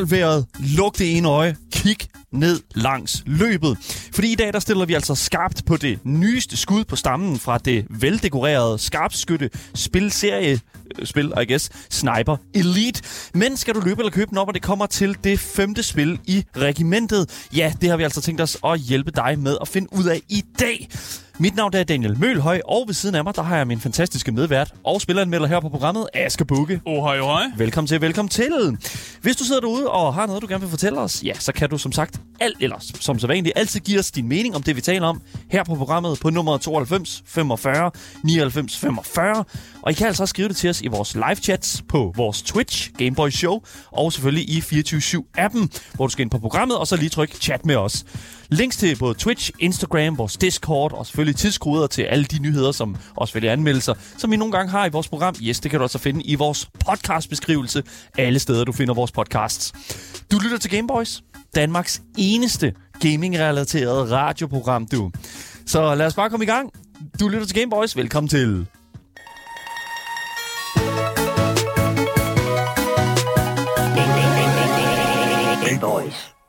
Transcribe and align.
Hold 0.00 0.08
vejret, 0.08 0.46
luk 0.58 0.98
det 0.98 1.16
ene 1.16 1.28
øje, 1.28 1.56
kig 1.72 1.96
ned 2.32 2.60
langs 2.74 3.22
løbet. 3.26 3.78
Fordi 4.14 4.32
i 4.32 4.34
dag 4.34 4.52
der 4.52 4.58
stiller 4.58 4.84
vi 4.84 4.94
altså 4.94 5.14
skarpt 5.14 5.64
på 5.66 5.76
det 5.76 5.98
nyeste 6.04 6.56
skud 6.56 6.84
på 6.84 6.96
stammen 6.96 7.38
fra 7.38 7.58
det 7.58 7.86
veldekorerede 7.90 8.78
skarpskytte 8.78 9.50
spilserie 9.74 10.60
øh, 10.98 11.06
spil, 11.06 11.32
I 11.42 11.44
guess, 11.44 11.70
Sniper 11.90 12.36
Elite. 12.54 13.02
Men 13.34 13.56
skal 13.56 13.74
du 13.74 13.80
løbe 13.80 14.00
eller 14.00 14.10
købe 14.10 14.30
den 14.30 14.38
op, 14.38 14.46
når 14.46 14.52
det 14.52 14.62
kommer 14.62 14.86
til 14.86 15.16
det 15.24 15.40
femte 15.40 15.82
spil 15.82 16.18
i 16.26 16.44
regimentet? 16.56 17.46
Ja, 17.56 17.72
det 17.80 17.90
har 17.90 17.96
vi 17.96 18.02
altså 18.02 18.20
tænkt 18.20 18.40
os 18.40 18.58
at 18.64 18.78
hjælpe 18.78 19.10
dig 19.10 19.38
med 19.38 19.56
at 19.60 19.68
finde 19.68 19.92
ud 19.92 20.04
af 20.04 20.20
i 20.28 20.44
dag. 20.60 20.88
Mit 21.42 21.56
navn 21.56 21.74
er 21.74 21.84
Daniel 21.84 22.18
Mølhøj, 22.18 22.60
og 22.64 22.84
ved 22.86 22.94
siden 22.94 23.14
af 23.14 23.24
mig, 23.24 23.36
der 23.36 23.42
har 23.42 23.56
jeg 23.56 23.66
min 23.66 23.80
fantastiske 23.80 24.32
medvært 24.32 24.74
og 24.84 25.00
spilleranmelder 25.00 25.46
her 25.46 25.60
på 25.60 25.68
programmet, 25.68 26.06
Asger 26.14 26.44
Bukke. 26.44 26.80
Ohøj, 26.86 27.20
ohøj. 27.20 27.42
Velkommen 27.56 27.86
til, 27.88 28.00
velkommen 28.00 28.28
til. 28.28 28.78
Hvis 29.22 29.36
du 29.36 29.44
sidder 29.44 29.60
derude 29.60 29.90
og 29.90 30.14
har 30.14 30.26
noget, 30.26 30.42
du 30.42 30.46
gerne 30.46 30.60
vil 30.60 30.70
fortælle 30.70 31.00
os, 31.00 31.22
ja, 31.24 31.32
så 31.38 31.52
kan 31.52 31.70
du 31.70 31.78
som 31.78 31.92
sagt, 31.92 32.20
alt, 32.40 32.56
eller 32.60 32.76
som 32.80 33.18
så 33.18 33.26
vanligt, 33.26 33.58
altid 33.58 33.80
give 33.80 33.98
os 33.98 34.10
din 34.10 34.28
mening 34.28 34.56
om 34.56 34.62
det, 34.62 34.76
vi 34.76 34.80
taler 34.80 35.06
om 35.06 35.22
her 35.50 35.64
på 35.64 35.74
programmet 35.74 36.18
på 36.20 36.30
nummer 36.30 36.58
92 36.58 37.22
45 37.26 37.90
99 38.24 38.76
45. 38.76 39.44
Og 39.82 39.90
I 39.90 39.94
kan 39.94 40.06
altså 40.06 40.22
også 40.22 40.30
skrive 40.30 40.48
det 40.48 40.56
til 40.56 40.70
os 40.70 40.80
i 40.80 40.86
vores 40.86 41.14
live 41.14 41.36
chats 41.36 41.82
på 41.88 42.12
vores 42.16 42.42
Twitch, 42.42 42.90
Gameboy 42.98 43.30
Show, 43.30 43.60
og 43.92 44.12
selvfølgelig 44.12 44.50
i 44.50 44.58
24-7-appen, 44.58 45.68
hvor 45.94 46.06
du 46.06 46.12
skal 46.12 46.22
ind 46.22 46.30
på 46.30 46.38
programmet, 46.38 46.78
og 46.78 46.86
så 46.86 46.96
lige 46.96 47.08
tryk 47.08 47.34
chat 47.34 47.66
med 47.66 47.76
os. 47.76 48.04
Links 48.52 48.76
til 48.76 48.96
både 48.98 49.14
Twitch, 49.14 49.50
Instagram, 49.58 50.18
vores 50.18 50.36
Discord 50.36 50.92
og 50.92 51.06
selvfølgelig 51.06 51.36
tidskoder 51.36 51.86
til 51.86 52.02
alle 52.02 52.24
de 52.24 52.38
nyheder, 52.38 52.72
som 52.72 52.96
også 53.16 53.34
vælger 53.34 53.52
anmeldelser, 53.52 53.94
som 54.18 54.30
vi 54.30 54.36
nogle 54.36 54.52
gange 54.52 54.70
har 54.70 54.86
i 54.86 54.88
vores 54.90 55.08
program. 55.08 55.34
Yes, 55.42 55.60
det 55.60 55.70
kan 55.70 55.80
du 55.80 55.84
også 55.84 55.98
finde 55.98 56.22
i 56.22 56.34
vores 56.34 56.68
podcastbeskrivelse 56.86 57.82
alle 58.18 58.38
steder, 58.38 58.64
du 58.64 58.72
finder 58.72 58.94
vores 58.94 59.12
podcasts. 59.12 59.72
Du 60.32 60.38
lytter 60.38 60.58
til 60.58 60.70
Gameboys, 60.70 61.22
Danmarks 61.54 62.02
eneste 62.18 62.74
gaming-relateret 63.00 64.10
radioprogram, 64.10 64.86
du. 64.86 65.10
Så 65.66 65.94
lad 65.94 66.06
os 66.06 66.14
bare 66.14 66.30
komme 66.30 66.44
i 66.44 66.48
gang. 66.48 66.70
Du 67.20 67.28
lytter 67.28 67.46
til 67.46 67.56
Gameboys. 67.56 67.96
Velkommen 67.96 68.28
til. 68.28 68.66
Gameboys. 75.66 76.39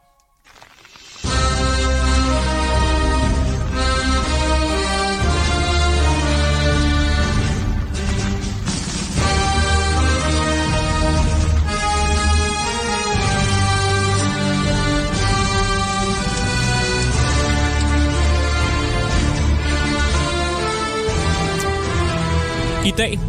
I 22.92 22.94
dag, 22.94 23.20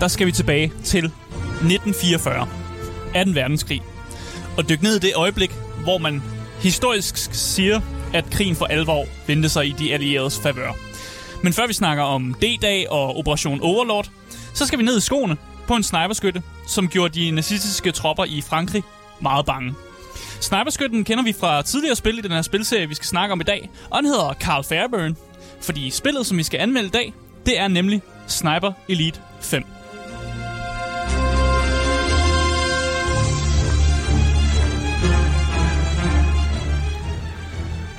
der 0.00 0.08
skal 0.08 0.26
vi 0.26 0.32
tilbage 0.32 0.72
til 0.84 1.04
1944. 1.04 2.48
18. 3.14 3.34
verdenskrig. 3.34 3.82
Og 4.56 4.68
dykke 4.68 4.84
ned 4.84 4.96
i 4.96 4.98
det 4.98 5.12
øjeblik, 5.16 5.50
hvor 5.82 5.98
man 5.98 6.22
historisk 6.62 7.14
siger, 7.32 7.80
at 8.14 8.24
krigen 8.30 8.56
for 8.56 8.66
alvor 8.66 9.04
vendte 9.26 9.48
sig 9.48 9.66
i 9.66 9.74
de 9.78 9.92
allieredes 9.94 10.40
favør. 10.40 10.72
Men 11.42 11.52
før 11.52 11.66
vi 11.66 11.72
snakker 11.72 12.04
om 12.04 12.34
D-dag 12.34 12.90
og 12.90 13.16
Operation 13.16 13.60
Overlord, 13.60 14.10
så 14.54 14.66
skal 14.66 14.78
vi 14.78 14.84
ned 14.84 14.98
i 14.98 15.00
skoene 15.00 15.36
på 15.66 15.74
en 15.74 15.82
sniperskytte, 15.82 16.42
som 16.66 16.88
gjorde 16.88 17.20
de 17.20 17.30
nazistiske 17.30 17.92
tropper 17.92 18.24
i 18.24 18.40
Frankrig 18.40 18.82
meget 19.20 19.46
bange. 19.46 19.74
Sniperskytten 20.40 21.04
kender 21.04 21.24
vi 21.24 21.32
fra 21.32 21.62
tidligere 21.62 21.96
spil 21.96 22.18
i 22.18 22.22
den 22.22 22.30
her 22.30 22.42
spilserie, 22.42 22.88
vi 22.88 22.94
skal 22.94 23.06
snakke 23.06 23.32
om 23.32 23.40
i 23.40 23.44
dag, 23.44 23.70
og 23.90 24.02
den 24.02 24.06
hedder 24.06 24.34
Carl 24.40 24.64
Fairburn. 24.64 25.16
Fordi 25.60 25.90
spillet, 25.90 26.26
som 26.26 26.38
vi 26.38 26.42
skal 26.42 26.60
anmelde 26.60 26.88
i 26.88 26.90
dag, 26.90 27.14
det 27.46 27.60
er 27.60 27.68
nemlig 27.68 28.02
Sniper 28.28 28.72
Elite 28.88 29.20
5. 29.40 29.64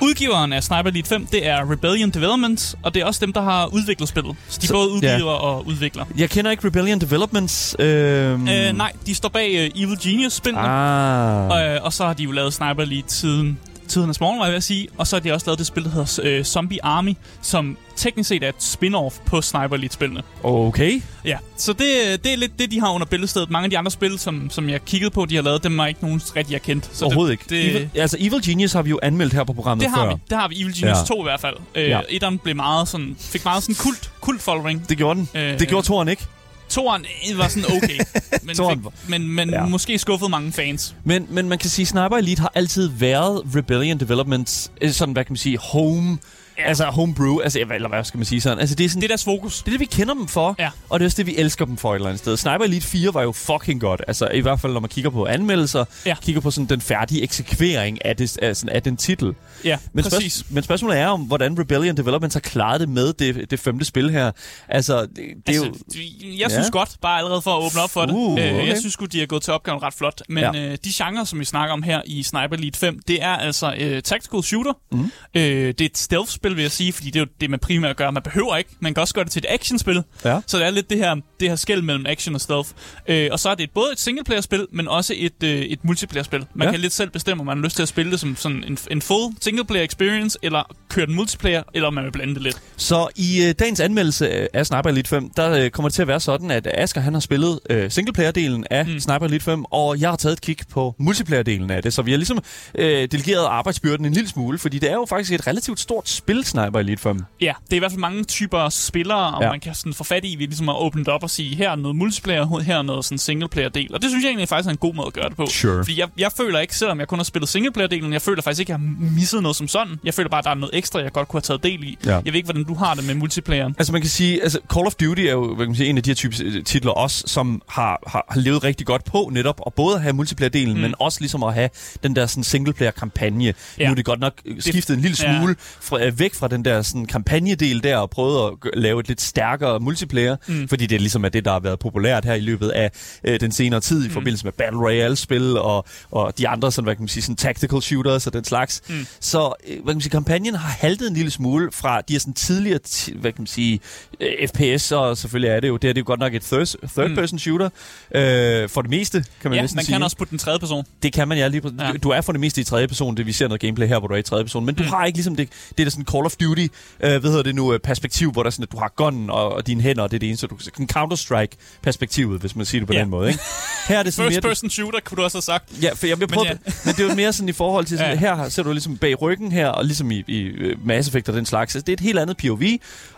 Udgiveren 0.02 0.52
af 0.52 0.62
Sniper 0.64 0.88
Elite 0.90 1.08
5, 1.08 1.26
det 1.26 1.46
er 1.46 1.72
Rebellion 1.72 2.10
Developments, 2.10 2.76
og 2.82 2.94
det 2.94 3.02
er 3.02 3.06
også 3.06 3.26
dem, 3.26 3.32
der 3.32 3.40
har 3.42 3.66
udviklet 3.66 4.08
spillet. 4.08 4.36
Så 4.48 4.58
de 4.62 4.66
Så- 4.66 4.72
både 4.72 4.90
udgiver 4.90 5.16
ja. 5.18 5.24
og 5.24 5.66
udvikler. 5.66 6.04
Jeg 6.16 6.30
kender 6.30 6.50
ikke 6.50 6.66
Rebellion 6.66 7.00
Developments. 7.00 7.76
Øhm... 7.78 8.48
Øh, 8.48 8.72
nej, 8.76 8.92
de 9.06 9.14
står 9.14 9.28
bag 9.28 9.70
uh, 9.74 9.82
Evil 9.82 9.98
Genius-spillene. 10.02 10.62
Ah. 10.68 11.48
Og, 11.50 11.64
øh, 11.74 11.78
og 11.82 11.92
så 11.92 12.06
har 12.06 12.12
de 12.12 12.22
jo 12.22 12.30
lavet 12.30 12.54
Sniper 12.54 12.82
Elite 12.82 13.12
siden 13.14 13.58
tidernes 13.90 14.20
morgen, 14.20 14.38
var 14.38 14.44
jeg 14.44 14.50
ved 14.52 14.56
at 14.56 14.62
sige. 14.62 14.88
Og 14.98 15.06
så 15.06 15.16
har 15.16 15.20
de 15.20 15.32
også 15.32 15.46
lavet 15.46 15.58
det 15.58 15.66
spil, 15.66 15.84
der 15.84 15.90
hedder 15.90 16.20
øh, 16.22 16.44
Zombie 16.44 16.78
Army, 16.84 17.14
som 17.42 17.76
teknisk 17.96 18.28
set 18.28 18.42
er 18.44 18.48
et 18.48 18.54
spin-off 18.60 19.20
på 19.26 19.42
Sniper 19.42 19.74
Elite-spillene. 19.76 20.22
Okay. 20.42 21.02
Ja, 21.24 21.38
så 21.56 21.72
det, 21.72 22.24
det 22.24 22.32
er 22.32 22.36
lidt 22.36 22.58
det, 22.58 22.70
de 22.70 22.80
har 22.80 22.90
under 22.90 23.06
bæltestedet. 23.06 23.50
Mange 23.50 23.64
af 23.64 23.70
de 23.70 23.78
andre 23.78 23.90
spil, 23.90 24.18
som, 24.18 24.50
som 24.50 24.68
jeg 24.68 24.84
kiggede 24.84 25.10
på, 25.10 25.26
de 25.26 25.34
har 25.34 25.42
lavet, 25.42 25.64
dem 25.64 25.78
er 25.78 25.86
ikke 25.86 26.02
nogen 26.02 26.20
rigtig 26.36 26.52
jeg 26.52 26.62
kendt. 26.62 26.90
Så 26.92 27.04
Overhovedet 27.04 27.32
ikke. 27.32 27.42
det, 27.42 27.50
Det, 27.50 27.70
Evil, 27.76 27.90
altså, 27.94 28.16
Evil 28.20 28.42
Genius 28.46 28.72
har 28.72 28.82
vi 28.82 28.90
jo 28.90 28.98
anmeldt 29.02 29.32
her 29.32 29.44
på 29.44 29.52
programmet 29.52 29.84
det 29.84 29.90
har 29.94 30.04
før. 30.04 30.14
vi. 30.14 30.20
Det 30.30 30.38
har 30.38 30.48
vi. 30.48 30.54
Evil 30.62 30.74
Genius 30.74 30.82
Ja. 30.82 30.98
ja. 30.98 31.04
2 31.04 31.20
i 31.20 31.22
hvert 31.22 31.40
fald. 31.40 31.56
Øh, 31.74 31.82
Ja. 31.82 31.88
ja. 31.88 32.00
Etteren 32.08 32.38
blev 32.38 32.56
meget 32.56 32.88
sådan, 32.88 33.16
fik 33.20 33.44
meget 33.44 33.62
sådan 33.62 33.74
kult, 33.74 34.10
kult 34.20 34.42
following. 34.42 34.88
Det 34.88 34.96
gjorde 34.96 35.20
den. 35.20 35.28
Øh, 35.34 35.58
det 35.58 35.68
gjorde 35.68 35.86
toren 35.86 36.08
ikke. 36.08 36.26
Toeren 36.70 37.06
øh, 37.32 37.38
var 37.38 37.48
sådan 37.48 37.64
okay, 37.76 37.98
men, 38.46 38.56
Toeren 38.56 38.82
fik, 38.82 39.08
men, 39.08 39.28
men 39.28 39.50
Ja. 39.50 39.66
måske 39.66 39.98
skuffede 39.98 40.30
mange 40.30 40.52
fans. 40.52 40.94
Men, 41.04 41.26
men 41.30 41.48
man 41.48 41.58
kan 41.58 41.70
sige, 41.70 41.86
Sniper 41.86 42.16
Elite 42.16 42.40
har 42.40 42.52
altid 42.54 42.88
været 42.88 43.42
Rebellion 43.56 44.00
Developments, 44.00 44.72
øh, 44.80 44.90
sådan 44.92 45.12
hvad 45.12 45.24
kan 45.24 45.32
man 45.32 45.36
sige, 45.36 45.58
home, 45.58 46.18
ja. 46.62 46.68
Altså 46.68 46.84
homebrew, 46.84 47.38
altså, 47.40 47.58
eller 47.74 47.88
hvad 47.88 48.04
skal 48.04 48.18
man 48.18 48.24
sige 48.24 48.40
sådan. 48.40 48.58
Altså, 48.58 48.74
det 48.74 48.84
er 48.84 48.88
sådan, 48.88 49.00
Det 49.00 49.06
er 49.06 49.08
deres 49.08 49.24
fokus. 49.24 49.58
det 49.62 49.66
er 49.66 49.70
det, 49.70 49.80
vi 49.80 49.84
kender 49.84 50.14
dem 50.14 50.28
for, 50.28 50.54
Ja. 50.58 50.70
og 50.88 51.00
det 51.00 51.04
er 51.04 51.08
også 51.08 51.16
det, 51.16 51.26
vi 51.26 51.36
elsker 51.36 51.64
dem 51.64 51.76
for 51.76 51.92
et 51.92 51.94
eller 51.96 52.08
andet 52.08 52.18
sted. 52.18 52.36
Sniper 52.36 52.64
Elite 52.64 52.86
4 52.86 53.14
var 53.14 53.22
jo 53.22 53.32
fucking 53.32 53.80
godt, 53.80 54.02
altså 54.08 54.28
i 54.28 54.40
hvert 54.40 54.60
fald, 54.60 54.72
når 54.72 54.80
man 54.80 54.88
kigger 54.90 55.10
på 55.10 55.26
anmeldelser, 55.26 55.84
Ja. 56.06 56.14
kigger 56.22 56.40
på 56.40 56.50
sådan 56.50 56.68
den 56.68 56.80
færdige 56.80 57.22
eksekvering 57.22 58.04
af, 58.04 58.16
det, 58.16 58.38
af, 58.38 58.56
sådan, 58.56 58.74
af 58.76 58.82
den 58.82 58.96
titel. 58.96 59.34
Ja, 59.64 59.78
Men, 59.92 60.04
præcis. 60.04 60.32
spørg- 60.32 60.54
men 60.54 60.62
spørgsmålet 60.62 60.98
er 60.98 61.06
om, 61.06 61.20
hvordan 61.20 61.58
Rebellion 61.60 61.96
Developments 61.96 62.34
har 62.34 62.40
klaret 62.40 62.80
det 62.80 62.88
med 62.88 63.12
det, 63.12 63.50
det 63.50 63.60
femte 63.60 63.84
spil 63.84 64.10
her. 64.10 64.30
Altså, 64.68 65.00
det, 65.00 65.08
det 65.16 65.56
er 65.56 65.60
Altså, 65.62 65.64
jo... 65.96 66.02
jeg 66.38 66.50
synes 66.50 66.66
Ja. 66.66 66.70
godt, 66.72 66.90
bare 67.02 67.18
allerede 67.18 67.42
for 67.42 67.50
at 67.58 67.64
åbne 67.64 67.80
op 67.82 67.90
for 67.90 68.00
det. 68.06 68.12
Uh, 68.14 68.38
Øh, 68.40 68.54
okay. 68.54 68.68
Jeg 68.68 68.78
synes 68.78 68.96
godt, 68.96 69.12
de 69.12 69.18
har 69.18 69.26
gået 69.26 69.42
til 69.42 69.52
opgaven 69.52 69.82
ret 69.82 69.94
flot. 69.94 70.20
Men 70.28 70.44
Ja. 70.54 70.70
øh, 70.72 70.78
de 70.84 70.90
genrer, 70.94 71.24
som 71.24 71.40
vi 71.40 71.44
snakker 71.44 71.72
om 71.72 71.82
her 71.82 72.02
i 72.06 72.22
Sniper 72.22 72.56
Elite 72.56 72.78
5, 72.78 72.98
det 73.08 73.22
er 73.22 73.28
altså 73.36 73.74
øh, 73.78 74.02
tactical 74.02 74.42
shooter. 74.42 74.72
Mm. 74.92 75.10
Øh, 75.34 75.42
det 75.42 75.80
er 75.80 75.84
et 75.84 75.98
stealth-spil, 75.98 76.49
vil 76.56 76.62
jeg 76.62 76.70
sige, 76.70 76.92
fordi 76.92 77.10
det 77.10 77.16
er 77.16 77.20
jo 77.20 77.26
det, 77.40 77.50
man 77.50 77.58
primært 77.58 77.96
gør. 77.96 78.10
Man 78.10 78.22
behøver 78.22 78.56
ikke. 78.56 78.70
Man 78.80 78.94
kan 78.94 79.00
også 79.00 79.14
gøre 79.14 79.24
det 79.24 79.32
til 79.32 79.40
et 79.40 79.46
actionspil. 79.48 80.02
Ja. 80.24 80.40
Så 80.46 80.58
det 80.58 80.66
er 80.66 80.70
lidt 80.70 80.90
det 80.90 80.98
her, 80.98 81.14
det 81.40 81.48
her 81.48 81.56
skæld 81.56 81.82
mellem 81.82 82.06
action 82.06 82.34
og 82.34 82.40
stealth. 82.40 82.68
Øh, 83.08 83.28
og 83.32 83.40
så 83.40 83.48
er 83.50 83.54
det 83.54 83.64
et, 83.64 83.70
både 83.74 83.92
et 83.92 84.00
singleplayer-spil, 84.00 84.66
men 84.72 84.88
også 84.88 85.14
et, 85.16 85.42
øh, 85.44 85.50
et 85.50 85.84
multiplayer-spil. 85.84 86.46
Man 86.54 86.66
Ja. 86.68 86.70
kan 86.72 86.80
lidt 86.80 86.92
selv 86.92 87.10
bestemme, 87.10 87.40
om 87.40 87.46
man 87.46 87.56
har 87.58 87.64
lyst 87.64 87.76
til 87.76 87.82
at 87.82 87.88
spille 87.88 88.12
det 88.12 88.20
som 88.20 88.36
sådan 88.36 88.64
en, 88.66 88.78
en 88.90 89.02
full 89.02 89.34
singleplayer 89.40 89.84
experience, 89.84 90.38
eller 90.42 90.62
køre 90.88 91.06
den 91.06 91.14
multiplayer, 91.14 91.62
eller 91.74 91.86
om 91.86 91.94
man 91.94 92.04
vil 92.04 92.12
blande 92.12 92.34
det 92.34 92.42
lidt. 92.42 92.56
Så 92.76 93.08
i 93.16 93.42
øh, 93.48 93.54
dagens 93.58 93.80
anmeldelse 93.80 94.56
af 94.56 94.66
Sniper 94.66 94.90
Elite 94.90 95.08
5, 95.08 95.30
der 95.36 95.50
øh, 95.50 95.70
kommer 95.70 95.88
det 95.88 95.94
til 95.94 96.02
at 96.02 96.08
være 96.08 96.20
sådan, 96.20 96.50
at 96.50 96.68
Asger 96.74 97.00
han 97.00 97.12
har 97.12 97.20
spillet 97.20 97.60
øh, 97.70 97.90
singleplayer-delen 97.90 98.64
af. 98.70 98.86
Mm. 98.86 99.00
Sniper 99.00 99.26
Elite 99.26 99.44
5, 99.44 99.64
og 99.70 100.00
jeg 100.00 100.08
har 100.10 100.16
taget 100.16 100.32
et 100.32 100.40
kig 100.40 100.56
på 100.70 100.94
multiplayer-delen 100.98 101.70
af 101.70 101.82
det. 101.82 101.92
Så 101.94 102.02
vi 102.02 102.10
har 102.10 102.18
ligesom 102.18 102.38
øh, 102.74 103.08
delegeret 103.12 103.44
arbejdsbyrden 103.46 104.06
en 104.06 104.12
lille 104.12 104.28
smule, 104.28 104.58
fordi 104.58 104.78
det 104.78 104.90
er 104.90 104.94
jo 104.94 105.06
faktisk 105.08 105.32
et 105.32 105.46
relativt 105.46 105.80
stort 105.80 106.08
spil, 106.08 106.39
Sniper 106.46 106.78
Elite 106.78 107.02
5. 107.02 107.24
Ja, 107.40 107.52
det 107.64 107.72
er 107.72 107.76
i 107.76 107.78
hvert 107.78 107.90
fald 107.92 108.00
mange 108.00 108.24
typer 108.24 108.68
spillere, 108.68 109.34
og 109.34 109.40
Ja. 109.40 109.46
ja. 109.46 109.52
man 109.52 109.60
kan 109.60 109.74
sådan 109.74 109.94
få 109.94 110.04
fat 110.04 110.24
i, 110.24 110.36
vi 110.36 110.44
ligesom 110.44 110.68
har 110.68 110.74
åbnet 110.74 111.08
op 111.08 111.22
og 111.22 111.30
sige, 111.30 111.56
her 111.56 111.70
er 111.70 111.76
noget 111.76 111.96
multiplayer, 111.96 112.60
her 112.62 112.78
er 112.78 112.82
noget 112.82 113.04
sådan 113.04 113.18
singleplayer-del. 113.18 113.94
Og 113.94 114.02
det 114.02 114.10
synes 114.10 114.22
jeg 114.24 114.28
egentlig 114.28 114.48
faktisk 114.48 114.66
er 114.66 114.70
en 114.70 114.76
god 114.76 114.94
måde 114.94 115.06
at 115.06 115.12
gøre 115.12 115.28
det 115.28 115.36
på. 115.36 115.46
Sure. 115.46 115.84
Fordi 115.84 116.00
jeg, 116.00 116.08
jeg 116.18 116.30
føler 116.36 116.58
ikke, 116.60 116.76
selvom 116.76 116.98
jeg 117.00 117.08
kun 117.08 117.18
har 117.18 117.24
spillet 117.24 117.48
singleplayer-delen, 117.48 118.12
jeg 118.12 118.22
føler 118.22 118.42
faktisk 118.42 118.60
ikke, 118.60 118.74
at 118.74 118.80
jeg 118.80 118.88
har 118.88 119.14
misset 119.16 119.42
noget 119.42 119.56
som 119.56 119.68
sådan. 119.68 120.00
Jeg 120.04 120.14
føler 120.14 120.28
bare, 120.30 120.38
at 120.38 120.44
der 120.44 120.50
er 120.50 120.54
noget 120.54 120.74
ekstra, 120.76 121.00
jeg 121.00 121.12
godt 121.12 121.28
kunne 121.28 121.38
have 121.38 121.58
taget 121.58 121.62
del 121.62 121.84
i. 121.84 121.98
Ja. 122.06 122.10
Jeg 122.14 122.24
ved 122.24 122.34
ikke, 122.34 122.46
hvordan 122.46 122.64
du 122.64 122.74
har 122.74 122.94
det 122.94 123.06
med 123.06 123.14
multiplayeren. 123.14 123.74
Altså 123.78 123.92
man 123.92 124.00
kan 124.02 124.10
sige, 124.10 124.42
altså 124.42 124.58
Call 124.74 124.86
of 124.86 124.94
Duty 124.94 125.22
er 125.22 125.30
jo 125.30 125.46
hvad 125.46 125.66
kan 125.66 125.70
man 125.70 125.76
sige, 125.76 125.88
en 125.88 125.96
af 125.96 126.02
de 126.02 126.10
her 126.10 126.14
typer 126.14 126.36
øh, 126.44 126.64
titler 126.64 126.92
også, 126.92 127.24
som 127.26 127.62
har, 127.68 128.02
har, 128.06 128.24
har 128.30 128.40
levet 128.40 128.64
rigtig 128.64 128.86
godt 128.86 129.04
på 129.04 129.28
netop 129.32 129.60
at 129.66 129.74
både 129.74 129.98
have 129.98 130.12
multiplayer-delen, 130.12 130.68
mm. 130.68 130.74
Mm. 130.74 130.80
men 130.80 130.94
også 130.98 131.20
ligesom 131.20 131.42
at 131.42 131.54
have 131.54 131.68
den 132.02 132.16
der 132.16 132.26
sådan 132.26 132.44
single-player-kampagne. 132.44 133.44
Ja. 133.44 133.52
Ja. 133.78 133.84
Nu 133.86 133.90
er 133.90 133.94
det 133.94 134.04
godt 134.04 134.20
nok 134.20 134.32
øh, 134.44 134.56
skiftet 134.62 134.94
en 134.94 135.00
lille 135.00 135.16
ja. 135.22 135.38
smule 135.38 135.56
fra, 135.58 136.04
øh, 136.04 136.18
væk 136.20 136.34
fra 136.34 136.48
den 136.48 136.64
der 136.64 136.82
sådan 136.82 137.06
kampagnedel 137.06 137.82
der 137.82 137.96
og 137.96 138.10
prøvet 138.10 138.50
at 138.64 138.70
lave 138.80 139.00
et 139.00 139.08
lidt 139.08 139.20
stærkere 139.20 139.80
multiplayer, 139.80 140.36
mm. 140.48 140.54
Mm. 140.54 140.68
fordi 140.68 140.86
det 140.86 141.00
ligesom 141.00 141.24
er 141.24 141.28
det, 141.28 141.44
der 141.44 141.52
har 141.52 141.60
været 141.60 141.78
populært 141.78 142.24
her 142.24 142.34
i 142.34 142.40
løbet 142.40 142.68
af 142.68 142.90
øh, 143.24 143.40
den 143.40 143.52
senere 143.52 143.80
tid 143.80 144.04
i 144.04 144.08
Mm. 144.08 144.12
forbindelse 144.14 144.44
med 144.44 144.52
Battle 144.52 144.80
Royale-spil 144.80 145.58
og, 145.58 145.84
og 146.10 146.38
de 146.38 146.48
andre 146.48 146.72
sådan, 146.72 146.84
hvad 146.84 146.94
kan 146.94 147.02
man 147.02 147.08
sige, 147.08 147.22
sådan 147.22 147.36
tactical 147.36 147.82
shooters 147.82 148.26
og 148.26 148.32
den 148.32 148.44
slags. 148.44 148.82
Mm. 148.88 148.94
Mm. 148.94 149.06
Så 149.20 149.52
øh, 149.68 149.74
hvad 149.74 149.76
kan 149.76 149.94
man 149.96 150.00
sige, 150.00 150.10
kampagnen 150.10 150.54
har 150.54 150.68
haltet 150.80 151.08
en 151.08 151.14
lille 151.14 151.30
smule 151.30 151.68
fra 151.72 152.00
de 152.00 152.12
her 152.14 152.20
sådan 152.20 152.34
tidligere, 152.34 152.78
ti- 152.78 153.16
hvad 153.16 153.32
kan 153.32 153.40
man 153.42 153.46
sige, 153.46 153.80
øh, 154.20 154.48
FPS, 154.48 154.92
og 154.92 155.16
selvfølgelig 155.16 155.50
er 155.50 155.60
det 155.60 155.68
jo, 155.68 155.76
det 155.76 155.90
er 155.90 155.94
det 155.94 156.00
jo 156.00 156.06
godt 156.06 156.20
nok 156.20 156.34
et 156.34 156.42
third, 156.42 156.66
third 156.88 157.14
person 157.14 157.38
shooter, 157.38 157.68
øh, 158.14 158.68
for 158.68 158.82
det 158.82 158.90
meste, 158.90 159.24
kan 159.42 159.50
man 159.50 159.56
Ja, 159.56 159.60
næsten 159.62 159.76
man 159.76 159.84
sige. 159.84 159.94
kan 159.94 160.02
også 160.02 160.16
putte 160.16 160.30
den 160.30 160.38
tredje 160.38 160.58
person. 160.58 160.84
Det 161.02 161.12
kan 161.12 161.28
man, 161.28 161.38
ja. 161.38 161.48
Lige, 161.48 161.62
Ja. 161.78 161.86
ja. 161.86 161.92
Du 161.92 162.08
er 162.08 162.20
for 162.20 162.32
det 162.32 162.40
meste 162.40 162.60
i 162.60 162.64
tredje 162.64 162.88
person, 162.88 163.16
det 163.16 163.26
vi 163.26 163.32
ser 163.32 163.48
noget 163.48 163.60
gameplay 163.60 163.86
her, 163.88 163.98
hvor 163.98 164.08
du 164.08 164.14
er 164.14 164.18
i 164.18 164.22
tredje 164.22 164.44
person. 164.44 164.64
Men 164.66 164.74
du 164.74 164.82
Mm. 164.82 164.88
har 164.88 165.04
ikke 165.04 165.16
ligesom 165.16 165.36
det, 165.36 165.48
det 165.78 165.86
der 165.86 165.90
sådan 165.90 166.04
Call 166.12 166.24
of 166.26 166.36
Duty, 166.36 166.66
øh, 167.04 167.10
hvad 167.20 167.20
hedder 167.30 167.42
det 167.42 167.54
nu, 167.54 167.72
øh, 167.72 167.78
perspektiv, 167.80 168.32
hvor 168.32 168.42
der 168.42 168.46
er 168.48 168.50
sådan, 168.50 168.62
at 168.62 168.72
du 168.72 168.76
har 168.78 168.92
gunnen 168.96 169.30
og, 169.30 169.52
og 169.52 169.66
dine 169.66 169.82
hænder, 169.82 170.02
og 170.02 170.10
det 170.10 170.16
er 170.16 170.18
det 170.18 170.28
eneste. 170.28 170.46
Du 170.46 170.56
kan 170.76 170.88
Counter-Strike-perspektivet, 170.92 172.40
hvis 172.40 172.56
man 172.56 172.66
siger 172.66 172.80
det 172.80 172.86
på 172.86 172.92
Ja. 172.92 173.00
den 173.00 173.10
måde. 173.10 173.28
Ikke? 173.28 173.40
Her 173.88 173.98
er 173.98 174.02
det 174.02 174.14
sådan 174.14 174.30
First 174.32 174.42
mere... 174.44 174.50
person 174.50 174.70
shooter, 174.70 175.00
kunne 175.04 175.16
du 175.16 175.22
også 175.22 175.36
have 175.36 175.42
sagt. 175.42 175.82
Ja, 175.82 175.92
for 175.92 176.06
jeg, 176.06 176.20
jeg 176.20 176.28
prøver, 176.28 176.46
ja. 176.46 176.54
men, 176.64 176.72
men 176.84 176.94
det 176.94 177.04
er 177.04 177.08
jo 177.08 177.14
mere 177.14 177.32
sådan 177.32 177.48
i 177.48 177.52
forhold 177.52 177.84
til, 177.84 177.98
sådan, 177.98 178.18
Ja. 178.18 178.28
ja. 178.28 178.36
her 178.36 178.48
ser 178.48 178.62
du 178.62 178.72
ligesom 178.72 178.96
bag 178.96 179.22
ryggen 179.22 179.52
her, 179.52 179.68
og 179.68 179.84
ligesom 179.84 180.10
i, 180.10 180.24
i 180.26 180.38
øh, 180.40 180.86
Mass 180.86 181.08
Effect 181.08 181.28
og 181.28 181.34
den 181.34 181.46
slags. 181.46 181.74
Altså, 181.74 181.84
det 181.86 181.92
er 181.92 181.96
et 181.96 182.00
helt 182.00 182.18
andet 182.18 182.36
POV, 182.36 182.62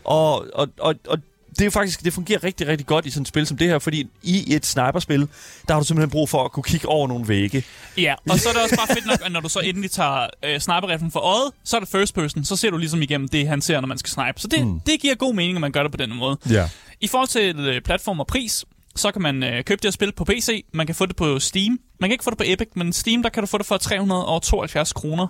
og, 0.05 0.47
og, 0.55 0.69
og, 0.81 0.95
og 1.09 1.19
det 1.53 1.61
er 1.61 1.65
jo 1.65 1.71
faktisk, 1.71 2.05
det 2.05 2.13
fungerer 2.13 2.45
rigtig, 2.45 2.69
rigtig 2.69 2.87
godt 2.87 3.07
i 3.07 3.11
sådan 3.11 3.23
et 3.23 3.29
spil 3.29 3.47
som 3.47 3.57
det 3.57 3.69
her, 3.69 3.79
fordi 3.79 4.07
i 4.23 4.55
et 4.55 4.67
sniperspil, 4.67 5.29
der 5.69 5.75
har 5.75 5.81
du 5.81 5.87
simpelthen 5.87 6.11
brug 6.11 6.29
for 6.29 6.45
at 6.45 6.53
kunne 6.53 6.63
kigge 6.63 6.89
over 6.89 7.09
nogle 7.09 7.29
vægge. 7.29 7.65
Ja, 7.99 8.15
og 8.31 8.39
så 8.39 8.49
er 8.49 8.53
det 8.53 8.63
også 8.63 8.77
bare 8.77 8.95
fedt 8.95 9.07
nok, 9.07 9.19
at 9.25 9.33
når 9.33 9.41
du 9.41 9.49
så 9.49 9.61
endelig 9.61 9.91
tager 9.91 10.27
øh, 10.45 10.61
sniperriflen 10.61 11.11
for 11.11 11.21
øjet, 11.21 11.53
så 11.65 11.77
er 11.77 11.81
det 11.81 11.89
first 11.89 12.15
person, 12.15 12.45
så 12.45 12.57
ser 12.57 12.71
du 12.71 12.77
ligesom 12.77 13.03
igennem 13.03 13.29
det, 13.29 13.49
han 13.49 13.61
ser, 13.61 13.81
når 13.81 13.89
man 13.89 13.99
skal 13.99 14.11
snipe. 14.11 14.41
Så 14.41 14.49
det, 14.49 14.67
mm. 14.67 14.81
det 14.81 15.01
giver 15.01 15.15
god 15.15 15.35
mening, 15.35 15.57
at 15.57 15.61
man 15.61 15.73
gør 15.73 15.83
det 15.83 15.93
på 15.93 15.97
den 15.97 16.17
måde. 16.17 16.37
Ja. 16.51 16.69
I 17.01 17.07
forhold 17.07 17.29
til 17.29 17.61
øh, 17.61 17.81
platform 17.81 18.21
og 18.21 18.27
pris, 18.27 18.65
så 18.97 19.11
kan 19.11 19.23
man 19.23 19.43
øh, 19.43 19.65
købe 19.65 19.79
det 19.79 19.85
her 19.85 19.91
spil 19.91 20.13
på 20.13 20.25
PC. 20.25 20.65
Man 20.73 20.87
kan 20.87 20.95
få 20.95 21.07
det 21.07 21.17
på 21.17 21.39
Steam. 21.39 21.79
Man 22.03 22.11
kan 22.11 22.13
ikke 22.15 22.25
få 22.25 22.31
det 22.31 22.39
på 22.39 22.45
Epic, 22.47 22.69
men 22.75 22.93
Steam, 22.93 23.23
der 23.23 23.29
kan 23.31 23.43
du 23.43 23.47
få 23.47 23.59
det 23.59 23.67
for 23.67 23.77
372 23.77 24.93
kroner. 24.93 25.27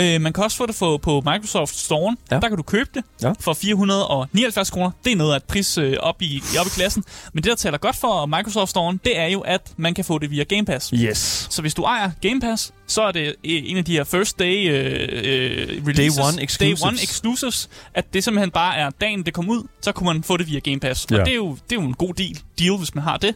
Øh, 0.00 0.20
man 0.20 0.32
kan 0.32 0.44
også 0.44 0.56
få 0.56 0.66
det 0.66 0.74
for, 0.74 0.96
på 0.98 1.22
Microsoft 1.26 1.74
Store. 1.76 2.16
Ja. 2.30 2.38
Der 2.40 2.48
kan 2.48 2.56
du 2.56 2.62
købe 2.62 2.90
det 2.94 3.02
Ja. 3.22 3.32
for 3.40 3.52
479 3.54 4.70
kroner. 4.70 4.90
Det 5.04 5.12
er 5.12 5.16
noget 5.16 5.32
af 5.32 5.36
et 5.36 5.44
pris 5.44 5.78
øh, 5.78 5.96
op, 6.00 6.22
i, 6.22 6.42
op 6.60 6.66
i 6.66 6.70
klassen. 6.70 7.04
Men 7.32 7.42
det, 7.44 7.50
der 7.50 7.56
taler 7.56 7.78
godt 7.78 7.96
for 7.96 8.26
Microsoft 8.26 8.70
Store, 8.70 8.98
det 9.04 9.18
er 9.18 9.26
jo, 9.26 9.40
at 9.40 9.72
man 9.76 9.94
kan 9.94 10.04
få 10.04 10.18
det 10.18 10.30
via 10.30 10.44
Game 10.44 10.64
Pass. 10.64 10.90
Yes. 10.94 11.46
Så 11.50 11.60
hvis 11.62 11.74
du 11.74 11.82
ejer 11.82 12.10
Game 12.22 12.40
Pass, 12.40 12.72
så 12.86 13.02
er 13.02 13.12
det 13.12 13.34
en 13.44 13.76
af 13.76 13.84
de 13.84 13.92
her 13.92 14.04
first 14.04 14.38
day 14.38 14.70
øh, 14.70 15.08
øh, 15.12 15.86
releases, 15.86 16.18
one 16.18 16.42
exclusives. 16.42 16.80
day 16.80 16.88
one 16.88 16.96
exclusives, 17.02 17.68
at 17.94 18.14
det 18.14 18.24
simpelthen 18.24 18.50
bare 18.50 18.76
er 18.76 18.90
dagen, 18.90 19.22
det 19.26 19.34
kom 19.34 19.48
ud, 19.50 19.62
så 19.82 19.92
kunne 19.92 20.06
man 20.06 20.22
få 20.22 20.36
det 20.36 20.46
via 20.46 20.58
Game 20.58 20.80
Pass. 20.80 21.06
Ja. 21.10 21.20
Og 21.20 21.26
det 21.26 21.32
er, 21.32 21.36
jo, 21.36 21.52
det 21.70 21.76
er 21.76 21.80
jo 21.82 21.86
en 21.88 21.94
god 21.94 22.14
deal, 22.14 22.38
deal, 22.58 22.76
hvis 22.76 22.94
man 22.94 23.04
har 23.04 23.16
det. 23.16 23.34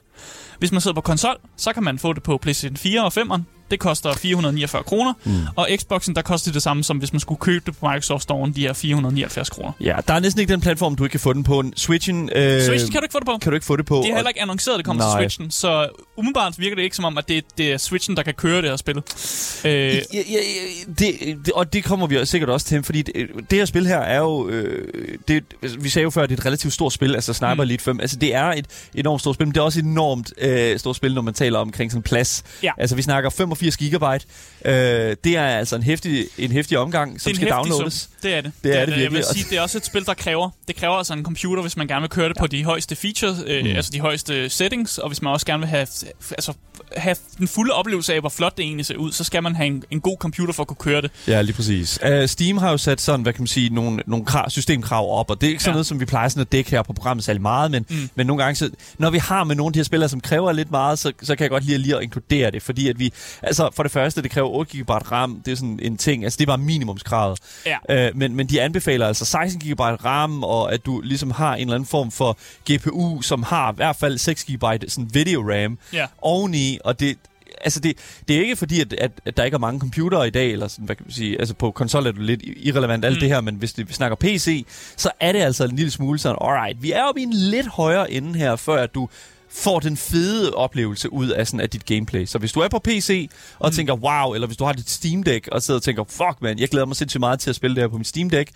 Hvis 0.60 0.72
man 0.72 0.80
sidder 0.80 0.94
på 0.94 1.00
konsol, 1.00 1.36
så 1.56 1.72
kan 1.72 1.82
man 1.84 1.98
få 1.98 2.12
det 2.12 2.22
på 2.22 2.38
PlayStation 2.38 2.76
4 2.76 3.04
og 3.04 3.12
5'eren. 3.16 3.59
Det 3.70 3.78
koster 3.80 4.14
449 4.14 4.82
kroner. 4.84 5.12
Mm. 5.24 5.32
Og 5.56 5.68
Xboxen, 5.80 6.14
der 6.14 6.22
koster 6.22 6.52
det 6.52 6.62
samme, 6.62 6.84
som 6.84 6.96
hvis 6.98 7.12
man 7.12 7.20
skulle 7.20 7.38
købe 7.38 7.62
det 7.66 7.76
på 7.78 7.86
Microsoft 7.88 8.22
Store, 8.22 8.52
de 8.56 8.60
her 8.60 8.72
479 8.72 9.50
kroner. 9.50 9.72
Ja, 9.80 9.96
der 10.08 10.14
er 10.14 10.20
næsten 10.20 10.40
ikke 10.40 10.52
den 10.52 10.60
platform, 10.60 10.96
du 10.96 11.04
ikke 11.04 11.12
kan 11.12 11.20
få 11.20 11.32
den 11.32 11.42
på. 11.42 11.64
Switchen, 11.76 12.30
øh, 12.34 12.62
Switch 12.62 12.92
kan 12.92 13.00
du 13.00 13.04
ikke 13.04 13.12
få 13.12 13.18
det 13.18 13.26
på. 13.26 13.38
kan 13.42 13.50
du 13.52 13.54
ikke 13.54 13.66
få 13.66 13.76
det 13.76 13.86
på. 13.86 13.96
Det 13.96 14.10
er 14.10 14.14
heller 14.14 14.28
ikke 14.28 14.42
annonceret, 14.42 14.74
at 14.74 14.78
det 14.78 14.86
kommer 14.86 15.02
til 15.02 15.08
Nej. 15.08 15.20
Switchen, 15.22 15.50
så 15.50 15.88
umiddelbart 16.16 16.54
virker 16.58 16.76
det 16.76 16.82
ikke 16.82 16.96
som 16.96 17.04
om, 17.04 17.18
at 17.18 17.28
det, 17.28 17.44
det 17.58 17.72
er 17.72 17.76
Switchen, 17.78 18.16
der 18.16 18.22
kan 18.22 18.34
køre 18.34 18.62
det 18.62 18.70
her 18.70 18.76
spil. 18.76 18.96
Øh, 18.96 19.72
Ja, 19.72 20.00
ja, 20.14 20.20
ja, 20.30 20.92
det, 20.98 21.14
det, 21.44 21.52
og 21.52 21.72
det 21.72 21.84
kommer 21.84 22.06
vi 22.06 22.26
sikkert 22.26 22.50
også 22.50 22.66
til, 22.66 22.82
fordi 22.82 23.02
det, 23.02 23.14
det 23.50 23.58
her 23.58 23.64
spil 23.64 23.86
her 23.86 23.98
er 23.98 24.18
jo... 24.18 24.48
Øh, 24.48 24.88
det, 25.28 25.44
vi 25.78 25.88
sagde 25.88 26.02
jo 26.04 26.10
før, 26.10 26.22
at 26.22 26.28
det 26.28 26.36
er 26.36 26.40
et 26.40 26.46
relativt 26.46 26.72
stort 26.72 26.92
spil, 26.92 27.14
altså 27.14 27.32
Sniper 27.32 27.54
Mm. 27.54 27.60
Elite 27.60 27.84
5. 27.84 28.00
Altså 28.00 28.16
det 28.16 28.34
er 28.34 28.44
et 28.44 28.66
enormt 28.94 29.20
stort 29.20 29.34
spil, 29.34 29.46
men 29.46 29.54
det 29.54 29.60
er 29.60 29.64
også 29.64 29.78
et 29.78 29.84
enormt 29.84 30.32
øh, 30.38 30.78
stort 30.78 30.96
spil, 30.96 31.14
når 31.14 31.22
man 31.22 31.34
taler 31.34 31.58
omkring 31.58 31.90
sådan 31.90 32.02
plads. 32.02 32.42
Ja. 32.62 32.70
Altså 32.78 32.96
vi 32.96 33.02
snakker 33.02 33.30
85 33.60 33.76
gigabyte. 33.76 34.24
Øh, 34.64 35.16
det 35.24 35.36
er 35.36 35.42
altså 35.46 35.76
en 35.76 35.82
hæftig, 35.82 36.24
en 36.38 36.52
hæftig 36.52 36.78
omgang, 36.78 37.20
som 37.20 37.32
det 37.32 37.42
er 37.42 37.46
skal 37.46 37.56
downloades. 37.56 37.94
Sum. 37.94 38.12
Det 38.22 38.34
er 38.34 38.40
det. 38.40 38.52
Det 38.64 38.70
er 38.70 38.72
det 38.72 38.78
Jeg 38.80 38.86
vil 38.86 38.96
virkelig, 39.02 39.24
og- 39.28 39.34
sige, 39.34 39.46
det 39.50 39.58
er 39.58 39.62
også 39.62 39.78
et 39.78 39.86
spil, 39.86 40.04
der 40.06 40.14
kræver. 40.14 40.50
Det 40.68 40.76
kræver 40.76 40.94
altså 40.94 41.12
en 41.12 41.24
computer, 41.24 41.62
hvis 41.62 41.76
man 41.76 41.86
gerne 41.86 42.00
vil 42.00 42.10
køre 42.10 42.28
det 42.28 42.34
ja. 42.36 42.40
på 42.40 42.46
de 42.46 42.64
højeste 42.64 42.96
features, 42.96 43.36
øh, 43.46 43.64
mm. 43.64 43.70
altså 43.70 43.90
de 43.92 44.00
højeste 44.00 44.48
settings, 44.50 44.98
og 44.98 45.08
hvis 45.08 45.22
man 45.22 45.32
også 45.32 45.46
gerne 45.46 45.60
vil 45.60 45.68
have, 45.68 45.86
altså, 46.30 46.52
have 46.96 47.16
den 47.38 47.48
fulde 47.48 47.72
oplevelse 47.72 48.14
af, 48.14 48.20
hvor 48.20 48.28
flot 48.28 48.56
det 48.56 48.62
egentlig 48.64 48.86
ser 48.86 48.96
ud, 48.96 49.12
så 49.12 49.24
skal 49.24 49.42
man 49.42 49.54
have 49.56 49.66
en, 49.66 49.82
en 49.90 50.00
god 50.00 50.16
computer 50.20 50.52
for 50.52 50.62
at 50.62 50.66
kunne 50.66 50.76
køre 50.76 51.02
det. 51.02 51.10
Ja, 51.28 51.42
lige 51.42 51.54
præcis. 51.54 51.98
Uh, 52.08 52.26
Steam 52.26 52.58
har 52.58 52.70
jo 52.70 52.76
sat 52.78 53.00
sådan, 53.00 53.22
hvad 53.22 53.32
kan 53.32 53.42
man 53.42 53.46
sige, 53.46 53.74
nogle, 53.74 54.02
nogle 54.06 54.24
krav, 54.24 54.50
systemkrav 54.50 55.18
op, 55.18 55.30
og 55.30 55.40
det 55.40 55.46
er 55.46 55.50
ikke 55.50 55.62
sådan 55.62 55.70
Ja. 55.70 55.74
noget, 55.74 55.86
som 55.86 56.00
vi 56.00 56.04
plejer 56.04 56.28
sådan 56.28 56.40
at 56.40 56.52
dække 56.52 56.70
her 56.70 56.82
på 56.82 56.92
programmet 56.92 57.24
særlig 57.24 57.42
meget, 57.42 57.70
men, 57.70 57.86
Mm. 57.90 58.10
men 58.14 58.26
nogle 58.26 58.42
gange, 58.42 58.56
så, 58.56 58.70
når 58.98 59.10
vi 59.10 59.18
har 59.18 59.44
med 59.44 59.56
nogle 59.56 59.68
af 59.68 59.72
de 59.72 59.78
her 59.78 59.84
spillere, 59.84 60.08
som 60.08 60.20
kræver 60.20 60.52
lidt 60.52 60.70
meget, 60.70 60.98
så, 60.98 61.12
så 61.22 61.36
kan 61.36 61.42
jeg 61.42 61.50
godt 61.50 61.64
lide 61.64 61.74
at, 61.74 61.80
lige 61.80 61.96
at 61.96 62.02
inkludere 62.02 62.50
det, 62.50 62.62
fordi 62.62 62.88
at 62.88 62.98
vi, 62.98 63.12
altså 63.50 63.70
for 63.72 63.82
det 63.82 63.92
første, 63.92 64.22
det 64.22 64.30
kræver 64.30 64.48
8 64.48 64.78
GB 64.78 64.90
RAM, 64.90 65.42
det 65.44 65.52
er 65.52 65.56
sådan 65.56 65.78
en 65.82 65.96
ting, 65.96 66.24
altså 66.24 66.36
det 66.36 66.46
bare 66.46 66.58
minimumskravet. 66.58 67.38
Ja. 67.66 68.08
Uh, 68.08 68.16
men, 68.16 68.36
men 68.36 68.46
de 68.46 68.62
anbefaler 68.62 69.06
altså 69.06 69.24
16 69.24 69.60
GB 69.60 69.80
RAM, 69.80 70.44
og 70.44 70.72
at 70.74 70.86
du 70.86 71.00
ligesom 71.00 71.30
har 71.30 71.54
en 71.54 71.60
eller 71.60 71.74
anden 71.74 71.86
form 71.86 72.10
for 72.10 72.38
GPU, 72.72 73.22
som 73.22 73.42
har 73.42 73.72
i 73.72 73.76
hvert 73.76 73.96
fald 73.96 74.18
6 74.18 74.44
GB 74.44 74.64
sådan 74.88 75.10
video 75.12 75.50
RAM 75.50 75.78
Ja. 75.92 76.06
oveni, 76.22 76.78
og 76.84 77.00
det, 77.00 77.18
altså 77.60 77.80
det, 77.80 77.96
det 78.28 78.36
er 78.36 78.40
ikke 78.40 78.56
fordi, 78.56 78.80
at, 78.80 78.92
at, 78.92 79.10
at 79.24 79.36
der 79.36 79.44
ikke 79.44 79.54
er 79.54 79.58
mange 79.58 79.80
computere 79.80 80.26
i 80.26 80.30
dag, 80.30 80.50
eller 80.52 80.68
sådan, 80.68 80.84
hvad 80.84 80.96
kan 80.96 81.06
man 81.06 81.12
sige, 81.12 81.38
altså 81.38 81.54
på 81.54 81.70
konsol 81.70 82.06
er 82.06 82.12
det 82.12 82.22
lidt 82.22 82.42
irrelevant 82.56 83.04
alt 83.04 83.16
mm. 83.16 83.20
det 83.20 83.28
her, 83.28 83.40
men 83.40 83.54
hvis 83.54 83.72
det, 83.72 83.88
vi 83.88 83.92
snakker 83.92 84.16
PC, 84.16 84.66
så 84.96 85.10
er 85.20 85.32
det 85.32 85.40
altså 85.40 85.64
en 85.64 85.76
lille 85.76 85.90
smule 85.90 86.18
sådan, 86.18 86.36
alright, 86.40 86.82
vi 86.82 86.92
er 86.92 87.02
oppe 87.02 87.20
i 87.20 87.24
en 87.24 87.32
lidt 87.32 87.66
højere 87.66 88.10
ende 88.10 88.38
her, 88.38 88.56
før 88.56 88.82
at 88.82 88.94
du 88.94 89.08
får 89.52 89.80
den 89.80 89.96
fede 89.96 90.54
oplevelse 90.54 91.12
ud 91.12 91.28
af, 91.28 91.46
sådan, 91.46 91.60
af 91.60 91.70
dit 91.70 91.86
gameplay. 91.86 92.26
Så 92.26 92.38
hvis 92.38 92.52
du 92.52 92.60
er 92.60 92.68
på 92.68 92.78
PC 92.78 93.30
og 93.58 93.68
Mm. 93.68 93.74
tænker, 93.74 93.94
wow, 93.94 94.32
eller 94.34 94.46
hvis 94.46 94.56
du 94.56 94.64
har 94.64 94.72
dit 94.72 94.90
Steam 94.90 95.22
Deck 95.22 95.48
og 95.52 95.62
sidder 95.62 95.78
og 95.78 95.82
tænker, 95.82 96.04
fuck 96.08 96.36
man, 96.42 96.58
jeg 96.58 96.68
glæder 96.68 96.86
mig 96.86 96.96
sindssygt 96.96 97.20
meget 97.20 97.40
til 97.40 97.50
at 97.50 97.56
spille 97.56 97.76
det 97.76 97.82
her 97.82 97.88
på 97.88 97.96
min 97.96 98.04
Steam 98.04 98.30
Deck. 98.30 98.50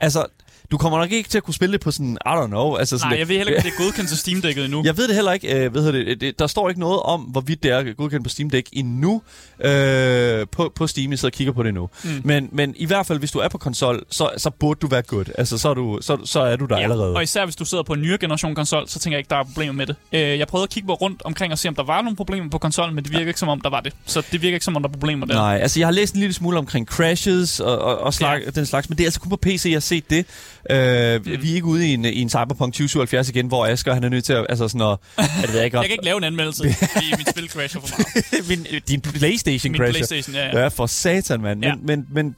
Altså, 0.00 0.26
du 0.74 0.78
kommer 0.78 0.98
nok 0.98 1.12
ikke 1.12 1.28
til 1.28 1.38
at 1.38 1.44
kunne 1.44 1.54
spille 1.54 1.72
det 1.72 1.80
på 1.80 1.90
sådan, 1.90 2.18
I 2.26 2.28
don't 2.28 2.46
know. 2.46 2.74
Altså 2.74 2.98
sådan 2.98 3.10
Nej, 3.10 3.18
jeg 3.18 3.28
ved 3.28 3.36
heller 3.36 3.52
ikke, 3.52 3.58
om 3.58 3.62
det 3.62 3.72
er 3.72 3.82
godkendt 3.84 4.08
til 4.08 4.18
Steam-dækket 4.18 4.64
endnu. 4.64 4.82
jeg 4.84 4.96
ved 4.96 5.08
det 5.08 5.14
heller 5.14 5.32
ikke. 5.32 5.64
Øh, 5.64 5.72
hvad 5.72 5.82
hedder 5.82 6.04
det, 6.04 6.20
det, 6.20 6.38
der 6.38 6.46
står 6.46 6.68
ikke 6.68 6.80
noget 6.80 7.00
om, 7.00 7.20
hvorvidt 7.20 7.62
det 7.62 7.70
er 7.70 7.92
godkendt 7.92 8.24
på 8.24 8.30
Steam 8.30 8.50
Deck 8.50 8.68
endnu. 8.72 9.22
Øh, 9.64 10.46
på, 10.52 10.72
på 10.74 10.86
Steam, 10.86 11.10
jeg 11.10 11.18
sidder 11.18 11.32
og 11.32 11.36
kigger 11.36 11.52
på 11.52 11.62
det 11.62 11.74
nu. 11.74 11.90
Mm. 12.04 12.20
Men, 12.24 12.48
men 12.52 12.74
i 12.76 12.86
hvert 12.86 13.06
fald, 13.06 13.18
hvis 13.18 13.30
du 13.30 13.38
er 13.38 13.48
på 13.48 13.58
konsol, 13.58 14.04
så, 14.10 14.30
så 14.36 14.50
burde 14.50 14.80
du 14.80 14.86
være 14.86 15.02
good. 15.02 15.24
Altså, 15.38 15.58
så 15.58 15.68
er 15.68 15.74
du, 15.74 15.98
så, 16.00 16.18
så 16.24 16.40
er 16.40 16.56
du 16.56 16.64
der 16.64 16.76
ja. 16.76 16.82
allerede. 16.82 17.14
Og 17.14 17.22
især 17.22 17.44
hvis 17.44 17.56
du 17.56 17.64
sidder 17.64 17.84
på 17.84 17.92
en 17.92 18.02
nyere 18.02 18.18
generation 18.18 18.54
konsol, 18.54 18.88
så 18.88 18.98
tænker 18.98 19.16
jeg 19.16 19.20
ikke, 19.20 19.30
der 19.30 19.36
er 19.36 19.44
problemer 19.44 19.72
med 19.72 19.86
det. 19.86 19.96
Øh, 20.12 20.38
jeg 20.38 20.48
prøvede 20.48 20.64
at 20.64 20.70
kigge 20.70 20.92
rundt 20.92 21.22
omkring 21.24 21.52
og 21.52 21.58
se, 21.58 21.68
om 21.68 21.74
der 21.74 21.84
var 21.84 22.02
nogle 22.02 22.16
problemer 22.16 22.50
på 22.50 22.58
konsollen, 22.58 22.94
men 22.94 23.04
det 23.04 23.12
virker 23.12 23.26
ikke 23.26 23.40
som 23.40 23.48
om, 23.48 23.60
der 23.60 23.70
var 23.70 23.80
det. 23.80 23.92
Så 24.06 24.22
det 24.32 24.42
virker 24.42 24.56
ikke 24.56 24.64
som 24.64 24.76
om, 24.76 24.82
der 24.82 24.88
er 24.88 24.92
problemer 24.92 25.26
der. 25.26 25.34
Nej, 25.34 25.58
altså 25.62 25.80
jeg 25.80 25.86
har 25.86 25.92
læst 25.92 26.14
en 26.14 26.20
lille 26.20 26.34
smule 26.34 26.58
omkring 26.58 26.86
crashes 26.86 27.60
og, 27.60 27.78
og, 27.78 27.98
og 27.98 28.14
slag, 28.14 28.42
ja. 28.44 28.50
den 28.50 28.66
slags, 28.66 28.88
men 28.88 28.98
det 28.98 29.04
er 29.04 29.06
altså 29.06 29.20
kun 29.20 29.30
på 29.30 29.36
PC, 29.36 29.62
jeg 29.64 29.74
har 29.74 29.80
set 29.80 30.10
det. 30.10 30.26
Øh. 30.70 31.42
Vi 31.42 31.50
er 31.50 31.54
ikke 31.54 31.66
ude 31.66 31.88
i 31.88 31.94
en, 31.94 32.04
i 32.04 32.20
en 32.20 32.28
Cyberpunk 32.30 32.72
2077 32.74 33.28
igen, 33.28 33.46
hvor 33.46 33.66
Asger 33.66 33.94
han 33.94 34.04
er 34.04 34.08
nødt 34.08 34.24
til 34.24 34.32
at, 34.32 34.46
altså 34.48 34.68
sådan 34.68 34.80
at, 34.80 34.98
at 35.18 35.26
det 35.48 35.54
jeg 35.54 35.64
ikke, 35.64 35.76
Jeg 35.78 35.84
kan 35.86 35.92
ikke 35.92 36.04
lave 36.04 36.18
en 36.18 36.24
anmeldelse, 36.24 36.72
fordi 36.94 37.06
mit 37.18 37.28
spil 37.30 37.48
crasher 37.50 37.80
for 37.80 37.88
meget. 37.98 38.48
min, 38.72 38.80
din 38.88 39.00
Playstation 39.00 39.72
Min 39.72 39.78
crasher. 39.78 39.92
Playstation, 39.92 40.34
ja, 40.34 40.46
ja. 40.46 40.60
Ja, 40.60 40.68
for 40.68 40.86
satan, 40.86 41.40
mand. 41.40 41.58
Men, 41.60 41.68
Ja. 41.68 41.74
men, 41.82 42.06
men 42.12 42.36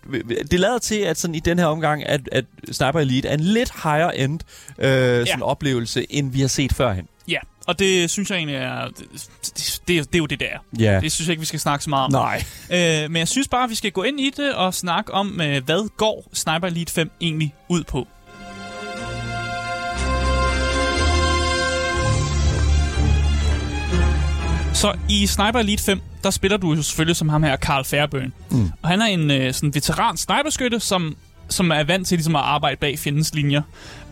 det 0.50 0.61
lader 0.61 0.78
til, 0.78 0.95
at 0.99 1.18
sådan 1.18 1.35
i 1.35 1.40
den 1.40 1.59
her 1.59 1.66
omgang, 1.66 2.06
at, 2.06 2.21
at 2.33 2.45
Sniper 2.73 3.00
Elite 3.00 3.28
er 3.28 3.35
en 3.35 3.40
lidt 3.40 3.71
higher 3.83 4.11
end 4.11 4.40
øh, 4.78 4.88
sådan 4.88 5.26
Ja. 5.26 5.42
oplevelse, 5.45 6.06
end 6.11 6.33
vi 6.33 6.40
har 6.40 6.49
set 6.49 6.73
førhen. 6.73 7.04
Ja, 7.28 7.38
og 7.66 7.78
det 7.78 8.11
synes 8.11 8.30
jeg 8.30 8.37
egentlig 8.37 8.56
er... 8.56 8.87
Det, 8.87 9.80
det, 9.88 9.88
det, 9.88 10.14
er- 10.14 10.18
jo 10.18 10.26
det, 10.26 10.40
der. 10.40 10.47
Ja. 10.78 11.00
Det 11.00 11.12
synes 11.12 11.28
jeg 11.28 11.33
ikke, 11.33 11.40
vi 11.40 11.47
skal 11.47 11.61
snakke 11.61 11.85
så 11.85 11.90
meget 11.90 12.04
om. 12.04 12.12
Nej. 12.12 12.45
Øh, 13.04 13.11
men 13.11 13.16
jeg 13.16 13.28
synes 13.28 13.49
bare, 13.49 13.64
at 13.64 13.71
vi 13.71 13.75
skal 13.75 13.90
gå 13.92 14.02
ind 14.02 14.21
i 14.21 14.30
det 14.37 14.54
og 14.54 14.75
snakke 14.75 15.14
om, 15.14 15.40
øh, 15.40 15.64
hvad 15.64 15.88
går 15.97 16.28
Sniper 16.33 16.66
Elite 16.66 16.92
5 16.92 17.11
egentlig 17.21 17.54
ud 17.68 17.85
på. 17.85 18.06
Så 24.87 24.99
i 25.09 25.26
Sniper 25.26 25.59
Elite 25.59 25.83
5, 25.85 26.00
der 26.25 26.31
spiller 26.31 26.57
du 26.57 26.73
jo 26.75 26.83
selvfølgelig 26.83 27.16
som 27.16 27.28
ham 27.28 27.43
her, 27.43 27.57
Carl 27.57 27.85
Fairburn. 27.85 28.33
Mm. 28.50 28.71
Og 28.83 28.88
han 28.88 29.00
er 29.00 29.07
en 29.07 29.31
øh, 29.31 29.55
sådan 29.55 29.75
veteran 29.75 30.16
sniperskytte, 30.16 30.81
som, 30.81 31.16
som 31.49 31.71
er 31.71 31.85
vant 31.85 32.07
til 32.09 32.19
ligesom 32.19 32.37
at 32.37 32.43
arbejde 32.43 32.76
bag 32.76 32.99
fjendens 32.99 33.35
linjer. 33.35 33.62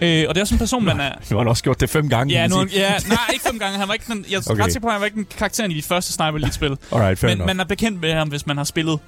Øh, 0.01 0.25
og 0.29 0.35
det 0.35 0.41
er 0.41 0.43
også 0.45 0.55
en 0.55 0.59
person, 0.59 0.85
man 0.85 1.01
er... 1.01 1.13
Nu 1.31 1.37
har 1.37 1.39
han 1.39 1.49
også 1.49 1.63
gjort 1.63 1.81
det 1.81 1.91
fem 1.91 2.09
gange. 2.09 2.35
Ja, 2.35 2.47
nu, 2.47 2.65
ja, 2.75 2.91
nej, 3.09 3.19
ikke 3.33 3.45
fem 3.45 3.59
gange. 3.59 3.79
Han 3.79 3.89
var 3.89 3.95
ikke 3.95 4.13
den, 4.13 4.25
jeg 4.31 4.37
er 4.37 4.51
Okay. 4.51 4.63
ret 4.63 4.77
på, 4.81 4.87
at 4.87 4.93
han 4.93 5.01
var 5.01 5.05
ikke 5.07 5.17
den 5.17 5.27
karakteren 5.39 5.71
i 5.71 5.75
de 5.75 5.83
første 5.83 6.13
Sniper 6.13 6.37
Elite-spil. 6.39 6.77
Alright, 6.93 7.23
Men 7.23 7.33
enough. 7.33 7.47
man 7.47 7.61
er 7.61 7.65
bekendt 7.65 8.01
med 8.01 8.13
ham, 8.13 8.29
hvis 8.29 8.47
man 8.47 8.57
har 8.57 8.65
spillet... 8.65 8.99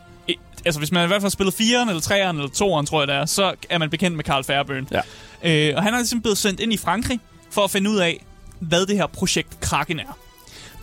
Altså, 0.65 0.79
hvis 0.79 0.93
man 0.93 1.05
i 1.05 1.07
hvert 1.07 1.23
fald 1.23 1.25
har 1.25 1.31
spillet 1.31 1.55
4'eren, 1.55 1.89
eller 1.89 2.03
3'eren, 2.03 2.37
eller 2.37 2.49
2'eren, 2.83 2.87
tror 2.87 3.01
jeg 3.01 3.09
det 3.09 3.15
er, 3.17 3.27
så 3.27 3.55
er 3.71 3.79
man 3.79 3.91
bekendt 3.91 4.17
med 4.17 4.25
Carl 4.25 4.45
Fairburn. 4.45 4.89
Ja. 4.93 5.01
Øh, 5.71 5.77
og 5.77 5.83
han 5.83 5.95
er 5.95 5.99
ligesom 5.99 6.21
blevet 6.23 6.39
sendt 6.39 6.61
ind 6.61 6.73
i 6.73 6.77
Frankrig, 6.77 7.21
for 7.51 7.65
at 7.65 7.71
finde 7.71 7.91
ud 7.91 7.97
af, 7.97 8.25
hvad 8.61 8.87
det 8.87 8.97
her 8.97 9.07
projekt 9.07 9.61
Kraken 9.61 9.99
er. 10.01 10.19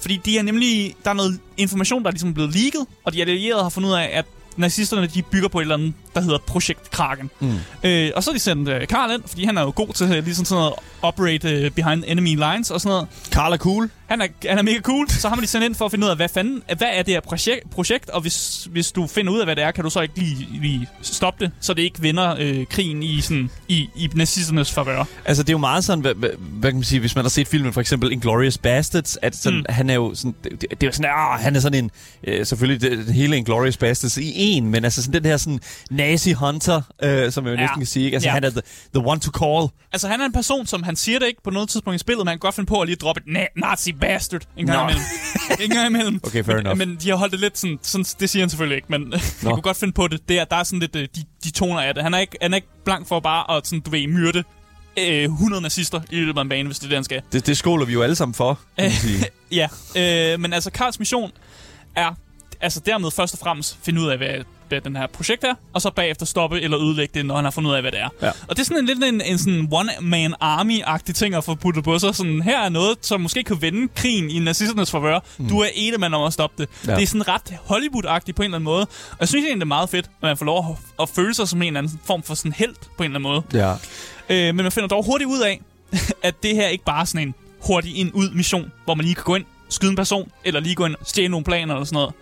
Fordi 0.04 0.18
de 0.26 0.38
er 0.38 0.42
nemlig, 0.44 0.96
der 1.04 1.10
er 1.10 1.14
noget 1.14 1.40
information, 1.58 2.02
der 2.04 2.08
er 2.08 2.12
ligesom 2.12 2.34
blevet 2.34 2.56
leaget, 2.56 2.88
og 3.04 3.14
de 3.14 3.22
allierede 3.22 3.64
har 3.64 3.70
fundet 3.70 3.90
ud 3.90 3.96
af, 3.96 4.10
at 4.14 4.26
nazisterne 4.58 5.08
de 5.08 5.22
bygger 5.22 5.48
på 5.48 5.60
et 5.60 5.62
eller 5.62 5.76
andet 5.76 5.94
der 6.16 6.22
hedder 6.22 6.38
Projekt 6.38 6.92
Kraken. 6.92 7.30
Mm. 7.40 7.54
Øh, 7.84 8.12
og 8.16 8.24
så 8.24 8.30
har 8.32 8.34
de 8.34 8.40
sendt 8.40 8.70
øh, 8.70 8.88
Karl 8.88 9.12
ind, 9.12 9.22
fordi 9.28 9.46
han 9.46 9.58
er 9.58 9.62
jo 9.62 9.74
god 9.76 9.94
til 9.94 10.06
øh, 10.06 10.24
ligesom 10.26 10.46
sådan 10.46 10.60
noget 10.60 10.74
operate 11.02 11.50
øh, 11.50 11.72
behind 11.72 12.04
enemy 12.08 12.36
lines 12.36 12.72
og 12.72 12.82
sådan 12.82 12.94
noget. 12.94 13.08
Karl 13.32 13.54
er 13.54 13.58
cool. 13.58 13.90
Han 14.14 14.22
er, 14.22 14.28
han 14.50 14.58
er 14.58 14.62
mega 14.62 14.80
cool. 14.82 15.10
Så 15.10 15.28
har 15.30 15.36
man 15.36 15.44
de 15.44 15.48
sendt 15.48 15.66
ind 15.66 15.76
for 15.76 15.86
at 15.86 15.92
finde 15.92 16.06
ud 16.06 16.10
af, 16.12 16.16
hvad 16.16 16.30
fanden, 16.30 16.64
hvad 16.78 16.88
er 16.94 17.04
det 17.04 17.14
her 17.14 17.22
projekt, 17.22 17.70
projekt 17.70 18.10
og 18.10 18.22
hvis, 18.22 18.68
hvis 18.72 18.92
du 18.92 19.08
finder 19.08 19.34
ud 19.34 19.40
af, 19.40 19.46
hvad 19.46 19.56
det 19.56 19.64
er, 19.64 19.72
kan 19.72 19.84
du 19.84 19.90
så 19.90 20.02
ikke 20.02 20.20
lige, 20.20 20.48
lige 20.62 20.88
stoppe 21.02 21.46
det, 21.46 21.52
så 21.62 21.74
det 21.74 21.82
ikke 21.82 22.02
vinder 22.02 22.36
øh, 22.40 22.66
krigen 22.70 23.04
i, 23.04 23.22
sådan, 23.22 23.50
i, 23.68 23.90
i 23.96 24.10
nazisternes 24.16 24.72
favør. 24.72 25.04
Altså, 25.26 25.44
det 25.44 25.50
er 25.50 25.54
jo 25.54 25.58
meget 25.58 25.84
sådan, 25.84 26.02
hvad, 26.02 26.14
hvad, 26.16 26.30
hvad 26.38 26.72
kan 26.72 26.78
man 26.78 26.84
sige, 26.84 27.00
hvis 27.00 27.16
man 27.16 27.26
har 27.26 27.30
set 27.30 27.48
filmen 27.48 27.74
for 27.74 27.82
eksempel 27.82 28.12
Inglourious 28.12 28.58
Bastards, 28.58 29.18
at 29.22 29.36
sådan, 29.36 29.60
mm. 29.60 29.66
han 29.70 29.90
er 29.90 29.94
jo 29.94 30.16
sådan, 30.16 30.36
det, 30.44 30.62
det 30.62 30.84
er 30.84 30.88
jo 30.88 30.92
sådan, 30.92 31.12
ah, 31.16 31.40
han 31.40 31.56
er 31.56 31.60
sådan 31.60 31.84
en, 31.84 31.92
øh, 32.24 32.46
selvfølgelig 32.46 32.82
det, 32.92 33.08
det 33.08 33.14
hele 33.16 33.38
Inglourious 33.38 33.78
Bastards 33.78 34.18
i 34.18 34.32
en, 34.36 34.70
men 34.70 34.84
altså 34.84 35.02
sådan 35.04 35.24
den 35.24 35.30
her 35.30 35.38
sådan 35.38 35.60
nazi-hunter, 35.92 36.82
øh, 37.04 37.32
som 37.32 37.46
jeg 37.46 37.52
jo 37.52 37.56
Ja. 37.56 37.62
næsten 37.62 37.80
kan 37.80 37.86
sige, 37.88 38.06
ikke? 38.06 38.16
Altså, 38.16 38.30
Ja. 38.30 38.34
han 38.34 38.44
er 38.44 38.50
the, 38.50 38.62
the 38.96 39.08
one 39.08 39.20
to 39.20 39.32
call. 39.40 39.68
Altså, 39.94 40.08
han 40.08 40.22
er 40.22 40.26
en 40.26 40.34
person, 40.34 40.66
som 40.66 40.84
han 40.84 40.96
siger 40.96 41.20
det 41.20 41.28
ikke 41.28 41.44
på 41.44 41.50
noget 41.50 41.70
tidspunkt 41.70 41.96
i 41.96 42.00
spillet, 42.00 42.20
men 42.26 42.28
han 42.28 42.36
kan 42.36 42.40
godt 42.40 42.56
finde 42.56 42.68
på 42.68 42.82
at 42.82 42.88
lige 42.88 42.96
droppe 42.96 43.22
et 43.28 43.38
na- 43.38 43.68
nazi 43.70 43.92
bastard 44.08 44.42
en 44.58 44.66
gang 44.68 44.78
Nå. 44.78 44.84
imellem. 44.84 45.04
en 45.60 45.70
gang 45.70 45.88
imellem. 45.88 46.20
Okay, 46.28 46.44
fair 46.44 46.56
men, 46.56 46.66
enough. 46.66 46.78
Men 46.78 46.96
de 47.02 47.10
har 47.10 47.16
holdt 47.16 47.32
det 47.32 47.40
lidt 47.40 47.58
sådan, 47.58 47.80
sådan 47.82 48.06
det 48.20 48.30
siger 48.30 48.44
han 48.44 48.50
selvfølgelig 48.50 48.76
ikke, 48.76 48.88
men 48.90 49.12
jeg 49.44 49.52
kunne 49.52 49.62
godt 49.62 49.78
finde 49.78 49.94
på 49.94 50.08
det. 50.08 50.30
det 50.30 50.40
er, 50.40 50.46
der 50.46 50.56
er 50.56 50.64
sådan 50.64 50.80
lidt 50.80 50.96
øh, 50.96 51.08
de, 51.16 51.24
de 51.44 51.52
toner 51.52 51.82
af 51.82 51.94
det. 51.94 52.04
Han 52.04 52.14
er, 52.14 52.20
ikke, 52.20 52.38
han 52.42 52.54
er 52.54 52.56
ikke 52.56 52.68
blank 52.86 53.08
for 53.08 53.20
bare 53.20 53.58
at, 53.58 53.68
sådan, 53.68 53.80
du 53.82 53.90
ved, 53.92 54.08
myrde 54.08 54.44
øh, 55.00 55.24
100 55.24 55.62
nazister 55.62 56.02
i 56.12 56.16
løbet 56.16 56.38
af 56.38 56.42
en 56.42 56.50
bane, 56.50 56.68
hvis 56.68 56.80
det 56.80 56.86
er 56.86 56.90
det, 56.90 56.98
han 56.98 57.04
skal. 57.04 57.22
Det, 57.32 57.48
det 57.48 57.58
skåler 57.58 57.86
vi 57.86 57.94
jo 57.94 58.02
alle 58.02 58.16
sammen 58.16 58.34
for, 58.34 58.60
kan 58.80 58.92
sige. 59.06 59.26
Ja, 59.52 59.68
øh, 59.98 60.40
men 60.40 60.54
altså 60.54 60.72
Karls 60.72 61.00
mission 61.00 61.32
er 61.96 62.12
altså 62.62 62.80
dermed 62.86 63.12
først 63.12 63.34
og 63.34 63.40
fremmest 63.40 63.78
finde 63.84 64.02
ud 64.02 64.08
af, 64.08 64.18
hvad, 64.18 64.44
hvad 64.68 64.82
den 64.82 64.96
her 64.96 65.08
projekt 65.08 65.44
er, 65.44 65.54
og 65.74 65.82
så 65.82 65.92
bagefter 65.92 66.26
stoppe 66.26 66.62
eller 66.62 66.80
ødelægge 66.80 67.12
det, 67.20 67.26
når 67.26 67.36
han 67.36 67.44
har 67.44 67.52
fundet 67.52 67.70
ud 67.70 67.76
af, 67.76 67.82
hvad 67.82 67.92
det 67.92 68.00
er. 68.00 68.10
Ja. 68.22 68.28
Og 68.48 68.50
det 68.50 68.60
er 68.60 68.64
sådan 68.64 68.78
en 68.78 68.86
lidt 68.86 69.04
en, 69.04 69.22
en 69.22 69.38
sådan 69.38 69.68
one-man 69.72 70.34
army-agtig 70.42 71.14
ting 71.14 71.36
at 71.36 71.44
få 71.44 71.56
puttet 71.56 71.84
på 71.84 72.00
sig. 72.00 72.16
Sådan, 72.16 72.42
her 72.42 72.60
er 72.60 72.70
noget, 72.70 72.98
som 73.02 73.22
måske 73.22 73.44
kan 73.44 73.62
vende 73.62 73.88
krigen 73.96 74.30
i 74.30 74.40
nazisternes 74.40 74.92
favør. 74.92 75.20
Mm. 75.38 75.50
Du 75.50 75.60
er 75.60 75.68
ene 75.74 75.98
mand 75.98 76.16
om 76.16 76.24
at 76.24 76.34
stoppe 76.34 76.64
det. 76.64 76.70
Ja. 76.88 76.96
Det 76.96 77.04
er 77.04 77.08
sådan 77.08 77.28
ret 77.28 77.54
Hollywood-agtigt 77.66 78.36
på 78.36 78.42
en 78.42 78.46
eller 78.46 78.58
anden 78.58 78.64
måde. 78.64 78.82
Og 79.12 79.18
jeg 79.20 79.28
synes 79.28 79.44
egentlig, 79.44 79.60
det 79.60 79.64
er 79.64 79.68
meget 79.68 79.90
fedt, 79.90 80.06
at 80.06 80.12
man 80.22 80.38
får 80.38 80.46
lov 80.46 80.66
at, 80.70 81.02
at 81.02 81.10
føle 81.10 81.34
sig 81.34 81.48
som 81.48 81.62
en 81.62 81.68
eller 81.68 81.80
anden 81.80 82.00
form 82.06 82.24
for 82.24 82.36
sådan 82.36 82.52
held 82.52 82.76
på 82.98 83.04
en 83.04 83.16
eller 83.16 83.30
anden 83.30 83.44
måde. 83.54 83.68
Ja. 83.68 83.74
Øh, 84.30 84.56
men 84.56 84.64
man 84.64 84.72
finder 84.72 84.88
dog 84.88 85.06
hurtigt 85.06 85.28
ud 85.28 85.42
af, 85.42 85.62
at 86.28 86.36
det 86.44 86.56
her 86.56 86.68
ikke 86.68 86.84
bare 86.84 87.02
er 87.02 87.06
sådan 87.06 87.28
en 87.28 87.34
hurtig 87.60 87.98
ind-ud 87.98 88.30
mission, 88.30 88.72
hvor 88.86 88.96
man 88.96 89.06
lige 89.06 89.16
kan 89.16 89.24
gå 89.24 89.36
ind, 89.36 89.46
skyde 89.70 89.90
en 89.90 89.96
person, 89.96 90.32
eller 90.46 90.60
lige 90.60 90.76
gå 90.76 90.86
ind 90.86 90.96
og 90.96 91.08
stjæle 91.08 91.30
nogle 91.30 91.44
planer 91.44 91.74
eller 91.74 91.86
sådan 91.86 91.96
noget. 91.96 92.14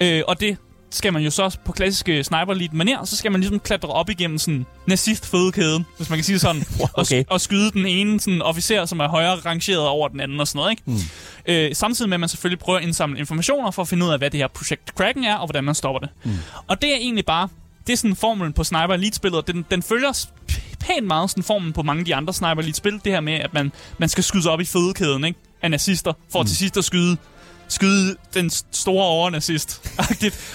Øh, 0.00 0.22
og 0.28 0.40
det 0.40 0.56
skal 0.90 1.12
man 1.12 1.22
jo 1.22 1.30
så 1.30 1.56
på 1.64 1.72
klassiske 1.72 2.24
sniper 2.24 2.54
lead 2.54 2.68
manér, 2.68 3.04
så 3.04 3.16
skal 3.16 3.32
man 3.32 3.40
ligesom 3.40 3.60
klatre 3.60 3.88
op 3.88 4.10
igennem 4.10 4.38
sådan 4.38 4.66
nazist 4.86 5.26
fødekæden, 5.26 5.86
hvis 5.96 6.10
man 6.10 6.16
kan 6.16 6.24
sige 6.24 6.34
det 6.34 6.40
sådan, 6.40 6.62
Okay. 6.94 7.24
og, 7.24 7.32
og 7.32 7.40
skyde 7.40 7.70
den 7.70 7.86
ene 7.86 8.20
sådan 8.20 8.42
officer, 8.42 8.84
som 8.84 9.00
er 9.00 9.08
højere 9.08 9.34
rangeret 9.34 9.86
over 9.86 10.08
den 10.08 10.20
anden 10.20 10.40
og 10.40 10.48
sådan 10.48 10.58
noget, 10.58 10.70
ikke? 10.70 10.82
Mm. 10.86 10.96
Øh, 11.46 11.74
samtidig 11.74 12.08
med, 12.08 12.16
at 12.16 12.20
man 12.20 12.28
selvfølgelig 12.28 12.58
prøver 12.58 12.78
at 12.78 12.84
indsamle 12.84 13.18
informationer 13.18 13.70
for 13.70 13.82
at 13.82 13.88
finde 13.88 14.06
ud 14.06 14.10
af, 14.10 14.18
hvad 14.18 14.30
det 14.30 14.40
her 14.40 14.48
projekt 14.48 14.94
Kraken 14.94 15.24
er, 15.24 15.34
og 15.34 15.46
hvordan 15.46 15.64
man 15.64 15.74
stopper 15.74 16.00
det. 16.00 16.08
Mm. 16.24 16.32
Og 16.66 16.82
det 16.82 16.92
er 16.92 16.96
egentlig 16.96 17.26
bare, 17.26 17.48
det 17.86 17.92
er 17.92 17.96
sådan 17.96 18.16
formelen 18.16 18.52
på 18.52 18.64
Sniper 18.64 18.94
Elite-spillet, 18.94 19.46
den, 19.46 19.64
den 19.70 19.82
følger 19.82 20.26
pænt 20.80 21.06
meget 21.06 21.30
sådan 21.30 21.42
formen 21.42 21.72
på 21.72 21.82
mange 21.82 22.00
af 22.00 22.04
de 22.04 22.14
andre 22.14 22.34
Sniper 22.34 22.62
Elite-spil, 22.62 23.00
det 23.04 23.12
her 23.12 23.20
med, 23.20 23.32
at 23.32 23.54
man, 23.54 23.72
man 23.98 24.08
skal 24.08 24.24
skyde 24.24 24.42
sig 24.42 24.52
op 24.52 24.60
i 24.60 24.64
fødekæden, 24.64 25.24
ikke? 25.24 25.38
Af 25.62 25.70
nazister, 25.70 26.12
for 26.32 26.42
mm. 26.42 26.46
til 26.46 26.56
sidst 26.56 26.76
at 26.76 26.84
skyde 26.84 27.16
skyde 27.68 28.16
den 28.34 28.50
store 28.72 29.04
overnazist. 29.06 29.82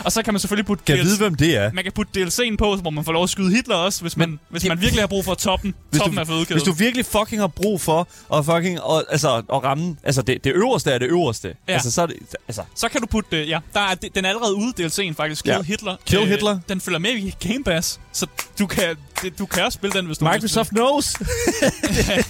og 0.06 0.12
så 0.12 0.24
kan 0.24 0.34
man 0.34 0.40
selvfølgelig 0.40 0.66
putte 0.66 0.84
Kan 0.86 0.96
DLC 0.98 1.04
vide, 1.06 1.18
hvem 1.18 1.36
det 1.36 1.56
er? 1.58 1.72
man 1.74 1.84
kan 1.84 1.94
putte 1.94 2.24
DLC'en 2.24 2.56
på, 2.58 2.76
hvor 2.76 2.90
man 2.90 3.06
får 3.06 3.12
lov 3.12 3.24
at 3.24 3.30
skyde 3.30 3.52
Hitler 3.56 3.76
også, 3.76 4.02
hvis 4.02 4.18
man, 4.18 4.30
Men 4.30 4.40
hvis 4.50 4.62
det- 4.62 4.70
man 4.70 4.82
virkelig 4.82 5.02
har 5.02 5.08
brug 5.08 5.26
for 5.26 5.34
toppen, 5.34 5.74
Hvis 5.90 6.00
toppen 6.00 6.16
du, 6.16 6.22
af 6.22 6.28
fødekæden. 6.28 6.54
hvis 6.56 6.64
du 6.64 6.72
virkelig 6.72 7.06
fucking 7.06 7.42
har 7.42 7.48
brug 7.48 7.82
for 7.82 8.08
at 8.36 8.46
fucking 8.46 8.82
og, 8.82 9.04
altså, 9.12 9.36
at 9.38 9.64
ramme, 9.64 9.96
altså 10.04 10.22
det, 10.22 10.44
det 10.44 10.52
øverste 10.56 10.92
er 10.92 10.98
det 10.98 11.06
øverste. 11.08 11.56
Ja. 11.68 11.74
Altså 11.74 11.92
så 11.92 12.06
det, 12.08 12.16
altså, 12.48 12.62
Så 12.76 12.90
kan 12.90 13.02
du 13.02 13.08
putte, 13.08 13.38
øh, 13.42 13.50
ja, 13.50 13.60
der 13.74 13.80
er, 13.80 13.96
den 13.96 14.26
er 14.26 14.30
allerede 14.30 14.56
ude, 14.56 14.74
DLC'en 14.80 15.14
faktisk, 15.14 15.44
Kill 15.44 15.56
Ja. 15.56 15.62
Hitler. 15.62 15.96
Kill 16.06 16.26
Hitler. 16.28 16.60
Den 16.70 16.82
følger 16.82 17.00
med 17.00 17.12
i 17.12 17.36
Game 17.48 17.64
Pass, 17.64 18.00
så 18.12 18.26
du 18.60 18.68
kan, 18.68 18.96
det, 19.22 19.40
du 19.40 19.46
kan 19.46 19.64
også 19.66 19.76
spille 19.76 19.98
den, 20.00 20.06
hvis 20.06 20.18
du 20.18 20.26
Microsoft 20.26 20.70
knows. 20.70 21.14
det, 21.14 21.24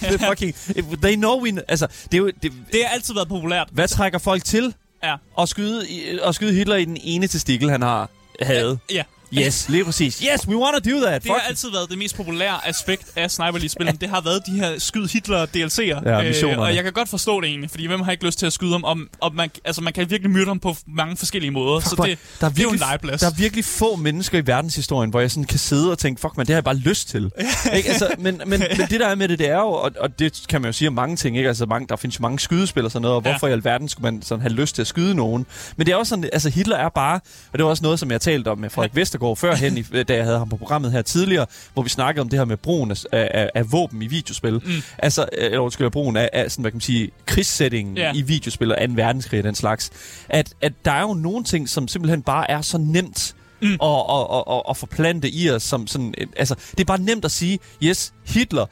det 0.00 0.22
er 0.22 0.28
fucking, 0.28 0.54
they 1.02 1.14
know 1.14 1.40
we, 1.42 1.62
altså, 1.68 1.86
det 1.86 2.14
er 2.14 2.18
jo, 2.18 2.26
det, 2.26 2.52
det. 2.72 2.84
Har 2.84 2.94
altid 2.94 3.14
været 3.14 3.28
populært. 3.28 3.68
hvad 3.72 3.88
trækker 3.88 4.18
folk 4.18 4.44
til 4.44 4.74
Ja. 5.04 5.14
at 5.40 5.48
skyde, 5.48 5.88
i- 5.88 6.18
at 6.24 6.34
skyde 6.34 6.52
Hitler 6.54 6.76
i 6.76 6.84
den 6.84 6.96
ene 7.00 7.26
testikel, 7.26 7.70
han 7.70 7.82
har 7.82 8.08
havde? 8.42 8.78
Ja. 8.92 9.02
Yes, 9.38 9.68
lige 9.68 9.84
præcis. 9.84 10.18
Yes, 10.32 10.48
we 10.48 10.56
want 10.56 10.84
to 10.84 10.90
do 10.90 11.00
that. 11.06 11.22
Det 11.22 11.30
har 11.30 11.38
altid 11.48 11.70
været 11.70 11.90
det 11.90 11.98
mest 11.98 12.16
populære 12.16 12.68
aspekt 12.68 13.02
af 13.16 13.30
Sniper 13.30 13.56
Elite-spillene. 13.58 13.98
Det 14.00 14.08
har 14.08 14.20
været 14.20 14.42
de 14.46 14.52
her 14.52 14.78
skyd 14.78 15.08
Hitler 15.08 15.46
DLC'er. 15.46 16.10
Ja, 16.10 16.22
missionerne. 16.22 16.62
og 16.62 16.74
jeg 16.74 16.84
kan 16.84 16.92
godt 16.92 17.08
forstå 17.08 17.40
det 17.40 17.48
egentlig, 17.48 17.70
fordi 17.70 17.86
hvem 17.86 18.00
har 18.00 18.12
ikke 18.12 18.24
lyst 18.26 18.38
til 18.38 18.46
at 18.46 18.52
skyde 18.52 18.72
ham? 18.72 18.84
Om, 18.84 19.08
om 19.20 19.34
man, 19.34 19.50
altså, 19.64 19.80
man 19.82 19.92
kan 19.92 20.10
virkelig 20.10 20.30
myrde 20.30 20.46
ham 20.46 20.58
på 20.60 20.76
mange 20.86 21.16
forskellige 21.16 21.50
måder. 21.50 21.80
så 21.80 21.88
Fuck, 21.96 22.08
det, 22.08 22.18
der 22.40 22.46
er 22.46 22.50
det 22.50 22.58
er 22.58 22.62
jo 22.62 22.68
en 22.68 22.72
virkelig, 22.72 22.80
legeplads. 22.88 23.20
Der 23.20 23.26
er 23.26 23.34
virkelig 23.38 23.64
få 23.64 23.96
mennesker 23.96 24.38
i 24.38 24.46
verdenshistorien, 24.46 25.10
hvor 25.10 25.20
jeg 25.20 25.30
sådan 25.30 25.44
kan 25.44 25.58
sidde 25.58 25.90
og 25.90 25.98
tænke, 25.98 26.20
fuck 26.20 26.36
man, 26.36 26.46
det 26.46 26.52
har 26.52 26.56
jeg 26.56 26.64
bare 26.64 26.76
lyst 26.76 27.08
til. 27.08 27.24
ikke? 27.76 27.88
Altså, 27.88 28.08
men, 28.18 28.40
men, 28.46 28.62
men 28.78 28.88
det 28.90 29.00
der 29.00 29.06
er 29.06 29.14
med 29.14 29.28
det, 29.28 29.38
det 29.38 29.48
er 29.48 29.56
jo, 29.58 29.68
og, 29.68 29.90
og 30.00 30.18
det 30.18 30.42
kan 30.48 30.60
man 30.60 30.68
jo 30.68 30.72
sige 30.72 30.88
om 30.88 30.94
mange 30.94 31.16
ting, 31.16 31.36
ikke? 31.36 31.48
Altså, 31.48 31.66
mange, 31.66 31.86
der 31.88 31.96
findes 31.96 32.18
jo 32.18 32.22
mange 32.22 32.38
skydespil 32.38 32.84
og 32.84 32.90
sådan 32.90 33.02
noget, 33.02 33.16
og 33.16 33.22
Ja. 33.24 33.30
hvorfor 33.30 33.46
i 33.48 33.52
alverden 33.52 33.88
skulle 33.88 34.12
man 34.12 34.22
sådan 34.22 34.42
have 34.42 34.52
lyst 34.52 34.74
til 34.74 34.82
at 34.82 34.86
skyde 34.88 35.14
nogen? 35.14 35.46
Men 35.76 35.86
det 35.86 35.92
er 35.92 35.96
også 35.96 36.10
sådan, 36.10 36.30
altså 36.32 36.48
Hitler 36.50 36.76
er 36.76 36.88
bare, 36.88 37.20
og 37.52 37.58
det 37.58 37.64
var 37.64 37.70
også 37.70 37.82
noget, 37.82 37.98
som 37.98 38.10
jeg 38.10 38.20
talte 38.20 38.48
om 38.48 38.58
med 38.58 38.70
Frederik 38.70 38.96
Vestergaard 39.30 39.36
førhen, 39.36 39.78
i, 39.78 39.82
da 40.02 40.14
jeg 40.14 40.24
havde 40.24 40.38
ham 40.38 40.48
på 40.48 40.56
programmet 40.56 40.92
her 40.92 41.02
tidligere, 41.02 41.46
hvor 41.74 41.82
vi 41.82 41.88
snakkede 41.88 42.20
om 42.20 42.28
det 42.28 42.38
her 42.38 42.44
med 42.44 42.56
brugen 42.56 42.90
af, 42.90 42.96
af, 43.12 43.50
af 43.54 43.72
våben 43.72 44.02
i 44.02 44.06
videospil. 44.06 44.52
Mm. 44.64 44.82
Altså, 44.98 45.22
øh, 45.38 45.44
eller 45.44 45.58
undskyld, 45.58 45.90
brugen 45.90 46.16
af, 46.16 46.30
af 46.32 46.50
sådan, 46.50 46.62
hvad 46.62 46.70
kan 46.70 46.76
man 46.76 46.80
sige, 46.80 47.10
krigssætningen 47.26 47.96
Ja. 47.96 48.12
i 48.14 48.22
videospil 48.22 48.72
og 48.72 48.78
2. 48.88 48.92
verdenskrig 48.94 49.38
og 49.38 49.44
den 49.44 49.54
slags. 49.54 49.90
At, 50.28 50.54
at 50.60 50.72
der 50.84 50.92
er 50.92 51.00
jo 51.02 51.14
nogle 51.14 51.44
ting, 51.44 51.68
som 51.68 51.88
simpelthen 51.88 52.22
bare 52.22 52.50
er 52.50 52.60
så 52.60 52.78
nemt 52.78 53.34
mm. 53.62 53.66
at, 53.82 53.88
at, 54.10 54.26
at, 54.32 54.44
at, 54.50 54.62
at 54.70 54.76
forplante 54.76 55.30
i 55.30 55.50
os. 55.50 55.62
Som 55.62 55.86
sådan, 55.86 56.14
et- 56.18 56.28
altså, 56.36 56.54
det 56.70 56.80
er 56.80 56.84
bare 56.84 57.00
nemt 57.00 57.24
at 57.24 57.30
sige, 57.30 57.58
yes, 57.82 58.12
Hitler, 58.26 58.66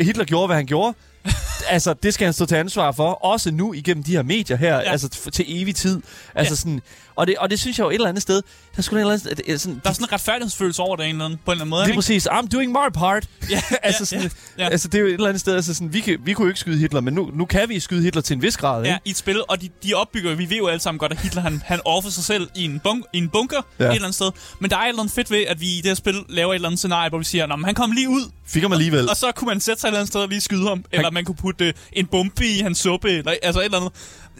Hitler 0.00 0.24
gjorde, 0.24 0.46
hvad 0.46 0.56
han 0.56 0.66
gjorde. 0.66 0.94
altså, 1.68 1.94
det 1.94 2.14
skal 2.14 2.24
han 2.24 2.32
stå 2.34 2.46
til 2.46 2.54
ansvar 2.54 2.92
for, 2.92 3.10
også 3.10 3.50
nu 3.50 3.72
igennem 3.74 4.02
de 4.04 4.12
her 4.12 4.22
medier 4.22 4.56
her, 4.56 4.74
ja. 4.74 4.80
Altså 4.80 5.08
til 5.32 5.44
evig 5.48 5.76
tid. 5.76 6.00
Altså 6.34 6.52
Ja. 6.52 6.56
sådan, 6.56 6.80
og, 7.16 7.26
det, 7.26 7.36
og 7.38 7.50
det 7.50 7.60
synes 7.60 7.78
jeg 7.78 7.84
jo 7.84 7.90
et 7.90 7.94
eller 7.94 8.08
andet 8.08 8.22
sted, 8.22 8.42
der 8.76 8.82
skulle 8.82 9.00
et 9.00 9.02
eller 9.02 9.12
andet 9.12 9.38
sted, 9.38 9.54
er 9.54 9.58
sådan, 9.58 9.80
Der 9.84 9.90
er 9.90 9.94
sådan 9.94 10.04
en 10.04 10.12
retfærdighedsfølelse 10.12 10.82
over 10.82 10.96
det 10.96 11.04
en 11.06 11.10
eller 11.10 11.24
anden, 11.24 11.38
på 11.44 11.50
en 11.50 11.54
eller 11.54 11.62
anden 11.62 11.70
måde. 11.70 11.82
Lige 11.82 11.90
ikke? 11.90 11.96
præcis. 11.96 12.26
I'm 12.28 12.48
doing 12.48 12.72
my 12.72 12.90
part. 12.94 13.26
Ja, 13.50 13.62
altså, 13.82 14.00
ja, 14.16 14.20
sådan, 14.20 14.30
ja, 14.58 14.64
ja. 14.64 14.68
altså, 14.70 14.88
det 14.88 14.94
er 14.98 15.00
jo 15.02 15.06
et 15.06 15.12
eller 15.12 15.28
andet 15.28 15.40
sted, 15.40 15.54
altså 15.54 15.74
sådan, 15.74 15.92
vi, 15.92 16.00
kan, 16.00 16.18
vi 16.24 16.32
kunne 16.32 16.44
jo 16.44 16.48
ikke 16.50 16.60
skyde 16.60 16.78
Hitler, 16.78 17.00
men 17.00 17.14
nu, 17.14 17.30
nu 17.34 17.44
kan 17.44 17.68
vi 17.68 17.80
skyde 17.80 18.02
Hitler 18.02 18.22
til 18.22 18.34
en 18.34 18.42
vis 18.42 18.56
grad, 18.56 18.84
Ja, 18.84 18.88
ikke? 18.94 19.00
i 19.04 19.10
et 19.10 19.16
spil, 19.16 19.42
og 19.48 19.62
de, 19.62 19.68
de 19.84 19.94
opbygger, 19.94 20.34
vi 20.34 20.50
ved 20.50 20.56
jo 20.56 20.66
alle 20.66 20.80
sammen 20.80 20.98
godt, 20.98 21.12
at 21.12 21.18
Hitler 21.20 21.42
han, 21.42 21.62
han 21.66 21.80
offer 21.84 22.10
sig 22.10 22.24
selv 22.24 22.48
i 22.54 22.64
en, 22.64 22.80
bunk, 22.84 23.04
i 23.12 23.18
en 23.18 23.28
bunker 23.28 23.62
Ja. 23.78 23.84
ja. 23.84 23.90
et 23.90 23.94
eller 23.94 24.06
andet 24.06 24.14
sted. 24.14 24.30
Men 24.60 24.70
der 24.70 24.76
er 24.76 24.80
et 24.82 24.88
eller 24.88 25.00
andet 25.02 25.14
fedt 25.14 25.30
ved, 25.30 25.44
at 25.48 25.60
vi 25.60 25.66
i 25.66 25.76
det 25.76 25.86
her 25.86 25.94
spil 25.94 26.14
laver 26.28 26.52
et 26.52 26.54
eller 26.54 26.68
andet 26.68 26.78
scenarie, 26.78 27.08
hvor 27.08 27.18
vi 27.18 27.24
siger, 27.24 27.44
at 27.46 27.58
han 27.64 27.74
kom 27.74 27.92
lige 27.92 28.08
ud, 28.08 28.30
Fik 28.46 28.62
ham 28.62 28.72
alligevel. 28.72 29.08
og 29.10 29.16
så 29.16 29.32
kunne 29.36 29.46
man 29.48 29.60
sætte 29.60 29.80
sig 29.80 29.86
et 29.86 29.90
eller 29.90 29.98
andet 29.98 30.08
sted 30.12 30.20
og 30.20 30.28
lige 30.28 30.40
skyde 30.40 30.68
ham. 30.68 30.84
Eller 30.92 31.10
man 31.10 31.24
kunne 31.24 31.34
putte 31.36 31.66
øh, 31.66 31.72
en 31.92 32.06
bombe 32.06 32.46
i 32.46 32.58
hans 32.58 32.78
suppe, 32.78 33.10
eller 33.10 33.34
altså 33.42 33.60
et 33.60 33.64
eller 33.64 33.78
andet. 33.78 33.92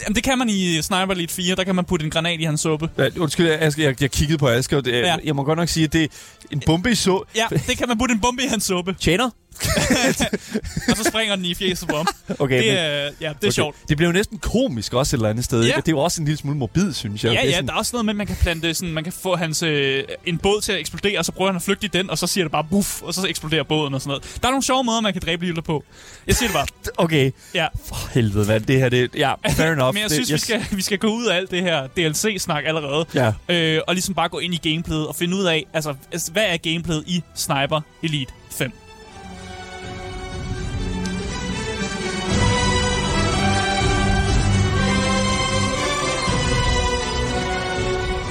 Jamen, 0.02 0.14
det 0.14 0.24
kan 0.24 0.38
man 0.38 0.48
i 0.48 0.82
Sniper 0.82 1.12
Elite 1.12 1.34
4, 1.34 1.56
der 1.56 1.64
kan 1.64 1.74
man 1.74 1.84
putte 1.84 2.04
en 2.04 2.10
granat 2.10 2.40
i 2.40 2.44
hans 2.44 2.60
suppe. 2.60 2.88
Ja, 2.98 3.08
undskyld, 3.18 3.50
Asger, 3.50 3.84
jeg, 3.84 4.02
jeg 4.02 4.10
kiggede 4.10 4.38
på 4.38 4.48
Asger. 4.48 4.80
Det, 4.80 4.92
ja. 4.92 5.16
Jeg 5.24 5.36
må 5.36 5.42
godt 5.44 5.58
nok 5.58 5.68
sige, 5.68 5.84
at 5.84 5.92
det 5.92 6.02
er 6.02 6.08
en 6.50 6.62
bombe 6.66 6.90
i 6.90 6.94
så. 6.94 7.24
Ja, 7.36 7.46
det 7.66 7.78
kan 7.78 7.88
man 7.88 7.98
putte 7.98 8.12
en 8.14 8.20
bombe 8.20 8.42
i 8.44 8.46
hans 8.46 8.64
suppe, 8.64 8.96
Tjener? 9.00 9.30
og 10.90 10.96
så 10.96 11.04
springer 11.08 11.36
den 11.36 11.44
i 11.44 11.54
fjeset 11.54 11.88
på 11.88 11.96
ham. 11.96 12.06
Okay, 12.38 12.56
Det 12.58 12.66
men, 12.66 12.76
er, 12.76 12.84
ja, 12.94 13.08
det 13.10 13.22
er 13.24 13.28
okay. 13.42 13.50
sjovt. 13.50 13.76
Det 13.88 13.96
bliver 13.96 14.08
jo 14.08 14.12
næsten 14.12 14.38
komisk 14.38 14.94
også 14.94 15.16
et 15.16 15.18
eller 15.18 15.28
andet 15.30 15.44
sted. 15.44 15.64
Ja. 15.64 15.76
Det 15.76 15.88
er 15.88 15.92
jo 15.92 15.98
også 15.98 16.20
en 16.22 16.24
lille 16.26 16.38
smule 16.38 16.56
morbid, 16.56 16.92
synes 16.92 17.24
jeg. 17.24 17.32
Ja, 17.32 17.44
ja, 17.44 17.50
sådan, 17.52 17.66
der 17.66 17.72
er 17.72 17.76
også 17.78 17.90
noget 17.94 18.04
med, 18.04 18.12
at 18.12 18.16
man 18.16 18.26
kan 18.26 18.36
plante 18.42 18.74
sådan, 18.74 18.94
man 18.94 19.04
kan 19.04 19.12
få 19.12 19.36
hans, 19.36 19.62
øh, 19.62 20.04
en 20.26 20.38
båd 20.38 20.60
til 20.60 20.72
at 20.72 20.78
eksplodere, 20.80 21.18
og 21.18 21.24
så 21.24 21.32
prøver 21.32 21.50
han 21.50 21.56
at 21.56 21.62
flygte 21.62 21.84
i 21.86 21.88
den, 21.92 22.10
og 22.10 22.18
så 22.18 22.26
siger 22.26 22.44
det 22.44 22.52
bare 22.52 22.64
buff, 22.70 23.02
og 23.02 23.14
så 23.14 23.26
eksploderer 23.26 23.62
båden 23.62 23.94
og 23.94 24.00
sådan 24.00 24.08
noget. 24.08 24.36
Der 24.42 24.48
er 24.48 24.52
nogle 24.52 24.62
sjove 24.62 24.84
måder, 24.84 25.00
man 25.00 25.12
kan 25.12 25.22
dræbe 25.26 25.46
Hitler 25.46 25.62
på. 25.62 25.84
Jeg 26.26 26.34
siger 26.36 26.48
det 26.48 26.54
bare. 26.54 26.66
Okay, 27.04 27.30
Ja. 27.54 27.66
for 27.86 28.10
helvede, 28.14 28.48
mand. 28.48 28.64
Det 28.64 28.78
her, 28.78 28.88
det 28.88 29.10
ja, 29.16 29.32
fair 29.50 29.72
enough. 29.76 29.89
Men 29.94 30.02
jeg 30.02 30.10
det, 30.10 30.26
synes, 30.26 30.32
vi 30.32 30.38
skal, 30.38 30.76
vi 30.76 30.82
skal 30.82 30.98
gå 30.98 31.06
ud 31.06 31.26
af 31.26 31.36
alt 31.36 31.50
det 31.50 31.62
her 31.62 31.86
DLC-snak 31.86 32.64
allerede. 32.66 33.06
Ja. 33.14 33.32
Øh, 33.48 33.80
og 33.86 33.94
ligesom 33.94 34.14
bare 34.14 34.28
gå 34.28 34.38
ind 34.38 34.54
i 34.54 34.70
gameplayet 34.70 35.06
og 35.06 35.16
finde 35.16 35.36
ud 35.36 35.44
af, 35.44 35.66
altså, 35.72 35.94
altså, 36.12 36.32
hvad 36.32 36.44
er 36.48 36.56
gameplayet 36.56 37.04
i 37.06 37.22
Sniper 37.34 37.80
Elite 38.02 38.32
5? 38.50 38.72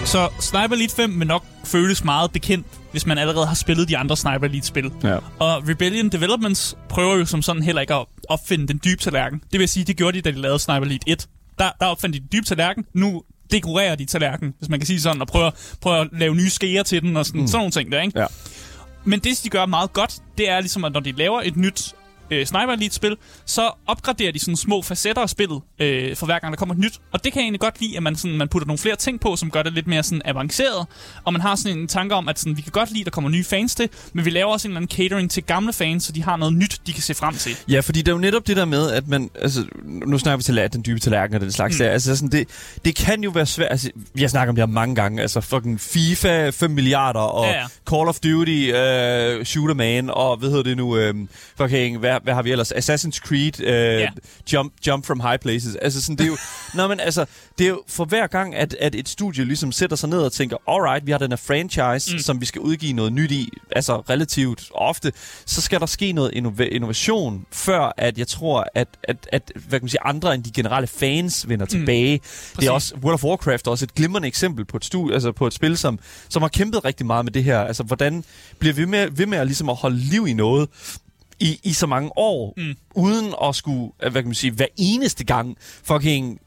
Så 0.10 0.30
Sniper 0.39 0.75
Elite 0.75 0.96
5 0.96 1.20
vil 1.20 1.28
nok 1.28 1.44
føles 1.63 2.04
meget 2.04 2.32
bekendt, 2.32 2.68
hvis 2.92 3.06
man 3.06 3.18
allerede 3.18 3.46
har 3.46 3.56
spillet 3.56 3.89
de 3.89 3.98
andre 3.98 4.18
Sniper 4.18 4.46
Elite-spil. 4.46 4.92
Ja. 5.04 5.18
Og 5.39 5.70
Rebellion 5.70 6.10
Developments 6.10 6.78
prøver 6.89 7.18
jo 7.18 7.25
som 7.25 7.42
sådan 7.42 7.63
heller 7.63 7.82
ikke 7.82 7.94
at 7.94 8.06
opfinde 8.30 8.68
den 8.68 8.80
dybe 8.86 9.01
tallerken. 9.01 9.42
Det 9.51 9.60
vil 9.60 9.70
sige, 9.70 9.84
det 9.84 9.98
gjorde 9.98 10.18
de, 10.18 10.22
da 10.22 10.32
de 10.32 10.42
lavede 10.42 10.60
Sniper 10.60 10.86
Elite 10.86 11.10
1. 11.10 11.28
Der, 11.60 11.72
der 11.80 11.86
opfandt 11.86 12.16
de 12.16 12.20
dybe 12.20 12.46
tallerken. 12.46 12.86
Nu 12.94 13.24
dekorerer 13.51 13.96
de 13.96 14.06
tallerken, 14.06 14.54
hvis 14.58 14.70
man 14.70 14.80
kan 14.80 14.88
sige 14.88 15.01
sådan, 15.01 15.22
og 15.22 15.28
prøver, 15.28 15.51
prøver 15.82 15.98
at 15.98 16.08
lave 16.12 16.36
nye 16.36 16.50
skeer 16.50 16.84
til 16.84 17.01
den, 17.01 17.18
og 17.18 17.25
sådan, 17.25 17.42
mm. 17.42 17.48
sådan 17.48 17.60
nogle 17.60 17.72
ting 17.72 17.92
der, 17.92 18.01
ikke? 18.01 18.20
Ja. 18.20 18.25
Men 19.04 19.20
det, 19.20 19.42
de 19.44 19.50
gør 19.50 19.66
meget 19.66 19.94
godt, 19.94 20.16
det 20.38 20.50
er 20.50 20.60
ligesom, 20.60 20.86
at 20.86 20.92
når 20.92 21.00
de 21.00 21.12
laver 21.12 21.42
et 21.42 21.58
nyt 21.58 21.94
øh, 22.32 22.46
Sniper 22.46 22.74
Elite-spil, 22.74 23.18
så 23.46 23.72
opgraderer 23.88 24.32
de 24.32 24.40
sådan 24.40 24.56
små 24.56 24.82
facetter 24.82 25.22
af 25.22 25.30
spillet 25.30 25.62
øh, 25.80 26.16
for 26.16 26.26
hver 26.26 26.40
gang, 26.40 26.52
der 26.54 26.58
kommer 26.58 26.76
et 26.76 26.80
nyt. 26.80 27.00
Og 27.12 27.24
det 27.24 27.34
kan 27.34 27.40
jeg 27.40 27.44
egentlig 27.44 27.60
godt 27.60 27.82
lide, 27.82 27.98
at 27.98 28.04
man, 28.04 28.16
sådan, 28.16 28.38
man 28.38 28.48
putter 28.48 28.68
nogle 28.68 28.78
flere 28.78 28.96
ting 28.96 29.20
på, 29.20 29.36
som 29.36 29.52
gør 29.52 29.64
det 29.64 29.74
lidt 29.74 29.88
mere 29.88 30.04
sådan 30.04 30.22
avanceret. 30.26 30.88
Og 31.24 31.34
man 31.34 31.42
har 31.42 31.56
sådan 31.56 31.78
en 31.78 31.88
tanke 31.88 32.16
om, 32.16 32.28
at 32.28 32.40
sådan, 32.40 32.58
vi 32.58 32.62
kan 32.62 32.72
godt 32.72 32.90
lide, 32.92 33.02
at 33.02 33.06
der 33.06 33.12
kommer 33.12 33.30
nye 33.30 33.44
fans 33.44 33.76
til, 33.76 33.90
men 34.14 34.26
vi 34.26 34.30
laver 34.30 34.52
også 34.52 34.68
en 34.68 34.72
eller 34.72 34.82
anden 34.82 34.98
catering 34.98 35.32
til 35.32 35.44
gamle 35.44 35.74
fans, 35.74 36.04
så 36.04 36.12
de 36.12 36.24
har 36.24 36.38
noget 36.38 36.54
nyt, 36.54 36.82
de 36.88 36.94
kan 36.94 37.02
se 37.04 37.14
frem 37.14 37.34
til. 37.36 37.58
Ja, 37.70 37.80
fordi 37.80 38.00
det 38.00 38.08
er 38.08 38.12
jo 38.12 38.18
netop 38.18 38.48
det 38.48 38.58
der 38.58 38.66
med, 38.66 38.92
at 38.92 39.08
man... 39.08 39.30
Altså, 39.36 39.66
nu 39.84 40.18
snakker 40.18 40.38
vi 40.38 40.44
til 40.44 40.70
den 40.74 40.84
dybe 40.86 41.00
tallerken 41.00 41.36
og 41.36 41.42
den 41.42 41.52
slags 41.52 41.80
mm. 41.80 41.84
der. 41.84 41.92
Altså, 41.92 42.16
sådan, 42.16 42.32
det, 42.32 42.48
det 42.86 42.96
kan 42.96 43.24
jo 43.24 43.30
være 43.30 43.46
svært... 43.46 43.68
Altså, 43.72 43.90
vi 44.14 44.22
har 44.22 44.28
snakket 44.28 44.50
om 44.50 44.56
det 44.56 44.62
her 44.62 44.74
mange 44.74 44.96
gange. 44.96 45.22
Altså, 45.22 45.42
fucking 45.42 45.82
FIFA, 45.82 46.50
5 46.50 46.72
milliarder, 46.72 47.20
og 47.20 47.46
Ja, 47.46 47.52
ja. 47.52 47.66
Call 47.90 48.08
of 48.08 48.20
Duty, 48.20 48.70
uh, 48.70 49.46
Shooter 49.46 49.74
Man, 49.74 50.10
og 50.10 50.38
hvad 50.38 50.50
hedder 50.50 50.64
det 50.64 50.78
nu? 50.78 51.10
Um, 51.10 51.30
fucking, 51.58 51.98
hvad, 51.98 52.19
hvad 52.24 52.34
har 52.34 52.42
vi 52.42 52.52
ellers? 52.52 52.72
Assassin's 52.72 53.20
Creed, 53.20 53.60
uh, 53.60 53.66
Ja. 53.68 54.10
jump, 54.54 54.74
jump 54.88 55.06
from 55.06 55.20
High 55.20 55.38
Places. 55.40 55.76
Altså, 55.76 56.02
sådan, 56.02 56.16
det 56.16 56.24
er 56.24 56.28
jo... 56.28 56.38
Nå, 56.78 56.88
men 56.88 57.00
altså, 57.00 57.26
det 57.58 57.64
er 57.66 57.70
jo 57.70 57.82
for 57.88 58.06
hver 58.06 58.28
gang, 58.28 58.56
at, 58.56 58.76
at 58.80 58.96
et 58.96 59.10
studie 59.10 59.46
ligesom 59.46 59.72
sætter 59.72 59.96
sig 59.96 60.10
ned 60.10 60.20
og 60.20 60.32
tænker, 60.32 60.58
alright, 60.68 61.06
vi 61.06 61.12
har 61.12 61.20
den 61.20 61.32
her 61.32 61.36
franchise, 61.38 62.16
mm. 62.16 62.20
som 62.20 62.42
vi 62.42 62.46
skal 62.46 62.62
udgive 62.62 62.94
noget 62.94 63.14
nyt 63.14 63.32
i, 63.32 63.50
altså 63.72 63.98
relativt 63.98 64.64
ofte, 64.76 65.12
så 65.46 65.62
skal 65.62 65.80
der 65.80 65.86
ske 65.86 66.12
noget 66.12 66.32
innova- 66.36 66.70
innovation, 66.76 67.46
før 67.52 67.94
at 67.98 68.18
jeg 68.18 68.28
tror, 68.28 68.66
at, 68.76 68.88
at, 69.04 69.18
at 69.32 69.52
hvad 69.56 69.80
kan 69.80 69.84
man 69.86 69.90
sige, 69.90 70.04
andre 70.06 70.34
end 70.36 70.44
de 70.44 70.52
generelle 70.52 70.88
fans 70.88 71.50
vender 71.50 71.66
tilbage. 71.66 72.12
Det 72.14 72.22
Præcis. 72.56 72.68
er 72.68 72.72
også, 72.72 72.96
World 72.96 73.14
of 73.14 73.24
Warcraft 73.24 73.68
er 73.68 73.72
også 73.72 73.86
et 73.86 73.96
glimrende 73.96 74.28
eksempel 74.28 74.66
på 74.66 74.78
et, 74.78 74.86
studie, 74.86 75.14
altså 75.14 75.32
på 75.32 75.48
et 75.48 75.54
spil, 75.54 75.78
som, 75.78 76.00
som 76.30 76.42
har 76.42 76.50
kæmpet 76.50 76.86
rigtig 76.86 77.06
meget 77.06 77.26
med 77.26 77.32
det 77.34 77.44
her. 77.44 77.60
Altså, 77.60 77.84
hvordan 77.84 78.24
bliver 78.60 78.74
vi 78.74 78.86
med, 78.86 79.08
ved 79.12 79.26
med 79.26 79.38
at, 79.38 79.48
ligesom 79.48 79.70
at 79.70 79.76
holde 79.76 79.98
liv 79.98 80.28
i 80.28 80.34
noget, 80.34 80.70
i, 81.39 81.60
i 81.63 81.74
så 81.74 81.88
mange 81.88 82.12
år, 82.17 82.53
mm. 82.58 82.75
uden 82.96 83.34
at 83.43 83.55
skulle, 83.55 83.91
øh, 84.03 84.12
hvad 84.12 84.22
kan 84.22 84.27
man 84.27 84.36
sige, 84.36 84.51
hver 84.51 84.67
eneste 84.77 85.24
gang 85.24 85.58
fucking 85.84 86.39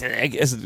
det 0.00 0.18
er 0.18 0.22
ikke, 0.22 0.40
altså, 0.40 0.56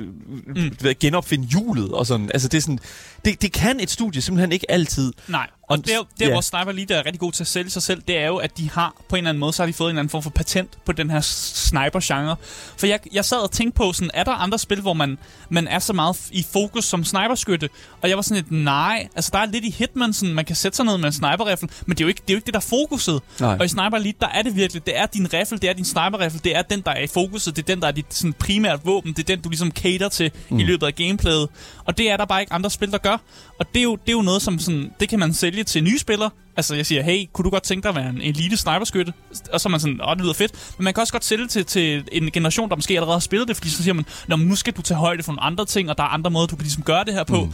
mm. 0.47 0.77
genopfinde 1.01 1.47
hjulet 1.47 1.93
og 1.93 2.07
sådan. 2.07 2.31
Altså, 2.35 2.49
det 2.49 2.59
er 2.59 2.63
sådan, 2.63 2.79
det, 3.25 3.43
det 3.43 3.53
kan 3.53 3.81
et 3.81 3.91
studie 3.91 4.21
simpelthen 4.21 4.53
ikke 4.53 4.71
altid. 4.71 5.13
Nej, 5.29 5.51
Og 5.71 5.79
det, 5.79 5.95
er 5.95 5.99
ja. 6.21 6.27
ja. 6.27 6.33
hvor 6.33 6.41
Sniper 6.41 6.71
Elite 6.71 6.95
er 6.95 7.07
rigtig 7.07 7.21
god 7.21 7.33
til 7.33 7.43
at 7.43 7.47
sælge 7.47 7.71
sig 7.71 7.83
selv, 7.83 8.03
det 8.09 8.19
er 8.19 8.27
jo, 8.27 8.37
at 8.37 8.59
de 8.59 8.71
har 8.71 8.95
på 9.09 9.17
en 9.17 9.19
eller 9.19 9.29
anden 9.29 9.41
måde, 9.41 9.53
så 9.53 9.63
har 9.63 9.67
de 9.67 9.73
fået 9.73 9.89
en 9.89 9.91
eller 9.91 10.01
anden 10.01 10.11
form 10.11 10.23
for 10.23 10.31
patent 10.31 10.85
på 10.85 10.93
den 10.93 11.11
her 11.11 11.21
sniper-genre. 11.21 12.37
For 12.77 12.87
jeg, 12.87 13.01
jeg 13.13 13.25
sad 13.25 13.39
og 13.39 13.51
tænkte 13.51 13.77
på, 13.77 13.93
sådan, 13.93 14.11
er 14.15 14.25
der 14.25 14.33
andre 14.33 14.59
spil, 14.59 14.81
hvor 14.81 14.93
man, 14.93 15.19
man 15.49 15.69
er 15.69 15.79
så 15.79 15.93
meget 15.93 16.17
i 16.31 16.47
fokus 16.53 16.85
som 16.85 17.05
sniperskytte? 17.05 17.69
Og 18.03 18.09
jeg 18.09 18.17
var 18.17 18.23
sådan 18.23 18.43
lidt, 18.43 18.65
nej, 18.65 19.09
altså 19.15 19.31
der 19.33 19.39
er 19.39 19.47
lidt 19.47 19.65
i 19.65 19.71
Hitman, 19.71 20.13
sådan, 20.13 20.35
man 20.35 20.45
kan 20.45 20.57
sætte 20.57 20.77
sig 20.77 20.85
ned 20.85 20.99
med 20.99 21.07
en 21.07 21.13
sniper 21.13 21.57
men 21.87 21.97
det 21.97 22.01
er 22.01 22.05
jo 22.05 22.09
ikke 22.09 22.23
det, 22.29 22.31
er 22.31 22.35
jo 22.35 22.37
ikke 22.37 22.47
det 22.47 22.55
der 22.55 22.61
er 22.61 22.87
fokuset. 22.89 23.23
Nej. 23.41 23.57
Og 23.61 23.65
i 23.65 23.69
Sniper 23.69 23.97
Elite, 23.97 24.19
der 24.21 24.29
er 24.29 24.43
det 24.43 24.57
virkelig, 24.57 24.87
det 24.87 24.99
er 24.99 25.07
din 25.07 25.33
rifle, 25.33 25.59
det 25.59 25.71
er 25.71 25.73
din 25.73 25.85
sniper 25.85 26.29
det 26.45 26.57
er 26.57 26.63
den, 26.63 26.81
der 26.81 26.91
er 26.91 27.03
i 27.03 27.07
fokuset, 27.07 27.57
det 27.57 27.63
er 27.63 27.67
den, 27.67 27.83
der 27.83 27.89
er 27.89 27.93
dit 27.93 28.07
sådan, 28.09 28.33
primært 28.33 28.81
våben, 28.85 29.13
det 29.13 29.19
er 29.19 29.27
den, 29.37 29.41
du 29.41 29.49
ligesom 29.49 29.71
cater 29.71 30.09
til 30.09 30.31
mm. 30.49 30.59
i 30.59 30.63
løbet 30.63 30.87
af 30.87 30.95
gameplayet. 30.95 31.49
Og 31.85 31.99
det 31.99 32.11
er 32.11 32.17
der 32.17 32.25
bare 32.25 32.41
ikke 32.41 32.53
andre 32.53 32.71
spil, 32.71 32.91
der 32.91 32.99
gør. 32.99 33.17
Og 33.59 33.67
det 33.75 33.81
er 33.81 33.85
jo, 33.85 33.97
det 33.97 34.09
er 34.09 34.13
jo 34.13 34.23
noget, 34.23 34.43
som 34.43 34.59
sådan, 34.59 34.93
det 35.01 35.09
kan 35.09 35.19
man 35.19 35.35
sælge 35.35 35.60
til 35.65 35.85
nye 35.85 35.99
spillere. 35.99 36.31
Altså 36.57 36.75
jeg 36.75 36.87
siger, 36.87 37.03
hey, 37.03 37.27
kunne 37.33 37.45
du 37.45 37.51
godt 37.51 37.63
tænke 37.63 37.83
dig 37.83 37.89
at 37.89 37.95
være 37.95 38.09
en 38.09 38.21
elite 38.21 38.57
sniperskytte? 38.57 39.13
Og 39.53 39.61
så 39.61 39.69
er 39.69 39.71
man 39.71 39.81
sådan, 39.81 40.01
åh, 40.09 40.17
det 40.17 40.23
lyder 40.23 40.33
fedt. 40.33 40.75
Men 40.79 40.85
man 40.85 40.95
kan 40.95 41.01
også 41.01 41.13
godt 41.13 41.25
sælge 41.25 41.43
det 41.43 41.51
til, 41.51 41.65
til 41.65 42.05
en 42.13 42.31
generation, 42.31 42.69
der 42.69 42.77
måske 42.77 42.95
allerede 42.95 43.15
har 43.15 43.21
spillet 43.21 43.49
det, 43.49 43.57
fordi 43.57 43.71
så 43.71 43.83
siger 43.83 43.95
man, 43.95 44.05
Nå, 44.29 44.37
nu 44.37 44.57
skal 44.57 44.73
du 44.73 44.83
tage 44.83 44.99
højde 44.99 45.23
for 45.23 45.33
nogle 45.33 45.43
andre 45.43 45.67
ting, 45.67 45.91
og 45.91 45.99
der 45.99 46.05
er 46.05 46.09
andre 46.09 46.31
måder, 46.31 46.47
du 46.47 46.57
kan 46.57 46.63
ligesom 46.63 46.83
gøre 46.83 47.05
det 47.05 47.15
her 47.15 47.25
på. 47.25 47.45
Mm. 47.45 47.53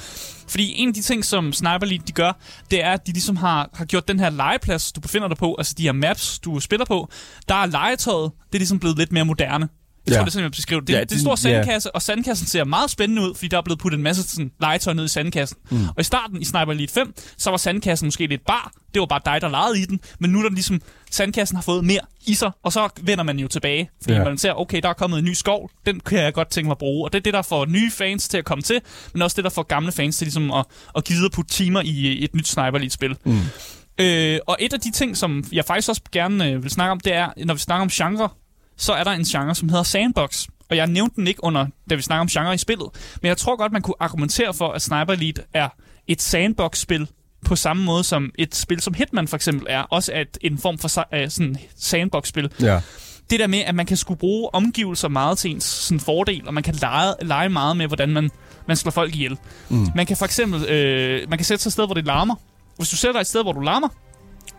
Fordi 0.49 0.73
en 0.77 0.89
af 0.89 0.95
de 0.95 1.03
ting, 1.03 1.25
som 1.25 1.53
Sniper 1.53 1.83
Elite 1.83 2.05
de 2.07 2.13
gør, 2.13 2.33
det 2.71 2.85
er, 2.85 2.93
at 2.93 3.07
de 3.07 3.13
ligesom 3.13 3.37
har, 3.37 3.71
har 3.75 3.85
gjort 3.85 4.09
den 4.09 4.21
her 4.21 4.31
legeplads, 4.31 4.93
du 4.93 5.01
befinder 5.01 5.29
dig 5.29 5.37
på, 5.37 5.55
altså 5.59 5.75
de 5.79 5.83
her 5.83 5.93
maps, 5.93 6.39
du 6.39 6.61
spiller 6.61 6.87
på, 6.87 7.09
der 7.49 7.55
er 7.55 7.67
legetøjet, 7.67 8.33
det 8.47 8.55
er 8.55 8.59
ligesom 8.59 8.79
blevet 8.79 8.99
lidt 8.99 9.12
mere 9.12 9.25
moderne. 9.25 9.69
Jeg 10.07 10.12
Ja. 10.12 10.16
tror, 10.16 10.25
det 10.25 10.31
er 10.31 10.33
sådan, 10.33 10.42
jeg 10.45 10.51
beskriver 10.51 10.81
det. 10.81 10.88
Ja, 10.92 10.99
ja, 10.99 11.05
det 11.05 11.11
er 11.12 11.14
en 11.14 11.19
den- 11.27 11.37
stor 11.37 11.49
ja. 11.49 11.57
sandkasse, 11.57 11.95
og 11.95 12.03
sandkassen 12.03 12.47
ser 12.47 12.64
meget 12.64 12.90
spændende 12.90 13.23
ud, 13.23 13.35
fordi 13.35 13.49
der 13.49 13.57
er 13.59 13.62
blevet 13.62 13.79
puttet 13.81 13.97
en 13.99 14.03
masse 14.03 14.23
sådan, 14.23 14.51
legetøj 14.61 14.92
ned 14.95 15.05
i 15.05 15.09
sandkassen. 15.09 15.59
Mm. 15.71 15.88
Og 15.88 15.95
i 16.01 16.03
starten 16.05 16.42
i 16.42 16.45
Sniper 16.45 16.73
Elite 16.73 16.92
5, 16.92 17.14
så 17.38 17.51
var 17.51 17.57
sandkassen 17.57 18.07
måske 18.07 18.27
lidt 18.27 18.47
bar. 18.47 18.73
Det 18.95 19.01
var 19.01 19.07
bare 19.07 19.21
dig, 19.25 19.40
der 19.40 19.49
legede 19.49 19.81
i 19.81 19.85
den. 19.85 20.01
Men 20.19 20.31
nu 20.31 20.38
er 20.38 20.42
der 20.42 20.51
ligesom, 20.51 20.81
sandkassen 21.11 21.57
har 21.57 21.62
fået 21.62 21.85
mere 21.85 22.01
i 22.27 22.35
sig, 22.35 22.51
og 22.62 22.73
så 22.73 22.88
vender 23.03 23.25
man 23.25 23.38
jo 23.38 23.49
tilbage. 23.49 23.90
Fordi 24.03 24.12
Ja. 24.14 24.19
ja. 24.19 24.29
man 24.29 24.38
ser, 24.38 24.53
okay, 24.61 24.81
der 24.83 24.88
er 24.88 24.92
kommet 24.92 25.19
en 25.19 25.25
ny 25.25 25.33
skov, 25.33 25.71
den 25.87 26.01
kan 26.01 26.19
jeg 26.19 26.35
godt 26.35 26.49
tænke 26.51 26.66
mig 26.66 26.73
at 26.73 26.79
bruge. 26.79 27.05
Og 27.07 27.12
det 27.12 27.19
er 27.19 27.23
det, 27.23 27.35
der 27.35 27.42
får 27.42 27.64
nye 27.66 27.90
fans 27.90 28.29
til 28.29 28.38
at 28.38 28.45
komme 28.45 28.62
til, 28.62 28.81
men 29.12 29.23
også 29.23 29.35
det, 29.37 29.45
der 29.45 29.51
får 29.51 29.62
gamle 29.62 29.92
fans 29.92 30.16
til 30.16 30.25
ligesom 30.25 30.51
at, 30.51 30.64
at 30.97 31.05
gide 31.05 31.25
at 31.25 31.33
putte 31.33 31.51
timer 31.55 31.81
i 31.85 32.25
et 32.25 32.35
nyt 32.35 32.49
Sniper 32.49 32.79
Elite-spil. 32.79 33.16
Mm. 33.25 33.38
Øh, 34.01 34.38
og 34.47 34.57
et 34.61 34.73
af 34.73 34.81
de 34.81 34.90
ting, 34.90 35.16
som 35.16 35.45
jeg 35.53 35.64
faktisk 35.64 35.88
også 35.88 36.03
gerne 36.12 36.51
øh, 36.51 36.62
vil 36.62 36.71
snakke 36.71 36.92
om, 36.92 37.01
det 37.01 37.12
er, 37.14 37.29
når 37.45 37.55
vi 37.55 37.61
snakker 37.61 37.83
om 37.83 37.88
genre, 37.88 38.29
så 38.77 38.93
er 38.93 39.05
der 39.05 39.11
en 39.11 39.25
genre, 39.25 39.55
som 39.55 39.69
hedder 39.69 39.85
sandbox. 39.85 40.47
Og 40.71 40.77
jeg 40.77 40.87
nævnte 40.87 41.17
den 41.17 41.27
ikke 41.27 41.45
under, 41.45 41.67
da 41.91 41.95
vi 41.95 42.03
snakker 42.03 42.21
om 42.21 42.29
genre 42.29 42.55
i 42.55 42.59
spillet. 42.59 42.89
Men 43.23 43.29
jeg 43.29 43.37
tror 43.37 43.57
godt, 43.57 43.73
man 43.73 43.83
kunne 43.83 43.95
argumentere 44.01 44.55
for, 44.55 44.73
at 44.73 44.83
Sniper 44.83 45.12
Elite 45.12 45.43
er 45.55 45.69
et 46.07 46.23
sandbox-spil 46.23 47.09
på 47.45 47.57
samme 47.57 47.85
måde 47.85 48.05
som 48.05 48.31
et 48.39 48.55
spil 48.55 48.81
som 48.81 48.95
Hitman 48.95 49.29
for 49.29 49.37
eksempel 49.37 49.67
er. 49.71 49.83
Også 49.83 50.12
er 50.12 50.21
et, 50.21 50.39
en 50.41 50.59
form 50.59 50.79
for 50.79 51.15
øh, 51.15 51.31
sådan 51.31 51.57
sandbox-spil. 51.77 52.51
Ja. 52.61 52.81
Det 53.31 53.41
der 53.41 53.47
med, 53.47 53.59
at 53.59 53.75
man 53.75 53.87
kan 53.87 53.97
skulle 53.97 54.19
bruge 54.19 54.55
omgivelser 54.55 55.09
meget 55.09 55.39
til 55.39 55.51
ens 55.51 55.65
sådan, 55.65 56.01
fordel, 56.01 56.43
og 56.47 56.55
man 56.55 56.62
kan 56.62 56.75
lege, 56.75 57.15
lege 57.23 57.49
meget 57.49 57.77
med, 57.77 57.87
hvordan 57.87 58.09
man, 58.09 58.31
man 58.69 58.77
slår 58.77 58.91
folk 58.91 59.15
ihjel. 59.15 59.39
Mm. 59.69 59.87
Man 59.95 60.07
kan 60.07 60.17
for 60.17 60.25
eksempel 60.25 60.65
øh, 60.65 61.31
man 61.31 61.39
kan 61.39 61.45
sætte 61.45 61.62
sig 61.62 61.69
et 61.69 61.73
sted, 61.73 61.87
hvor 61.87 61.95
det 61.95 62.07
larmer. 62.07 62.35
Hvis 62.77 62.89
du 62.89 62.97
sætter 62.97 63.12
dig 63.12 63.21
et 63.21 63.27
sted, 63.27 63.43
hvor 63.43 63.53
du 63.53 63.61
larmer, 63.61 63.89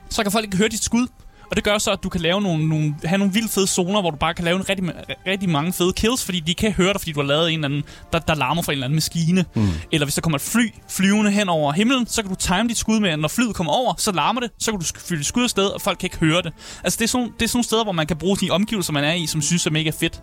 så 0.09 0.23
kan 0.23 0.31
folk 0.31 0.45
ikke 0.45 0.57
høre 0.57 0.69
dit 0.69 0.83
skud. 0.83 1.07
Og 1.49 1.55
det 1.55 1.63
gør 1.63 1.77
så, 1.77 1.91
at 1.91 2.03
du 2.03 2.09
kan 2.09 2.21
lave 2.21 2.41
nogle, 2.41 2.67
nogle, 2.67 2.95
have 3.03 3.17
nogle 3.17 3.33
vildt 3.33 3.51
fede 3.51 3.67
zoner, 3.67 4.01
hvor 4.01 4.11
du 4.11 4.17
bare 4.17 4.33
kan 4.33 4.45
lave 4.45 4.55
en 4.55 4.69
rigtig, 4.69 4.85
rigtig 5.27 5.49
mange 5.49 5.73
fede 5.73 5.93
kills, 5.93 6.25
fordi 6.25 6.39
de 6.39 6.53
kan 6.53 6.71
høre 6.71 6.93
dig, 6.93 7.01
fordi 7.01 7.11
du 7.11 7.19
har 7.19 7.27
lavet 7.27 7.47
en 7.47 7.53
eller 7.53 7.67
anden, 7.67 7.83
der, 8.13 8.19
der 8.19 8.35
larmer 8.35 8.61
fra 8.61 8.71
en 8.71 8.75
eller 8.75 8.85
anden 8.85 8.95
maskine. 8.95 9.45
Mm. 9.55 9.69
Eller 9.91 10.05
hvis 10.05 10.15
der 10.15 10.21
kommer 10.21 10.37
et 10.37 10.41
fly 10.41 10.73
flyvende 10.89 11.31
hen 11.31 11.49
over 11.49 11.71
himlen, 11.71 12.07
så 12.07 12.21
kan 12.21 12.29
du 12.29 12.35
time 12.35 12.67
dit 12.69 12.77
skud 12.77 12.99
med, 12.99 13.09
at 13.09 13.19
når 13.19 13.27
flyet 13.27 13.55
kommer 13.55 13.73
over, 13.73 13.93
så 13.97 14.11
larmer 14.11 14.41
det, 14.41 14.51
så 14.59 14.71
kan 14.71 14.79
du 14.79 14.85
fylde 15.09 15.23
skud 15.23 15.43
afsted, 15.43 15.65
og 15.65 15.81
folk 15.81 15.97
kan 15.97 16.05
ikke 16.05 16.17
høre 16.17 16.41
det. 16.41 16.53
Altså 16.83 16.97
det 16.97 17.03
er, 17.03 17.07
sådan, 17.07 17.27
det 17.39 17.41
er 17.41 17.47
sådan 17.47 17.57
nogle 17.57 17.63
steder, 17.63 17.83
hvor 17.83 17.91
man 17.91 18.07
kan 18.07 18.17
bruge 18.17 18.37
de 18.37 18.49
omgivelser, 18.51 18.93
man 18.93 19.03
er 19.03 19.13
i, 19.13 19.27
som 19.27 19.41
synes 19.41 19.65
er 19.65 19.71
mega 19.71 19.89
fedt. 19.89 20.21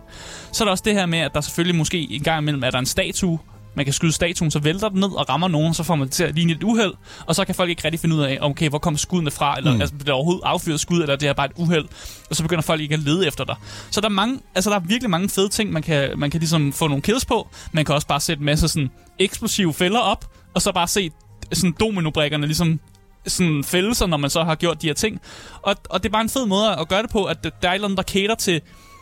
Så 0.51 0.63
er 0.63 0.65
der 0.65 0.71
også 0.71 0.83
det 0.87 0.93
her 0.93 1.05
med, 1.05 1.19
at 1.19 1.33
der 1.33 1.41
selvfølgelig 1.41 1.75
måske 1.75 2.11
en 2.11 2.23
gang 2.23 2.41
imellem 2.41 2.63
er 2.63 2.71
der 2.71 2.79
en 2.79 2.85
statue, 2.85 3.39
man 3.75 3.85
kan 3.85 3.93
skyde 3.93 4.11
statuen, 4.11 4.51
så 4.51 4.59
vælter 4.59 4.89
den 4.89 4.99
ned 4.99 5.09
og 5.09 5.29
rammer 5.29 5.47
nogen, 5.47 5.73
så 5.73 5.83
får 5.83 5.95
man 5.95 6.09
til 6.09 6.23
at 6.23 6.35
ligne 6.35 6.51
et 6.51 6.63
uheld. 6.63 6.93
Og 7.25 7.35
så 7.35 7.45
kan 7.45 7.55
folk 7.55 7.69
ikke 7.69 7.81
rigtig 7.85 7.99
finde 7.99 8.15
ud 8.15 8.21
af, 8.21 8.37
okay, 8.41 8.69
hvor 8.69 8.77
kommer 8.77 8.97
skuddene 8.97 9.31
fra, 9.31 9.57
eller 9.57 9.73
mm. 9.73 9.81
altså, 9.81 9.95
bliver 9.95 10.05
der 10.05 10.13
overhovedet 10.13 10.41
affyret 10.45 10.79
skud, 10.79 11.01
eller 11.01 11.15
det 11.15 11.29
er 11.29 11.33
bare 11.33 11.45
et 11.45 11.51
uheld. 11.55 11.85
Og 12.29 12.35
så 12.35 12.43
begynder 12.43 12.61
folk 12.61 12.81
ikke 12.81 12.93
at 12.93 12.99
lede 12.99 13.27
efter 13.27 13.43
dig. 13.43 13.55
Så 13.91 14.01
der 14.01 14.07
er, 14.07 14.11
mange, 14.11 14.39
altså, 14.55 14.69
der 14.69 14.75
er 14.75 14.79
virkelig 14.79 15.09
mange 15.09 15.29
fede 15.29 15.49
ting, 15.49 15.71
man 15.71 15.83
kan, 15.83 16.19
man 16.19 16.31
kan 16.31 16.39
ligesom 16.39 16.73
få 16.73 16.87
nogle 16.87 17.01
kills 17.01 17.25
på. 17.25 17.49
Man 17.71 17.85
kan 17.85 17.95
også 17.95 18.07
bare 18.07 18.19
sætte 18.19 18.41
en 18.41 18.45
masse 18.45 18.67
sådan, 18.67 18.91
eksplosive 19.19 19.73
fælder 19.73 19.99
op, 19.99 20.25
og 20.53 20.61
så 20.61 20.71
bare 20.71 20.87
se 20.87 21.11
sådan 21.53 21.75
dominobrikkerne 21.79 22.45
ligesom 22.45 22.79
sådan 23.27 23.63
fælde 23.63 23.95
sig, 23.95 24.09
når 24.09 24.17
man 24.17 24.29
så 24.29 24.43
har 24.43 24.55
gjort 24.55 24.81
de 24.81 24.87
her 24.87 24.93
ting. 24.93 25.21
Og, 25.61 25.75
og 25.89 26.03
det 26.03 26.09
er 26.09 26.11
bare 26.11 26.21
en 26.21 26.29
fed 26.29 26.45
måde 26.45 26.75
at 26.75 26.87
gøre 26.87 27.01
det 27.01 27.09
på, 27.09 27.23
at 27.23 27.43
der 27.43 27.49
er 27.61 27.71
et 27.71 27.75
eller 27.75 27.87
andet, 27.87 27.97
der 27.97 28.03
cater 28.03 28.35
til 28.35 28.61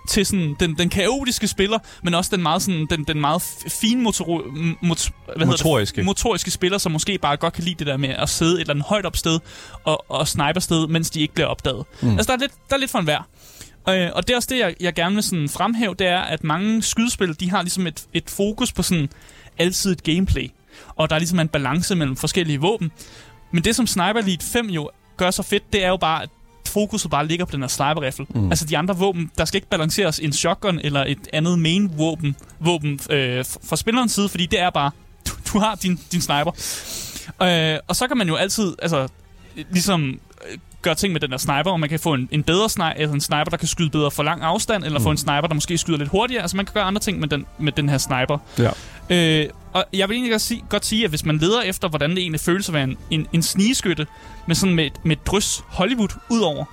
til 0.09 0.25
sådan 0.25 0.55
den, 0.59 0.77
den 0.77 0.89
kaotiske 0.89 1.47
spiller, 1.47 1.79
men 2.03 2.13
også 2.13 2.35
den 2.35 2.43
meget, 2.43 2.61
sådan, 2.61 2.87
den, 2.89 3.03
den 3.03 3.21
meget 3.21 3.41
fine 3.67 4.01
motor, 4.01 4.45
mot, 4.81 5.11
hvad 5.35 5.45
Motoriske. 5.45 5.95
Det? 5.95 6.05
motoriske 6.05 6.51
spiller, 6.51 6.77
som 6.77 6.91
måske 6.91 7.17
bare 7.17 7.37
godt 7.37 7.53
kan 7.53 7.63
lide 7.63 7.75
det 7.75 7.87
der 7.87 7.97
med 7.97 8.09
at 8.09 8.29
sidde 8.29 8.53
et 8.53 8.59
eller 8.59 8.73
andet 8.73 8.85
højt 8.85 9.05
op 9.05 9.17
sted 9.17 9.39
og, 9.83 10.05
og 10.07 10.27
snipe 10.27 10.61
sted, 10.61 10.87
mens 10.87 11.09
de 11.09 11.21
ikke 11.21 11.33
bliver 11.33 11.47
opdaget. 11.47 11.85
Mm. 12.01 12.11
Altså, 12.11 12.27
der 12.27 12.33
er, 12.33 12.41
lidt, 12.41 12.53
der 12.69 12.75
er 12.75 12.79
lidt 12.79 12.91
for 12.91 12.99
en 12.99 13.07
værd. 13.07 13.25
Øh, 13.89 14.09
og 14.13 14.27
det 14.27 14.33
er 14.33 14.37
også 14.37 14.49
det, 14.51 14.59
jeg, 14.59 14.75
jeg 14.79 14.93
gerne 14.93 15.15
vil 15.15 15.23
sådan 15.23 15.49
fremhæve, 15.49 15.95
det 15.99 16.07
er, 16.07 16.19
at 16.19 16.43
mange 16.43 16.83
skydespil, 16.83 17.39
de 17.39 17.49
har 17.49 17.61
ligesom 17.61 17.87
et, 17.87 18.05
et 18.13 18.29
fokus 18.29 18.73
på 18.73 18.83
sådan 18.83 19.09
alsidigt 19.57 20.03
gameplay. 20.03 20.51
Og 20.95 21.09
der 21.09 21.15
er 21.15 21.19
ligesom 21.19 21.39
en 21.39 21.47
balance 21.47 21.95
mellem 21.95 22.15
forskellige 22.15 22.61
våben. 22.61 22.91
Men 23.51 23.63
det, 23.63 23.75
som 23.75 23.87
Sniper 23.87 24.19
Elite 24.19 24.45
5 24.45 24.67
jo 24.69 24.89
gør 25.17 25.31
så 25.31 25.43
fedt, 25.43 25.73
det 25.73 25.83
er 25.83 25.89
jo 25.89 25.97
bare, 25.97 26.23
at 26.23 26.29
fokuset 26.73 27.11
bare 27.11 27.27
ligger 27.27 27.45
på 27.45 27.51
den 27.51 27.61
her 27.61 27.67
sniper 27.67 28.01
rifle. 28.01 28.25
Mm. 28.29 28.49
Altså 28.49 28.65
de 28.65 28.77
andre 28.77 28.97
våben, 28.97 29.31
der 29.37 29.45
skal 29.45 29.57
ikke 29.57 29.69
balanceres 29.69 30.19
en 30.19 30.33
shotgun 30.33 30.79
eller 30.83 31.03
et 31.07 31.27
andet 31.33 31.59
main 31.59 31.91
våben, 31.97 32.35
våben 32.59 32.99
øh, 33.09 33.45
fra 33.63 33.75
spillerens 33.75 34.11
side, 34.11 34.29
fordi 34.29 34.45
det 34.45 34.59
er 34.59 34.69
bare, 34.69 34.91
du, 35.27 35.31
du 35.53 35.59
har 35.59 35.75
din, 35.75 35.99
din 36.11 36.21
sniper. 36.21 36.51
Øh, 37.41 37.79
og 37.87 37.95
så 37.95 38.07
kan 38.07 38.17
man 38.17 38.27
jo 38.27 38.35
altid, 38.35 38.75
altså, 38.81 39.07
ligesom 39.55 40.19
øh, 40.51 40.57
gøre 40.81 40.95
ting 40.95 41.13
med 41.13 41.21
den 41.21 41.31
der 41.31 41.37
sniper, 41.37 41.71
og 41.71 41.79
man 41.79 41.89
kan 41.89 41.99
få 41.99 42.13
en, 42.13 42.29
en 42.31 42.43
bedre 42.43 42.69
sniper, 42.69 42.89
altså 42.89 43.13
en 43.13 43.21
sniper, 43.21 43.43
der 43.43 43.57
kan 43.57 43.67
skyde 43.67 43.89
bedre 43.89 44.11
for 44.11 44.23
lang 44.23 44.41
afstand, 44.41 44.83
eller 44.83 44.99
mm. 44.99 45.03
få 45.03 45.11
en 45.11 45.17
sniper, 45.17 45.47
der 45.47 45.53
måske 45.53 45.77
skyder 45.77 45.97
lidt 45.97 46.09
hurtigere. 46.09 46.41
Altså 46.41 46.57
man 46.57 46.65
kan 46.65 46.73
gøre 46.73 46.83
andre 46.83 46.99
ting 46.99 47.19
med 47.19 47.27
den, 47.27 47.45
med 47.57 47.71
den 47.71 47.89
her 47.89 47.97
sniper. 47.97 48.37
Ja. 48.59 48.69
Øh, 49.09 49.45
og 49.73 49.85
jeg 49.93 50.09
vil 50.09 50.15
egentlig 50.15 50.31
godt 50.31 50.41
sige, 50.41 50.63
godt 50.69 50.85
sige, 50.85 51.03
at 51.03 51.09
hvis 51.09 51.25
man 51.25 51.37
leder 51.37 51.61
efter, 51.61 51.87
hvordan 51.87 52.09
det 52.09 52.19
egentlig 52.19 52.39
føles 52.39 52.69
at 52.69 52.73
være 52.73 52.83
en, 52.83 52.97
en, 53.09 53.27
en 53.33 53.43
snigeskytte, 53.43 54.07
med 54.47 54.55
sådan 54.55 54.75
med, 54.75 54.89
med 55.03 55.15
drys 55.25 55.63
Hollywood 55.67 56.09
udover, 56.29 56.65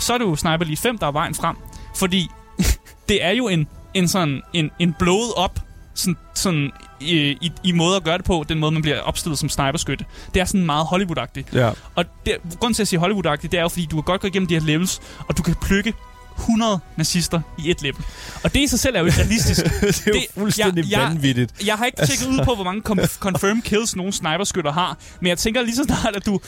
så 0.00 0.14
er 0.14 0.18
det 0.18 0.24
jo 0.24 0.36
Sniper 0.36 0.64
Elite 0.64 0.82
5, 0.82 0.98
der 0.98 1.06
er 1.06 1.12
vejen 1.12 1.34
frem. 1.34 1.56
Fordi 1.96 2.28
det 3.08 3.24
er 3.24 3.30
jo 3.30 3.48
en, 3.48 3.66
en 3.94 4.08
sådan 4.08 4.42
en, 4.52 4.70
en 4.78 4.94
blowet 4.98 5.34
op 5.36 5.58
sådan, 5.94 6.16
sådan 6.34 6.70
i, 7.00 7.16
i, 7.16 7.52
i 7.64 7.72
måde 7.72 7.96
at 7.96 8.04
gøre 8.04 8.18
det 8.18 8.24
på, 8.24 8.44
den 8.48 8.58
måde, 8.58 8.72
man 8.72 8.82
bliver 8.82 9.00
opstillet 9.00 9.38
som 9.38 9.48
sniperskytte. 9.48 10.04
Det 10.34 10.40
er 10.40 10.44
sådan 10.44 10.66
meget 10.66 10.86
Hollywood-agtigt. 10.86 11.58
Ja. 11.58 11.70
Og 11.94 12.04
det, 12.26 12.36
grunden 12.60 12.74
til 12.74 12.82
at 12.82 12.88
sige 12.88 13.00
Hollywood-agtigt, 13.00 13.48
det 13.52 13.54
er 13.54 13.62
jo, 13.62 13.68
fordi 13.68 13.86
du 13.86 13.96
kan 13.96 14.02
godt 14.02 14.20
gå 14.20 14.26
igennem 14.26 14.46
de 14.46 14.54
her 14.54 14.66
levels, 14.66 15.00
og 15.28 15.36
du 15.36 15.42
kan 15.42 15.54
plukke 15.62 15.94
100 16.42 16.78
nazister 16.96 17.40
i 17.58 17.70
et 17.70 17.82
level. 17.82 18.02
Og 18.44 18.54
det 18.54 18.60
i 18.60 18.66
sig 18.66 18.78
selv 18.80 18.96
er 18.96 19.00
jo 19.00 19.06
ikke 19.06 19.18
realistisk. 19.18 19.64
det 19.64 19.72
er 19.82 20.02
jo 20.06 20.12
Det- 20.12 20.26
fuldstændig 20.34 20.90
jeg- 20.90 20.98
jeg- 20.98 21.08
vanvittigt. 21.08 21.66
Jeg 21.66 21.74
har 21.74 21.84
ikke 21.84 22.06
tjekket 22.06 22.26
ud 22.26 22.44
på, 22.44 22.54
hvor 22.54 22.64
mange 22.64 22.82
com- 22.90 23.18
confirmed 23.18 23.62
kills 23.62 23.96
nogle 23.96 24.12
sniperskytter 24.12 24.72
har, 24.72 24.98
men 25.20 25.26
jeg 25.28 25.38
tænker 25.38 25.62
lige 25.62 25.76
så 25.76 25.84
snart, 25.84 26.16
at 26.16 26.26
du 26.26 26.40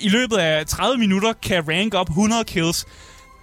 i 0.00 0.08
løbet 0.08 0.36
af 0.36 0.66
30 0.66 0.98
minutter 0.98 1.32
kan 1.42 1.68
rank 1.68 1.94
op 1.94 2.08
100 2.08 2.44
kills. 2.44 2.86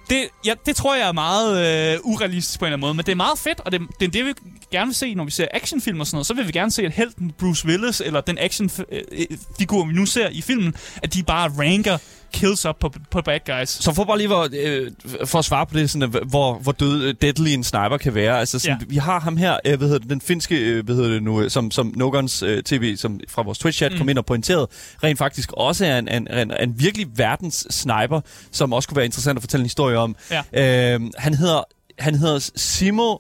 Det, 0.09 0.23
ja, 0.45 0.53
det 0.65 0.75
tror 0.75 0.95
jeg 0.95 1.07
er 1.07 1.11
meget 1.11 1.93
øh, 1.93 1.99
urealistisk 2.03 2.59
på 2.59 2.65
en 2.65 2.67
eller 2.67 2.73
anden 2.75 2.81
måde, 2.81 2.93
men 2.93 3.05
det 3.05 3.11
er 3.11 3.15
meget 3.15 3.39
fedt, 3.39 3.59
og 3.59 3.71
det, 3.71 3.81
det 3.99 4.07
er 4.07 4.11
det, 4.11 4.25
vi 4.25 4.33
gerne 4.71 4.85
vil 4.87 4.95
se, 4.95 5.15
når 5.15 5.23
vi 5.23 5.31
ser 5.31 5.47
actionfilm 5.53 5.99
og 5.99 6.07
sådan 6.07 6.15
noget. 6.15 6.27
Så 6.27 6.33
vil 6.33 6.47
vi 6.47 6.51
gerne 6.51 6.71
se, 6.71 6.81
at 6.85 6.91
helten 6.91 7.31
Bruce 7.39 7.67
Willis, 7.67 8.01
eller 8.05 8.21
den 8.21 8.37
actionfigur, 8.41 9.85
vi 9.85 9.93
nu 9.93 10.05
ser 10.05 10.29
i 10.29 10.41
filmen, 10.41 10.75
at 11.03 11.13
de 11.13 11.23
bare 11.23 11.51
ranker 11.59 11.97
kills 12.33 12.65
op 12.65 12.79
på, 12.79 12.93
på 13.11 13.21
bad 13.21 13.39
guys. 13.45 13.69
Så 13.69 13.93
for 13.93 14.03
bare 14.03 14.17
lige 14.17 14.27
hvor, 14.27 14.47
øh, 14.53 14.91
for 15.25 15.39
at 15.39 15.45
svare 15.45 15.65
på 15.65 15.77
det, 15.77 15.89
sådan, 15.89 16.15
at, 16.15 16.21
hvor, 16.29 16.53
hvor 16.53 16.71
død 16.71 17.03
øh, 17.03 17.15
deadly 17.21 17.47
en 17.49 17.63
sniper 17.63 17.97
kan 17.97 18.15
være. 18.15 18.39
Altså, 18.39 18.59
sådan, 18.59 18.77
Ja. 18.79 18.85
Vi 18.89 18.95
har 18.95 19.19
ham 19.19 19.37
her, 19.37 19.57
øh, 19.65 19.77
hvad 19.77 19.87
hedder 19.87 19.99
det, 19.99 20.09
den 20.09 20.21
finske, 20.21 20.55
øh, 20.55 20.85
hvad 20.85 20.95
hedder 20.95 21.09
det 21.09 21.23
nu, 21.23 21.41
øh, 21.41 21.49
som, 21.49 21.71
som 21.71 21.93
Nogans 21.95 22.43
øh, 22.43 22.63
TV, 22.63 22.95
som 22.97 23.19
fra 23.29 23.41
vores 23.41 23.59
Twitch-chat 23.59 23.91
mm. 23.91 23.97
kom 23.97 24.09
ind 24.09 24.17
og 24.17 24.25
pointerede, 24.25 24.67
rent 25.03 25.17
faktisk 25.17 25.51
også 25.53 25.85
er 25.85 25.99
en, 25.99 26.07
en, 26.07 26.27
en, 26.33 26.53
en 26.59 26.79
virkelig 26.79 27.07
verdens 27.15 27.67
sniper, 27.69 28.21
som 28.51 28.73
også 28.73 28.89
kunne 28.89 28.95
være 28.95 29.05
interessant 29.05 29.37
at 29.37 29.43
fortælle 29.43 29.61
en 29.61 29.65
historie 29.65 29.97
om. 29.97 30.15
Ja. 30.53 30.93
Øh, 30.93 31.01
han 31.17 31.33
hedder 31.33 31.63
han 31.99 32.15
hedder 32.15 32.49
Simo 32.55 33.15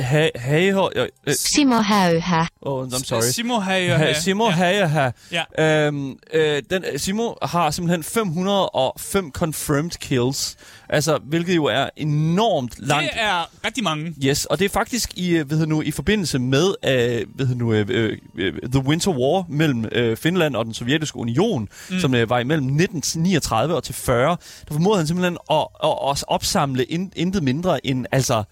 Ha- 0.00 0.30
Hager... 0.36 0.88
Øh, 0.96 1.08
øh, 1.26 1.34
Simo 1.34 1.76
Hauha. 1.76 2.44
oh, 2.62 2.86
I'm 2.86 3.04
sorry. 3.04 3.22
Simo 3.22 3.58
har 3.58 3.74
jo... 3.74 3.94
Ha- 3.94 4.12
Simo 4.12 4.44
ja. 4.44 4.50
Hayaha. 4.50 5.10
Ja. 5.32 5.86
Øhm, 5.86 6.16
øh, 6.32 6.62
den, 6.70 6.84
Simo 6.96 7.34
har 7.42 7.70
simpelthen 7.70 8.02
505 8.02 9.32
confirmed 9.32 9.90
kills. 10.00 10.56
Altså, 10.88 11.18
hvilket 11.24 11.56
jo 11.56 11.64
er 11.64 11.88
enormt 11.96 12.74
langt. 12.78 13.10
Det 13.12 13.22
er 13.22 13.50
rigtig 13.66 13.84
mange. 13.84 14.14
Yes, 14.24 14.44
og 14.44 14.58
det 14.58 14.64
er 14.64 14.68
faktisk 14.68 15.10
i, 15.16 15.30
øh, 15.30 15.50
hedder 15.50 15.66
nu, 15.66 15.82
i 15.82 15.90
forbindelse 15.90 16.38
med 16.38 16.74
øh, 16.84 16.90
hedder 17.38 17.54
nu, 17.54 17.72
øh, 17.72 18.16
øh, 18.38 18.52
The 18.72 18.80
Winter 18.86 19.10
War 19.10 19.44
mellem 19.48 19.84
øh, 19.92 20.16
Finland 20.16 20.56
og 20.56 20.64
den 20.64 20.74
sovjetiske 20.74 21.16
union, 21.18 21.68
mm. 21.90 22.00
som 22.00 22.14
øh, 22.14 22.30
var 22.30 22.38
imellem 22.38 22.66
1939 22.66 23.74
og 23.74 23.84
til 23.84 23.94
40. 23.94 24.36
Der 24.68 24.74
formåede 24.74 24.98
han 24.98 25.06
simpelthen 25.06 25.38
at, 25.50 25.66
at, 25.84 25.90
at 26.10 26.24
opsamle 26.28 26.84
in, 26.84 27.12
intet 27.16 27.42
mindre 27.42 27.86
end 27.86 28.06
altså 28.12 28.42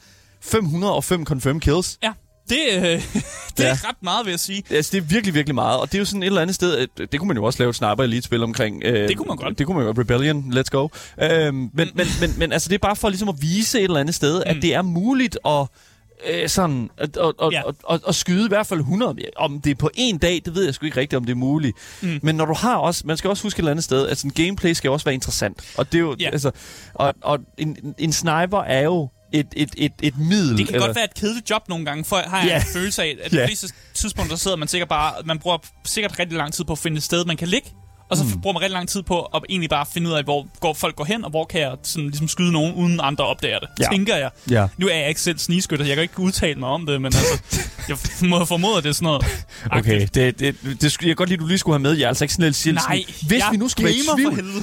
505 0.43 1.25
confirmed 1.25 1.61
kills. 1.61 1.99
Ja, 2.03 2.13
det, 2.49 2.57
øh, 2.77 2.83
det 3.57 3.65
Ja. 3.65 3.69
er 3.69 3.89
ret 3.89 3.97
meget, 4.03 4.27
vil 4.27 4.33
jeg 4.33 4.41
sige. 4.41 4.63
Altså, 4.71 4.91
det 4.93 4.99
er 4.99 5.03
virkelig, 5.03 5.35
virkelig 5.35 5.55
meget. 5.55 5.81
Og 5.81 5.87
det 5.89 5.95
er 5.95 5.99
jo 5.99 6.05
sådan 6.05 6.23
et 6.23 6.27
eller 6.27 6.41
andet 6.43 6.55
sted, 6.55 6.77
at 6.77 6.89
det 7.13 7.19
kunne 7.21 7.29
man 7.29 7.37
jo 7.37 7.45
også 7.45 7.59
lave 7.63 7.71
et 7.71 7.77
sniper 7.77 8.03
elite-spil 8.05 8.43
omkring. 8.43 8.83
Øh, 8.85 9.09
Det 9.09 9.17
kunne 9.17 9.29
man 9.29 9.37
godt. 9.37 9.59
Det 9.59 9.67
kunne 9.67 9.77
man 9.77 9.87
godt. 9.87 9.99
Rebellion, 9.99 10.53
let's 10.57 10.63
go. 10.71 10.89
Øhm, 11.23 11.55
men, 11.57 11.71
men, 11.75 12.07
men, 12.21 12.35
men 12.39 12.53
altså, 12.53 12.69
det 12.69 12.75
er 12.75 12.79
bare 12.79 12.97
for 12.97 13.09
ligesom 13.09 13.29
at 13.29 13.35
vise 13.43 13.79
et 13.79 13.85
eller 13.85 14.01
andet 14.01 14.15
sted, 14.15 14.37
mm. 14.37 14.43
at 14.57 14.63
det 14.63 14.75
er 14.75 14.83
muligt 14.83 15.39
at 15.47 15.67
øh, 16.31 16.49
sådan, 16.49 16.91
at, 16.99 17.17
at, 17.17 17.33
at, 17.43 17.53
Ja. 17.53 17.63
at, 17.69 17.75
at, 17.91 18.01
at 18.09 18.15
skyde 18.15 18.45
i 18.45 18.49
hvert 18.49 18.67
fald 18.67 18.81
100. 18.81 19.15
Om 19.37 19.61
det 19.61 19.71
er 19.71 19.75
på 19.75 19.91
en 19.95 20.19
dag, 20.19 20.43
det 20.45 20.55
ved 20.55 20.65
jeg 20.65 20.75
sgu 20.75 20.87
ikke 20.87 21.01
rigtigt, 21.01 21.17
om 21.17 21.25
det 21.25 21.33
er 21.33 21.37
muligt. 21.37 21.77
Mm. 22.03 22.19
Men 22.23 22.35
når 22.35 22.45
du 22.45 22.55
har 22.55 22.77
også, 22.77 23.03
man 23.07 23.17
skal 23.17 23.31
også 23.31 23.43
huske 23.43 23.57
et 23.57 23.59
eller 23.59 23.71
andet 23.71 23.85
sted, 23.85 24.09
at 24.09 24.19
sådan 24.19 24.31
gameplay 24.31 24.73
skal 24.73 24.91
også 24.91 25.05
være 25.05 25.15
interessant. 25.15 25.75
Og 25.79 25.93
det 25.93 25.99
er 25.99 26.03
jo, 26.03 26.17
Ja. 26.21 26.31
altså, 26.31 26.51
og, 26.95 27.15
og 27.23 27.39
en, 27.59 27.95
en 27.99 28.13
sniper 28.13 28.59
er 28.63 28.81
jo 28.83 29.09
et, 29.33 29.47
et, 29.57 29.71
et, 29.77 29.93
et 30.03 30.19
middel. 30.19 30.59
Det 30.59 30.69
kan 30.69 30.81
godt 30.81 30.97
være 30.97 31.05
et 31.05 31.15
kedeligt 31.15 31.51
job 31.51 31.69
nogle 31.69 31.85
gange, 31.85 32.05
for 32.05 32.17
har 32.27 32.39
jeg 32.39 32.47
Ja. 32.49 32.57
en 32.57 32.63
følelse 32.73 33.03
af, 33.03 33.17
at 33.23 33.33
Ja. 33.33 33.41
på 33.43 33.47
fleste 33.47 33.69
tidspunkter, 33.95 34.37
der 34.37 34.39
sidder 34.39 34.57
man 34.57 34.69
sikkert 34.69 34.89
bare, 34.89 35.15
man 35.25 35.39
bruger 35.39 35.59
sikkert 35.85 36.19
rigtig 36.19 36.37
lang 36.39 36.53
tid 36.53 36.65
på 36.65 36.73
at 36.73 36.79
finde 36.79 36.97
et 36.97 37.03
sted, 37.03 37.25
man 37.25 37.37
kan 37.37 37.49
ligge. 37.49 37.71
Og 38.09 38.17
så 38.17 38.25
mm. 38.25 38.41
bruger 38.41 38.53
man 38.55 38.63
rigtig 38.63 38.75
lang 38.75 38.89
tid 38.89 39.03
på 39.03 39.21
at 39.23 39.43
egentlig 39.49 39.71
bare 39.71 39.87
finde 39.95 40.09
ud 40.11 40.15
af, 40.15 40.25
hvor 40.25 40.47
går 40.61 40.75
folk 40.75 40.97
går 40.97 41.05
hen, 41.05 41.25
og 41.25 41.31
hvor 41.31 41.45
kan 41.45 41.61
jeg 41.61 41.73
sådan, 41.83 42.09
ligesom 42.09 42.29
skyde 42.29 42.53
nogen, 42.53 42.75
uden 42.75 43.01
andre 43.03 43.25
opdager 43.27 43.59
det, 43.59 43.69
Ja. 43.81 43.89
tænker 43.93 44.17
jeg. 44.17 44.31
Ja. 44.51 44.69
Nu 44.77 44.89
er 44.89 44.95
jeg 44.95 45.09
ikke 45.09 45.21
selv 45.21 45.39
snigskytter, 45.39 45.87
jeg 45.87 45.97
kan 45.97 46.03
ikke 46.03 46.21
udtale 46.21 46.61
mig 46.61 46.69
om 46.69 46.87
det, 46.87 47.03
men 47.03 47.07
altså, 47.07 47.43
jeg 47.89 47.97
må 48.29 48.45
formode, 48.45 48.77
at 48.77 48.83
det 48.83 48.89
er 48.89 48.93
sådan 48.95 49.07
noget 49.07 49.25
Okay, 49.79 50.07
det, 50.15 50.39
det, 50.41 50.57
det, 50.81 50.97
jeg 51.03 51.17
godt 51.17 51.29
lide, 51.29 51.41
du 51.41 51.47
lige 51.47 51.59
skulle 51.59 51.75
have 51.75 51.83
med. 51.83 51.93
Jeg 51.93 52.05
er 52.05 52.09
altså 52.09 52.25
ikke 52.25 52.35
sådan 52.35 52.53
lidt 52.65 52.75
Nej, 52.89 53.05
Hvis 53.27 53.43
vi 53.53 53.57
nu 53.57 53.69
skulle 53.69 53.85
være 53.85 53.95
i 53.95 54.01
tvivl... 54.17 54.55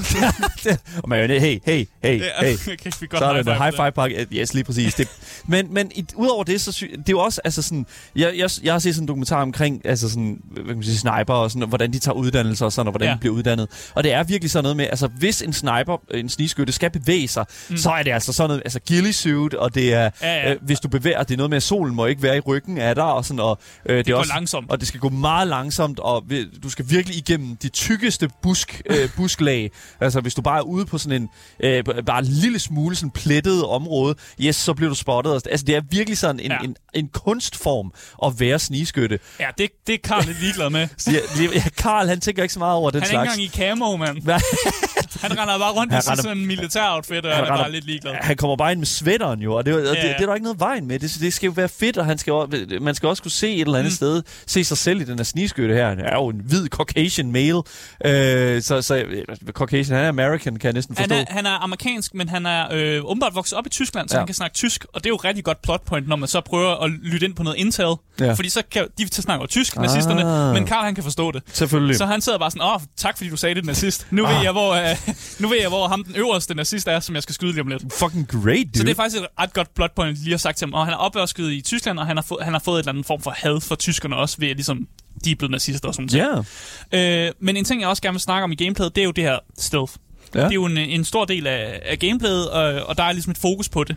Og 1.04 1.10
man, 1.10 1.30
hey, 1.30 1.40
hey, 1.66 1.86
hey, 2.04 2.22
hey. 2.42 2.58
Kan 2.84 2.92
vi 3.02 3.08
godt 3.08 3.20
Så 3.20 3.26
er 3.26 3.34
det 3.34 3.46
high 3.46 3.58
five 3.58 3.64
high 3.64 3.76
på 3.76 3.84
five 3.84 3.92
pakke. 3.92 4.28
Yes, 4.32 4.54
lige 4.54 4.64
præcis. 4.64 4.94
Det, 4.94 5.08
men 5.48 5.74
men 5.74 5.92
udover 6.16 6.44
det, 6.44 6.62
så 6.62 6.72
sy, 6.72 6.84
det 6.84 6.98
er 6.98 7.04
jo 7.10 7.20
også 7.20 7.42
altså 7.44 7.62
sådan... 7.62 7.86
Jeg, 8.16 8.34
jeg, 8.38 8.50
jeg 8.64 8.74
har 8.74 8.80
set 8.80 8.96
sådan 8.96 9.04
en 9.04 9.08
dokumentar 9.08 9.42
omkring 9.42 9.82
altså 9.86 10.10
sådan, 10.10 10.42
hvad 10.52 10.64
kan 10.64 10.76
man 10.76 10.84
sige, 10.84 10.98
sniper 10.98 11.34
og 11.34 11.52
sådan, 11.52 11.62
og 11.64 11.70
hvordan 11.70 11.94
de 11.94 12.00
tager 12.00 12.16
uddannelser 12.16 12.66
og 12.66 12.74
sådan, 12.74 12.88
og 12.88 12.92
hvordan 12.92 13.08
Ja. 13.08 13.14
de 13.14 13.20
bliver 13.20 13.35
uddannet. 13.36 13.68
Og 13.96 14.04
det 14.04 14.14
er 14.14 14.24
virkelig 14.24 14.52
sådan 14.52 14.64
noget 14.64 14.78
med, 14.78 14.86
altså 14.86 15.08
hvis 15.08 15.42
en 15.42 15.54
sniper, 15.54 16.02
en 16.14 16.30
snigskytte 16.30 16.74
skal 16.74 16.90
bevæge 16.92 17.28
sig, 17.28 17.46
mm. 17.70 17.78
så 17.78 17.90
er 17.90 18.04
det 18.04 18.12
altså 18.12 18.34
sådan 18.34 18.50
noget, 18.50 18.62
altså 18.66 18.80
ghillie 18.88 19.14
suit, 19.14 19.54
og 19.54 19.76
det 19.76 19.94
er, 19.94 20.10
Ja, 20.22 20.34
ja. 20.36 20.52
Øh, 20.52 20.58
hvis 20.62 20.80
du 20.80 20.88
bevæger, 20.88 21.24
det 21.24 21.34
er 21.34 21.38
noget 21.38 21.50
med, 21.50 21.58
at 21.58 21.64
solen 21.64 21.96
må 21.96 22.06
ikke 22.06 22.22
være 22.24 22.38
i 22.38 22.40
ryggen 22.40 22.78
af 22.78 22.96
dig, 22.96 23.04
og 23.04 23.26
sådan, 23.26 23.40
og 23.40 23.60
øh, 23.86 23.98
det, 23.98 24.08
er 24.08 24.12
går 24.14 24.20
også, 24.20 24.34
langsomt. 24.34 24.72
Og 24.72 24.80
det 24.80 24.88
skal 24.88 25.00
gå 25.00 25.10
meget 25.10 25.48
langsomt, 25.48 26.00
og 26.00 26.24
vi- 26.28 26.46
du 26.64 26.70
skal 26.70 26.86
virkelig 26.90 27.18
igennem 27.18 27.56
de 27.56 27.70
tykkeste 27.70 28.30
busk, 28.42 28.82
øh, 28.90 29.10
busklag. 29.18 29.72
Altså, 30.02 30.22
hvis 30.22 30.34
du 30.36 30.42
bare 30.42 30.58
er 30.58 30.62
ude 30.62 30.86
på 30.86 30.98
sådan 30.98 31.22
en, 31.22 31.30
øh, 31.60 31.84
bare 32.06 32.20
en 32.20 32.26
lille 32.26 32.60
smule 32.60 32.96
sådan 32.96 33.12
plettet 33.12 33.66
område, 33.66 34.16
yes, 34.42 34.56
så 34.56 34.74
bliver 34.74 34.90
du 34.90 34.96
spottet. 34.96 35.48
Altså, 35.52 35.66
det 35.66 35.76
er 35.76 35.82
virkelig 35.90 36.18
sådan 36.18 36.40
en. 36.40 36.52
Ja. 36.52 36.58
en, 36.64 36.76
en 36.96 37.08
kunstform 37.08 37.92
at 38.26 38.40
være 38.40 38.60
snigskytte. 38.60 39.20
Ja, 39.40 39.48
det, 39.58 39.70
det 39.88 39.94
er 39.96 40.00
Karl 40.04 40.26
lidt 40.26 40.40
ligeglad 40.42 40.70
med. 40.70 40.88
Ja, 41.56 41.62
Karl, 41.78 42.08
han 42.08 42.20
tænker 42.20 42.44
ikke 42.44 42.54
så 42.54 42.60
meget 42.60 42.76
over 42.76 42.92
den 42.92 43.02
Han 43.04 43.16
er 43.16 43.22
ikke 43.22 43.34
slags. 43.34 43.56
engang 43.58 43.78
i 43.78 43.80
camo, 43.80 43.98
mand. 43.98 44.18
Han 45.22 45.32
render 45.40 45.58
bare 45.60 45.72
rundt 45.72 45.94
Han 45.94 46.00
i 46.00 46.04
sådan 46.04 46.38
en 46.38 46.46
militær 46.46 46.90
outfit, 46.96 47.26
og 47.26 47.36
Han 47.36 47.44
han 47.46 47.54
er 47.54 47.58
bare 47.58 47.72
lidt 47.72 47.86
ligeglad. 47.86 48.14
Han 48.22 48.38
kommer 48.38 48.56
bare 48.56 48.72
ind 48.72 48.80
med 48.80 48.86
sweateren 48.88 49.42
jo, 49.42 49.54
og 49.56 49.66
det, 49.66 49.74
og 49.74 49.80
det, 49.82 49.88
Ja, 49.88 49.92
det, 50.08 50.16
det 50.18 50.22
er 50.24 50.26
der 50.26 50.34
ikke 50.34 50.44
noget 50.44 50.60
vejen 50.60 50.88
med. 50.88 51.00
Det, 51.00 51.18
det 51.20 51.34
skal 51.34 51.48
jo 51.48 51.54
være 51.56 51.70
fedt, 51.70 51.98
og 51.98 52.06
han 52.06 52.18
skal, 52.18 52.34
man 52.82 52.96
skal 52.96 53.10
også 53.10 53.24
kunne 53.24 53.32
se 53.32 53.54
et 53.54 53.62
eller 53.62 53.74
andet 53.80 53.92
mm. 53.92 53.96
sted, 53.96 54.24
se 54.48 54.64
sig 54.64 54.78
selv 54.78 55.02
i 55.02 55.04
den 55.04 55.20
her 55.20 55.24
snigskytte 55.24 55.74
her. 55.76 55.90
Han 55.90 56.00
er 56.00 56.16
jo 56.16 56.28
en 56.28 56.42
hvid 56.46 56.68
Caucasian 56.68 57.32
male, 57.32 57.58
øh, 58.06 58.62
så, 58.62 58.82
så 58.82 59.06
Caucasian, 59.52 59.96
han 59.98 60.06
er 60.06 60.10
American, 60.10 60.56
kan 60.56 60.68
jeg 60.68 60.74
næsten 60.74 60.98
Han 60.98 61.10
forstå. 61.10 61.22
er, 61.22 61.34
han 61.34 61.46
er 61.46 61.64
amerikansk, 61.64 62.14
men 62.14 62.30
han 62.30 62.46
er 62.46 62.68
øh, 62.72 63.02
åbenbart 63.06 63.36
vokset 63.36 63.58
op 63.58 63.66
i 63.66 63.70
Tyskland, 63.70 64.10
så 64.10 64.16
Ja. 64.16 64.20
han 64.20 64.28
kan 64.28 64.36
snakke 64.36 64.54
tysk. 64.56 64.86
Og 64.94 65.04
det 65.04 65.06
er 65.06 65.10
jo 65.12 65.16
rigtig 65.16 65.44
godt 65.44 65.62
plotpoint, 65.62 66.08
når 66.08 66.16
man 66.16 66.28
så 66.30 66.42
prøver 66.42 66.70
at 66.86 66.92
lytte 66.92 67.26
ind 67.26 67.36
på 67.36 67.44
noget 67.44 67.58
intel. 67.58 67.86
Ja. 68.20 68.34
Fordi 68.34 68.50
så 68.50 68.64
kan 68.72 68.88
de 68.98 69.08
til 69.08 69.24
snakke 69.24 69.42
jo 69.44 69.48
tysk, 69.48 69.76
Ah. 69.76 69.82
nazisterne, 69.82 70.54
men 70.54 70.66
Karl 70.66 70.84
han 70.86 70.96
kan 70.96 71.04
forstå 71.04 71.32
det. 71.32 71.44
Selvfølgelig. 71.54 71.96
Så 71.98 72.06
han 72.06 72.22
sidder 72.22 72.40
bare 72.40 72.52
sådan, 72.52 72.68
åh, 72.68 72.80
tak 72.98 73.18
fordi 73.18 73.30
du 73.30 73.38
sagde 73.38 73.56
det, 73.56 73.66
nazist. 73.66 74.08
Nu, 74.12 74.26
Ah. 74.26 74.36
ved 74.36 74.42
jeg, 74.44 74.52
hvor, 74.52 74.74
øh, 74.74 74.96
nu 75.42 75.48
ved 75.48 75.58
jeg, 75.60 75.68
hvor 75.70 75.88
ham 75.88 76.04
den 76.04 76.16
øverste 76.16 76.56
nazist 76.56 76.88
er, 76.88 77.00
som 77.00 77.16
jeg 77.16 77.24
skal 77.24 77.36
skyde 77.36 77.52
lige 77.52 77.62
om 77.62 77.68
lidt. 77.68 77.84
Fucking 78.00 78.28
great, 78.28 78.46
dude. 78.66 78.78
Så 78.78 78.84
det 78.84 78.92
er 78.92 78.96
faktisk 78.96 79.22
et 79.22 79.28
ret 79.40 79.54
godt 79.54 79.76
plotpoint, 79.76 80.12
at 80.12 80.18
lige 80.24 80.32
har 80.32 80.38
sagt 80.38 80.58
til 80.58 80.66
ham. 80.66 80.74
Og 80.74 80.86
han 80.86 80.94
er 80.94 80.98
opvasket 80.98 81.52
i 81.52 81.62
Tyskland, 81.62 82.00
og 82.00 82.06
han 82.08 82.18
har, 82.18 82.24
fået, 82.28 82.44
han 82.44 82.54
har 82.54 82.62
fået 82.66 82.76
et 82.76 82.80
eller 82.80 82.92
andet 82.92 83.06
form 83.06 83.22
for 83.22 83.34
had 83.38 83.62
for 83.62 83.76
tyskerne 83.76 84.16
også, 84.16 84.36
ved 84.40 84.48
at 84.50 84.56
ligesom, 84.56 84.88
de 85.26 85.32
er 85.32 85.36
blevet 85.36 85.52
nazister 85.52 85.88
og 85.88 85.94
sådan 85.96 86.10
noget. 86.14 86.46
Ja. 86.92 87.28
Øh, 87.28 87.32
men 87.40 87.58
en 87.58 87.66
ting, 87.66 87.82
jeg 87.82 87.90
også 87.90 88.02
gerne 88.02 88.14
vil 88.14 88.22
snakke 88.22 88.44
om 88.44 88.52
i 88.52 88.56
gameplayet, 88.56 88.96
det 88.96 89.02
er 89.02 89.06
jo 89.06 89.12
det 89.12 89.24
her 89.24 89.38
stealth. 89.58 89.94
Ja. 90.36 90.40
Det 90.40 90.48
er 90.50 90.54
jo 90.54 90.66
en, 90.66 90.78
en 90.78 91.06
stor 91.06 91.26
del 91.26 91.48
af, 91.48 91.80
af 91.86 92.00
gameplayet, 92.00 92.50
og, 92.50 92.86
og 92.88 92.98
der 92.98 93.04
er 93.04 93.12
ligesom 93.12 93.32
et 93.32 93.38
fokus 93.38 93.70
på 93.70 93.84
det. 93.84 93.96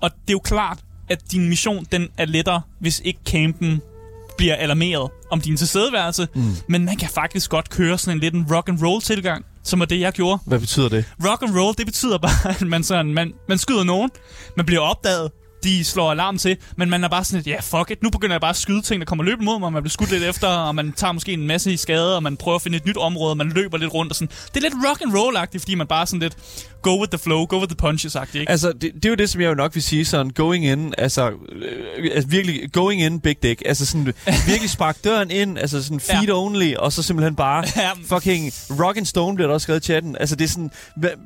Og 0.00 0.10
det 0.10 0.28
er 0.28 0.32
jo 0.32 0.38
klart, 0.38 0.78
at 1.10 1.32
din 1.32 1.48
mission, 1.48 1.86
den 1.92 2.08
er 2.18 2.24
lettere, 2.24 2.60
hvis 2.80 3.00
ikke 3.04 3.20
campen 3.26 3.80
bliver 4.36 4.54
alarmeret 4.54 5.10
om 5.30 5.40
din 5.40 5.56
tilstedeværelse. 5.56 6.28
Mm. 6.34 6.42
Men 6.68 6.84
man 6.84 6.96
kan 6.96 7.08
faktisk 7.08 7.50
godt 7.50 7.70
køre 7.70 7.98
sådan 7.98 8.16
en 8.16 8.20
lidt 8.20 8.34
en 8.34 8.46
rock 8.54 8.68
and 8.68 8.82
roll 8.82 9.02
tilgang, 9.02 9.44
som 9.62 9.80
er 9.80 9.84
det, 9.84 10.00
jeg 10.00 10.12
gjorde. 10.12 10.38
Hvad 10.46 10.58
betyder 10.60 10.88
det? 10.88 11.04
Rock 11.24 11.42
and 11.42 11.58
roll, 11.58 11.74
det 11.78 11.86
betyder 11.86 12.18
bare, 12.18 12.50
at 12.60 12.66
man, 12.66 12.84
sådan, 12.84 13.14
man, 13.14 13.32
man 13.48 13.58
skyder 13.58 13.84
nogen, 13.84 14.10
man 14.56 14.66
bliver 14.66 14.80
opdaget, 14.80 15.30
de 15.64 15.84
slår 15.84 16.10
alarm 16.10 16.38
til, 16.38 16.56
men 16.76 16.90
man 16.90 17.04
er 17.04 17.08
bare 17.08 17.24
sådan 17.24 17.36
lidt, 17.36 17.46
ja, 17.46 17.78
fuck 17.78 17.90
it, 17.90 18.02
nu 18.02 18.10
begynder 18.10 18.34
jeg 18.34 18.40
bare 18.40 18.50
at 18.50 18.56
skyde 18.56 18.82
ting, 18.82 19.00
der 19.00 19.04
kommer 19.06 19.24
løbende 19.24 19.44
mod 19.44 19.58
mig, 19.58 19.66
og 19.66 19.72
man 19.72 19.82
bliver 19.82 19.90
skudt 19.90 20.10
lidt 20.10 20.22
efter, 20.24 20.48
og 20.48 20.74
man 20.74 20.92
tager 20.92 21.12
måske 21.12 21.32
en 21.32 21.46
masse 21.46 21.72
i 21.72 21.76
skade, 21.76 22.16
og 22.16 22.22
man 22.22 22.36
prøver 22.36 22.56
at 22.56 22.62
finde 22.62 22.76
et 22.76 22.86
nyt 22.86 22.96
område, 22.96 23.30
og 23.30 23.36
man 23.36 23.48
løber 23.48 23.78
lidt 23.78 23.94
rundt, 23.94 24.12
og 24.12 24.16
sådan. 24.16 24.28
Det 24.54 24.56
er 24.56 24.60
lidt 24.60 24.74
rock 24.88 25.00
and 25.02 25.12
roll-agtigt, 25.12 25.58
fordi 25.58 25.74
man 25.74 25.86
bare 25.86 26.06
sådan 26.06 26.20
lidt 26.20 26.36
go 26.82 27.00
with 27.00 27.10
the 27.10 27.18
flow, 27.18 27.46
go 27.46 27.56
with 27.58 27.68
the 27.68 27.88
punches-agtigt, 27.88 28.36
ikke? 28.40 28.50
Altså, 28.50 28.72
det, 28.72 28.90
det 28.94 29.04
er 29.04 29.08
jo 29.08 29.14
det, 29.14 29.30
som 29.30 29.40
jeg 29.40 29.48
jo 29.48 29.54
nok 29.54 29.74
vil 29.74 29.82
sige, 29.82 30.04
sådan 30.04 30.30
going 30.30 30.64
in, 30.66 30.94
altså, 30.98 31.30
øh, 31.52 32.10
altså 32.14 32.28
virkelig 32.28 32.72
going 32.72 33.02
in 33.02 33.20
big 33.20 33.42
dick, 33.42 33.62
altså 33.66 33.86
sådan 33.86 34.14
virkelig 34.46 34.70
spark 34.70 34.96
døren 35.04 35.30
ind, 35.30 35.58
altså 35.58 35.82
sådan 35.82 36.00
feet 36.00 36.28
Ja. 36.28 36.32
only, 36.32 36.74
og 36.74 36.92
så 36.92 37.02
simpelthen 37.02 37.36
bare 37.36 37.64
fucking 38.14 38.52
rock 38.80 38.96
and 38.96 39.06
stone 39.06 39.34
bliver 39.34 39.46
der 39.46 39.54
også 39.54 39.64
skrevet 39.64 39.80
i 39.80 39.84
chatten. 39.84 40.16
Altså 40.20 40.36
det 40.36 40.44
er 40.44 40.48
sådan, 40.48 40.70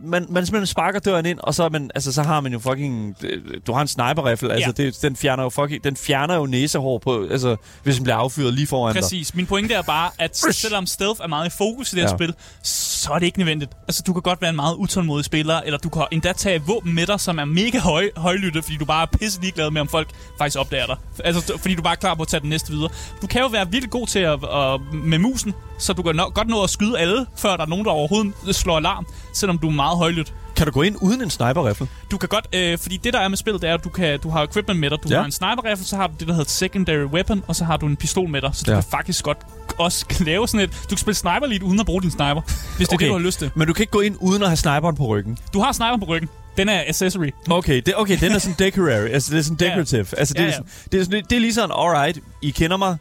man, 0.05 0.27
man 0.31 0.47
simpelthen 0.47 0.67
sparker 0.67 0.99
døren 0.99 1.27
ind, 1.27 1.39
og 1.43 1.55
så, 1.55 1.69
man, 1.69 1.91
altså, 1.95 2.13
så 2.13 2.23
har 2.23 2.41
man 2.41 2.53
jo 2.53 2.59
fucking, 2.59 3.17
øh, 3.23 3.43
du 3.67 3.73
har 3.73 3.81
en 3.83 3.89
sniper 3.89 4.22
sniper-rifle. 4.23 4.53
Altså, 4.53 4.73
Ja. 4.79 4.85
det, 4.85 5.03
den, 5.03 5.17
fjerner 5.17 5.43
jo 5.43 5.49
fucking, 5.49 5.85
den 5.85 5.97
fjerner 5.97 6.35
jo 6.35 6.47
næsehår 6.47 6.99
på, 6.99 7.27
altså, 7.31 7.57
hvis 7.83 7.95
den 7.97 8.05
bliver 8.05 8.17
affyret 8.17 8.55
lige 8.55 8.67
foran 8.67 8.95
dig. 8.95 9.03
Præcis. 9.03 9.35
Min 9.35 9.47
pointe 9.47 9.75
er 9.75 9.83
bare, 9.83 10.11
at 10.19 10.37
selvom 10.37 10.87
stealth 10.87 11.21
er 11.23 11.27
meget 11.27 11.47
i 11.47 11.51
fokus 11.59 11.93
i 11.93 11.97
det 11.97 12.03
her 12.05 12.11
Ja. 12.11 12.17
spil, 12.17 12.35
så 12.63 13.13
er 13.13 13.19
det 13.19 13.27
ikke 13.27 13.39
nødvendigt. 13.39 13.71
Altså, 13.89 14.03
du 14.07 14.13
kan 14.13 14.23
godt 14.23 14.41
være 14.41 14.51
en 14.51 14.57
meget 14.57 14.75
utålmodig 14.75 15.25
spiller, 15.25 15.61
eller 15.61 15.79
du 15.79 15.89
kan 15.89 16.05
endda 16.13 16.33
tage 16.33 16.63
våben 16.67 16.95
med 16.95 17.07
dig, 17.07 17.21
som 17.21 17.39
er 17.39 17.45
mega 17.45 17.79
høj, 17.79 18.11
højlytte, 18.17 18.63
fordi 18.63 18.77
du 18.77 18.85
bare 18.85 19.03
er 19.13 19.17
pisse 19.19 19.41
ligeglad 19.41 19.71
med, 19.71 19.81
om 19.81 19.89
folk 19.89 20.09
faktisk 20.39 20.59
opdager 20.59 20.87
dig. 20.87 20.97
Altså, 21.25 21.59
fordi 21.59 21.75
du 21.75 21.83
bare 21.83 21.93
er 21.93 21.97
klar 21.97 22.15
på 22.15 22.23
at 22.23 22.29
tage 22.29 22.41
den 22.41 22.49
næste 22.51 22.73
videre. 22.73 22.89
Du 23.23 23.27
kan 23.27 23.41
jo 23.41 23.47
være 23.47 23.67
virkelig 23.71 23.91
god 23.91 24.07
til 24.07 24.19
at, 24.19 24.33
at 24.33 24.81
med 24.95 25.19
musen, 25.19 25.55
så 25.79 25.93
du 25.93 26.03
kan 26.03 26.17
nå, 26.17 26.31
godt 26.35 26.49
nå 26.49 26.63
at 26.63 26.71
skyde 26.71 26.99
alle, 26.99 27.27
før 27.37 27.57
der 27.57 27.65
er 27.65 27.69
nogen, 27.69 27.85
der 27.85 27.91
overhovedet 27.91 28.33
slår 28.57 28.77
alarm, 28.77 29.07
selvom 29.35 29.59
du 29.59 29.69
er 29.69 29.73
meget 29.73 29.99
højlydt. 29.99 30.35
Kan 30.57 30.67
du 30.67 30.73
gå 30.73 30.83
ind 30.83 30.97
uden 31.01 31.23
en 31.23 31.31
sniper-rifle? 31.31 31.87
Du 32.11 32.19
kan 32.19 32.29
godt, 32.29 32.47
øh, 32.55 32.79
fordi 32.79 32.97
det 32.97 33.13
der 33.13 33.21
er 33.21 33.29
med 33.29 33.37
spillet, 33.37 33.63
det 33.63 33.71
er, 33.71 33.75
at 33.75 33.85
du, 33.85 33.89
kan, 33.89 34.21
du 34.21 34.31
har 34.31 34.43
equipment 34.43 34.81
med 34.81 34.91
dig. 34.91 34.99
Du 35.03 35.09
Ja. 35.09 35.15
ja. 35.15 35.21
har 35.21 35.27
en 35.27 35.33
sniper 35.33 35.65
rifle, 35.71 35.85
så 35.85 35.97
har 35.97 36.07
du 36.07 36.13
det, 36.21 36.29
der 36.29 36.35
hedder 36.35 36.49
secondary 36.51 37.05
weapon, 37.05 37.43
og 37.49 37.57
så 37.57 37.65
har 37.65 37.77
du 37.77 37.87
en 37.87 37.97
pistol 37.97 38.29
med 38.29 38.41
dig. 38.41 38.51
Så 38.55 38.63
du 38.67 38.71
Ja. 38.71 38.77
ja. 38.77 38.83
kan 38.83 38.91
faktisk 38.91 39.25
godt 39.25 39.39
også 39.79 40.07
lave 40.21 40.49
sådan 40.49 40.61
et... 40.61 40.71
Du 40.83 40.89
kan 40.89 40.99
spille 40.99 41.17
sniper 41.17 41.47
lige 41.47 41.65
uden 41.65 41.81
at 41.81 41.87
bruge 41.87 42.03
din 42.03 42.11
sniper, 42.11 42.41
hvis 42.77 42.89
det 42.89 42.93
er 42.93 42.97
Okay. 42.97 43.05
det, 43.07 43.11
du 43.13 43.19
har 43.19 43.25
lyst 43.27 43.39
til. 43.39 43.51
Men 43.55 43.67
du 43.67 43.73
kan 43.73 43.83
ikke 43.83 43.91
gå 43.91 44.01
ind 44.01 44.17
uden 44.21 44.43
at 44.43 44.49
have 44.49 44.57
sniperen 44.57 44.97
på 44.97 45.07
ryggen. 45.07 45.39
Du 45.53 45.61
har 45.61 45.73
sniper 45.73 45.97
på 45.97 46.05
ryggen. 46.05 46.29
Den 46.57 46.69
er 46.69 46.83
accessory. 46.89 47.31
Okay, 47.51 47.83
det, 47.87 47.95
okay 47.97 48.17
den 48.21 48.33
er 48.33 48.39
sådan 48.39 48.57
decorary. 48.59 49.09
Altså, 49.09 49.33
det 49.33 49.39
er 49.39 49.43
sådan 49.43 49.57
Ja. 49.61 49.67
decorative. 49.67 50.07
Altså, 50.19 50.35
det, 50.35 50.41
Ja, 50.41 50.45
er 50.45 50.47
ja. 50.49 50.53
sådan, 50.53 50.67
det, 50.93 51.01
er 51.01 51.05
sådan, 51.05 51.23
det 51.31 51.37
er 51.37 51.41
lige 51.41 51.55
sådan, 51.55 51.71
alright, 51.79 52.19
I 52.43 52.51
kender 52.51 52.77
mig. 52.77 52.97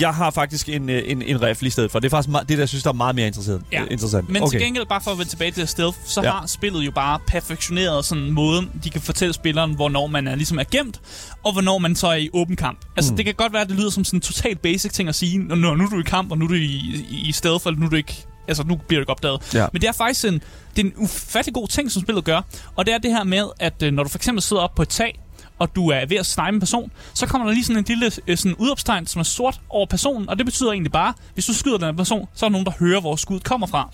Jeg 0.00 0.14
har 0.14 0.30
faktisk 0.30 0.68
en, 0.68 0.88
øh, 0.88 1.02
en, 1.06 1.22
en 1.22 1.42
rifle 1.42 1.66
i 1.66 1.70
stedet 1.70 1.90
for. 1.90 1.98
Det 1.98 2.06
er 2.06 2.10
faktisk 2.10 2.38
det, 2.38 2.48
der 2.48 2.58
jeg 2.58 2.68
synes, 2.68 2.82
der 2.82 2.90
er 2.90 2.94
meget 2.94 3.14
mere 3.14 3.26
interessant. 3.26 3.64
Ja. 3.72 3.84
interessant. 3.90 4.28
Men 4.28 4.42
okay. 4.42 4.50
til 4.50 4.60
gengæld, 4.60 4.86
bare 4.86 5.00
for 5.00 5.10
at 5.10 5.18
vende 5.18 5.30
tilbage 5.30 5.50
til 5.50 5.68
stealth, 5.68 5.98
så 6.04 6.22
Ja. 6.22 6.30
har 6.30 6.46
spillet 6.46 6.80
jo 6.86 6.90
bare 6.90 7.18
perfektioneret 7.26 8.04
sådan 8.04 8.24
en 8.24 8.32
måde, 8.32 8.68
de 8.84 8.90
kan 8.90 9.00
fortælle 9.00 9.32
spilleren, 9.34 9.74
hvornår 9.74 10.06
man 10.06 10.28
er 10.28 10.34
ligesom 10.34 10.58
er 10.58 10.64
gemt, 10.70 11.00
og 11.44 11.52
hvornår 11.52 11.78
man 11.78 11.96
så 11.96 12.06
er 12.06 12.14
i 12.14 12.28
åben 12.32 12.56
kamp. 12.56 12.78
Altså, 12.96 13.12
Mm. 13.12 13.16
det 13.16 13.24
kan 13.24 13.34
godt 13.34 13.52
være, 13.52 13.62
at 13.62 13.68
det 13.68 13.76
lyder 13.76 13.90
som 13.90 14.04
sådan 14.04 14.16
en 14.16 14.20
totalt 14.20 14.62
basic 14.62 14.92
ting 14.92 15.08
at 15.08 15.14
sige, 15.14 15.38
når, 15.38 15.56
nu 15.76 15.84
er 15.84 15.88
du 15.88 16.00
i 16.00 16.02
kamp, 16.02 16.30
og 16.32 16.38
nu 16.38 16.44
er 16.44 16.48
du 16.48 16.54
i, 16.54 16.64
i, 17.10 17.24
i 17.28 17.32
stealth, 17.32 17.66
eller 17.66 17.80
nu 17.80 17.86
er 17.86 17.90
du 17.90 17.96
ikke 17.96 18.26
Altså, 18.48 18.62
nu 18.62 18.76
bliver 18.88 18.98
du 18.98 19.02
ikke 19.02 19.10
opdaget. 19.12 19.54
Ja. 19.54 19.66
Men 19.72 19.82
det 19.82 19.88
er 19.88 19.92
faktisk 19.92 20.24
en, 20.24 20.34
det 20.76 20.82
er 20.82 20.86
en 20.86 20.92
ufattelig 20.96 21.54
god 21.54 21.68
ting, 21.68 21.90
som 21.92 22.02
spillet 22.02 22.24
gør. 22.24 22.40
Og 22.76 22.86
det 22.86 22.94
er 22.94 22.98
det 22.98 23.10
her 23.10 23.24
med, 23.24 23.44
at 23.60 23.82
øh, 23.82 23.92
når 23.92 24.02
du 24.02 24.08
for 24.08 24.18
eksempel 24.18 24.42
sidder 24.42 24.62
op 24.62 24.74
på 24.74 24.82
et 24.82 24.88
tag, 24.88 25.20
og 25.60 25.76
du 25.76 25.88
er 25.90 26.06
ved 26.06 26.16
at 26.16 26.26
snipe 26.26 26.48
en 26.48 26.60
person, 26.60 26.90
så 27.14 27.26
kommer 27.26 27.46
der 27.46 27.54
lige 27.54 27.64
sådan 27.64 27.78
en 27.78 27.84
lille 27.88 28.10
øh, 28.26 28.36
sådan 28.36 28.54
udopstegn, 28.58 29.06
som 29.06 29.20
er 29.20 29.24
sort 29.24 29.60
over 29.68 29.86
personen, 29.86 30.28
og 30.28 30.36
det 30.38 30.46
betyder 30.46 30.72
egentlig 30.72 30.92
bare, 30.92 31.14
hvis 31.34 31.46
du 31.46 31.54
skyder 31.54 31.78
den 31.78 31.96
person, 31.96 32.28
så 32.34 32.46
er 32.46 32.48
der 32.48 32.52
nogen, 32.52 32.66
der 32.66 32.72
hører, 32.80 33.00
hvor 33.00 33.16
skuddet 33.16 33.44
kommer 33.44 33.66
fra. 33.66 33.88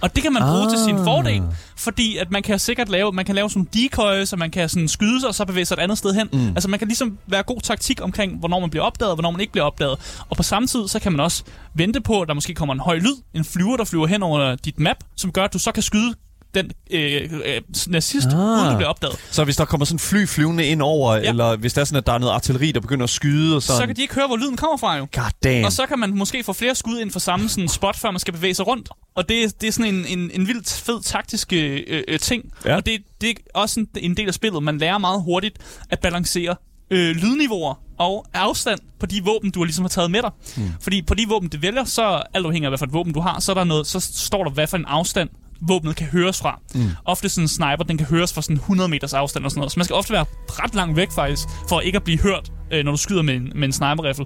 Og 0.00 0.14
det 0.14 0.22
kan 0.22 0.32
man 0.32 0.42
bruge 0.42 0.62
Ah. 0.64 0.70
til 0.70 0.78
sin 0.78 0.96
fordel, 1.04 1.42
fordi 1.76 2.16
at 2.16 2.30
man 2.30 2.42
kan 2.42 2.58
sikkert 2.58 2.88
lave, 2.88 3.12
man 3.12 3.24
kan 3.24 3.34
lave 3.34 3.50
sådan 3.50 3.68
decoys, 3.74 4.32
og 4.32 4.38
man 4.38 4.50
kan 4.50 4.68
sådan 4.68 4.88
skyde 4.88 5.20
sig, 5.20 5.28
og 5.28 5.34
så 5.34 5.44
bevæge 5.44 5.64
sig 5.64 5.74
et 5.74 5.80
andet 5.80 5.98
sted 5.98 6.14
hen. 6.14 6.28
Mm. 6.32 6.48
Altså 6.48 6.68
man 6.70 6.78
kan 6.78 6.88
ligesom 6.88 7.18
være 7.26 7.42
god 7.42 7.60
taktik 7.60 8.00
omkring, 8.02 8.38
hvornår 8.38 8.60
man 8.60 8.70
bliver 8.70 8.84
opdaget, 8.84 9.10
og 9.10 9.16
hvornår 9.16 9.30
man 9.30 9.40
ikke 9.40 9.52
bliver 9.52 9.64
opdaget. 9.64 10.24
Og 10.28 10.36
på 10.36 10.42
samme 10.42 10.66
tid, 10.68 10.88
så 10.88 10.98
kan 10.98 11.12
man 11.12 11.20
også 11.20 11.42
vente 11.74 12.00
på, 12.00 12.20
at 12.20 12.28
der 12.28 12.34
måske 12.34 12.54
kommer 12.54 12.74
en 12.74 12.80
høj 12.80 12.96
lyd, 12.98 13.16
en 13.34 13.44
flyver, 13.44 13.76
der 13.76 13.84
flyver 13.84 14.06
hen 14.06 14.22
over 14.22 14.56
dit 14.56 14.78
map, 14.80 14.96
som 15.16 15.32
gør, 15.32 15.44
at 15.44 15.52
du 15.52 15.58
så 15.58 15.72
kan 15.72 15.82
skyde 15.82 16.14
den 16.54 16.70
øh, 16.90 17.30
øh, 17.44 17.60
nazist, 17.86 18.26
Ah. 18.26 18.38
uden 18.38 18.70
du 18.70 18.76
bliver 18.76 18.88
opdaget. 18.88 19.16
Så 19.30 19.44
hvis 19.44 19.56
der 19.56 19.64
kommer 19.64 19.84
sådan 19.84 19.98
fly 19.98 20.26
flyvende 20.26 20.66
ind 20.66 20.82
over, 20.82 21.14
ja. 21.14 21.28
Eller 21.28 21.56
hvis 21.56 21.72
der 21.72 21.80
er 21.80 21.84
sådan, 21.84 21.98
at 21.98 22.06
der 22.06 22.12
er 22.12 22.18
noget 22.18 22.32
artilleri, 22.32 22.72
der 22.72 22.80
begynder 22.80 23.04
at 23.04 23.10
skyde 23.10 23.56
og 23.56 23.62
sådan. 23.62 23.80
Så 23.80 23.86
kan 23.86 23.96
de 23.96 24.02
ikke 24.02 24.14
høre, 24.14 24.26
hvor 24.26 24.36
lyden 24.36 24.56
kommer 24.56 24.76
fra 24.76 24.96
jo. 24.96 25.06
God 25.14 25.30
damn. 25.44 25.64
Og 25.64 25.72
så 25.72 25.86
kan 25.86 25.98
man 25.98 26.16
måske 26.16 26.44
få 26.44 26.52
flere 26.52 26.74
skud 26.74 26.98
ind 27.00 27.10
for 27.10 27.18
samme 27.18 27.48
sådan, 27.48 27.68
spot, 27.68 27.96
før 27.96 28.10
man 28.10 28.20
skal 28.20 28.34
bevæge 28.34 28.54
sig 28.54 28.66
rundt. 28.66 28.88
Og 29.14 29.28
det, 29.28 29.60
det 29.60 29.66
er 29.68 29.72
sådan 29.72 29.94
en, 29.94 30.06
en, 30.18 30.30
en 30.34 30.46
vildt 30.48 30.70
fed 30.86 31.02
taktisk 31.02 31.52
øh, 31.52 31.80
øh, 32.08 32.18
ting. 32.18 32.44
Ja. 32.64 32.76
Og 32.76 32.86
det, 32.86 33.00
det 33.20 33.30
er 33.30 33.34
også 33.54 33.80
en, 33.80 33.88
en 33.96 34.16
del 34.16 34.28
af 34.28 34.34
spillet. 34.34 34.62
Man 34.62 34.78
lærer 34.78 34.98
meget 34.98 35.22
hurtigt 35.22 35.58
at 35.90 35.98
balancere 36.00 36.56
øh, 36.90 37.16
lydniveauer 37.16 37.74
og 37.98 38.26
afstand 38.34 38.80
på 39.00 39.06
de 39.06 39.22
våben, 39.24 39.50
du 39.50 39.60
har 39.60 39.64
ligesom 39.64 39.84
har 39.84 39.88
taget 39.88 40.10
med 40.10 40.22
dig. 40.22 40.30
Hmm. 40.56 40.70
Fordi 40.80 41.02
på 41.02 41.14
de 41.14 41.24
våben, 41.28 41.48
du 41.48 41.58
vælger, 41.60 41.84
så 41.84 42.22
alt 42.34 42.46
afhængig 42.46 42.66
af, 42.66 42.70
hvad 42.70 42.78
for 42.78 42.86
et 42.86 42.92
våben 42.92 43.12
du 43.12 43.20
har, 43.20 43.40
så, 43.40 43.52
er 43.52 43.54
der 43.54 43.64
noget, 43.64 43.86
så 43.86 44.00
står 44.00 44.44
der, 44.44 44.50
hvad 44.50 44.66
for 44.66 44.76
en 44.76 44.84
afstand 44.84 45.28
våbnet 45.68 45.96
kan 45.96 46.06
høres 46.06 46.38
fra. 46.40 46.60
Mm. 46.74 46.90
Ofte 47.04 47.28
sådan 47.28 47.44
en 47.44 47.48
sniper, 47.48 47.84
den 47.88 47.98
kan 47.98 48.06
høres 48.06 48.32
fra 48.32 48.42
sådan 48.42 48.56
100 48.56 48.88
meters 48.88 49.14
afstand 49.14 49.44
og 49.44 49.50
sådan 49.50 49.58
noget. 49.58 49.72
Så 49.72 49.78
man 49.78 49.84
skal 49.84 49.94
ofte 49.94 50.12
være 50.12 50.24
ret 50.48 50.74
langt 50.74 50.96
væk 50.96 51.12
faktisk, 51.12 51.48
for 51.68 51.80
ikke 51.80 51.96
at 51.96 52.04
blive 52.04 52.18
hørt, 52.18 52.52
øh, 52.72 52.84
når 52.84 52.90
du 52.90 52.96
skyder 52.96 53.22
med 53.22 53.34
en, 53.34 53.52
med 53.54 53.68
en 53.68 53.72
sniper-rifle. 53.72 54.24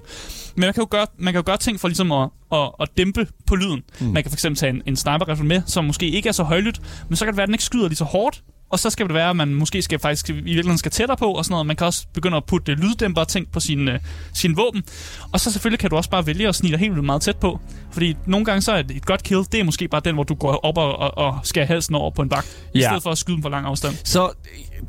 Men 0.55 0.61
man 0.61 0.73
kan 0.73 0.81
jo 0.81 0.87
gøre, 0.91 1.07
man 1.17 1.33
kan 1.33 1.39
jo 1.39 1.43
gøre 1.45 1.57
ting 1.57 1.79
for 1.79 1.87
ligesom 1.87 2.11
at, 2.11 2.29
at, 2.51 2.71
at 2.79 2.89
dæmpe 2.97 3.27
på 3.47 3.55
lyden. 3.55 3.83
Mm. 3.99 4.07
Man 4.07 4.23
kan 4.23 4.31
fx 4.31 4.41
tage 4.41 4.69
en, 4.69 4.81
en 4.85 4.95
sniper-rifle 4.95 5.45
med, 5.45 5.61
som 5.65 5.85
måske 5.85 6.09
ikke 6.09 6.29
er 6.29 6.33
så 6.33 6.43
højlydt, 6.43 6.81
men 7.09 7.15
så 7.15 7.25
kan 7.25 7.31
det 7.31 7.37
være, 7.37 7.43
at 7.43 7.47
den 7.47 7.53
ikke 7.53 7.63
skyder 7.63 7.87
lige 7.87 7.97
så 7.97 8.03
hårdt. 8.05 8.43
Og 8.69 8.79
så 8.79 8.89
skal 8.89 9.05
det 9.05 9.13
være, 9.13 9.29
at 9.29 9.35
man 9.35 9.53
måske 9.53 9.81
skal 9.81 9.99
faktisk 9.99 10.29
i 10.29 10.33
virkeligheden 10.33 10.77
skal 10.77 10.91
tættere 10.91 11.17
på 11.17 11.31
og 11.31 11.45
sådan 11.45 11.53
noget. 11.53 11.65
Man 11.67 11.75
kan 11.75 11.87
også 11.87 12.05
begynde 12.13 12.37
at 12.37 12.45
putte 12.45 12.71
øh, 12.71 12.77
lyddæmpere 12.79 13.23
og 13.23 13.27
ting 13.27 13.51
på 13.51 13.59
sine, 13.59 13.93
øh, 13.93 13.99
sine 14.33 14.55
våben. 14.55 14.83
Og 15.31 15.39
så 15.39 15.51
selvfølgelig 15.51 15.79
kan 15.79 15.89
du 15.89 15.95
også 15.95 16.09
bare 16.09 16.25
vælge 16.27 16.47
at 16.47 16.55
snige 16.55 16.71
dig 16.71 16.79
helt 16.79 16.91
vildt 16.93 17.05
meget 17.05 17.21
tæt 17.21 17.35
på. 17.37 17.59
Fordi 17.91 18.15
nogle 18.25 18.45
gange 18.45 18.61
så 18.61 18.71
er 18.71 18.79
et, 18.79 18.91
et 18.91 19.05
godt 19.05 19.23
kill, 19.23 19.43
det 19.51 19.59
er 19.59 19.63
måske 19.63 19.87
bare 19.87 20.01
den, 20.05 20.15
hvor 20.15 20.23
du 20.23 20.33
går 20.35 20.55
op 20.65 20.77
og, 20.77 20.99
og, 20.99 21.17
og 21.17 21.39
skærer 21.43 21.65
halsen 21.65 21.95
over 21.95 22.11
på 22.11 22.21
en 22.21 22.29
bak. 22.29 22.45
I 22.73 22.79
Ja. 22.79 22.87
stedet 22.87 23.03
for 23.03 23.09
at 23.11 23.17
skyde 23.17 23.35
dem 23.35 23.41
på 23.43 23.49
lang 23.49 23.65
afstand. 23.65 23.95
Så 24.03 24.31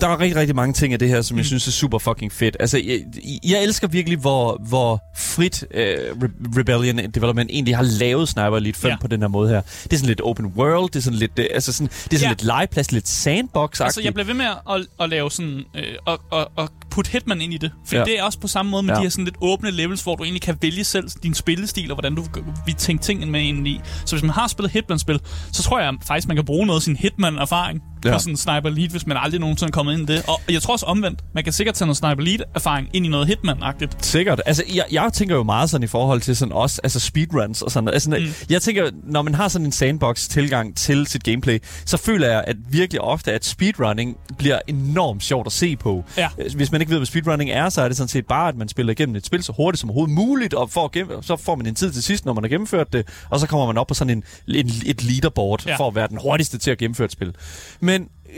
der 0.01 0.09
er 0.09 0.21
rigtig, 0.21 0.37
rigtig 0.37 0.57
mange 0.57 0.73
ting 0.73 0.93
af 0.93 0.99
det 0.99 1.09
her, 1.09 1.23
som 1.23 1.35
mm. 1.35 1.39
jeg 1.39 1.47
synes 1.47 1.67
er 1.67 1.71
super 1.73 1.99
fucking 1.99 2.33
fedt. 2.33 2.57
Altså, 2.61 2.79
jeg, 2.79 3.01
jeg 3.45 3.63
elsker 3.65 3.89
virkelig, 3.89 4.19
hvor, 4.19 4.63
hvor 4.69 5.03
frit 5.17 5.63
uh, 5.75 5.79
Re- 5.81 6.59
Rebellion 6.59 7.11
Development 7.11 7.51
egentlig 7.53 7.77
har 7.77 7.83
lavet 7.83 8.29
Sniper 8.29 8.57
Elite 8.57 8.79
5 8.79 8.91
ja. 8.91 8.97
På 9.01 9.07
den 9.07 9.21
her 9.21 9.29
måde 9.29 9.49
her. 9.49 9.61
Det 9.61 9.93
er 9.93 9.97
sådan 9.97 10.09
lidt 10.09 10.21
open 10.21 10.47
world, 10.47 10.91
det 10.91 10.97
er 10.97 11.03
sådan 11.03 11.19
lidt, 11.19 11.39
uh, 11.39 11.45
altså 11.55 11.73
sådan, 11.73 11.87
det 11.87 12.13
er 12.13 12.17
sådan 12.19 12.23
Ja. 12.23 12.29
lidt 12.29 12.45
legeplads, 12.45 12.93
lidt 12.93 13.09
sandbox 13.09 13.81
Altså, 13.81 14.01
jeg 14.03 14.15
bliver 14.15 14.27
ved 14.27 14.35
med 14.35 14.47
at, 14.71 14.87
at 15.01 15.09
lave 15.09 15.31
sådan... 15.31 15.61
Øh, 15.77 15.85
og, 16.07 16.21
og, 16.31 16.51
og 16.57 16.69
putte 16.91 17.11
Hitman 17.11 17.41
ind 17.41 17.55
i 17.55 17.57
det. 17.59 17.71
For 17.87 17.97
Ja. 17.97 18.05
det 18.05 18.19
er 18.19 18.23
også 18.23 18.39
på 18.41 18.49
samme 18.49 18.71
måde 18.71 18.83
med 18.83 18.95
ja. 18.95 18.99
de 18.99 19.03
her 19.03 19.11
sådan 19.11 19.25
lidt 19.25 19.37
åbne 19.41 19.71
levels, 19.71 20.03
hvor 20.03 20.17
du 20.17 20.25
egentlig 20.25 20.43
kan 20.43 20.57
vælge 20.63 20.85
selv 20.85 21.09
din 21.23 21.35
spillestil, 21.35 21.91
og 21.91 21.95
hvordan 21.95 22.15
du 22.15 22.25
vil 22.67 22.75
tænke 22.75 23.03
tingene 23.03 23.31
med 23.33 23.41
ind 23.41 23.69
i. 23.69 23.81
Så 24.07 24.15
hvis 24.17 24.23
man 24.23 24.31
har 24.31 24.49
spillet 24.49 24.73
Hitman-spil, 24.73 25.21
så 25.53 25.63
tror 25.63 25.81
jeg 25.81 25.95
faktisk, 26.07 26.29
man 26.29 26.37
kan 26.37 26.45
bruge 26.45 26.67
noget 26.67 26.79
af 26.79 26.83
sin 26.83 26.97
Hitman-erfaring 26.97 27.83
Ja. 28.05 28.13
på 28.13 28.19
sådan 28.19 28.33
en 28.33 28.37
Sniper 28.37 28.69
Elite, 28.69 28.91
hvis 28.91 29.07
man 29.07 29.17
aldrig 29.21 29.41
nogensinde 29.41 29.71
er 29.71 29.73
kommet 29.73 29.99
ind 29.99 30.11
i 30.11 30.13
det. 30.13 30.23
Og 30.29 30.41
jeg 30.49 30.63
tror 30.63 30.73
også 30.73 30.87
omvendt. 30.87 31.21
Man 31.35 31.45
kan 31.45 31.53
sikkert 31.53 31.75
tage 31.75 31.87
noget 31.87 31.97
Sniper 31.97 32.23
Elite-erfaring 32.23 32.89
ind 32.93 33.07
i 33.07 33.09
noget 33.09 33.27
Hitman-agtigt. 33.27 33.97
Sikkert. 34.01 34.43
Altså, 34.47 34.63
jeg, 34.75 34.85
jeg 34.93 35.11
tænker 35.13 35.37
jo 35.37 35.43
meget 35.43 35.71
sådan 35.71 35.85
i 35.85 35.87
forhold 35.87 36.21
til 36.21 36.37
sådan 36.37 36.53
også, 36.53 36.81
altså 36.85 37.01
speedruns 37.01 37.63
og 37.63 37.71
sådan 37.71 37.85
noget. 37.85 37.95
Altså, 37.95 38.11
mm. 38.11 38.47
Jeg 38.51 38.63
tænker, 38.63 38.91
når 39.05 39.23
man 39.23 39.35
har 39.35 39.49
sådan 39.49 39.67
en 39.67 39.73
sandbox-tilgang 39.73 40.77
til 40.77 41.07
sit 41.07 41.25
gameplay, 41.25 41.59
så 41.85 41.97
føler 41.97 42.29
jeg 42.29 42.45
at 42.47 42.57
virkelig 42.71 43.01
ofte, 43.01 43.33
at 43.33 43.45
speedrunning 43.45 44.17
bliver 44.39 44.59
enormt 44.69 45.23
sjovt 45.23 45.47
at 45.47 45.53
se 45.53 45.77
på. 45.77 46.05
Ja. 46.17 46.29
Hvis 46.55 46.73
man 46.73 46.81
ikke 46.81 46.91
ved, 46.91 46.99
hvad 46.99 47.07
speedrunning 47.07 47.51
er, 47.51 47.69
så 47.69 47.83
er 47.83 47.89
det 47.89 47.97
sådan 47.97 48.09
set 48.09 48.27
bare, 48.27 48.49
at 48.49 48.57
man 48.57 48.69
spiller 48.69 48.93
igennem 48.93 49.17
et 49.17 49.27
spil 49.27 49.43
så 49.43 49.53
hurtigt 49.57 49.81
som 49.81 49.91
overhovedet 49.91 50.15
muligt, 50.15 50.55
og 50.55 50.93
gennem, 50.93 51.23
så 51.23 51.37
får 51.37 51.55
man 51.55 51.67
en 51.67 51.75
tid 51.75 51.93
til 51.93 52.03
sidst, 52.03 52.25
når 52.25 52.33
man 52.33 52.45
har 52.45 52.49
gennemført 52.49 52.93
det, 52.93 53.09
og 53.31 53.41
så 53.41 53.47
kommer 53.47 53.67
man 53.67 53.79
op 53.79 53.87
på 53.87 53.95
sådan 53.95 54.11
en, 54.11 54.25
en 54.49 54.71
et 54.87 55.05
leaderboard. 55.05 55.67
Ja. 55.67 55.77
for 55.77 55.89
at 55.89 55.95
være 55.95 56.09
den 56.09 56.19
hurtigste 56.23 56.59
til 56.59 56.71
at 56.71 56.79
gennemføre 56.79 57.05
et 57.05 57.13
spil. 57.13 57.35
Men 57.81 57.90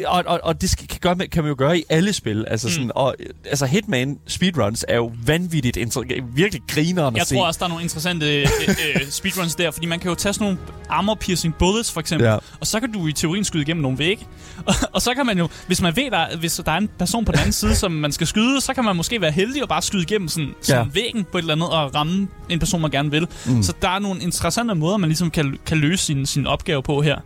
og, 0.07 0.23
og, 0.27 0.41
og 0.43 0.61
det 0.61 0.71
skal, 0.71 0.89
kan, 0.89 0.99
gøre, 1.01 1.17
kan 1.29 1.43
man 1.43 1.49
jo 1.51 1.55
gøre 1.59 1.79
i 1.79 1.85
alle 1.89 2.13
spil. 2.13 2.45
Altså, 2.49 2.71
sådan, 2.71 2.91
og, 2.95 3.15
altså 3.47 3.67
Hitman 3.67 4.19
speedruns 4.27 4.85
er 4.89 4.97
jo 4.97 5.13
vanvittigt 5.27 5.79
virkelig 6.35 6.63
grineren 6.69 7.15
Jeg 7.15 7.21
at 7.21 7.29
se. 7.29 7.35
tror 7.35 7.47
også, 7.47 7.59
der 7.59 7.65
er 7.65 7.69
nogle 7.69 7.83
interessante 7.83 8.41
øh, 8.41 8.47
øh, 8.69 9.07
speedruns 9.11 9.55
der, 9.55 9.71
fordi 9.71 9.87
man 9.87 9.99
kan 10.01 10.09
jo 10.09 10.15
tage 10.15 10.33
sådan 10.33 10.45
nogle 10.45 10.59
armor-piercing 10.91 11.51
bullets, 11.59 11.93
for 11.93 12.01
eksempel, 12.01 12.25
Ja. 12.27 12.33
ja. 12.33 12.39
og 12.61 12.67
så 12.67 12.81
kan 12.81 12.93
du 12.93 13.07
i 13.07 13.13
teorien 13.13 13.45
skyde 13.45 13.63
igennem 13.63 13.83
nogle 13.83 13.99
vægge. 13.99 14.27
Og, 14.67 14.75
og 14.93 15.03
så 15.03 15.15
kan 15.15 15.27
man 15.27 15.39
jo, 15.39 15.49
hvis 15.67 15.83
man 15.83 15.97
ved, 15.97 16.11
der, 16.11 16.37
hvis 16.37 16.61
der 16.67 16.73
er 16.73 16.77
en 16.79 16.89
person 16.99 17.25
på 17.25 17.33
den 17.33 17.39
anden 17.39 17.53
side, 17.53 17.75
som 17.75 17.93
man 17.93 18.13
skal 18.13 18.27
skyde, 18.27 18.61
så 18.61 18.75
kan 18.75 18.85
man 18.85 18.97
måske 18.97 19.21
være 19.21 19.31
heldig 19.33 19.63
og 19.63 19.69
bare 19.69 19.83
skyde 19.83 20.03
igennem 20.03 20.29
sådan, 20.29 20.55
sådan 20.61 20.85
Ja. 20.87 20.91
væggen 20.93 21.25
på 21.33 21.39
et 21.39 21.43
eller 21.43 21.55
andet 21.55 21.69
og 21.69 21.95
ramme 21.95 22.29
en 22.49 22.59
person, 22.59 22.81
man 22.81 22.91
gerne 22.91 23.11
vil. 23.11 23.27
Mm. 23.47 23.63
Så 23.63 23.73
der 23.83 23.89
er 23.89 23.99
nogle 23.99 24.23
interessante 24.23 24.75
måder, 24.75 24.97
man 24.97 25.09
ligesom 25.09 25.31
kan, 25.31 25.59
kan 25.67 25.79
løse 25.79 26.05
sin, 26.05 26.27
sin 26.27 26.47
opgave 26.47 26.83
på 26.83 27.03
her. 27.03 27.17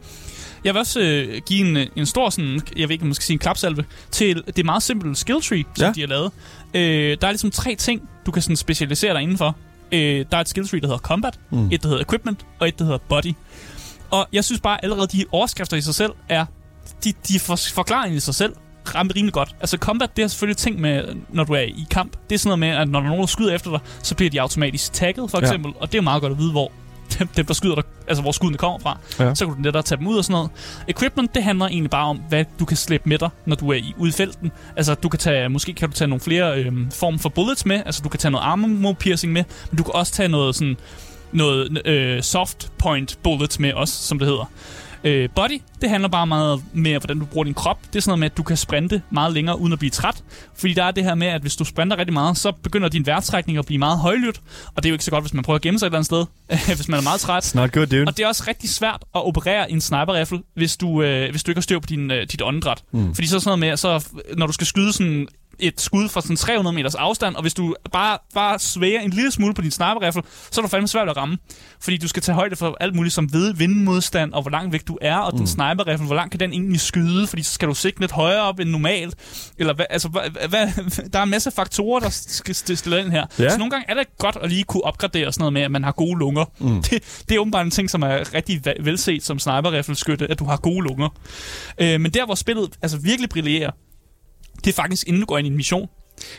Jeg 0.66 0.74
vil 0.74 0.78
også 0.80 1.00
øh, 1.00 1.40
give 1.46 1.68
en, 1.80 1.88
en 1.96 2.06
stor, 2.06 2.30
sådan, 2.30 2.60
jeg 2.76 2.88
ved 2.88 2.92
ikke, 2.92 3.02
om 3.02 3.06
man 3.08 3.14
skal 3.14 3.24
sige 3.24 3.34
en 3.34 3.38
klapsalve, 3.38 3.84
til 4.10 4.42
det 4.56 4.64
meget 4.64 4.82
simple 4.82 5.16
skill 5.16 5.40
tree, 5.42 5.64
som 5.74 5.82
Ja. 5.82 5.86
ja. 5.86 5.92
de 5.92 6.00
har 6.00 6.08
lavet. 6.08 6.32
Øh, 6.74 7.16
der 7.20 7.26
er 7.26 7.30
ligesom 7.32 7.50
tre 7.50 7.74
ting, 7.74 8.08
du 8.26 8.30
kan 8.30 8.42
sådan 8.42 8.56
specialisere 8.56 9.14
dig 9.14 9.22
indenfor. 9.22 9.56
Øh, 9.92 10.24
der 10.30 10.36
er 10.36 10.40
et 10.40 10.48
skill 10.48 10.68
tree, 10.68 10.80
der 10.80 10.86
hedder 10.86 10.98
combat, 10.98 11.38
Mm. 11.50 11.68
et, 11.72 11.82
der 11.82 11.88
hedder 11.88 12.02
equipment, 12.02 12.46
og 12.58 12.68
et, 12.68 12.78
der 12.78 12.84
hedder 12.84 12.98
body. 13.08 13.32
Og 14.10 14.26
jeg 14.32 14.44
synes 14.44 14.60
bare, 14.60 14.84
allerede 14.84 15.06
de 15.06 15.24
overskrifter 15.32 15.76
i 15.76 15.80
sig 15.80 15.94
selv 15.94 16.12
er, 16.28 16.46
de, 17.04 17.12
de 17.28 17.38
for, 17.38 17.56
forklarer 17.74 18.02
egentlig 18.02 18.22
sig 18.22 18.34
selv 18.34 18.52
ret 18.86 19.16
rimelig 19.16 19.32
godt. 19.32 19.54
Altså 19.60 19.76
combat, 19.76 20.16
det 20.16 20.22
er 20.22 20.28
selvfølgelig 20.28 20.56
ting 20.56 20.80
med, 20.80 21.04
når 21.32 21.44
du 21.44 21.52
er 21.52 21.58
i 21.60 21.86
kamp. 21.90 22.16
Det 22.30 22.34
er 22.34 22.38
sådan 22.38 22.48
noget 22.48 22.58
med, 22.58 22.68
at 22.82 22.88
når 22.88 23.00
der 23.00 23.04
er 23.06 23.10
nogen, 23.10 23.20
der 23.20 23.26
skyder 23.26 23.54
efter 23.54 23.70
dig, 23.70 23.80
så 24.02 24.14
bliver 24.14 24.30
de 24.30 24.40
automatisk 24.40 24.92
tagget, 24.92 25.30
for 25.30 25.38
Ja. 25.38 25.44
eksempel. 25.46 25.72
Og 25.80 25.92
det 25.92 25.98
er 25.98 26.02
meget 26.02 26.20
godt 26.22 26.32
at 26.32 26.38
vide, 26.38 26.50
hvor 26.50 26.72
dem, 27.18 27.28
dem 27.28 27.46
der 27.46 27.54
skyder 27.54 27.74
dig, 27.74 27.84
altså 28.08 28.22
hvor 28.22 28.32
skuddene 28.32 28.58
kommer 28.58 28.78
fra. 28.78 28.98
Ja. 29.18 29.34
Så 29.34 29.46
kan 29.46 29.54
du 29.54 29.62
lettere 29.62 29.82
tage 29.82 29.98
dem 29.98 30.06
ud 30.06 30.16
og 30.16 30.24
sådan 30.24 30.34
noget. 30.34 30.50
Equipment, 30.88 31.34
det 31.34 31.42
handler 31.42 31.66
egentlig 31.66 31.90
bare 31.90 32.06
om, 32.06 32.16
hvad 32.28 32.44
du 32.58 32.64
kan 32.64 32.76
slæbe 32.76 33.08
med 33.08 33.18
dig, 33.18 33.30
når 33.46 33.56
du 33.56 33.70
er 33.70 33.74
i, 33.74 33.94
ude 33.98 34.08
i 34.08 34.12
felten. 34.12 34.52
Altså, 34.76 34.94
du 34.94 35.08
kan 35.08 35.18
tage, 35.18 35.48
måske 35.48 35.72
kan 35.72 35.88
du 35.88 35.94
tage 35.94 36.08
nogle 36.08 36.20
flere 36.20 36.62
øhm, 36.62 36.90
former 36.90 37.18
for 37.18 37.28
bullets 37.28 37.66
med. 37.66 37.82
Altså, 37.86 38.02
du 38.02 38.08
kan 38.08 38.20
tage 38.20 38.32
noget 38.32 38.44
armor 38.44 38.92
piercing 38.92 39.32
med, 39.32 39.44
men 39.70 39.78
du 39.78 39.82
kan 39.82 39.94
også 39.94 40.12
tage 40.12 40.28
noget 40.28 40.54
sådan 40.54 40.76
noget 41.32 41.86
øh, 41.86 42.22
soft 42.22 42.72
point 42.78 43.18
bullets 43.22 43.58
med 43.58 43.72
også, 43.72 43.94
som 43.94 44.18
det 44.18 44.28
hedder. 44.28 44.50
Øh, 45.06 45.28
body, 45.34 45.60
det 45.80 45.90
handler 45.90 46.08
bare 46.08 46.26
meget 46.26 46.62
mere, 46.72 46.98
hvordan 46.98 47.18
du 47.18 47.24
bruger 47.24 47.44
din 47.44 47.54
krop. 47.54 47.78
Det 47.86 47.96
er 47.96 48.00
sådan 48.00 48.10
noget 48.10 48.20
med, 48.20 48.30
at 48.30 48.36
du 48.36 48.42
kan 48.42 48.56
sprinte 48.56 49.02
meget 49.10 49.32
længere, 49.32 49.60
uden 49.60 49.72
at 49.72 49.78
blive 49.78 49.90
træt. 49.90 50.24
Fordi 50.54 50.74
der 50.74 50.84
er 50.84 50.90
det 50.90 51.04
her 51.04 51.14
med, 51.14 51.26
at 51.26 51.40
hvis 51.40 51.56
du 51.56 51.64
sprinter 51.64 51.98
rigtig 51.98 52.12
meget, 52.12 52.38
så 52.38 52.52
begynder 52.52 52.88
din 52.88 53.06
vejrtrækning 53.06 53.58
at 53.58 53.66
blive 53.66 53.78
meget 53.78 53.98
højlydt. 53.98 54.40
Og 54.66 54.82
det 54.82 54.84
er 54.84 54.90
jo 54.90 54.94
ikke 54.94 55.04
så 55.04 55.10
godt, 55.10 55.24
hvis 55.24 55.34
man 55.34 55.42
prøver 55.42 55.54
at 55.56 55.62
gemme 55.62 55.78
sig 55.78 55.86
et 55.86 55.88
eller 55.88 55.98
andet 55.98 56.06
sted, 56.06 56.26
hvis 56.76 56.88
man 56.88 56.98
er 56.98 57.02
meget 57.02 57.20
træt. 57.20 57.52
Not 57.54 57.72
good, 57.72 57.86
dude. 57.86 58.04
Og 58.06 58.16
det 58.16 58.22
er 58.22 58.28
også 58.28 58.44
rigtig 58.48 58.70
svært 58.70 59.04
at 59.14 59.26
operere 59.26 59.70
en 59.70 59.80
sniper 59.80 60.40
hvis 60.54 60.76
du, 60.76 61.02
øh, 61.02 61.30
hvis 61.30 61.42
du 61.42 61.50
ikke 61.50 61.58
har 61.58 61.62
styr 61.62 61.78
på 61.78 61.86
din, 61.86 62.10
øh, 62.10 62.26
dit 62.32 62.42
åndedræt. 62.42 62.82
Mm. 62.92 63.14
Fordi 63.14 63.26
så 63.28 63.36
er 63.36 63.40
sådan 63.40 63.58
noget 63.58 63.70
med, 63.70 63.76
så, 63.76 64.08
når 64.36 64.46
du 64.46 64.52
skal 64.52 64.66
skyde 64.66 64.92
sådan 64.92 65.28
et 65.58 65.80
skud 65.80 66.08
fra 66.08 66.20
sådan 66.20 66.36
300 66.36 66.74
meters 66.74 66.94
afstand, 66.94 67.36
og 67.36 67.42
hvis 67.42 67.54
du 67.54 67.74
bare, 67.92 68.18
bare 68.34 68.58
svæger 68.58 69.00
en 69.00 69.10
lille 69.10 69.32
smule 69.32 69.54
på 69.54 69.62
din 69.62 69.70
sniper 69.70 70.22
så 70.50 70.60
er 70.60 70.62
du 70.62 70.68
fandme 70.68 70.88
svært 70.88 71.08
at 71.08 71.16
ramme. 71.16 71.38
Fordi 71.80 71.96
du 71.96 72.08
skal 72.08 72.22
tage 72.22 72.34
højde 72.34 72.56
for 72.56 72.76
alt 72.80 72.94
muligt 72.94 73.14
som 73.14 73.32
ved 73.32 73.54
vindmodstand, 73.54 74.32
og 74.32 74.42
hvor 74.42 74.50
langt 74.50 74.72
væk 74.72 74.88
du 74.88 74.98
er, 75.00 75.16
og 75.16 75.32
mm. 75.32 75.38
den 75.38 75.46
sniper 75.46 75.96
hvor 75.96 76.14
langt 76.14 76.30
kan 76.30 76.40
den 76.40 76.52
egentlig 76.52 76.80
skyde, 76.80 77.26
fordi 77.26 77.42
så 77.42 77.52
skal 77.52 77.68
du 77.68 77.74
sigte 77.74 78.00
lidt 78.00 78.12
højere 78.12 78.42
op 78.42 78.60
end 78.60 78.70
normalt. 78.70 79.14
Eller 79.58 79.74
hvad, 79.74 79.86
altså, 79.90 80.08
hvad, 80.08 80.48
hvad, 80.48 80.68
der 81.12 81.18
er 81.18 81.22
en 81.22 81.30
masse 81.30 81.50
faktorer, 81.50 82.00
der 82.00 82.10
skal 82.10 82.54
stille 82.54 83.00
ind 83.00 83.10
her. 83.10 83.26
Ja. 83.38 83.50
Så 83.50 83.58
nogle 83.58 83.70
gange 83.70 83.90
er 83.90 83.94
det 83.94 84.18
godt 84.18 84.36
at 84.42 84.50
lige 84.50 84.64
kunne 84.64 84.84
opgradere 84.84 85.32
sådan 85.32 85.42
noget 85.42 85.52
med, 85.52 85.62
at 85.62 85.70
man 85.70 85.84
har 85.84 85.92
gode 85.92 86.18
lunger. 86.18 86.44
Mm. 86.58 86.82
Det, 86.82 87.22
det 87.28 87.34
er 87.34 87.38
åbenbart 87.38 87.64
en 87.64 87.70
ting, 87.70 87.90
som 87.90 88.02
er 88.02 88.34
rigtig 88.34 88.62
velset 88.80 89.22
som 89.22 89.38
sniper 89.38 89.70
skytte, 89.94 90.30
at 90.30 90.38
du 90.38 90.44
har 90.44 90.56
gode 90.56 90.84
lunger. 90.88 91.08
Øh, 91.78 92.00
men 92.00 92.10
der, 92.10 92.24
hvor 92.24 92.34
spillet 92.34 92.70
altså 92.82 92.98
virkelig 92.98 93.30
brillerer, 93.30 93.70
det 94.64 94.66
er 94.66 94.72
faktisk 94.72 95.08
inden 95.08 95.20
du 95.20 95.26
går 95.26 95.38
ind 95.38 95.46
i 95.46 95.50
en 95.50 95.56
mission. 95.56 95.88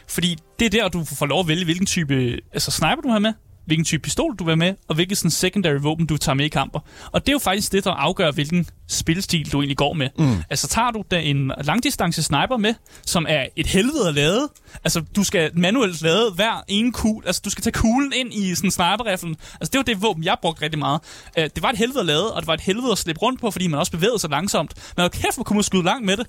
Fordi 0.07 0.37
det 0.59 0.65
er 0.65 0.69
der, 0.69 0.89
du 0.89 1.03
får 1.05 1.25
lov 1.25 1.39
at 1.39 1.47
vælge, 1.47 1.65
hvilken 1.65 1.85
type 1.85 2.39
altså 2.53 2.71
sniper 2.71 3.01
du 3.01 3.09
har 3.09 3.19
med, 3.19 3.33
hvilken 3.67 3.85
type 3.85 4.01
pistol 4.01 4.35
du 4.35 4.43
vil 4.43 4.57
med, 4.57 4.73
og 4.87 4.95
hvilket 4.95 5.17
sådan 5.17 5.31
secondary 5.31 5.77
våben 5.81 6.05
du 6.05 6.17
tager 6.17 6.33
med 6.33 6.45
i 6.45 6.47
kamper. 6.47 6.79
Og 7.11 7.21
det 7.21 7.29
er 7.29 7.33
jo 7.33 7.39
faktisk 7.39 7.71
det, 7.71 7.83
der 7.83 7.91
afgør, 7.91 8.31
hvilken 8.31 8.67
spilstil 8.87 9.51
du 9.51 9.61
egentlig 9.61 9.77
går 9.77 9.93
med. 9.93 10.09
Mm. 10.19 10.43
Altså 10.49 10.67
tager 10.67 10.91
du 10.91 11.03
da 11.11 11.19
en 11.19 11.51
langdistance 11.63 12.23
sniper 12.23 12.57
med, 12.57 12.73
som 13.05 13.25
er 13.29 13.45
et 13.55 13.67
helvede 13.67 14.07
at 14.07 14.13
lade. 14.13 14.49
Altså 14.83 15.01
du 15.15 15.23
skal 15.23 15.51
manuelt 15.53 16.01
lade 16.01 16.31
hver 16.31 16.63
en 16.67 16.91
kugle. 16.91 17.27
Altså 17.27 17.41
du 17.45 17.49
skal 17.49 17.63
tage 17.63 17.73
kuglen 17.73 18.13
ind 18.15 18.33
i 18.33 18.55
sådan 18.55 18.71
sniper 18.71 19.03
-riflen. 19.03 19.35
Altså 19.61 19.69
det 19.71 19.77
var 19.77 19.83
det 19.83 20.01
våben, 20.01 20.23
jeg 20.23 20.37
brugte 20.41 20.61
rigtig 20.61 20.79
meget. 20.79 21.01
Uh, 21.37 21.43
det 21.43 21.61
var 21.61 21.69
et 21.69 21.77
helvede 21.77 21.99
at 21.99 22.05
lade, 22.05 22.33
og 22.33 22.41
det 22.41 22.47
var 22.47 22.53
et 22.53 22.61
helvede 22.61 22.91
at 22.91 22.97
slippe 22.97 23.21
rundt 23.21 23.41
på, 23.41 23.51
fordi 23.51 23.67
man 23.67 23.79
også 23.79 23.91
bevægede 23.91 24.19
sig 24.19 24.29
langsomt. 24.29 24.73
Men 24.95 25.03
var 25.03 25.09
kæft, 25.09 25.35
hvor 25.35 25.43
kunne 25.43 25.57
man 25.57 25.63
skyde 25.63 25.83
langt 25.83 26.05
med 26.05 26.17
det. 26.17 26.27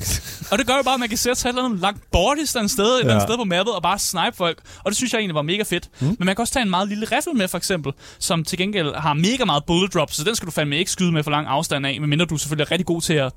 og 0.52 0.58
det 0.58 0.66
gør 0.66 0.76
jo 0.76 0.82
bare, 0.82 0.94
at 0.94 1.00
man 1.00 1.08
kan 1.08 1.18
sætte 1.18 1.40
sig 1.40 1.48
et 1.48 1.52
eller 1.52 1.64
andet 1.64 1.80
langt 1.80 2.10
bort 2.10 2.38
et 2.38 2.48
sted, 2.48 3.00
et 3.00 3.06
ja. 3.06 3.20
sted 3.20 3.36
på 3.36 3.44
mappet, 3.44 3.74
og 3.74 3.82
bare 3.82 3.98
snipe 3.98 4.36
folk. 4.36 4.58
Og 4.84 4.90
det 4.90 4.96
synes 4.96 5.12
jeg 5.12 5.18
egentlig 5.18 5.34
var 5.34 5.42
mega 5.42 5.62
fedt. 5.62 5.88
Mm. 6.00 6.06
Men 6.06 6.16
man 6.26 6.36
kan 6.36 6.40
også 6.40 6.52
tage 6.52 6.62
en 6.62 6.70
meget 6.70 6.88
lille 6.88 7.06
rifle 7.06 7.27
med, 7.34 7.48
for 7.48 7.58
eksempel, 7.58 7.92
som 8.18 8.44
til 8.44 8.58
gengæld 8.58 8.94
har 8.94 9.14
mega 9.14 9.44
meget 9.44 9.64
bullet 9.66 9.94
drop, 9.94 10.12
så 10.12 10.24
den 10.24 10.36
skal 10.36 10.46
du 10.46 10.52
fandme 10.52 10.78
ikke 10.78 10.90
skyde 10.90 11.12
med 11.12 11.22
for 11.22 11.30
lang 11.30 11.46
afstand 11.46 11.86
af, 11.86 12.00
medmindre 12.00 12.26
du 12.26 12.36
selvfølgelig 12.36 12.64
er 12.64 12.70
rigtig 12.70 12.86
god 12.86 13.00
til 13.00 13.14
at 13.14 13.32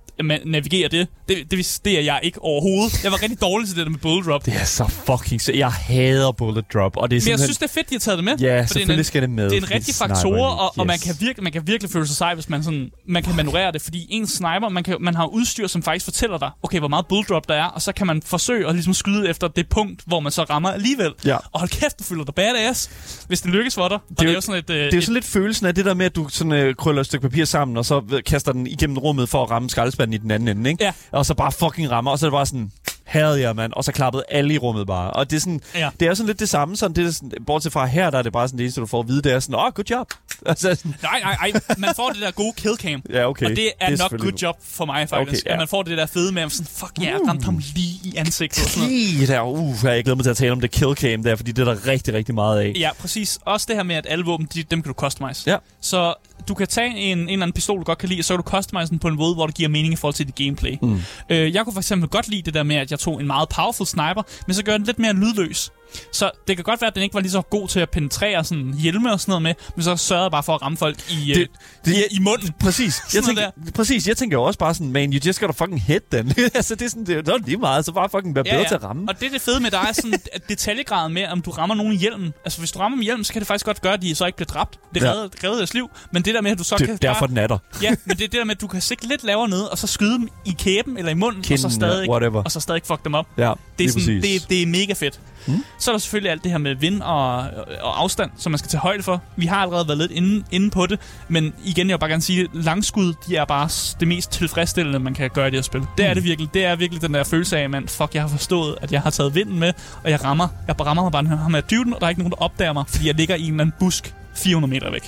navigere 0.46 0.88
det. 0.88 1.08
Det, 1.28 1.52
det, 1.52 1.80
det 1.86 1.98
er 1.98 2.02
jeg 2.02 2.20
ikke 2.24 2.42
overhovedet. 2.42 3.04
Jeg 3.04 3.12
var 3.12 3.22
rigtig 3.22 3.42
dårlig 3.42 3.68
til 3.68 3.78
det 3.78 3.86
der 3.86 3.92
med 3.92 4.00
bullet 4.00 4.26
drop. 4.26 4.46
Det 4.46 4.54
er 4.54 4.66
så 4.66 4.88
fucking... 4.88 5.42
Så 5.42 5.54
jeg 5.54 5.72
hader 5.72 6.32
bullet 6.32 6.66
drop. 6.74 6.98
Og 6.98 7.12
det 7.12 7.18
er 7.18 7.22
Men 7.26 7.30
jeg 7.30 7.40
synes, 7.40 7.58
det 7.58 7.66
er 7.66 7.74
fedt, 7.74 7.90
de 7.90 7.96
har 7.96 8.00
taget 8.00 8.18
det 8.18 8.26
med. 8.26 8.38
Ja, 8.38 8.62
for 8.62 8.68
selvfølgelig 8.68 8.98
det 8.98 9.00
en, 9.00 9.04
skal 9.04 9.22
det 9.22 9.30
med. 9.30 9.50
Det 9.50 9.54
er 9.54 9.58
en 9.58 9.72
rigtig 9.72 9.96
faktor, 9.96 10.46
og, 10.46 10.72
yes. 10.74 10.80
og 10.80 10.88
man, 10.88 11.00
kan 11.00 11.16
virkelig, 11.20 11.44
man 11.44 11.52
kan 11.52 11.68
virkelig 11.68 11.92
føle 11.92 12.08
sig 12.08 12.16
sej, 12.16 12.34
hvis 12.34 12.50
man, 12.50 12.64
sådan, 12.64 12.92
man 13.08 13.24
kan 13.24 13.36
manøvrere 13.36 13.72
det. 13.72 13.82
Fordi 13.82 14.08
en 14.10 14.28
sniper, 14.28 14.70
man, 14.70 14.84
kan, 14.84 14.98
man 15.00 15.16
har 15.16 15.26
udstyr, 15.26 15.68
som 15.68 15.84
faktisk 15.84 16.06
fortæller 16.06 16.38
dig, 16.38 16.50
okay, 16.64 16.80
hvor 16.80 16.88
meget 16.88 17.08
bullet 17.08 17.30
drop 17.30 17.50
der 17.50 17.56
er, 17.56 17.66
og 17.66 17.82
så 17.82 17.92
kan 17.92 18.08
man 18.08 18.22
forsøge 18.22 18.68
at 18.68 18.74
ligesom 18.74 18.94
skyde 18.94 19.30
efter 19.30 19.48
det 19.48 19.70
punkt, 19.70 20.02
hvor 20.06 20.20
man 20.20 20.32
så 20.32 20.44
rammer 20.44 20.72
alligevel. 20.72 21.12
Ja. 21.26 21.36
Og 21.36 21.60
hold 21.60 21.70
kæft, 21.70 22.00
du 22.00 22.04
føler 22.04 22.24
dig 22.24 22.36
badass, 22.36 22.90
hvis 23.28 23.42
det 23.42 23.52
lykkes 23.52 23.78
for 23.82 23.88
dig. 23.88 24.00
Det 24.10 24.20
er, 24.20 24.24
det 24.24 24.30
er 24.30 24.34
jo 24.34 24.42
sådan 24.42 24.60
et, 24.60 24.68
det 24.68 24.94
er 24.94 24.98
jo 24.98 25.02
sådan 25.02 25.14
lidt 25.14 25.26
følelsen 25.26 25.66
af 25.66 25.76
det 25.76 25.86
der 25.86 25.94
med, 25.94 26.06
at 26.06 26.16
du 26.16 26.28
sådan, 26.30 26.52
øh, 26.52 26.76
krøller 26.76 27.00
et 27.00 27.06
stykke 27.06 27.30
papir 27.30 27.46
sammen, 27.46 27.78
og 27.78 27.86
så 27.86 28.22
kaster 28.26 28.52
den 28.52 28.68
igennem 28.68 28.98
rummet 28.98 29.30
for 29.30 29.44
at 29.44 29.52
ramme 29.52 29.70
skraldespanden 29.70 30.14
i 30.14 30.18
den 30.18 30.32
anden 30.32 30.58
ende, 30.58 30.70
ikke? 30.70 30.84
Ja. 30.84 30.94
Og 31.12 31.26
så 31.26 31.34
bare 31.34 31.52
fucking 31.52 31.92
rammer, 31.92 32.12
og 32.12 32.20
så 32.20 32.26
er 32.26 32.30
det 32.30 32.36
bare 32.36 32.46
sådan, 32.46 32.72
Hell 33.12 33.42
yeah, 33.42 33.56
mand. 33.56 33.74
Og 33.74 33.84
så 33.84 33.92
klappede 33.92 34.24
alle 34.30 34.54
i 34.54 34.58
rummet 34.58 34.88
bare. 34.88 35.12
Og 35.12 35.30
det 35.30 35.36
er, 35.36 35.40
sådan, 35.40 35.62
ja. 35.76 35.90
det 36.00 36.08
er 36.08 36.14
sådan 36.14 36.28
lidt 36.28 36.40
det 36.40 36.50
samme. 36.50 36.78
Sådan, 36.78 36.96
det 36.96 37.08
er 37.08 37.12
sådan, 37.12 37.32
bortset 37.46 37.74
fra 37.74 37.86
her, 37.86 38.10
der 38.10 38.18
er 38.18 38.22
det 38.22 38.34
bare 38.34 38.48
sådan 38.48 38.58
det 38.58 38.64
eneste, 38.64 38.82
du 38.82 38.86
får 38.86 39.00
at 39.00 39.08
vide, 39.08 39.22
det 39.22 39.32
er 39.32 39.40
sådan, 39.40 39.56
åh, 39.56 39.66
oh, 39.66 39.72
good 39.72 39.86
job. 39.90 40.14
altså, 40.46 40.76
sådan. 40.76 40.96
Nej, 41.02 41.20
nej, 41.24 41.52
nej. 41.52 41.62
Man 41.78 41.96
får 41.96 42.10
det 42.10 42.22
der 42.22 42.32
gode 42.32 42.54
kill 42.58 42.76
cam. 42.78 43.02
Ja, 43.14 43.30
okay. 43.30 43.46
Og 43.46 43.56
det 43.56 43.72
er, 43.80 43.88
det 43.90 44.00
er 44.02 44.10
nok 44.10 44.22
good 44.22 44.34
job 44.42 44.56
for 44.64 44.86
mig, 44.86 45.10
faktisk. 45.10 45.44
Okay, 45.44 45.50
ja. 45.50 45.54
At 45.54 45.60
man 45.60 45.68
får 45.68 45.84
det 45.84 45.98
der 45.98 46.06
fede 46.06 46.32
med, 46.32 46.50
sådan, 46.50 46.66
fuck, 46.66 46.92
ja, 47.00 47.04
yeah, 47.04 47.28
ramte 47.28 47.46
ham 47.46 47.62
lige 47.76 48.00
i 48.04 48.14
ansigtet. 48.18 48.64
Og 48.64 48.70
sådan 48.70 48.90
noget. 49.14 49.28
Der, 49.28 49.42
uh, 49.42 49.76
jeg 49.84 50.04
glæder 50.04 50.16
mig 50.16 50.24
til 50.24 50.30
at 50.30 50.38
tale 50.38 50.52
om 50.52 50.62
det 50.62 50.72
kill 50.72 50.96
cam 50.96 51.24
der, 51.24 51.36
fordi 51.36 51.52
det 51.52 51.68
er 51.68 51.74
der 51.74 51.88
rigtig, 51.88 52.14
rigtig 52.14 52.36
meget 52.36 52.62
af. 52.62 52.74
Ja, 52.76 52.90
præcis. 53.00 53.40
Også 53.46 53.66
det 53.70 53.76
her 53.76 53.84
med, 53.84 53.96
at 53.96 54.08
alle 54.10 54.26
våben, 54.26 54.48
de, 54.54 54.64
dem 54.64 54.82
kan 54.82 54.94
du 54.94 54.94
customize. 54.94 55.52
Ja. 55.52 55.58
Så 55.82 56.14
du 56.48 56.54
kan 56.54 56.68
tage 56.68 56.98
en, 56.98 57.18
en 57.18 57.30
eller 57.30 57.44
anden 57.44 57.54
pistol, 57.54 57.80
du 57.80 57.84
godt 57.84 57.98
kan 57.98 58.10
lide, 58.10 58.22
og 58.22 58.26
så 58.26 58.34
kan 58.34 58.44
du 58.44 58.50
customize 58.50 58.90
den 58.90 59.00
på 59.00 59.08
en 59.08 59.16
måde, 59.16 59.34
hvor 59.34 59.46
det 59.46 59.56
giver 59.56 59.70
mening 59.70 59.94
i 59.94 59.96
forhold 59.96 60.16
til 60.16 60.28
dit 60.28 60.36
gameplay. 60.36 60.78
Mm. 60.82 61.00
Øh, 61.30 61.54
jeg 61.54 61.64
kunne 61.64 61.74
for 61.74 61.80
eksempel 61.80 62.10
godt 62.10 62.28
lide 62.28 62.42
det 62.42 62.54
der 62.54 62.64
med, 62.64 62.76
at 62.76 62.92
jeg 62.92 63.00
tog 63.00 63.22
en 63.22 63.28
meget 63.28 63.50
powerful 63.50 63.88
sniper, 63.88 64.24
men 64.48 64.54
så 64.54 64.64
gør 64.64 64.78
den 64.78 64.86
lidt 64.86 65.00
mere 65.00 65.14
lydløs. 65.14 65.72
Så 66.12 66.32
det 66.48 66.58
kan 66.58 66.64
godt 66.64 66.82
være, 66.82 66.88
at 66.88 66.96
den 66.96 67.04
ikke 67.04 67.14
var 67.14 67.20
lige 67.20 67.32
så 67.32 67.42
god 67.42 67.68
til 67.68 67.80
at 67.80 67.90
penetrere 67.90 68.44
sådan 68.44 68.74
hjelme 68.74 69.12
og 69.12 69.20
sådan 69.20 69.32
noget 69.32 69.42
med, 69.42 69.54
men 69.76 69.84
så 69.84 69.96
sørgede 69.98 70.32
bare 70.32 70.44
for 70.44 70.56
at 70.56 70.62
ramme 70.62 70.78
folk 70.78 71.12
i, 71.12 71.34
det, 71.34 71.38
øh, 71.38 71.48
det, 71.86 71.96
i, 72.12 72.16
i 72.16 72.20
munden. 72.20 72.54
Præcis. 72.60 73.02
Jeg 73.14 73.24
tænker, 73.24 73.42
der. 73.42 73.72
præcis. 73.72 74.08
Jeg 74.08 74.18
tænker 74.18 74.38
jo 74.38 74.44
også 74.44 74.60
bare 74.60 74.74
sådan, 74.74 74.92
man, 74.92 75.14
you 75.14 75.20
just 75.26 75.40
gotta 75.40 75.66
fucking 75.66 75.84
hit 75.84 76.12
den. 76.12 76.34
altså, 76.54 76.76
det 76.76 76.86
er 76.86 76.90
sådan, 76.90 77.06
det, 77.06 77.28
er 77.28 77.38
lige 77.46 77.58
meget, 77.58 77.86
så 77.86 77.92
bare 77.92 78.10
fucking 78.10 78.36
være 78.36 78.44
ja, 78.48 78.52
bedre 78.52 78.62
ja. 78.62 78.68
til 78.68 78.76
at 78.76 78.84
ramme. 78.84 79.10
Og 79.10 79.20
det 79.20 79.26
er 79.26 79.32
det 79.32 79.42
fede 79.42 79.60
med, 79.60 79.72
der 79.72 79.80
er 79.80 79.92
sådan 79.92 80.14
detaljegrad 80.50 81.10
med, 81.10 81.28
om 81.28 81.42
du 81.42 81.52
rammer 81.52 81.76
nogen 81.76 81.94
i 81.94 81.98
hjelmen. 81.98 82.34
Altså, 82.46 82.60
hvis 82.60 82.72
du 82.72 82.80
rammer 82.80 82.96
dem 82.96 83.02
i 83.02 83.06
hjelmen, 83.06 83.24
så 83.24 83.34
kan 83.34 83.40
det 83.40 83.48
faktisk 83.48 83.66
godt 83.66 83.82
gøre, 83.82 83.94
at 83.94 84.02
de 84.02 84.16
så 84.16 84.26
ikke 84.26 84.36
bliver 84.36 84.48
dræbt. 84.48 84.80
Det 84.94 85.04
redder, 85.04 85.30
ja. 85.44 85.48
redder 85.48 85.58
deres 85.58 85.74
liv. 85.74 85.90
Men 86.12 86.26
det 86.26 86.34
der 86.34 86.42
med, 86.42 86.52
at 86.52 86.58
du 86.58 86.64
så 86.64 86.76
det, 86.78 86.88
kan... 86.88 86.98
Derfor 86.98 87.20
bare, 87.20 87.28
den 87.28 87.38
er 87.38 87.48
der. 87.48 87.58
ja, 87.82 87.96
men 88.06 88.18
det 88.18 88.24
er 88.24 88.28
det 88.28 88.40
der 88.40 88.44
med, 88.44 88.56
at 88.56 88.62
du 88.62 88.68
kan 88.68 88.82
sigte 88.82 89.08
lidt 89.08 89.24
lavere 89.24 89.50
ned, 89.50 89.62
og 89.62 89.78
så 89.78 89.88
skyde 89.88 90.14
dem 90.14 90.30
i 90.46 90.56
kæben 90.60 90.98
eller 90.98 91.12
i 91.12 91.16
munden, 91.16 91.42
Kinden, 91.42 91.66
og 91.66 91.72
så 91.72 91.76
stadig, 91.76 92.10
whatever. 92.10 92.44
og 92.44 92.52
så 92.52 92.60
stadig 92.60 92.82
fuck 92.86 93.04
dem 93.04 93.14
op. 93.14 93.28
Ja, 93.38 93.54
det, 93.80 93.86
er 93.86 93.92
sådan, 93.92 94.22
det, 94.22 94.50
det 94.50 94.62
er 94.62 94.66
mega 94.66 94.94
fedt. 94.94 95.20
Mm. 95.48 95.64
Så 95.80 95.92
er 95.92 95.94
der 95.94 96.00
selvfølgelig 96.00 96.32
alt 96.32 96.44
det 96.44 96.52
her 96.52 96.58
med 96.58 96.76
vind 96.76 97.02
og, 97.02 97.36
og 97.82 98.02
afstand, 98.02 98.32
som 98.38 98.52
man 98.52 98.60
skal 98.60 98.70
tage 98.70 98.82
højde 98.82 99.04
for. 99.04 99.22
Vi 99.36 99.46
har 99.46 99.58
allerede 99.58 99.88
været 99.88 99.98
lidt 99.98 100.12
inde, 100.12 100.44
inde 100.52 100.70
på 100.70 100.86
det, 100.86 101.00
men 101.28 101.54
igen, 101.64 101.90
jeg 101.90 101.94
vil 101.94 102.00
bare 102.00 102.10
gerne 102.10 102.22
sige, 102.22 102.48
langskud, 102.54 103.14
de 103.28 103.36
er 103.36 103.46
bare 103.46 103.70
det 104.00 104.08
mest 104.08 104.32
tilfredsstillende, 104.32 105.00
man 105.00 105.14
kan 105.14 105.30
gøre 105.30 105.48
i 105.48 105.52
det 105.52 105.58
her 105.58 105.64
spil. 105.64 105.82
Det 105.98 106.06
er 106.06 106.10
mm. 106.10 106.16
det 106.16 106.24
virkelig. 106.24 106.54
Det 106.54 106.66
er 106.66 106.76
virkelig 106.76 107.02
den 107.02 107.14
der 107.14 107.24
følelse 107.24 107.58
af, 107.58 107.70
at 107.74 107.90
fuck, 107.90 108.14
jeg 108.14 108.22
har 108.22 108.30
forstået, 108.30 108.76
at 108.82 108.92
jeg 108.92 109.02
har 109.02 109.10
taget 109.10 109.36
vinden 109.36 109.60
med, 109.60 109.74
og 110.04 110.12
jeg 110.12 110.24
rammer, 110.24 110.48
jeg 110.68 110.86
rammer 110.86 111.04
mig 111.04 111.12
bare 111.12 111.26
ham 111.26 111.52
med 111.52 111.62
dyven, 111.62 111.94
og 111.94 112.00
der 112.00 112.06
er 112.06 112.10
ikke 112.10 112.22
nogen, 112.22 112.32
der 112.32 112.42
opdager 112.42 112.74
mig, 112.74 112.84
fordi 112.88 113.08
jeg 113.08 113.16
ligger 113.16 113.36
i 113.36 113.42
en 113.42 113.52
eller 113.52 113.62
anden 113.62 113.76
busk 113.80 114.14
400 114.36 114.72
meter 114.72 114.92
væk. 114.92 115.04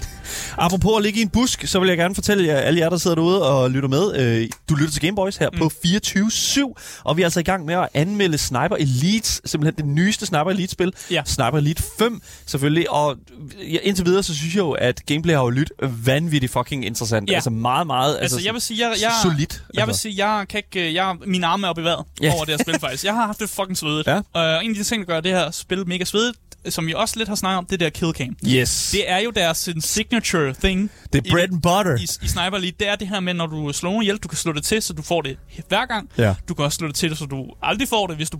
Apropos 0.57 0.97
at 0.97 1.03
ligge 1.03 1.19
i 1.19 1.21
en 1.21 1.29
busk, 1.29 1.67
så 1.67 1.79
vil 1.79 1.87
jeg 1.87 1.97
gerne 1.97 2.15
fortælle 2.15 2.45
jer, 2.45 2.57
alle 2.57 2.79
jer, 2.79 2.89
der 2.89 2.97
sidder 2.97 3.15
derude 3.15 3.49
og 3.49 3.71
lytter 3.71 3.89
med. 3.89 4.15
Øh, 4.15 4.49
du 4.69 4.75
lytter 4.75 4.91
til 4.91 5.01
Gameboys 5.01 5.37
her 5.37 5.49
mm. 5.53 5.57
på 5.57 5.71
24-7, 5.85 7.01
og 7.03 7.17
vi 7.17 7.21
er 7.21 7.25
altså 7.25 7.39
i 7.39 7.43
gang 7.43 7.65
med 7.65 7.75
at 7.75 7.87
anmelde 7.93 8.37
Sniper 8.37 8.75
Elite, 8.75 9.41
simpelthen 9.45 9.85
det 9.85 9.85
nyeste 9.85 10.25
Sniper 10.25 10.51
Elite-spil. 10.51 10.93
Ja. 11.11 11.21
Sniper 11.25 11.57
Elite 11.57 11.83
5, 11.99 12.21
selvfølgelig. 12.45 12.89
Og 12.89 13.17
ja, 13.57 13.77
indtil 13.83 14.05
videre, 14.05 14.23
så 14.23 14.35
synes 14.35 14.55
jeg 14.55 14.61
jo, 14.61 14.71
at 14.71 15.05
gameplay 15.05 15.33
har 15.33 15.43
jo 15.43 15.49
lyttet 15.49 15.77
vanvittigt 16.05 16.53
fucking 16.53 16.85
interessant. 16.85 17.29
Ja. 17.29 17.35
Altså 17.35 17.49
meget, 17.49 17.87
meget 17.87 18.17
altså, 18.21 18.35
altså, 18.35 18.47
jeg 18.47 18.53
vil 18.53 18.61
sige, 18.61 18.87
jeg, 18.87 18.95
jeg, 19.01 19.11
solidt. 19.23 19.63
Jeg 19.73 19.81
altså. 19.81 19.85
vil 19.85 19.95
sige, 20.13 20.27
jeg 20.27 20.47
kan 20.47 20.57
ikke, 20.57 20.93
jeg, 20.93 21.15
mine 21.25 21.47
arme 21.47 21.67
er 21.67 21.69
oppe 21.69 21.81
i 21.81 21.85
vejret 21.85 22.05
ja. 22.21 22.33
over 22.33 22.45
det 22.45 22.53
her 22.53 22.63
spil 22.63 22.79
faktisk. 22.79 23.03
Jeg 23.03 23.13
har 23.13 23.25
haft 23.25 23.39
det 23.39 23.49
fucking 23.49 23.77
svedigt. 23.77 24.07
Ja. 24.07 24.21
Og 24.33 24.65
en 24.65 24.71
af 24.71 24.75
de 24.75 24.83
ting, 24.83 25.07
der 25.07 25.13
gør 25.13 25.21
det 25.21 25.31
her 25.31 25.51
spil 25.51 25.87
mega 25.87 26.03
svedigt, 26.03 26.37
som 26.69 26.87
vi 26.87 26.93
også 26.93 27.17
lidt 27.17 27.29
har 27.29 27.35
snakket 27.35 27.57
om, 27.57 27.65
det 27.65 27.79
der 27.79 27.89
kill 27.89 28.11
cam. 28.11 28.35
Yes. 28.47 28.89
Det 28.91 29.11
er 29.11 29.19
jo 29.19 29.31
deres 29.31 29.69
signature 29.79 30.53
thing. 30.53 30.91
Det 31.13 31.27
er 31.27 31.31
bread 31.31 31.47
and 31.51 31.61
butter. 31.61 31.97
I, 31.97 32.03
i 32.03 32.27
Sniper 32.27 32.57
Elite. 32.57 32.75
Det 32.79 32.87
er 32.87 32.95
det 32.95 33.07
her 33.07 33.19
med, 33.19 33.33
når 33.33 33.47
du 33.47 33.73
slår 33.73 33.89
nogen 33.89 34.03
ihjel, 34.03 34.17
du 34.17 34.27
kan 34.27 34.37
slå 34.37 34.51
det 34.53 34.63
til, 34.63 34.81
så 34.81 34.93
du 34.93 35.01
får 35.01 35.21
det 35.21 35.37
hver 35.67 35.85
gang. 35.85 36.09
Ja. 36.17 36.35
Du 36.49 36.53
kan 36.53 36.65
også 36.65 36.75
slå 36.75 36.87
det 36.87 36.95
til, 36.95 37.15
så 37.15 37.25
du 37.25 37.45
aldrig 37.61 37.87
får 37.87 38.07
det, 38.07 38.15
hvis 38.15 38.29
du 38.29 38.39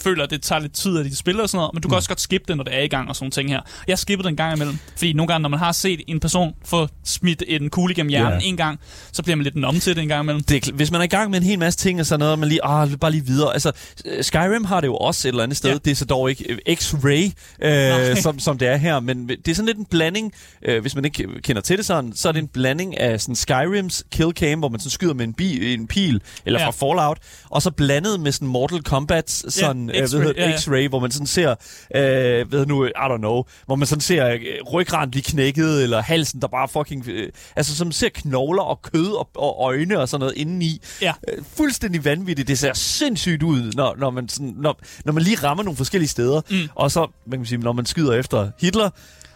føler, 0.00 0.24
at 0.24 0.30
det 0.30 0.42
tager 0.42 0.58
lidt 0.58 0.72
tid 0.72 0.96
af 0.98 1.04
dit 1.04 1.18
spil 1.18 1.40
og 1.40 1.48
sådan 1.48 1.58
noget. 1.58 1.74
Men 1.74 1.82
du 1.82 1.88
kan 1.88 1.94
mm. 1.94 1.96
også 1.96 2.08
godt 2.08 2.20
skippe 2.20 2.44
det, 2.48 2.56
når 2.56 2.64
det 2.64 2.74
er 2.74 2.82
i 2.82 2.88
gang 2.88 3.08
og 3.08 3.16
sådan 3.16 3.30
ting 3.30 3.50
her. 3.50 3.60
Jeg 3.88 3.98
skippede 3.98 4.28
den 4.28 4.36
gang 4.36 4.56
imellem. 4.56 4.78
Fordi 4.96 5.12
nogle 5.12 5.28
gange, 5.28 5.42
når 5.42 5.48
man 5.48 5.58
har 5.58 5.72
set 5.72 6.00
en 6.06 6.20
person 6.20 6.54
få 6.64 6.88
smidt 7.04 7.42
en 7.46 7.70
kugle 7.70 7.94
gennem 7.94 8.10
hjernen 8.10 8.32
yeah. 8.32 8.48
en 8.48 8.56
gang, 8.56 8.80
så 9.12 9.22
bliver 9.22 9.36
man 9.36 9.44
lidt 9.44 9.56
nom 9.56 9.80
til 9.80 9.96
det 9.96 10.02
en 10.02 10.08
gang 10.08 10.22
imellem. 10.22 10.42
Det 10.42 10.68
er, 10.68 10.72
hvis 10.72 10.90
man 10.90 11.00
er 11.00 11.04
i 11.04 11.08
gang 11.08 11.30
med 11.30 11.38
en 11.38 11.46
hel 11.46 11.58
masse 11.58 11.78
ting 11.78 12.00
og 12.00 12.06
sådan 12.06 12.20
noget, 12.20 12.38
man 12.38 12.48
lige, 12.48 12.64
ah, 12.64 12.90
bare 13.00 13.10
lige 13.10 13.26
videre. 13.26 13.52
Altså, 13.52 13.72
Skyrim 14.20 14.64
har 14.64 14.80
det 14.80 14.86
jo 14.86 14.96
også 14.96 15.28
et 15.28 15.32
eller 15.32 15.42
andet 15.42 15.56
sted. 15.56 15.70
Ja. 15.70 15.78
Det 15.84 15.90
er 15.90 15.94
så 15.94 16.04
dog 16.04 16.30
ikke 16.30 16.44
øh, 16.48 16.58
X-Ray, 16.68 17.32
øh, 17.64 18.16
som, 18.16 18.38
som 18.38 18.58
det 18.58 18.68
er 18.68 18.76
her. 18.76 19.00
Men 19.00 19.28
det 19.28 19.48
er 19.48 19.54
sådan 19.54 19.66
lidt 19.66 19.78
en 19.78 19.86
blanding, 19.90 20.32
øh, 20.62 20.80
hvis 20.80 20.94
man 20.94 21.04
ikke 21.04 21.28
kender 21.42 21.62
til 21.62 21.76
det 21.76 21.86
sådan, 21.86 22.12
så 22.12 22.28
er 22.28 22.32
det 22.32 22.40
en 22.40 22.48
blanding 22.48 22.98
af 22.98 23.20
sådan 23.20 23.34
Skyrims 23.36 24.04
kill 24.10 24.30
cam, 24.30 24.58
hvor 24.58 24.68
man 24.68 24.80
sådan 24.80 24.90
skyder 24.90 25.14
med 25.14 25.24
en, 25.24 25.34
bi, 25.34 25.74
en 25.74 25.86
pil, 25.86 26.22
eller 26.46 26.60
ja. 26.60 26.68
fra 26.68 26.70
Fallout, 26.70 27.18
og 27.50 27.62
så 27.62 27.70
blandet 27.70 28.20
med 28.20 28.32
sådan 28.32 28.48
Mortal 28.48 28.82
Kombat, 28.82 29.30
sådan, 29.30 29.90
ja, 29.94 30.04
X-ray, 30.04 30.16
øh, 30.16 30.34
ja, 30.36 30.56
X-ray 30.56 30.88
hvor 30.88 31.00
man 31.00 31.10
sådan 31.10 31.26
ser, 31.26 31.54
øh, 31.94 32.52
ved 32.52 32.66
nu, 32.66 32.84
I 32.84 32.90
don't 32.94 33.16
know, 33.16 33.44
hvor 33.66 33.74
man 33.74 33.86
sådan 33.86 34.00
ser 34.00 34.28
øh, 34.28 34.38
ryggraden 34.72 35.10
blive 35.10 35.22
knækket, 35.22 35.82
eller 35.82 36.02
halsen, 36.02 36.40
der 36.40 36.48
bare 36.48 36.68
fucking, 36.68 37.08
øh, 37.08 37.28
altså 37.56 37.76
som 37.76 37.92
ser 37.92 38.08
knogler 38.08 38.62
og 38.62 38.82
kød 38.82 39.12
og, 39.18 39.28
og 39.34 39.64
øjne 39.64 39.98
og 39.98 40.08
sådan 40.08 40.20
noget 40.20 40.34
indeni. 40.36 40.80
Ja. 41.02 41.12
Øh, 41.28 41.44
fuldstændig 41.56 42.04
vanvittigt. 42.04 42.48
Det 42.48 42.58
ser 42.58 42.72
sindssygt 42.74 43.42
ud, 43.42 43.72
når, 43.74 43.96
når, 43.98 44.10
man, 44.10 44.28
sådan, 44.28 44.54
når, 44.56 44.80
når 45.04 45.12
man 45.12 45.22
lige 45.22 45.36
rammer 45.36 45.64
nogle 45.64 45.76
forskellige 45.76 46.08
steder, 46.08 46.40
mm. 46.50 46.68
og 46.74 46.90
så, 46.90 47.06
man 47.26 47.38
kan 47.38 47.46
sige, 47.52 47.62
når 47.64 47.72
man 47.72 47.86
skyder 47.86 48.12
efter 48.12 48.50
Hitler, 48.60 48.90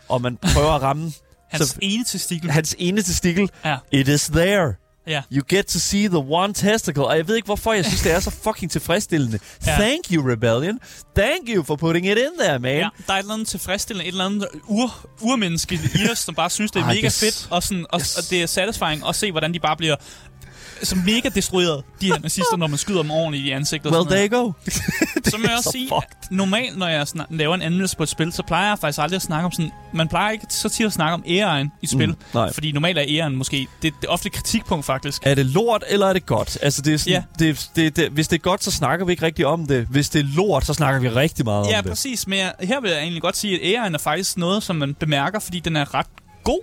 og 0.08 0.22
man 0.22 0.38
prøver 0.54 0.72
at 0.72 0.82
ramme 0.82 1.12
Hans 1.50 1.68
så, 1.68 1.76
ene 1.82 2.04
testikel. 2.04 2.50
Hans 2.50 2.76
ene 2.78 3.02
testikel. 3.02 3.50
Ja. 3.64 3.76
It 3.92 4.08
is 4.08 4.26
there. 4.26 4.74
Ja. 5.08 5.22
You 5.32 5.42
get 5.48 5.66
to 5.66 5.78
see 5.78 6.08
the 6.08 6.18
one 6.18 6.52
testicle. 6.54 7.06
Og 7.06 7.16
jeg 7.16 7.28
ved 7.28 7.36
ikke, 7.36 7.46
hvorfor 7.46 7.72
jeg 7.72 7.84
synes, 7.84 8.02
det 8.02 8.12
er 8.12 8.20
så 8.20 8.30
fucking 8.30 8.70
tilfredsstillende. 8.70 9.38
Ja. 9.66 9.72
Thank 9.74 10.12
you, 10.12 10.30
Rebellion. 10.30 10.78
Thank 11.16 11.48
you 11.48 11.62
for 11.64 11.76
putting 11.76 12.06
it 12.06 12.18
in 12.18 12.38
there, 12.40 12.58
man. 12.58 12.76
Ja, 12.76 12.88
der 13.06 13.12
er 13.12 13.16
et 13.16 13.22
eller 13.22 13.32
andet 13.34 13.48
tilfredsstillende, 13.48 14.04
et 14.04 14.12
eller 14.12 14.24
andet 14.24 14.48
ur, 14.68 15.06
urmenneske 15.20 15.74
i 15.74 16.10
os, 16.12 16.18
som 16.18 16.34
bare 16.34 16.50
synes, 16.50 16.70
det 16.70 16.80
er 16.80 16.84
Ej, 16.84 16.94
mega 16.94 17.08
fedt, 17.08 17.46
og, 17.50 17.62
sådan, 17.62 17.86
og, 17.90 18.00
Yes. 18.00 18.16
og 18.16 18.22
det 18.30 18.42
er 18.42 18.46
satisfying 18.46 19.08
at 19.08 19.14
se, 19.16 19.30
hvordan 19.30 19.54
de 19.54 19.60
bare 19.60 19.76
bliver 19.76 19.96
så 20.82 20.96
mega 21.06 21.28
destrueret, 21.28 21.84
de 22.00 22.06
her 22.06 22.18
nazister, 22.18 22.56
når 22.56 22.66
man 22.66 22.78
skyder 22.78 23.02
dem 23.02 23.10
ordentligt 23.10 23.44
i 23.46 23.50
ansigtet. 23.50 23.92
Well, 23.92 24.06
there 24.06 24.28
you 24.28 24.38
go. 24.44 24.52
Så 25.30 25.36
må 25.38 25.42
jeg 25.44 25.52
også 25.56 25.62
Så 25.62 25.70
sige, 25.72 25.90
at 25.96 26.02
normalt, 26.30 26.78
når 26.78 26.86
jeg 26.88 27.06
laver 27.30 27.54
en 27.54 27.62
anmeldelse 27.62 27.96
på 27.96 28.02
et 28.02 28.08
spil, 28.08 28.32
så 28.32 28.42
plejer 28.42 28.68
jeg 28.68 28.78
faktisk 28.78 28.98
aldrig 29.02 29.16
at 29.16 29.22
snakke 29.22 29.44
om 29.46 29.52
sådan... 29.52 29.70
Man 29.94 30.08
plejer 30.08 30.30
ikke 30.30 30.46
så 30.50 30.68
tit 30.68 30.86
at 30.86 30.92
snakke 30.92 31.14
om 31.14 31.24
æren 31.28 31.72
i 31.82 31.86
spil. 31.86 32.08
Mm, 32.08 32.14
nej. 32.34 32.52
fordi 32.52 32.72
normalt 32.72 32.98
er 32.98 33.04
æren 33.08 33.36
måske... 33.36 33.56
Det, 33.82 33.92
det 34.00 34.08
er 34.08 34.12
ofte 34.12 34.26
et 34.26 34.32
kritikpunkt, 34.32 34.84
faktisk. 34.86 35.22
Er 35.26 35.34
det 35.34 35.46
lort, 35.46 35.84
eller 35.88 36.06
er 36.06 36.12
det 36.12 36.26
godt? 36.26 36.58
Altså, 36.62 36.82
det 36.82 36.94
er 36.94 36.98
sådan, 36.98 37.12
Ja. 37.12 37.44
det, 37.46 37.70
det, 37.76 37.96
det, 37.96 38.08
hvis 38.10 38.28
det 38.28 38.36
er 38.36 38.40
godt, 38.42 38.64
så 38.64 38.70
snakker 38.70 39.06
vi 39.06 39.12
ikke 39.12 39.26
rigtig 39.26 39.46
om 39.46 39.66
det. 39.66 39.86
Hvis 39.90 40.08
det 40.08 40.20
er 40.20 40.24
lort, 40.36 40.66
så 40.66 40.74
snakker 40.74 41.00
vi 41.00 41.08
rigtig 41.08 41.44
meget 41.44 41.66
Ja, 41.70 41.78
om 41.78 41.82
det. 41.84 41.90
præcis. 41.92 42.26
Men 42.26 42.38
jeg, 42.38 42.52
her 42.60 42.80
vil 42.80 42.90
jeg 42.90 43.00
egentlig 43.00 43.22
godt 43.22 43.36
sige, 43.36 43.54
at 43.54 43.60
æren 43.74 43.94
er 43.94 43.98
faktisk 43.98 44.36
noget, 44.36 44.62
som 44.62 44.76
man 44.76 44.94
bemærker, 44.94 45.38
fordi 45.38 45.60
den 45.60 45.76
er 45.76 45.94
ret 45.94 46.06
god. 46.44 46.60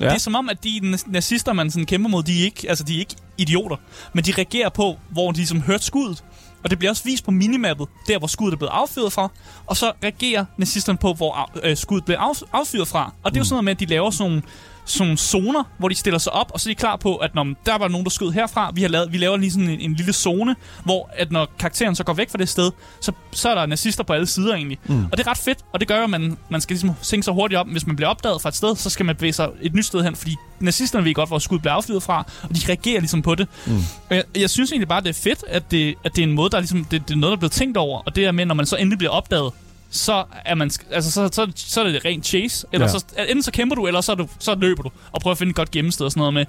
Ja. 0.00 0.04
Det 0.06 0.14
er 0.14 0.18
som 0.18 0.34
om, 0.34 0.48
at 0.48 0.64
de 0.64 0.80
na- 0.82 1.10
nazister, 1.10 1.52
man 1.52 1.70
sådan 1.70 1.86
kæmper 1.86 2.10
mod, 2.10 2.22
de 2.22 2.40
er, 2.40 2.44
ikke, 2.44 2.68
altså, 2.68 2.84
de 2.84 2.94
er 2.94 2.98
ikke 2.98 3.14
idioter. 3.38 3.76
Men 4.12 4.24
de 4.24 4.32
reagerer 4.38 4.68
på, 4.68 4.98
hvor 5.10 5.30
de 5.30 5.36
ligesom 5.36 5.60
hørte 5.60 5.84
skuddet. 5.84 6.24
Og 6.64 6.70
det 6.70 6.78
bliver 6.78 6.90
også 6.90 7.04
vist 7.04 7.24
på 7.24 7.30
minimappet, 7.30 7.88
der 8.08 8.18
hvor 8.18 8.26
skuddet 8.26 8.52
er 8.52 8.58
blevet 8.58 8.72
affyret 8.72 9.12
fra. 9.12 9.28
Og 9.66 9.76
så 9.76 9.92
reagerer 10.02 10.44
nazisterne 10.56 10.98
på, 10.98 11.12
hvor 11.12 11.50
øh, 11.62 11.76
skuddet 11.76 12.04
blev 12.04 12.16
af, 12.16 12.42
affyret 12.52 12.88
fra. 12.88 13.12
Og 13.22 13.30
det 13.30 13.36
er 13.36 13.40
jo 13.40 13.44
sådan 13.44 13.54
noget 13.54 13.64
med, 13.64 13.72
at 13.72 13.80
de 13.80 13.86
laver 13.86 14.10
sådan 14.10 14.30
nogle, 14.30 14.42
sådan 14.88 15.16
zoner, 15.16 15.62
hvor 15.78 15.88
de 15.88 15.94
stiller 15.94 16.18
sig 16.18 16.32
op, 16.32 16.50
og 16.54 16.60
så 16.60 16.68
er 16.68 16.74
de 16.74 16.78
klar 16.78 16.96
på, 16.96 17.16
at 17.16 17.34
når 17.34 17.46
der 17.66 17.78
var 17.78 17.88
nogen, 17.88 18.04
der 18.04 18.10
skød 18.10 18.30
herfra, 18.32 18.70
vi, 18.74 18.82
har 18.82 18.88
lavet, 18.88 19.12
vi 19.12 19.18
laver 19.18 19.36
lige 19.36 19.50
sådan 19.50 19.68
en, 19.68 19.80
en 19.80 19.94
lille 19.94 20.12
zone, 20.12 20.56
hvor 20.84 21.10
at 21.12 21.32
når 21.32 21.48
karakteren 21.58 21.94
så 21.94 22.04
går 22.04 22.12
væk 22.12 22.30
fra 22.30 22.38
det 22.38 22.48
sted, 22.48 22.70
så, 23.00 23.12
så 23.32 23.48
er 23.48 23.54
der 23.54 23.66
nazister 23.66 24.04
på 24.04 24.12
alle 24.12 24.26
sider 24.26 24.54
egentlig. 24.54 24.78
Mm. 24.86 25.04
Og 25.04 25.18
det 25.18 25.26
er 25.26 25.30
ret 25.30 25.38
fedt, 25.38 25.58
og 25.72 25.80
det 25.80 25.88
gør 25.88 26.04
at 26.04 26.10
man, 26.10 26.38
man 26.50 26.60
skal 26.60 26.74
ligesom 26.74 26.90
sænke 27.02 27.24
sig 27.24 27.34
hurtigt 27.34 27.58
op. 27.58 27.68
Hvis 27.68 27.86
man 27.86 27.96
bliver 27.96 28.08
opdaget 28.08 28.42
fra 28.42 28.48
et 28.48 28.54
sted, 28.54 28.76
så 28.76 28.90
skal 28.90 29.06
man 29.06 29.16
bevæge 29.16 29.32
sig 29.32 29.48
et 29.62 29.74
nyt 29.74 29.86
sted 29.86 30.04
hen, 30.04 30.16
fordi 30.16 30.36
nazisterne 30.60 31.04
ved 31.04 31.14
godt, 31.14 31.28
hvor 31.28 31.38
skuddet 31.38 31.62
bliver 31.62 31.74
affyret 31.74 32.02
fra, 32.02 32.24
og 32.42 32.56
de 32.56 32.60
reagerer 32.68 33.00
ligesom 33.00 33.22
på 33.22 33.34
det. 33.34 33.48
Mm. 33.66 33.80
Jeg, 34.10 34.24
jeg 34.36 34.50
synes 34.50 34.72
egentlig 34.72 34.88
bare, 34.88 35.00
det 35.00 35.08
er 35.08 35.20
fedt, 35.22 35.44
at 35.48 35.70
det, 35.70 35.94
at 36.04 36.16
det 36.16 36.22
er 36.22 36.26
en 36.26 36.32
måde, 36.32 36.50
der 36.50 36.56
er 36.56 36.60
ligesom, 36.60 36.84
det, 36.84 37.08
det 37.08 37.14
er 37.14 37.18
noget, 37.18 37.30
der 37.30 37.36
er 37.36 37.40
blevet 37.40 37.52
tænkt 37.52 37.76
over, 37.76 38.02
og 38.06 38.16
det 38.16 38.24
er 38.24 38.32
med, 38.32 38.46
når 38.46 38.54
man 38.54 38.66
så 38.66 38.76
endelig 38.76 38.98
bliver 38.98 39.10
opdaget, 39.10 39.52
så 39.90 40.24
er 40.44 40.54
man 40.54 40.70
altså 40.90 41.10
så, 41.10 41.28
så, 41.32 41.46
så 41.56 41.80
er 41.80 41.84
det 41.84 42.04
rent 42.04 42.26
chase 42.26 42.66
eller 42.72 42.86
Ja. 42.86 42.92
ja. 42.92 42.98
så 42.98 43.04
enten 43.28 43.42
så 43.42 43.50
kæmper 43.50 43.76
du 43.76 43.86
eller 43.86 44.00
så, 44.00 44.14
du, 44.14 44.28
så 44.38 44.54
løber 44.54 44.82
du 44.82 44.90
og 45.12 45.20
prøver 45.20 45.32
at 45.32 45.38
finde 45.38 45.50
et 45.50 45.56
godt 45.56 45.70
gemmested 45.70 46.04
og 46.06 46.10
sådan 46.12 46.20
noget 46.20 46.34
med. 46.34 46.44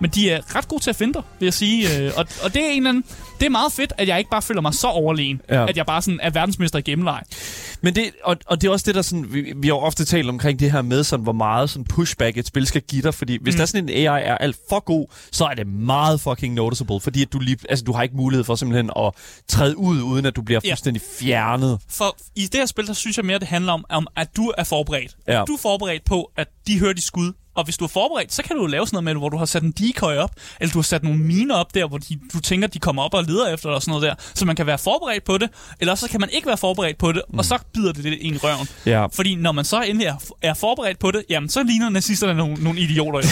Men 0.00 0.10
de 0.10 0.30
er 0.30 0.56
ret 0.56 0.68
gode 0.68 0.82
til 0.82 0.90
at 0.90 0.96
finde 0.96 1.14
dig, 1.14 1.22
vil 1.38 1.46
jeg 1.46 1.54
sige. 1.54 1.98
øh, 1.98 2.12
Og, 2.16 2.26
og 2.42 2.54
det 2.54 2.62
er 2.62 2.68
en 2.70 2.76
eller 2.76 2.88
anden, 2.90 3.04
det 3.40 3.46
er 3.46 3.50
meget 3.50 3.72
fedt, 3.72 3.92
at 3.98 4.08
jeg 4.08 4.18
ikke 4.18 4.30
bare 4.30 4.42
føler 4.42 4.60
mig 4.60 4.74
så 4.74 4.86
overlegen, 4.86 5.40
Ja. 5.48 5.60
ja. 5.60 5.68
at 5.68 5.76
jeg 5.76 5.86
bare 5.86 6.02
sådan 6.02 6.20
er 6.22 6.30
verdensmester 6.30 6.78
i 6.78 6.82
gennemleje. 6.82 7.22
Men 7.80 7.94
det, 7.94 8.10
og, 8.24 8.36
og 8.46 8.60
det 8.60 8.68
er 8.68 8.72
også 8.72 8.84
det, 8.86 8.94
der 8.94 9.02
sådan, 9.02 9.32
vi, 9.32 9.52
vi 9.56 9.68
har 9.68 9.74
jo 9.74 9.78
ofte 9.78 10.04
talt 10.04 10.28
omkring 10.28 10.60
det 10.60 10.72
her 10.72 10.82
med, 10.82 11.04
sådan, 11.04 11.22
hvor 11.22 11.32
meget 11.32 11.70
sådan 11.70 11.84
pushback 11.84 12.38
et 12.38 12.46
spil 12.46 12.66
skal 12.66 12.82
give 12.82 13.02
dig, 13.02 13.14
fordi 13.14 13.38
hvis 13.42 13.54
mm. 13.54 13.56
der 13.56 13.62
er 13.62 13.66
sådan 13.66 13.88
en 13.88 13.94
AI 14.08 14.22
er 14.24 14.34
alt 14.38 14.56
for 14.68 14.80
god, 14.84 15.06
så 15.32 15.44
er 15.44 15.54
det 15.54 15.66
meget 15.66 16.20
fucking 16.20 16.54
noticeable, 16.54 17.00
fordi 17.00 17.22
at 17.22 17.32
du, 17.32 17.38
lige, 17.38 17.56
altså, 17.68 17.84
du 17.84 17.92
har 17.92 18.02
ikke 18.02 18.16
mulighed 18.16 18.44
for 18.44 18.54
simpelthen 18.54 18.90
at 18.96 19.12
træde 19.48 19.78
ud, 19.78 20.00
uden 20.02 20.26
at 20.26 20.36
du 20.36 20.42
bliver 20.42 20.60
Ja. 20.64 20.70
fuldstændig 20.72 21.02
fjernet. 21.20 21.78
For 21.90 22.16
i 22.36 22.42
det 22.42 22.54
her 22.54 22.66
spil, 22.66 22.83
der 22.86 22.92
synes 22.92 23.16
jeg 23.16 23.24
mere, 23.24 23.38
det 23.38 23.48
handler 23.48 23.72
om, 23.72 23.84
om 23.88 24.06
at 24.16 24.36
du 24.36 24.52
er 24.58 24.64
forberedt. 24.64 25.16
Ja. 25.28 25.44
Du 25.44 25.52
er 25.52 25.58
forberedt 25.58 26.04
på, 26.04 26.32
at 26.36 26.48
de 26.66 26.78
hører 26.78 26.92
de 26.92 27.02
skud. 27.02 27.32
Og 27.54 27.64
hvis 27.64 27.76
du 27.76 27.84
er 27.84 27.88
forberedt, 27.88 28.32
så 28.32 28.42
kan 28.42 28.56
du 28.56 28.66
lave 28.66 28.86
sådan 28.86 28.94
noget 28.94 29.04
med, 29.04 29.14
hvor 29.14 29.28
du 29.28 29.36
har 29.36 29.44
sat 29.44 29.62
en 29.62 29.70
decoy 29.72 30.14
op, 30.14 30.30
eller 30.60 30.72
du 30.72 30.78
har 30.78 30.82
sat 30.82 31.02
nogle 31.02 31.18
miner 31.18 31.54
op 31.54 31.74
der, 31.74 31.88
hvor 31.88 31.98
de, 31.98 32.18
du 32.32 32.40
tænker, 32.40 32.68
de 32.68 32.78
kommer 32.78 33.02
op 33.02 33.14
og 33.14 33.24
leder 33.24 33.54
efter 33.54 33.68
dig 33.68 33.74
og 33.76 33.82
sådan 33.82 33.90
noget 33.90 34.02
der. 34.02 34.14
Så 34.34 34.46
man 34.46 34.56
kan 34.56 34.66
være 34.66 34.78
forberedt 34.78 35.24
på 35.24 35.38
det, 35.38 35.50
eller 35.80 35.94
så 35.94 36.08
kan 36.08 36.20
man 36.20 36.28
ikke 36.32 36.46
være 36.46 36.56
forberedt 36.56 36.98
på 36.98 37.12
det, 37.12 37.22
mm. 37.28 37.38
og 37.38 37.44
så 37.44 37.58
bider 37.74 37.92
det 37.92 38.04
det 38.04 38.12
ind 38.12 38.36
i 38.36 38.38
røven. 38.38 38.68
Ja. 38.86 39.06
Fordi 39.06 39.34
når 39.34 39.52
man 39.52 39.64
så 39.64 39.82
endelig 39.82 40.06
er, 40.06 40.16
er 40.42 40.54
forberedt 40.54 40.98
på 40.98 41.10
det, 41.10 41.24
jamen 41.30 41.48
så 41.48 41.62
ligner 41.62 41.88
nazisterne 41.90 42.34
nogle, 42.34 42.54
nogle 42.54 42.80
idioter. 42.80 43.20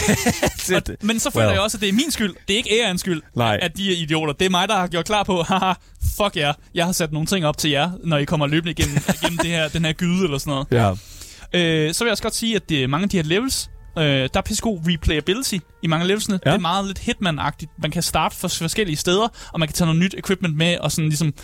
jo. 0.70 0.76
og, 0.76 0.82
men 1.02 1.18
så 1.18 1.30
føler 1.30 1.46
Well. 1.46 1.54
jeg 1.54 1.62
også, 1.62 1.76
at 1.76 1.80
det 1.80 1.88
er 1.88 1.92
min 1.92 2.10
skyld. 2.10 2.34
Det 2.48 2.54
er 2.54 2.56
ikke 2.56 2.80
ærens 2.80 3.00
skyld, 3.00 3.22
Nej. 3.36 3.58
at 3.62 3.76
de 3.76 3.92
er 3.92 3.96
idioter. 3.96 4.32
Det 4.32 4.46
er 4.46 4.50
mig, 4.50 4.68
der 4.68 4.76
har 4.76 4.86
gjort 4.86 5.04
klar 5.04 5.22
på, 5.22 5.42
haha, 5.42 5.72
fuck 6.16 6.36
jer. 6.36 6.52
Jeg 6.74 6.84
har 6.84 6.92
sat 6.92 7.12
nogle 7.12 7.26
ting 7.26 7.46
op 7.46 7.58
til 7.58 7.70
jer, 7.70 7.90
når 8.04 8.16
I 8.18 8.24
kommer 8.24 8.46
løbende 8.46 8.70
igennem, 8.70 8.96
igennem 9.22 9.38
det 9.38 9.50
her, 9.50 9.68
den 9.68 9.84
her 9.84 9.92
gyde 9.92 10.24
eller 10.24 10.38
sådan 10.38 10.50
noget. 10.50 10.66
Ja. 10.70 10.94
Øh, 11.54 11.94
så 11.94 12.04
vil 12.04 12.08
jeg 12.08 12.12
også 12.12 12.22
godt 12.22 12.34
sige, 12.34 12.56
at 12.56 12.68
det, 12.68 12.90
mange 12.90 13.04
af 13.04 13.08
de 13.10 13.16
her 13.16 13.24
levels, 13.24 13.70
øh, 13.98 14.04
der 14.04 14.28
er 14.34 14.40
pisse 14.40 14.62
god 14.62 14.78
replayability 14.86 15.56
i 15.82 15.86
mange 15.86 16.02
af 16.02 16.08
levelsene. 16.08 16.40
Ja. 16.44 16.50
Det 16.50 16.56
er 16.56 16.60
meget 16.60 16.86
lidt 16.86 16.98
Hitman-agtigt. 16.98 17.70
Man 17.78 17.90
kan 17.90 18.02
starte 18.02 18.36
fra 18.36 18.48
forskellige 18.48 18.96
steder, 18.96 19.28
og 19.52 19.60
man 19.60 19.68
kan 19.68 19.74
tage 19.74 19.86
noget 19.86 20.00
nyt 20.00 20.14
equipment 20.18 20.56
med, 20.56 20.78
og 20.78 20.92
sådan 20.92 21.08
ligesom 21.08 21.34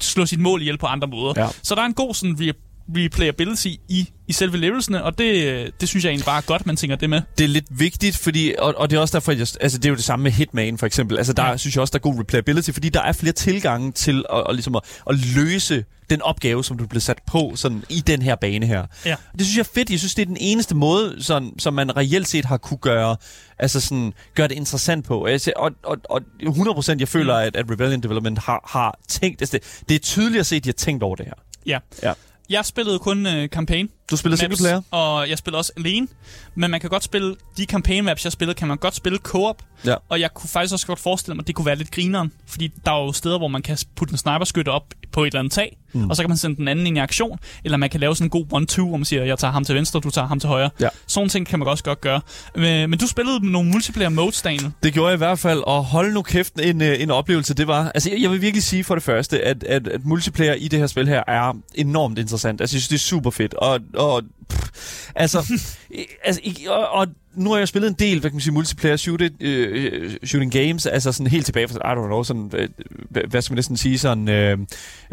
slå 0.00 0.26
sit 0.26 0.40
mål 0.40 0.60
ihjel 0.60 0.78
på 0.78 0.86
andre 0.86 1.08
måder. 1.08 1.34
Ja. 1.36 1.48
Så 1.62 1.74
der 1.74 1.82
er 1.82 1.86
en 1.86 1.94
god 1.94 2.14
sådan 2.14 2.36
re- 2.40 2.73
replayability 2.96 3.66
i, 3.88 4.08
i 4.28 4.32
selve 4.32 4.56
levelsene, 4.56 5.04
og 5.04 5.18
det, 5.18 5.80
det 5.80 5.88
synes 5.88 6.04
jeg 6.04 6.10
egentlig 6.10 6.24
bare 6.24 6.36
er 6.36 6.42
godt, 6.42 6.66
man 6.66 6.76
tænker 6.76 6.96
det 6.96 7.10
med. 7.10 7.22
det 7.38 7.44
er 7.44 7.48
lidt 7.48 7.66
vigtigt, 7.70 8.18
fordi, 8.18 8.54
og, 8.58 8.74
og 8.76 8.90
det 8.90 8.96
er 8.96 9.00
også 9.00 9.12
derfor, 9.12 9.32
jeg, 9.32 9.40
altså 9.40 9.78
det 9.78 9.84
er 9.84 9.90
jo 9.90 9.96
det 9.96 10.04
samme 10.04 10.22
med 10.22 10.32
Hitman 10.32 10.78
for 10.78 10.86
eksempel. 10.86 11.18
Altså 11.18 11.32
der 11.32 11.46
ja. 11.46 11.56
synes 11.56 11.76
jeg 11.76 11.80
også, 11.80 11.92
der 11.92 11.98
er 11.98 12.12
god 12.12 12.18
replayability, 12.20 12.70
fordi 12.70 12.88
der 12.88 13.02
er 13.02 13.12
flere 13.12 13.32
tilgange 13.32 13.92
til 13.92 14.24
at, 14.32 14.44
at, 14.48 14.54
ligesom 14.54 14.74
at, 14.74 14.82
at 15.10 15.16
løse 15.36 15.84
den 16.10 16.22
opgave, 16.22 16.64
som 16.64 16.78
du 16.78 16.86
blev 16.86 17.00
sat 17.00 17.18
på 17.26 17.52
sådan, 17.54 17.84
i 17.88 18.00
den 18.00 18.22
her 18.22 18.34
bane 18.34 18.66
her. 18.66 18.86
Ja. 19.04 19.16
Det 19.32 19.46
synes 19.46 19.56
jeg 19.56 19.62
er 19.62 19.74
fedt. 19.74 19.90
Jeg 19.90 19.98
synes, 19.98 20.14
det 20.14 20.22
er 20.22 20.26
den 20.26 20.36
eneste 20.40 20.74
måde, 20.74 21.22
sådan, 21.22 21.58
som 21.58 21.74
man 21.74 21.96
reelt 21.96 22.28
set 22.28 22.44
har 22.44 22.56
kunne 22.56 22.78
gøre, 22.78 23.16
altså 23.58 23.80
sådan, 23.80 24.12
gøre 24.34 24.48
det 24.48 24.54
interessant 24.54 25.04
på. 25.04 25.28
Siger, 25.38 25.54
og, 25.56 25.70
og, 25.82 25.98
og 26.04 26.22
100% 26.42 26.96
jeg 26.98 27.08
føler, 27.08 27.34
at, 27.34 27.56
at 27.56 27.70
Rebellion 27.70 28.00
Development 28.02 28.38
har, 28.38 28.68
har 28.72 28.98
tænkt, 29.08 29.42
altså 29.42 29.58
det, 29.58 29.82
det 29.88 29.94
er 29.94 29.98
tydeligt 29.98 30.40
at 30.40 30.46
se, 30.46 30.56
at 30.56 30.64
de 30.64 30.68
har 30.68 30.72
tænkt 30.74 31.02
over 31.02 31.16
det 31.16 31.26
her. 31.26 31.34
Ja. 31.66 31.78
Ja. 32.02 32.12
Jeg 32.50 32.64
spillede 32.64 32.98
kun 32.98 33.26
øh, 33.26 33.48
campaign. 33.48 33.88
Du 34.10 34.16
spiller 34.16 34.36
single 34.36 34.56
player? 34.56 34.82
Og 34.90 35.28
jeg 35.28 35.38
spiller 35.38 35.58
også 35.58 35.72
alene. 35.76 36.08
Men 36.54 36.70
man 36.70 36.80
kan 36.80 36.90
godt 36.90 37.04
spille, 37.04 37.36
de 37.56 37.64
campaign 37.64 38.04
maps, 38.04 38.24
jeg 38.24 38.32
spillede, 38.32 38.58
kan 38.58 38.68
man 38.68 38.76
godt 38.76 38.94
spille 38.94 39.18
co-op. 39.18 39.62
Ja. 39.84 39.94
Og 40.08 40.20
jeg 40.20 40.34
kunne 40.34 40.48
faktisk 40.48 40.72
også 40.72 40.86
godt 40.86 40.98
forestille 40.98 41.34
mig, 41.34 41.42
at 41.42 41.46
det 41.46 41.54
kunne 41.54 41.66
være 41.66 41.76
lidt 41.76 41.90
grineren. 41.90 42.32
Fordi 42.46 42.72
der 42.86 42.92
er 42.92 43.04
jo 43.04 43.12
steder, 43.12 43.38
hvor 43.38 43.48
man 43.48 43.62
kan 43.62 43.78
putte 43.96 44.12
en 44.12 44.18
sniperskytte 44.18 44.68
op 44.68 44.94
på 45.14 45.22
et 45.22 45.26
eller 45.26 45.38
andet 45.38 45.52
tag. 45.52 45.76
Mm. 45.92 46.10
Og 46.10 46.16
så 46.16 46.22
kan 46.22 46.30
man 46.30 46.36
sende 46.38 46.56
den 46.56 46.68
anden 46.68 46.86
ind 46.86 46.96
i 46.96 47.00
aktion. 47.00 47.38
Eller 47.64 47.78
man 47.78 47.90
kan 47.90 48.00
lave 48.00 48.16
sådan 48.16 48.26
en 48.26 48.30
god 48.30 48.66
1-2, 48.84 48.88
hvor 48.88 48.96
man 48.96 49.04
siger, 49.04 49.24
jeg 49.24 49.38
tager 49.38 49.52
ham 49.52 49.64
til 49.64 49.74
venstre, 49.74 50.00
du 50.00 50.10
tager 50.10 50.26
ham 50.28 50.40
til 50.40 50.48
højre. 50.48 50.70
Ja. 50.80 50.88
Sådan 51.06 51.28
ting 51.28 51.46
kan 51.46 51.58
man 51.58 51.68
også 51.68 51.84
godt 51.84 52.00
gøre. 52.00 52.20
Men, 52.54 52.90
men 52.90 52.98
du 52.98 53.06
spillede 53.06 53.50
nogle 53.52 53.70
multiplayer 53.70 54.08
modes, 54.08 54.42
Daniel. 54.42 54.70
Det 54.82 54.92
gjorde 54.92 55.08
jeg 55.08 55.14
i 55.14 55.18
hvert 55.18 55.38
fald, 55.38 55.62
og 55.66 55.84
hold 55.84 56.12
nu 56.12 56.22
kæft 56.22 56.54
en, 56.60 56.82
øh, 56.82 57.02
en 57.02 57.10
oplevelse 57.10 57.54
det 57.54 57.66
var. 57.66 57.90
Altså, 57.94 58.10
jeg- 58.10 58.22
jeg 58.22 58.30
vil 58.30 58.40
virkelig 58.40 58.62
sige 58.62 58.84
for 58.84 58.94
det 58.94 59.04
første, 59.04 59.40
at, 59.42 59.64
at, 59.64 59.88
at 59.88 60.04
multiplayer 60.04 60.54
i 60.54 60.68
det 60.68 60.78
her 60.78 60.86
spil 60.86 61.08
her 61.08 61.22
er 61.26 61.56
enormt 61.74 62.18
interessant. 62.18 62.60
Altså, 62.60 62.76
jeg 62.76 62.82
synes, 62.82 62.88
det 62.88 62.94
er 62.96 63.08
super 63.18 63.30
fedt. 63.30 63.54
Og, 63.54 63.80
og 63.94 64.22
pff, 64.50 65.10
altså, 65.14 65.38
altså 66.24 66.40
og, 66.68 66.88
og 66.88 67.06
nu 67.36 67.50
har 67.50 67.58
jeg 67.58 67.68
spillet 67.68 67.88
en 67.88 67.96
del, 67.98 68.20
hvad 68.20 68.30
kan 68.30 68.34
man 68.34 68.40
sige, 68.40 68.52
multiplayer 68.54 68.96
shooting, 68.96 69.34
øh, 69.40 70.10
shooting 70.24 70.52
games, 70.52 70.86
altså 70.86 71.12
sådan 71.12 71.26
helt 71.26 71.46
tilbage 71.46 71.68
fra, 71.68 71.92
I 71.92 71.96
don't 71.96 72.06
know, 72.06 72.22
sådan, 72.22 72.50
øh, 72.54 72.68
hvad- 73.10 73.22
hvad 73.30 73.42
skal 73.42 73.52
man 73.52 73.56
næsten 73.56 73.76
sige, 73.76 73.98
sådan, 73.98 74.28
øh, 74.28 74.58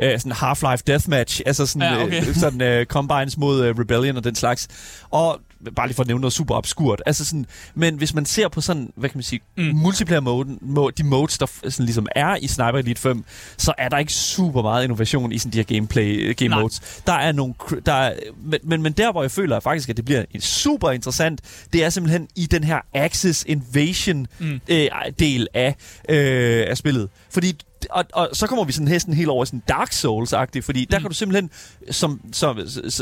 øh, 0.03 0.19
sådan 0.19 0.31
Half-Life 0.31 0.81
Deathmatch, 0.87 1.41
altså 1.45 1.65
sådan, 1.65 1.81
Ja, 1.93 2.03
okay. 2.03 2.27
øh, 2.27 2.35
sådan 2.35 2.61
øh, 2.61 2.85
combines 2.85 3.37
mod 3.37 3.63
øh, 3.65 3.75
Rebellion 3.79 4.17
og 4.17 4.23
den 4.23 4.35
slags. 4.35 4.67
Og 5.09 5.39
bare 5.75 5.87
lige 5.87 5.95
for 5.95 6.03
at 6.03 6.07
nævne 6.07 6.21
noget 6.21 6.33
super 6.33 6.55
obskurt. 6.55 7.01
Altså 7.05 7.25
sådan, 7.25 7.45
men 7.75 7.95
hvis 7.95 8.13
man 8.13 8.25
ser 8.25 8.47
på 8.47 8.61
sådan, 8.61 8.93
hvad 8.95 9.09
kan 9.09 9.17
man 9.17 9.23
sige, 9.23 9.41
mm. 9.57 9.63
Multiplayer 9.63 10.19
mode, 10.21 10.57
mo- 10.61 10.89
de 10.97 11.03
modes, 11.03 11.37
der 11.37 11.45
sådan 11.69 11.85
ligesom 11.85 12.07
er 12.15 12.35
i 12.35 12.47
Sniper 12.47 12.77
Elite 12.77 13.01
5, 13.01 13.23
så 13.57 13.73
er 13.77 13.89
der 13.89 13.97
ikke 13.97 14.13
super 14.13 14.61
meget 14.61 14.83
innovation 14.83 15.31
i 15.31 15.37
sådan 15.37 15.51
de 15.53 15.57
her 15.57 15.63
gameplay 15.63 16.29
øh, 16.29 16.35
game 16.35 16.49
Nej. 16.49 16.59
modes. 16.61 17.01
Der 17.07 17.13
er 17.13 17.31
nogle, 17.31 17.53
der 17.85 17.93
er, 17.93 18.13
men, 18.43 18.59
men, 18.63 18.81
men 18.81 18.93
der, 18.93 19.11
hvor 19.11 19.21
jeg 19.21 19.31
føler 19.31 19.57
at 19.57 19.63
faktisk, 19.63 19.89
at 19.89 19.97
det 19.97 20.05
bliver 20.05 20.23
super 20.39 20.91
interessant, 20.91 21.41
det 21.73 21.83
er 21.83 21.89
simpelthen 21.89 22.27
i 22.35 22.45
den 22.45 22.63
her 22.63 22.79
Axis 22.93 23.45
Invasion 23.47 24.27
Mm. 24.39 24.59
øh, 24.67 24.87
del 25.19 25.47
af, 25.53 25.75
øh, 26.09 26.65
af 26.67 26.77
spillet. 26.77 27.09
Fordi 27.29 27.57
og, 27.89 28.05
og 28.13 28.29
så 28.33 28.47
kommer 28.47 28.63
vi 28.65 28.71
sådan 28.71 28.87
hesten 28.87 29.13
helt 29.13 29.29
over 29.29 29.43
i 29.43 29.45
sådan 29.45 29.63
Dark 29.67 29.91
Souls-agtigt, 29.91 30.61
fordi 30.61 30.85
der 30.85 30.97
Mm. 30.99 31.01
kan 31.03 31.09
du 31.11 31.15
simpelthen 31.15 31.49
som, 31.91 32.21
som, 32.33 32.59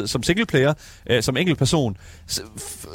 som, 0.07 0.23
singleplayer, 0.23 0.73
øh, 1.09 1.23
som 1.23 1.37
enkelt 1.37 1.57
person, 1.57 1.97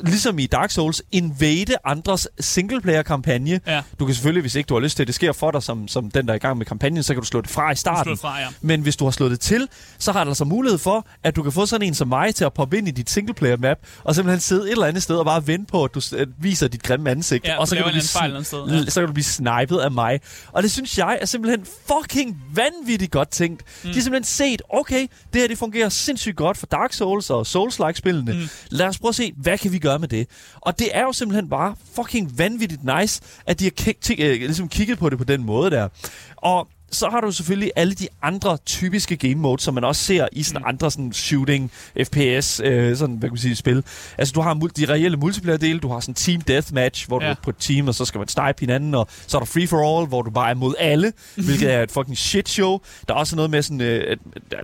ligesom 0.06 0.38
i 0.38 0.46
Dark 0.46 0.70
Souls, 0.70 1.02
invade 1.12 1.74
andres 1.84 2.28
singleplayer-kampagne. 2.40 3.60
Ja, 3.66 3.82
Du 4.00 4.06
kan 4.06 4.14
selvfølgelig, 4.14 4.40
hvis 4.40 4.54
ikke 4.54 4.68
du 4.68 4.74
har 4.74 4.80
lyst 4.80 4.96
til, 4.96 5.02
at 5.02 5.06
det 5.06 5.14
sker 5.14 5.32
for 5.32 5.50
dig 5.50 5.62
som, 5.62 5.88
som 5.88 6.10
den, 6.10 6.26
der 6.26 6.32
er 6.32 6.36
i 6.36 6.38
gang 6.38 6.58
med 6.58 6.66
kampagnen, 6.66 7.02
så 7.02 7.14
kan 7.14 7.20
du 7.22 7.26
slå 7.26 7.40
det 7.40 7.50
fra 7.50 7.70
i 7.70 7.74
du 7.74 7.78
starten. 7.80 8.16
fra, 8.16 8.38
ja. 8.40 8.46
Men 8.60 8.80
hvis 8.80 8.96
du 8.96 9.04
har 9.04 9.10
slået 9.10 9.30
det 9.30 9.40
til, 9.40 9.68
så 9.98 10.12
har 10.12 10.24
der 10.24 10.30
altså 10.30 10.44
mulighed 10.44 10.78
for, 10.78 11.06
at 11.22 11.36
du 11.36 11.42
kan 11.42 11.52
få 11.52 11.66
sådan 11.66 11.86
en 11.86 11.94
som 11.94 12.08
mig 12.08 12.34
til 12.34 12.44
at 12.44 12.52
poppe 12.52 12.78
ind 12.78 12.88
i 12.88 12.90
dit 12.90 13.10
singleplayer-map, 13.10 13.78
og 14.04 14.14
simpelthen 14.14 14.40
sidde 14.40 14.62
et 14.66 14.70
eller 14.70 14.86
andet 14.86 15.02
sted 15.02 15.16
og 15.16 15.24
bare 15.24 15.46
vente 15.46 15.66
på, 15.70 15.84
at 15.84 15.94
du 15.94 16.00
viser 16.38 16.68
dit 16.68 16.82
grimme 16.82 17.10
ansigt. 17.10 17.44
Ja, 17.46 17.58
og 17.58 17.68
så 17.68 17.74
du 17.74 17.78
kan, 17.82 17.84
du 17.84 17.90
blive 17.92 18.02
fejl 18.02 18.36
sn- 18.36 18.90
så 18.90 19.00
kan 19.00 19.06
du 19.06 19.12
blive 19.12 19.24
snipet 19.24 19.78
af 19.78 19.90
mig. 19.90 20.20
Og 20.52 20.62
det 20.62 20.70
synes 20.72 20.98
jeg 20.98 21.18
er 21.20 21.26
simpelthen 21.26 21.66
fucking 21.86 22.42
vanvittigt 22.54 23.10
godt 23.12 23.30
tænkt. 23.30 23.62
Mm. 23.84 23.88
De 23.88 23.94
har 23.94 24.02
simpelthen 24.02 24.24
set, 24.24 24.62
okay, 24.68 25.06
det 25.32 25.40
her 25.40 25.48
det 25.48 25.58
fungerer 25.58 25.88
sindssygt 25.88 26.36
godt 26.36 26.56
for 26.56 26.66
Dark 26.66 26.92
Souls 26.92 27.30
og 27.30 27.46
Souls-like-spillene. 27.46 28.32
Mm. 28.32 28.48
Lad 28.70 28.86
os 28.86 28.98
prøve 28.98 29.08
at 29.08 29.14
se, 29.14 29.32
hvad 29.36 29.58
kan 29.58 29.72
vi 29.72 29.78
gøre 29.78 29.98
med 29.98 30.08
det? 30.08 30.28
Og 30.60 30.78
det 30.78 30.88
er 30.96 31.02
jo 31.02 31.12
simpelthen 31.12 31.48
bare 31.48 31.76
fucking 31.94 32.38
vanvittigt 32.38 32.80
nice, 32.84 33.20
at 33.46 33.58
de 33.60 33.64
har 33.64 33.70
kig- 33.70 34.06
t- 34.06 34.22
øh, 34.22 34.40
ligesom 34.40 34.68
kigget 34.68 34.98
på 34.98 35.10
det 35.10 35.18
på 35.18 35.24
den 35.24 35.44
måde 35.44 35.70
der. 35.70 35.88
Og 36.36 36.68
så 36.90 37.08
har 37.10 37.20
du 37.20 37.32
selvfølgelig 37.32 37.72
alle 37.76 37.94
de 37.94 38.08
andre 38.22 38.56
typiske 38.56 39.16
game 39.16 39.34
modes, 39.34 39.62
som 39.62 39.74
man 39.74 39.84
også 39.84 40.02
ser 40.02 40.28
i 40.32 40.42
sådan 40.42 40.62
mm. 40.62 40.68
andre 40.68 40.90
sådan 40.90 41.12
shooting, 41.12 41.70
FPS, 42.04 42.60
øh, 42.64 42.96
sådan, 42.96 43.16
hvad 43.16 43.28
kan 43.28 43.32
man 43.32 43.38
sige, 43.38 43.56
spil. 43.56 43.84
Altså, 44.18 44.32
du 44.32 44.40
har 44.40 44.54
de 44.54 44.84
reelle 44.84 45.16
multiplayer-dele, 45.16 45.78
du 45.78 45.88
har 45.88 46.00
sådan 46.00 46.14
team 46.14 46.40
deathmatch, 46.40 47.08
hvor 47.08 47.22
ja. 47.22 47.28
du 47.28 47.30
er 47.30 47.36
på 47.42 47.50
et 47.50 47.56
team, 47.58 47.88
og 47.88 47.94
så 47.94 48.04
skal 48.04 48.18
man 48.18 48.28
snipe 48.28 48.60
hinanden, 48.60 48.94
og 48.94 49.08
så 49.26 49.36
er 49.36 49.40
der 49.40 49.46
free 49.46 49.66
for 49.66 49.98
all, 49.98 50.08
hvor 50.08 50.22
du 50.22 50.30
bare 50.30 50.50
er 50.50 50.54
mod 50.54 50.74
alle, 50.78 51.12
hvilket 51.46 51.72
er 51.72 51.82
et 51.82 51.90
fucking 51.90 52.18
shit 52.18 52.48
show. 52.48 52.78
Der 53.08 53.14
er 53.14 53.18
også 53.18 53.36
noget 53.36 53.50
med 53.50 53.62
sådan, 53.62 53.80
øh, 53.80 54.16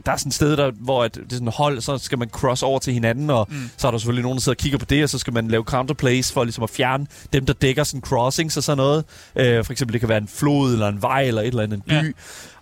der 0.06 0.12
er 0.12 0.16
sådan 0.16 0.30
et 0.30 0.34
sted, 0.34 0.56
der, 0.56 0.70
hvor 0.70 1.04
at 1.04 1.14
det 1.14 1.22
er 1.22 1.26
sådan 1.30 1.48
et 1.48 1.54
hold, 1.54 1.80
så 1.80 1.98
skal 1.98 2.18
man 2.18 2.28
cross 2.28 2.62
over 2.62 2.78
til 2.78 2.92
hinanden, 2.92 3.30
og 3.30 3.46
mm. 3.50 3.70
så 3.76 3.86
er 3.86 3.90
der 3.90 3.98
selvfølgelig 3.98 4.22
nogen, 4.22 4.36
der 4.36 4.42
sidder 4.42 4.56
og 4.56 4.60
kigger 4.60 4.78
på 4.78 4.84
det, 4.84 5.02
og 5.02 5.10
så 5.10 5.18
skal 5.18 5.32
man 5.32 5.48
lave 5.48 5.64
counterplays 5.64 6.32
for 6.32 6.44
ligesom 6.44 6.64
at 6.64 6.70
fjerne 6.70 7.06
dem, 7.32 7.46
der 7.46 7.52
dækker 7.52 7.84
sådan 7.84 8.00
crossings 8.00 8.56
og 8.56 8.62
sådan 8.62 8.76
noget. 8.76 9.04
Øh, 9.36 9.64
for 9.64 9.72
eksempel, 9.72 9.92
det 9.92 10.00
kan 10.00 10.08
være 10.08 10.18
en 10.18 10.28
flod, 10.28 10.72
eller 10.72 10.88
en 10.88 11.02
vej, 11.02 11.22
eller 11.22 11.42
et 11.42 11.46
eller 11.46 11.62
andet, 11.62 11.76
en 11.76 11.82
by. 11.82 11.92
Ja. 11.92 12.09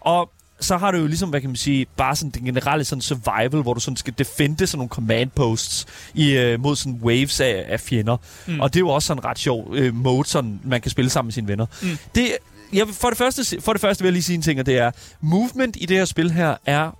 Og 0.01 0.31
så 0.61 0.77
har 0.77 0.91
du 0.91 0.99
jo 0.99 1.07
ligesom, 1.07 1.29
hvad 1.31 1.41
kan 1.41 1.51
man 1.51 1.57
sige, 1.57 1.87
bare 1.97 2.17
sådan 2.17 2.31
den 2.31 2.45
generelle 2.45 2.85
sådan 2.85 3.03
survival, 3.03 3.63
hvor 3.63 3.75
du 3.75 3.81
sådan 3.81 3.97
skal 3.97 4.15
defende 4.19 4.67
sådan 4.67 4.79
nogle 4.79 4.89
command 4.89 5.31
posts 5.31 5.87
i, 6.15 6.31
øh, 6.33 6.61
mod 6.61 6.77
sådan 6.77 7.01
waves 7.03 7.41
af, 7.41 7.65
af 7.69 7.81
fjender. 7.81 8.17
Mm. 8.47 8.61
Og 8.61 8.75
det 8.75 8.79
er 8.79 8.81
jo 8.81 8.89
også 8.89 9.07
sådan 9.07 9.21
en 9.23 9.25
ret 9.25 9.39
sjov 9.39 9.75
øh, 9.75 9.95
mode, 9.95 10.29
sådan 10.29 10.61
man 10.65 10.81
kan 10.81 10.91
spille 10.91 11.11
sammen 11.11 11.27
med 11.27 11.33
sine 11.33 11.49
venner. 11.49 11.67
Mm. 11.83 11.99
Det, 12.15 12.37
jeg, 12.73 12.87
for, 12.93 13.09
det 13.09 13.19
første, 13.19 13.61
for 13.61 13.73
det 13.73 13.81
første 13.81 14.03
vil 14.03 14.09
jeg 14.09 14.13
lige 14.13 14.23
sige 14.23 14.35
en 14.37 14.43
ting, 14.43 14.61
og 14.61 14.67
det 14.67 14.79
er, 14.79 14.91
movement 15.21 15.77
i 15.81 15.87
det 15.87 15.97
her 15.97 16.05
spil 16.05 16.31
her 16.31 16.55
er 16.67 16.91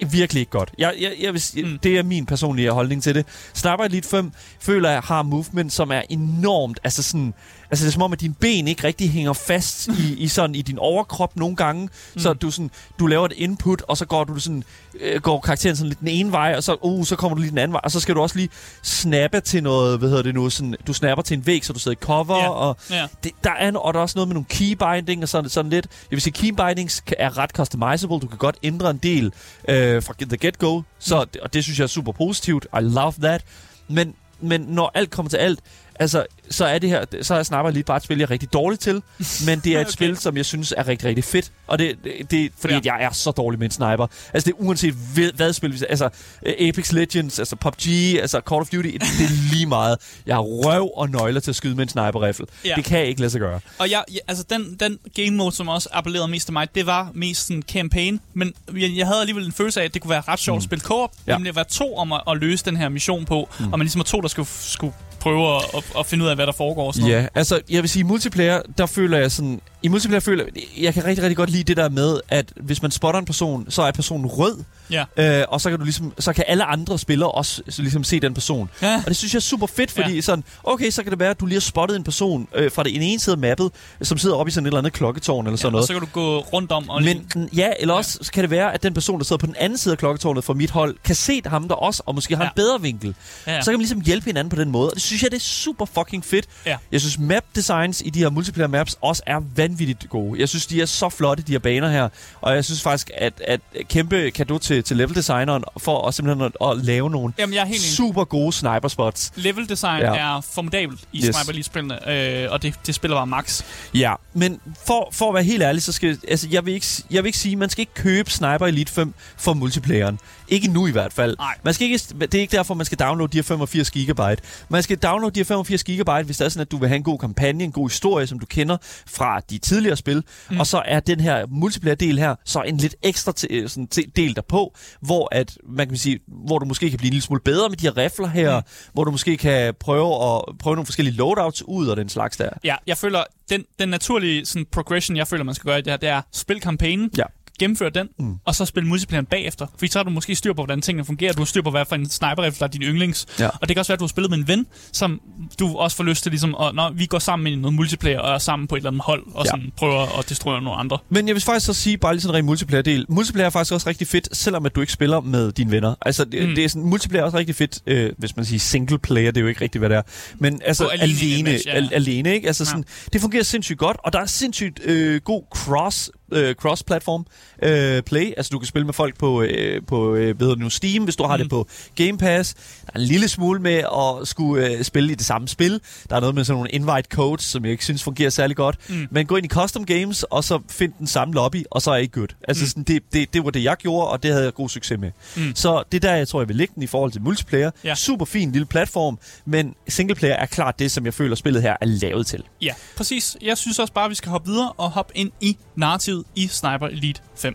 øh, 0.00 0.12
virkelig 0.12 0.40
ikke 0.40 0.50
godt. 0.50 0.70
Jeg, 0.78 0.94
jeg, 1.00 1.12
jeg 1.20 1.32
vil, 1.32 1.42
Mm. 1.64 1.78
Det 1.78 1.98
er 1.98 2.02
min 2.02 2.26
personlige 2.26 2.70
holdning 2.70 3.02
til 3.02 3.14
det. 3.14 3.26
Sniper 3.54 3.84
Elite 3.84 4.08
5 4.08 4.32
føler 4.60 4.90
jeg 4.90 5.00
har 5.00 5.22
movement, 5.22 5.72
som 5.72 5.90
er 5.90 6.02
enormt, 6.08 6.80
altså 6.84 7.02
sådan, 7.02 7.34
altså 7.74 7.84
det 7.84 7.90
er 7.90 7.92
som 7.92 8.02
om, 8.02 8.12
at 8.12 8.20
dine 8.20 8.34
ben 8.34 8.68
ikke 8.68 8.84
rigtig 8.84 9.10
hænger 9.10 9.32
fast 9.32 9.86
i, 9.88 10.14
i, 10.18 10.28
sådan, 10.28 10.54
i 10.54 10.62
din 10.62 10.78
overkrop 10.78 11.36
nogle 11.36 11.56
gange. 11.56 11.82
Mm. 12.14 12.20
Så 12.20 12.32
du, 12.32 12.50
sådan, 12.50 12.70
du 12.98 13.06
laver 13.06 13.26
et 13.26 13.32
input, 13.36 13.82
og 13.82 13.96
så 13.96 14.04
går 14.06 14.24
du 14.24 14.38
sådan, 14.40 14.64
øh, 15.00 15.20
går 15.20 15.40
karakteren 15.40 15.76
sådan 15.76 15.88
lidt 15.88 16.00
den 16.00 16.08
ene 16.08 16.32
vej, 16.32 16.54
og 16.56 16.62
så, 16.62 16.76
uh, 16.82 17.04
så 17.06 17.16
kommer 17.16 17.34
du 17.36 17.40
lige 17.40 17.50
den 17.50 17.58
anden 17.58 17.72
vej, 17.72 17.80
og 17.84 17.90
så 17.90 18.00
skal 18.00 18.14
du 18.14 18.20
også 18.20 18.36
lige 18.36 18.48
snappe 18.82 19.40
til 19.40 19.62
noget, 19.62 19.98
hvad 19.98 20.08
hedder 20.08 20.22
det 20.22 20.34
nu, 20.34 20.50
sådan, 20.50 20.74
du 20.86 20.92
snapper 20.92 21.22
til 21.22 21.36
en 21.36 21.46
væg, 21.46 21.64
så 21.64 21.72
du 21.72 21.78
sidder 21.78 21.96
i 21.96 22.04
cover, 22.04 22.36
Ja. 22.36 22.48
og 22.50 22.76
Ja. 22.90 23.06
det, 23.24 23.32
der 23.44 23.50
er, 23.50 23.72
og 23.78 23.94
der 23.94 23.98
er 24.00 24.02
også 24.02 24.18
noget 24.18 24.28
med 24.28 24.34
nogle 24.34 24.46
keybinding 24.48 25.22
og 25.22 25.28
sådan, 25.28 25.50
sådan 25.50 25.70
lidt. 25.70 25.86
Jeg 26.10 26.16
vil 26.16 26.20
sige, 26.20 26.32
keybindings 26.32 27.02
er 27.18 27.38
ret 27.38 27.50
customizable. 27.50 28.20
Du 28.20 28.26
kan 28.26 28.38
godt 28.38 28.56
ændre 28.62 28.90
en 28.90 28.98
del 29.02 29.32
øh, 29.68 30.02
fra 30.02 30.14
the 30.20 30.36
get-go, 30.36 30.82
så, 30.98 31.26
og 31.42 31.54
det 31.54 31.64
synes 31.64 31.78
jeg 31.78 31.84
er 31.84 31.88
super 31.88 32.12
positivt. 32.12 32.66
I 32.74 32.80
love 32.80 33.12
that. 33.22 33.42
Men, 33.88 34.14
men 34.40 34.60
når 34.60 34.90
alt 34.94 35.10
kommer 35.10 35.30
til 35.30 35.36
alt, 35.36 35.60
altså, 36.00 36.26
så 36.50 36.64
er 36.64 36.78
det 36.78 36.90
her, 36.90 37.04
så 37.22 37.34
er 37.34 37.42
Sniper 37.42 37.68
Elite 37.68 37.84
bare 37.84 37.96
et 37.96 38.02
spil, 38.02 38.18
jeg 38.18 38.24
er 38.24 38.30
rigtig 38.30 38.52
dårlig 38.52 38.78
til, 38.78 39.02
men 39.46 39.58
det 39.60 39.66
er 39.72 39.80
et 39.80 39.84
Okay. 39.86 39.90
spil, 39.92 40.16
som 40.16 40.36
jeg 40.36 40.44
synes 40.46 40.74
er 40.76 40.88
rigtig, 40.88 41.08
rigtig 41.08 41.24
fedt. 41.24 41.52
Og 41.66 41.78
det, 41.78 41.96
det, 42.04 42.30
det 42.30 42.52
fordi 42.58 42.74
Ja. 42.74 42.80
jeg 42.84 43.04
er 43.04 43.10
så 43.12 43.30
dårlig 43.30 43.58
med 43.58 43.66
en 43.66 43.70
sniper. 43.70 44.06
Altså, 44.34 44.50
det 44.50 44.56
er 44.60 44.64
uanset 44.66 44.94
hvad, 45.14 45.30
hvad 45.32 45.52
spil, 45.52 45.72
vi- 45.72 45.84
altså 45.88 46.08
øh, 46.46 46.68
Apex 46.68 46.92
Legends, 46.92 47.38
altså 47.38 47.56
PUBG, 47.56 47.86
altså 48.20 48.40
Call 48.48 48.60
of 48.60 48.68
Duty, 48.68 48.88
det 48.88 49.02
er 49.02 49.52
lige 49.52 49.66
meget. 49.66 49.98
Jeg 50.26 50.34
har 50.36 50.42
røv 50.42 50.90
og 50.96 51.10
nøgler 51.10 51.40
til 51.40 51.50
at 51.50 51.56
skyde 51.56 51.74
med 51.74 51.82
en 51.82 51.88
sniper-rifle. 51.88 52.46
Ja. 52.64 52.72
Det 52.76 52.84
kan 52.84 52.98
jeg 52.98 53.06
ikke 53.06 53.20
lade 53.20 53.30
sig 53.30 53.40
gøre. 53.40 53.60
Og 53.78 53.90
jeg, 53.90 54.04
jeg, 54.12 54.20
altså 54.28 54.44
den, 54.50 54.76
den 54.80 54.98
game 55.14 55.30
mode, 55.36 55.52
som 55.52 55.68
også 55.68 55.88
appellerede 55.92 56.28
mest 56.28 56.46
til 56.46 56.52
mig, 56.52 56.74
det 56.74 56.86
var 56.86 57.10
mest 57.14 57.46
sådan 57.46 57.62
campaign. 57.72 58.20
Men 58.34 58.52
jeg, 58.76 58.90
jeg 58.96 59.06
havde 59.06 59.20
alligevel 59.20 59.46
en 59.46 59.52
følelse 59.52 59.80
af, 59.80 59.84
at 59.84 59.94
det 59.94 60.02
kunne 60.02 60.10
være 60.10 60.22
ret 60.28 60.38
sjovt 60.38 60.54
mm. 60.56 60.58
at 60.58 60.62
spille 60.64 60.82
co-op. 60.82 61.10
Ja. 61.26 61.32
Nemlig 61.34 61.48
at 61.50 61.56
være 61.56 61.64
to 61.64 61.96
om 61.96 62.12
at, 62.12 62.20
at 62.30 62.36
løse 62.38 62.64
den 62.64 62.76
her 62.76 62.88
mission 62.88 63.24
på. 63.24 63.48
Mm. 63.60 63.64
Og 63.72 63.78
man 63.78 63.80
ligesom 63.80 64.00
er 64.00 64.04
to, 64.04 64.20
der 64.20 64.28
skulle, 64.28 64.48
skulle 64.60 64.92
prøve 65.24 65.56
at, 65.56 65.62
at, 65.76 65.84
at 65.98 66.06
finde 66.06 66.24
ud 66.24 66.28
af, 66.28 66.36
hvad 66.36 66.46
der 66.46 66.52
foregår. 66.52 66.92
Sådan 66.92 67.08
ja, 67.08 67.14
noget. 67.14 67.30
Ja, 67.34 67.38
altså 67.38 67.60
jeg 67.70 67.82
vil 67.82 67.90
sige, 67.90 68.04
multiplayer, 68.04 68.58
der 68.78 68.86
føler 68.86 69.18
jeg 69.18 69.30
sådan... 69.32 69.60
I 69.84 69.88
multiplayer 69.88 70.20
føler 70.20 70.44
jeg, 70.78 70.94
kan 70.94 71.04
rigtig, 71.04 71.22
rigtig 71.22 71.36
godt 71.36 71.50
lide 71.50 71.64
det 71.64 71.76
der 71.76 71.88
med, 71.88 72.20
at 72.28 72.52
hvis 72.56 72.82
man 72.82 72.90
spotter 72.90 73.20
en 73.20 73.26
person, 73.26 73.66
så 73.70 73.82
er 73.82 73.90
personen 73.92 74.26
rød, 74.26 74.56
Ja. 74.90 75.04
øh, 75.16 75.44
og 75.48 75.60
så 75.60 75.70
kan 75.70 75.78
du 75.78 75.84
ligesom, 75.84 76.12
så 76.18 76.32
kan 76.32 76.44
alle 76.48 76.64
andre 76.64 76.98
spillere 76.98 77.30
også 77.30 77.62
så 77.68 77.82
ligesom 77.82 78.04
se 78.04 78.20
den 78.20 78.34
person. 78.34 78.70
Ja. 78.82 78.96
Og 78.96 79.04
det 79.06 79.16
synes 79.16 79.34
jeg 79.34 79.38
er 79.38 79.42
super 79.42 79.66
fedt, 79.66 79.90
fordi 79.90 80.08
Ja. 80.08 80.14
ja. 80.14 80.20
sådan, 80.20 80.44
okay, 80.64 80.90
så 80.90 81.02
kan 81.02 81.10
det 81.12 81.18
være, 81.20 81.30
at 81.30 81.40
du 81.40 81.46
lige 81.46 81.56
har 81.56 81.60
spottet 81.60 81.96
en 81.96 82.04
person 82.04 82.48
øh, 82.54 82.70
fra 82.72 82.82
det 82.82 82.96
ene 83.12 83.20
side 83.20 83.32
af 83.34 83.38
mappet, 83.38 83.70
som 84.02 84.18
sidder 84.18 84.36
oppe 84.36 84.48
i 84.48 84.52
sådan 84.52 84.66
et 84.66 84.68
eller 84.68 84.78
andet 84.78 84.92
klokketårn 84.92 85.46
eller 85.46 85.56
sådan 85.56 85.68
Ja, 85.68 85.70
noget. 85.72 85.82
og 85.82 85.86
så 85.86 85.92
kan 85.92 86.00
du 86.00 86.08
gå 86.12 86.38
rundt 86.40 86.72
om 86.72 86.88
og 86.88 87.02
lige- 87.02 87.22
Men 87.34 87.48
ja, 87.56 87.70
eller 87.80 87.94
også 87.94 88.18
så 88.22 88.32
kan 88.32 88.42
det 88.42 88.50
være, 88.50 88.74
at 88.74 88.82
den 88.82 88.94
person, 88.94 89.18
der 89.18 89.24
sidder 89.24 89.40
på 89.40 89.46
den 89.46 89.56
anden 89.58 89.78
side 89.78 89.92
af 89.92 89.98
klokketårnet 89.98 90.44
fra 90.44 90.54
mit 90.54 90.70
hold, 90.70 90.96
kan 91.04 91.14
se 91.14 91.42
ham 91.46 91.68
der 91.68 91.74
også, 91.74 92.02
og 92.06 92.14
måske 92.14 92.36
har 92.36 92.42
Ja. 92.44 92.48
en 92.48 92.52
bedre 92.56 92.80
vinkel. 92.82 93.14
Ja. 93.46 93.60
Så 93.60 93.70
kan 93.70 93.74
man 93.74 93.80
ligesom 93.80 94.00
hjælpe 94.00 94.24
hinanden 94.24 94.50
på 94.50 94.56
den 94.56 94.70
måde. 94.70 94.88
Og 94.90 94.94
det 94.94 95.02
synes 95.02 95.22
jeg, 95.22 95.30
det 95.30 95.36
er 95.36 95.40
super 95.40 95.84
fucking 95.84 96.24
fedt. 96.24 96.46
Ja. 96.66 96.76
Jeg 96.92 97.00
synes, 97.00 97.18
map 97.18 97.44
designs 97.54 98.02
i 98.04 98.10
de 98.10 98.18
her 98.18 98.30
multiplayer 98.30 98.68
maps 98.68 98.96
også 99.00 99.22
er 99.26 99.40
vanvittigt 99.56 99.73
gode. 100.08 100.40
Jeg 100.40 100.48
synes, 100.48 100.66
de 100.66 100.80
er 100.80 100.86
så 100.86 101.08
flotte, 101.08 101.42
de 101.42 101.52
her 101.52 101.58
baner 101.58 101.88
her. 101.90 102.08
Og 102.40 102.54
jeg 102.54 102.64
synes 102.64 102.82
faktisk, 102.82 103.10
at, 103.16 103.32
at 103.46 103.60
kæmpe 103.88 104.30
kado 104.30 104.58
til, 104.58 104.84
til 104.84 104.96
level 104.96 105.14
designeren 105.16 105.64
for 105.78 106.08
at 106.08 106.14
simpelthen 106.14 106.44
at, 106.60 106.68
at 106.70 106.84
lave 106.84 107.10
nogle 107.10 107.32
Jamen, 107.38 107.54
jeg 107.54 107.60
er 107.60 107.66
helt 107.66 107.80
super 107.80 108.24
gode 108.24 108.52
sniper 108.52 108.88
spots. 108.88 109.32
Level 109.36 109.68
design 109.68 110.00
Ja. 110.02 110.14
er 110.14 110.40
formidabelt 110.54 111.00
i 111.12 111.16
Yes. 111.18 111.24
Sniper 111.24 111.50
Elite-spillene, 111.52 112.10
øh, 112.44 112.52
og 112.52 112.62
det, 112.62 112.74
det 112.86 112.94
spiller 112.94 113.16
bare 113.16 113.26
max. 113.26 113.62
Ja, 113.94 114.14
men 114.34 114.60
for, 114.86 115.08
for 115.12 115.28
at 115.28 115.34
være 115.34 115.44
helt 115.44 115.62
ærlig, 115.62 115.82
så 115.82 115.92
skal 115.92 116.18
altså, 116.28 116.48
jeg, 116.50 116.66
vil 116.66 116.74
ikke, 116.74 116.86
jeg 117.10 117.22
vil 117.22 117.28
ikke 117.28 117.38
sige, 117.38 117.56
man 117.56 117.70
skal 117.70 117.80
ikke 117.82 117.94
købe 117.94 118.30
Sniper 118.30 118.66
Elite 118.66 118.92
5 118.92 119.14
for 119.36 119.54
multiplayeren. 119.54 120.18
Ikke 120.48 120.68
nu 120.68 120.86
i 120.86 120.90
hvert 120.90 121.12
fald. 121.12 121.36
Nej. 121.38 121.54
Man 121.62 121.74
skal 121.74 121.86
ikke, 121.86 122.00
det 122.20 122.34
er 122.34 122.40
ikke 122.40 122.56
derfor, 122.56 122.74
man 122.74 122.86
skal 122.86 122.98
downloade 122.98 123.32
de 123.32 123.38
her 123.38 123.42
85 123.42 123.90
gigabyte. 123.90 124.42
Man 124.68 124.82
skal 124.82 124.96
downloade 124.96 125.34
de 125.34 125.40
her 125.40 125.44
85 125.44 125.84
gigabyte, 125.84 126.22
hvis 126.24 126.36
det 126.36 126.44
er 126.44 126.48
sådan, 126.48 126.60
at 126.60 126.70
du 126.70 126.76
vil 126.76 126.88
have 126.88 126.96
en 126.96 127.02
god 127.02 127.18
kampagne, 127.18 127.64
en 127.64 127.72
god 127.72 127.88
historie, 127.88 128.26
som 128.26 128.38
du 128.38 128.46
kender 128.46 128.76
fra 129.06 129.40
de 129.50 129.58
tidligere 129.58 129.96
spil. 129.96 130.24
Mm. 130.50 130.60
Og 130.60 130.66
så 130.66 130.82
er 130.84 131.00
den 131.00 131.20
her 131.20 131.46
multiplayer-del 131.48 132.18
her, 132.18 132.34
så 132.44 132.62
en 132.62 132.76
lidt 132.76 132.96
ekstra 133.02 133.32
til, 133.32 133.48
øh, 133.52 133.68
sådan, 133.68 133.86
til, 133.86 134.04
del 134.16 134.36
derpå, 134.36 134.74
hvor, 135.00 135.28
at, 135.32 135.58
man 135.68 135.88
kan 135.88 135.96
sige, 135.96 136.18
hvor 136.26 136.58
du 136.58 136.66
måske 136.66 136.90
kan 136.90 136.98
blive 136.98 137.08
en 137.08 137.12
lille 137.12 137.22
smule 137.22 137.40
bedre 137.40 137.68
med 137.68 137.76
de 137.76 137.86
her 137.86 137.96
rifler 137.96 138.28
her, 138.28 138.60
mm. 138.60 138.66
hvor 138.92 139.04
du 139.04 139.10
måske 139.10 139.36
kan 139.36 139.74
prøve, 139.80 140.14
at, 140.14 140.42
prøve 140.58 140.76
nogle 140.76 140.86
forskellige 140.86 141.16
loadouts 141.16 141.62
ud 141.66 141.86
og 141.86 141.96
den 141.96 142.08
slags 142.08 142.36
der. 142.36 142.50
Ja, 142.64 142.74
jeg 142.86 142.98
føler, 142.98 143.24
den, 143.50 143.64
den 143.78 143.88
naturlige 143.88 144.46
sådan, 144.46 144.66
progression, 144.72 145.16
jeg 145.16 145.28
føler, 145.28 145.44
man 145.44 145.54
skal 145.54 145.68
gøre 145.68 145.78
i 145.78 145.82
det 145.82 145.92
her, 145.92 145.96
det 145.96 146.08
er 146.08 146.22
spil 146.32 146.60
kampagnen, 146.60 147.10
Ja. 147.18 147.22
Gennemføre 147.58 147.90
den, 147.90 148.08
mm. 148.18 148.34
og 148.44 148.54
så 148.54 148.64
spille 148.64 148.88
multiplayeren 148.88 149.26
bagefter. 149.26 149.66
Fordi 149.78 149.92
så 149.92 149.98
har 149.98 150.04
du 150.04 150.10
måske 150.10 150.34
styr 150.34 150.52
på, 150.52 150.54
hvordan 150.62 150.80
tingene 150.82 151.04
fungerer. 151.04 151.32
Du 151.32 151.38
har 151.40 151.44
styr 151.44 151.62
på, 151.62 151.70
hvad 151.70 151.84
for 151.88 151.94
en 151.94 152.10
sniper 152.10 152.42
rifle 152.42 152.58
der 152.58 152.64
er 152.64 152.68
din 152.70 152.82
yndlings. 152.82 153.26
Ja. 153.40 153.48
Og 153.48 153.68
det 153.68 153.68
kan 153.68 153.78
også 153.78 153.92
være, 153.92 153.94
at 153.96 154.00
du 154.00 154.04
har 154.04 154.08
spillet 154.08 154.30
med 154.30 154.38
en 154.38 154.48
ven, 154.48 154.66
som 154.92 155.20
du 155.60 155.76
også 155.76 155.96
får 155.96 156.04
lyst 156.04 156.22
til, 156.22 156.32
ligesom, 156.32 156.56
at 156.60 156.74
når 156.74 156.90
vi 156.92 157.06
går 157.06 157.18
sammen 157.18 157.52
i 157.52 157.56
noget 157.56 157.74
multiplayer 157.74 158.18
og 158.18 158.34
er 158.34 158.38
sammen 158.38 158.68
på 158.68 158.74
et 158.74 158.78
eller 158.78 158.90
andet 158.90 159.02
hold, 159.04 159.22
og 159.34 159.44
Ja. 159.44 159.50
sådan 159.50 159.72
prøver 159.76 160.18
at 160.18 160.28
destruere 160.28 160.62
nogle 160.62 160.78
andre. 160.80 160.98
Men 161.08 161.26
jeg 161.28 161.34
vil 161.34 161.42
faktisk 161.42 161.66
så 161.66 161.72
sige, 161.74 161.98
bare 161.98 162.14
lige 162.14 162.20
sådan 162.22 162.34
en 162.34 162.38
ren 162.38 162.44
multiplayer-del. 162.46 163.06
Multiplayer 163.08 163.46
er 163.46 163.50
faktisk 163.50 163.72
også 163.74 163.88
rigtig 163.88 164.06
fedt, 164.06 164.36
selvom 164.36 164.66
at 164.66 164.74
du 164.74 164.80
ikke 164.80 164.92
spiller 164.92 165.20
med 165.20 165.52
dine 165.52 165.70
venner. 165.70 165.94
Altså, 166.02 166.24
det, 166.24 166.48
Mm. 166.48 166.54
det 166.54 166.64
er 166.64 166.68
sådan, 166.68 166.88
multiplayer 166.88 167.22
er 167.22 167.24
også 167.26 167.38
rigtig 167.38 167.54
fedt, 167.54 167.78
øh, 167.86 168.12
hvis 168.18 168.36
man 168.36 168.44
siger 168.44 168.58
single 168.60 168.98
player, 168.98 169.30
det 169.30 169.36
er 169.36 169.42
jo 169.42 169.48
ikke 169.48 169.60
rigtigt, 169.60 169.80
hvad 169.80 169.88
det 169.88 169.96
er. 169.96 170.02
Men 170.38 170.60
altså, 170.64 170.86
alene 170.86 171.02
alene, 171.20 171.38
en 171.38 171.44
match, 171.44 171.66
ja. 171.66 171.72
al, 171.72 171.88
alene, 171.92 172.34
ikke? 172.34 172.46
Altså, 172.46 172.64
Ja. 172.64 172.68
sådan, 172.68 172.84
det 173.12 173.20
fungerer 173.20 173.42
sindssygt 173.42 173.78
godt, 173.78 173.96
og 174.04 174.12
der 174.12 174.18
er 174.20 174.26
sindssygt 174.26 174.80
øh, 174.84 175.20
god 175.24 175.42
cross 175.54 176.10
øh, 176.34 176.54
cross-platform 176.54 177.24
øh, 177.62 178.02
play. 178.02 178.32
Altså, 178.36 178.50
du 178.52 178.58
kan 178.58 178.66
spille 178.66 178.84
med 178.86 178.94
folk 178.94 179.18
på, 179.18 179.42
øh, 179.42 179.82
på 179.86 180.14
øh, 180.14 180.36
hvad 180.36 180.46
hedder 180.46 180.54
det 180.54 180.62
nu, 180.62 180.70
Steam, 180.70 181.04
hvis 181.04 181.16
du 181.16 181.24
har 181.24 181.36
Mm. 181.36 181.42
det 181.42 181.50
på 181.50 181.66
Game 181.96 182.18
Pass. 182.18 182.54
Der 182.54 182.60
er 182.94 182.98
en 182.98 183.04
lille 183.04 183.28
smule 183.28 183.60
med 183.60 183.74
at 184.22 184.28
skulle 184.28 184.66
øh, 184.70 184.84
spille 184.84 185.12
i 185.12 185.14
det 185.14 185.26
samme 185.26 185.48
spil. 185.48 185.80
Der 186.10 186.16
er 186.16 186.20
noget 186.20 186.34
med 186.34 186.44
sådan 186.44 186.56
nogle 186.56 186.70
invite 186.70 187.08
codes, 187.10 187.42
som 187.42 187.64
jeg 187.64 187.72
ikke 187.72 187.84
synes 187.84 188.02
fungerer 188.02 188.30
særlig 188.30 188.56
godt. 188.56 188.76
Mm. 188.88 189.06
Men 189.10 189.26
gå 189.26 189.36
ind 189.36 189.46
i 189.46 189.48
custom 189.48 189.84
games, 189.86 190.22
og 190.22 190.44
så 190.44 190.60
find 190.70 190.92
den 190.98 191.06
samme 191.06 191.34
lobby, 191.34 191.64
og 191.70 191.82
så 191.82 191.90
er 191.90 191.96
I 191.96 192.06
good. 192.12 192.28
Altså, 192.48 192.64
Mm. 192.64 192.68
sådan, 192.68 192.82
det, 192.82 193.02
det, 193.12 193.34
det 193.34 193.44
var 193.44 193.50
det, 193.50 193.64
jeg 193.64 193.76
gjorde, 193.76 194.08
og 194.08 194.22
det 194.22 194.30
havde 194.32 194.44
jeg 194.44 194.54
god 194.54 194.68
succes 194.68 194.98
med. 195.00 195.10
Mm. 195.36 195.54
Så 195.54 195.82
det 195.92 196.04
er 196.04 196.08
der, 196.08 196.14
jeg 196.16 196.28
tror, 196.28 196.40
jeg 196.40 196.48
vil 196.48 196.56
lægge 196.56 196.72
den 196.74 196.82
i 196.82 196.86
forhold 196.86 197.12
til 197.12 197.22
multiplayer. 197.22 197.70
Ja. 197.84 197.94
Super 197.94 198.24
fin 198.24 198.52
lille 198.52 198.66
platform, 198.66 199.18
men 199.46 199.74
singleplayer 199.88 200.34
er 200.34 200.46
klart 200.46 200.78
det, 200.78 200.90
som 200.90 201.04
jeg 201.04 201.14
føler, 201.14 201.36
spillet 201.36 201.62
her 201.62 201.76
er 201.80 201.86
lavet 201.86 202.26
til. 202.26 202.42
Ja, 202.62 202.74
præcis. 202.96 203.36
Jeg 203.42 203.58
synes 203.58 203.78
også 203.78 203.92
bare, 203.92 204.04
at 204.04 204.10
vi 204.10 204.14
skal 204.14 204.30
hoppe 204.30 204.50
videre 204.50 204.72
og 204.72 204.90
hoppe 204.90 205.12
ind 205.16 205.30
i 205.40 205.56
narrativet 205.76 206.23
i 206.34 206.48
Sniper 206.48 206.86
Elite 206.86 207.22
5. 207.34 207.54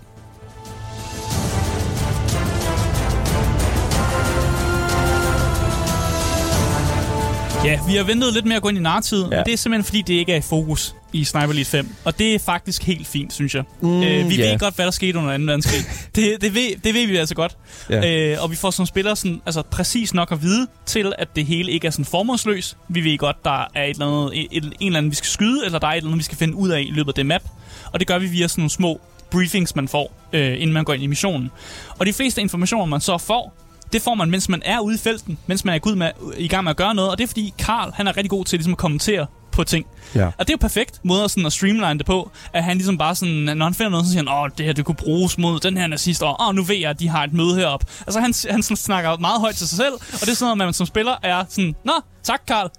Ja, 7.65 7.79
vi 7.87 7.95
har 7.95 8.03
ventet 8.03 8.33
lidt 8.33 8.45
med 8.45 8.55
at 8.55 8.61
gå 8.61 8.69
ind 8.69 8.77
i 8.77 8.81
narrativet, 8.81 9.27
ja. 9.31 9.35
Men 9.35 9.45
det 9.45 9.53
er 9.53 9.57
simpelthen 9.57 9.83
fordi, 9.83 10.01
det 10.01 10.13
ikke 10.13 10.33
er 10.33 10.37
i 10.37 10.41
fokus 10.41 10.95
i 11.13 11.23
Sniper 11.23 11.47
Elite 11.47 11.69
5. 11.69 11.95
Og 12.05 12.19
det 12.19 12.35
er 12.35 12.39
faktisk 12.39 12.83
helt 12.83 13.07
fint, 13.07 13.33
synes 13.33 13.55
jeg. 13.55 13.63
Mm, 13.81 14.03
øh, 14.03 14.29
vi 14.29 14.35
ja. 14.35 14.51
ved 14.51 14.59
godt, 14.59 14.75
hvad 14.75 14.85
der 14.85 14.91
skete 14.91 15.17
under 15.17 15.37
2. 15.37 15.43
verdenskrig. 15.43 15.81
det, 16.15 16.41
det, 16.41 16.55
ved, 16.55 16.81
det 16.83 16.93
ved 16.93 17.07
vi 17.07 17.15
altså 17.15 17.35
godt. 17.35 17.57
Ja. 17.89 18.31
Øh, 18.31 18.43
og 18.43 18.51
vi 18.51 18.55
får 18.55 18.71
som 18.71 18.85
spillere 18.85 19.15
sådan, 19.15 19.41
altså, 19.45 19.61
præcis 19.61 20.13
nok 20.13 20.31
at 20.31 20.41
vide 20.41 20.67
til, 20.85 21.13
at 21.17 21.35
det 21.35 21.45
hele 21.45 21.71
ikke 21.71 21.87
er 21.87 21.91
sådan 21.91 22.05
formålsløs. 22.05 22.77
Vi 22.87 23.01
ved 23.03 23.17
godt, 23.17 23.45
der 23.45 23.67
er 23.75 23.83
et 23.83 23.89
eller 23.89 24.07
andet, 24.07 24.39
et, 24.39 24.47
et, 24.51 24.63
en 24.63 24.73
eller 24.79 24.97
anden, 24.97 25.11
vi 25.11 25.15
skal 25.15 25.29
skyde, 25.29 25.65
eller 25.65 25.79
der 25.79 25.87
er 25.87 25.91
et 25.91 25.97
eller 25.97 26.07
andet, 26.07 26.19
vi 26.19 26.23
skal 26.23 26.37
finde 26.37 26.55
ud 26.55 26.69
af 26.69 26.81
i 26.81 26.91
løbet 26.91 27.09
af 27.09 27.15
det 27.15 27.25
map. 27.25 27.43
Og 27.91 27.99
det 27.99 28.07
gør 28.07 28.19
vi 28.19 28.27
via 28.27 28.47
sådan 28.47 28.61
nogle 28.61 28.69
små 28.69 29.01
briefings, 29.31 29.75
man 29.75 29.87
får, 29.87 30.13
øh, 30.33 30.53
inden 30.53 30.73
man 30.73 30.83
går 30.83 30.93
ind 30.93 31.03
i 31.03 31.07
missionen. 31.07 31.51
Og 31.99 32.05
de 32.05 32.13
fleste 32.13 32.41
informationer, 32.41 32.85
man 32.85 33.01
så 33.01 33.17
får, 33.17 33.53
det 33.93 34.01
får 34.01 34.15
man, 34.15 34.29
mens 34.29 34.49
man 34.49 34.61
er 34.65 34.79
ude 34.79 34.95
i 34.95 34.97
felten, 34.97 35.37
mens 35.47 35.65
man 35.65 35.75
er 35.75 35.79
gud 35.79 35.95
med, 35.95 36.11
i 36.37 36.47
gang 36.47 36.63
med 36.63 36.69
at 36.69 36.77
gøre 36.77 36.95
noget. 36.95 37.11
Og 37.11 37.17
det 37.17 37.23
er 37.23 37.27
fordi, 37.27 37.53
Karl 37.57 37.91
han 37.95 38.07
er 38.07 38.17
rigtig 38.17 38.29
god 38.29 38.45
til 38.45 38.59
ligesom, 38.59 38.73
at 38.73 38.77
kommentere 38.77 39.27
på 39.51 39.63
ting. 39.63 39.85
Ja. 40.15 40.25
Og 40.25 40.33
det 40.39 40.49
er 40.49 40.53
jo 40.53 40.57
perfekt 40.57 40.99
måde 41.03 41.23
at, 41.23 41.31
sådan, 41.31 41.45
at 41.45 41.53
streamline 41.53 41.97
det 41.97 42.05
på, 42.05 42.31
at 42.53 42.63
han 42.63 42.77
ligesom 42.77 42.97
bare 42.97 43.15
sådan, 43.15 43.57
når 43.57 43.65
han 43.65 43.73
finder 43.73 43.89
noget, 43.89 44.05
så 44.05 44.11
siger 44.11 44.23
han, 44.23 44.43
åh, 44.43 44.49
det 44.57 44.65
her 44.65 44.73
det 44.73 44.85
kunne 44.85 44.95
bruges 44.95 45.37
mod 45.37 45.59
den 45.59 45.77
her 45.77 45.87
nazist, 45.87 46.23
og 46.23 46.47
åh, 46.47 46.55
nu 46.55 46.63
ved 46.63 46.75
jeg, 46.75 46.89
at 46.89 46.99
de 46.99 47.07
har 47.07 47.23
et 47.23 47.33
møde 47.33 47.55
heroppe. 47.55 47.85
Altså 48.07 48.19
han, 48.19 48.33
han 48.49 48.63
sådan, 48.63 48.77
snakker 48.77 49.17
meget 49.17 49.41
højt 49.41 49.55
til 49.55 49.67
sig 49.67 49.77
selv, 49.77 49.93
og 49.93 50.19
det 50.21 50.29
er 50.29 50.33
sådan 50.33 50.45
noget, 50.45 50.57
man 50.57 50.73
som 50.73 50.85
spiller 50.85 51.15
er 51.23 51.43
sådan, 51.49 51.75
nå, 51.85 51.93
tak 52.23 52.41
Karl, 52.47 52.69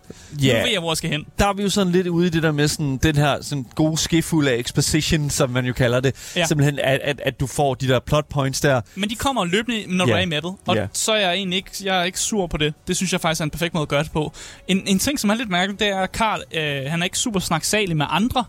Ja. 0.42 0.56
nu 0.58 0.62
ved 0.62 0.70
jeg, 0.72 0.80
hvor 0.80 0.90
jeg 0.92 0.96
skal 0.96 1.10
hen. 1.10 1.24
der 1.38 1.46
er 1.46 1.52
vi 1.52 1.62
jo 1.62 1.68
sådan 1.70 1.92
lidt 1.92 2.06
ude 2.06 2.26
i 2.26 2.30
det 2.30 2.42
der 2.42 2.52
med 2.52 2.68
sådan, 2.68 2.96
den 2.96 3.16
her 3.16 3.42
sådan 3.42 3.66
gode 3.74 3.98
skefuld 3.98 4.48
af 4.48 4.54
exposition, 4.56 5.30
som 5.30 5.50
man 5.50 5.66
jo 5.66 5.72
kalder 5.72 6.00
det. 6.00 6.32
Ja. 6.36 6.46
Simpelthen, 6.46 6.78
at, 6.78 7.00
at, 7.04 7.20
at 7.24 7.40
du 7.40 7.46
får 7.46 7.74
de 7.74 7.88
der 7.88 7.98
plot 8.00 8.28
points 8.28 8.60
der. 8.60 8.80
Men 8.94 9.10
de 9.10 9.14
kommer 9.14 9.44
løbende, 9.44 9.84
når 9.96 10.04
du 10.04 10.10
Ja. 10.10 10.16
er 10.16 10.22
i 10.22 10.26
mattet. 10.26 10.54
Og 10.66 10.76
Ja. 10.76 10.86
så 10.92 11.12
er 11.12 11.18
jeg 11.18 11.32
egentlig 11.34 11.56
ikke, 11.56 11.70
jeg 11.84 12.00
er 12.00 12.04
ikke 12.04 12.20
sur 12.20 12.46
på 12.46 12.56
det. 12.56 12.74
Det 12.88 12.96
synes 12.96 13.12
jeg 13.12 13.20
faktisk 13.20 13.40
er 13.40 13.44
en 13.44 13.50
perfekt 13.50 13.74
måde 13.74 13.82
at 13.82 13.88
gøre 13.88 14.02
det 14.02 14.12
på. 14.12 14.32
En, 14.68 14.82
en 14.86 14.98
ting, 14.98 15.20
som 15.20 15.30
er 15.30 15.34
lidt 15.34 15.50
mærkeligt, 15.50 15.80
det 15.80 15.88
er, 15.88 15.98
at 16.00 16.12
Karl, 16.12 16.42
øh, 16.54 16.90
han 16.90 17.00
er 17.00 17.04
ikke 17.04 17.18
super 17.18 17.40
snaksalig 17.40 17.96
med 17.96 18.06
andre. 18.08 18.44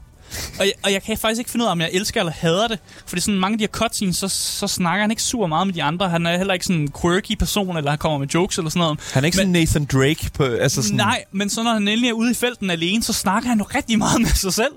Og 0.60 0.66
jeg, 0.66 0.74
og 0.84 0.92
jeg 0.92 1.04
kan 1.04 1.18
faktisk 1.18 1.40
ikke 1.40 1.52
finde 1.52 1.64
ud 1.66 1.68
af, 1.68 1.72
om 1.72 1.82
jeg 1.82 1.90
elsker 1.94 2.20
eller 2.22 2.34
hader 2.34 2.68
det. 2.68 2.80
Fordi 3.06 3.22
sådan 3.22 3.40
mange 3.40 3.54
af 3.54 3.58
de 3.58 3.64
her 3.64 3.68
cutscenes, 3.70 4.18
så, 4.18 4.28
så 4.28 4.68
snakker 4.68 5.02
han 5.02 5.12
ikke 5.12 5.24
super 5.24 5.48
meget 5.48 5.68
med 5.68 5.74
de 5.74 5.84
andre. 5.84 6.10
Han 6.10 6.26
er 6.26 6.38
heller 6.38 6.54
ikke 6.54 6.66
sådan 6.66 6.82
en 6.82 6.92
quirky 7.02 7.36
person, 7.38 7.78
eller 7.78 7.90
han 7.90 7.98
kommer 8.00 8.18
med 8.18 8.28
jokes 8.28 8.58
eller 8.58 8.70
sådan 8.70 8.80
noget. 8.80 9.00
Han 9.14 9.24
er 9.24 9.26
ikke 9.26 9.36
Men- 9.38 9.56
sådan 9.56 9.82
Nathan 9.82 9.86
Drake 9.86 10.30
på... 10.34 10.44
Altså 10.44 10.82
sådan, 10.82 10.98
Nej, 10.98 11.24
men 11.32 11.50
så 11.50 11.64
når 11.64 11.74
han 11.74 11.82
endelig 11.88 12.10
er 12.10 12.14
ude 12.14 12.32
i 12.32 12.34
felten 12.34 12.70
alene, 12.70 13.04
så 13.04 13.14
snakker 13.14 13.50
han 13.50 13.58
jo 13.58 13.66
rigtig 13.76 13.98
meget 13.98 14.22
med 14.22 14.30
sig 14.30 14.54
selv. 14.54 14.72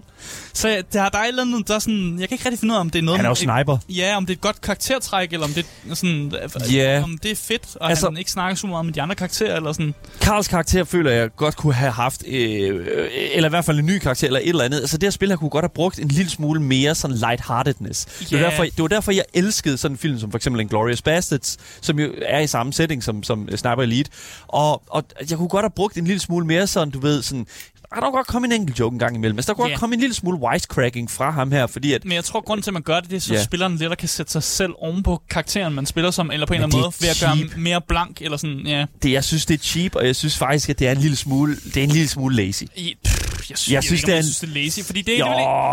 Så 0.53 0.83
der, 0.93 1.09
der 1.09 1.19
er 1.19 1.23
et 1.23 1.29
eller 1.29 1.43
andet, 1.43 1.69
der 1.69 1.75
er 1.75 1.79
sådan... 1.79 2.17
Jeg 2.21 2.29
kan 2.29 2.35
ikke 2.37 2.45
rigtig 2.45 2.59
finde 2.61 2.73
ud 2.73 2.77
af, 2.77 2.81
om 2.81 2.91
det 2.91 2.99
er 2.99 3.03
noget... 3.03 3.19
Han 3.19 3.25
er 3.25 3.29
jo 3.31 3.35
sniper. 3.35 3.79
Ja, 3.89 4.17
om 4.17 4.27
det 4.27 4.33
er 4.33 4.37
et 4.37 4.41
godt 4.41 4.61
karaktertræk, 4.61 5.33
eller 5.33 5.47
om 5.47 5.53
det 5.53 5.67
er 5.91 5.95
sådan... 5.95 6.33
Ja. 6.73 7.03
Om 7.03 7.19
det 7.23 7.31
er 7.31 7.37
fedt, 7.37 7.63
og 7.81 7.89
altså, 7.91 8.07
han 8.07 8.17
ikke 8.17 8.31
snakker 8.31 8.57
så 8.57 8.67
meget 8.67 8.85
med 8.87 8.95
de 8.95 9.03
andre 9.03 9.15
karakterer, 9.15 9.57
eller 9.57 9.73
sådan... 9.73 9.95
Karls 10.21 10.49
karakter 10.49 10.85
føler 10.85 11.11
jeg 11.11 11.29
godt 11.37 11.57
kunne 11.57 11.75
have 11.75 11.91
haft, 11.93 12.23
øh, 12.27 12.75
øh, 12.77 13.09
eller 13.35 13.49
i 13.49 13.51
hvert 13.51 13.65
fald 13.65 13.79
en 13.79 13.87
ny 13.87 13.99
karakter, 13.99 14.27
eller 14.27 14.41
et 14.41 14.49
eller 14.49 14.65
andet. 14.65 14.81
Altså 14.81 14.97
det 14.99 15.07
her 15.07 15.11
spil 15.11 15.29
her 15.29 15.37
kunne 15.45 15.51
godt 15.51 15.63
have 15.63 15.71
brugt 15.75 15.99
en 15.99 16.09
lille 16.09 16.31
smule 16.31 16.63
mere 16.63 16.95
sådan 16.95 17.17
lightheartedness. 17.17 18.05
Det, 18.05 18.33
var 18.33 18.39
derfor, 18.51 18.63
det 18.65 18.83
var 18.83 18.89
derfor, 18.89 19.13
jeg 19.13 19.25
elskede 19.35 19.77
sådan 19.77 19.95
en 19.95 19.99
film 19.99 20.19
som 20.19 20.31
for 20.31 20.39
eksempel 20.39 20.61
Inglourious 20.61 21.03
Bastards, 21.03 21.57
som 21.81 21.99
jo 21.99 22.15
er 22.23 22.39
i 22.41 22.47
samme 22.47 22.73
setting 22.73 23.03
som, 23.03 23.23
som 23.23 23.49
Sniper 23.57 23.83
Elite. 23.83 24.11
Og, 24.47 24.83
og 24.89 25.05
jeg 25.31 25.39
kunne 25.39 25.49
godt 25.49 25.65
have 25.65 25.71
brugt 25.71 25.97
en 25.97 26.05
lille 26.05 26.21
smule 26.21 26.47
mere 26.47 26.67
sådan, 26.67 26.91
du 26.91 26.99
ved, 27.01 27.23
sådan... 27.23 27.47
Der 27.95 28.01
kunne 28.01 28.13
godt 28.13 28.27
komme 28.27 28.47
en 28.47 28.53
enkelt 28.53 28.79
joke 28.79 28.95
en 28.95 28.99
gang 28.99 29.17
imellem. 29.17 29.39
Altså, 29.39 29.53
der 29.53 29.57
kunne 29.57 29.67
Ja. 29.67 29.73
godt 29.73 29.81
komme 29.81 29.95
en 29.95 30.01
lille 30.01 30.15
smule 30.15 30.39
wisecracking 30.39 31.11
fra 31.11 31.31
ham 31.31 31.53
her, 31.53 31.67
fordi 31.67 31.93
at... 31.93 32.05
Men 32.05 32.13
jeg 32.13 32.25
tror, 32.25 32.41
grunden 32.41 32.63
til, 32.63 32.71
at 32.71 32.73
man 32.73 32.83
gør 32.83 33.01
det, 33.01 33.11
det 33.11 33.17
er, 33.17 33.21
så 33.21 33.35
yeah. 33.35 33.45
spilleren 33.45 33.77
lettere 33.77 33.97
kan 33.97 34.09
sætte 34.09 34.33
sig 34.33 34.43
selv 34.43 34.73
oven 34.79 35.03
på 35.03 35.23
karakteren, 35.31 35.75
man 35.75 35.87
spiller 35.87 36.11
som, 36.11 36.31
eller 36.31 36.47
på 36.47 36.55
en 36.55 36.61
Men 36.61 36.65
eller 36.71 36.77
anden 36.77 36.81
måde, 36.81 36.93
ved 37.01 37.09
at 37.09 37.17
gøre 37.21 37.29
ham 37.29 37.61
mere 37.63 37.81
blank, 37.89 38.23
eller 38.23 38.37
sådan, 38.37 38.67
ja. 38.67 38.85
Det, 39.03 39.13
jeg 39.13 39.25
synes, 39.25 39.47
det 39.47 39.55
er 39.55 39.59
cheap, 39.59 39.95
og 39.95 40.07
jeg 40.07 40.17
synes 40.17 40.37
faktisk, 40.39 40.69
at 40.71 40.79
det 40.79 40.89
er 40.89 40.93
en 40.93 40.99
lille 40.99 41.17
smule, 41.17 41.57
det 41.65 41.77
er 41.77 41.85
en 41.85 41.91
lille 41.91 42.09
smule 42.09 42.37
lazy. 42.37 42.63
I, 42.77 42.95
pff, 43.05 43.14
jeg 43.51 43.59
synes, 43.59 43.69
jeg, 43.69 43.75
Jeg 43.75 43.85
synes, 43.85 44.01
ikke, 44.01 44.07
det 44.07 44.13
er 44.13 44.17
jeg 44.17 44.21
en- 44.21 44.25
synes, 44.25 44.39
det 44.39 44.49
er 44.49 44.65
lazy, 44.65 44.81
fordi 44.87 45.03
det 45.03 45.15
er, 45.15 45.19
Jo. 45.19 45.25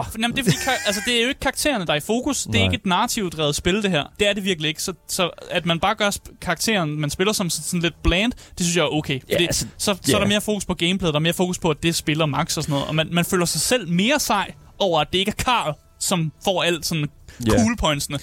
ikke, 0.06 0.22
jamen, 0.24 0.38
det, 0.38 0.40
er 0.40 0.44
fordi, 0.44 0.58
altså, 0.86 1.02
det 1.06 1.18
er 1.18 1.22
jo 1.22 1.28
ikke 1.28 1.40
karaktererne, 1.40 1.86
der 1.86 1.92
er 1.94 1.98
i 1.98 2.00
fokus. 2.00 2.44
Det 2.44 2.56
er 2.56 2.60
Nej. 2.60 2.64
ikke 2.64 2.76
et 2.76 2.86
narrativdrevet 2.86 3.56
spil, 3.56 3.84
det 3.84 3.92
her. 3.92 4.04
Det 4.20 4.28
er 4.30 4.34
det 4.34 4.44
virkelig 4.46 4.68
ikke. 4.70 4.84
Så, 4.84 4.94
så 5.08 5.30
at 5.52 5.66
man 5.66 5.80
bare 5.80 5.96
gør 5.96 6.12
karakteren, 6.42 7.00
man 7.02 7.10
spiller 7.10 7.34
som 7.34 7.50
sådan 7.50 7.80
lidt 7.80 8.04
bland, 8.04 8.32
det 8.32 8.66
synes 8.66 8.76
jeg 8.78 8.82
er 8.84 8.94
okay. 8.94 9.20
Fordi 9.22 9.34
Ja, 9.34 9.48
altså, 9.48 9.66
så, 9.78 9.98
så 10.02 10.16
er 10.16 10.20
der 10.20 10.28
mere 10.28 10.42
fokus 10.42 10.66
på 10.66 10.74
gameplayet, 10.74 11.14
der 11.14 11.20
er 11.20 11.24
mere 11.24 11.34
fokus 11.34 11.60
på, 11.60 11.70
at 11.70 11.78
det 11.84 11.96
spiller 11.96 12.26
max 12.26 12.58
og 12.58 12.64
sådan 12.64 12.74
noget. 12.74 12.88
Og 12.88 12.96
man, 12.96 13.08
man 13.12 13.26
føler 13.26 13.46
sig 13.46 13.62
selv 13.62 13.88
mere 13.90 14.20
sej 14.20 14.52
over, 14.80 15.02
at 15.02 15.08
det 15.14 15.20
ikke 15.20 15.34
er 15.40 15.44
Karl, 15.44 15.74
som 16.00 16.32
får 16.44 16.64
alt 16.64 16.86
sådan 16.86 17.08
Ja. 17.46 17.52
cool 17.52 17.78
pointsene. 17.78 18.20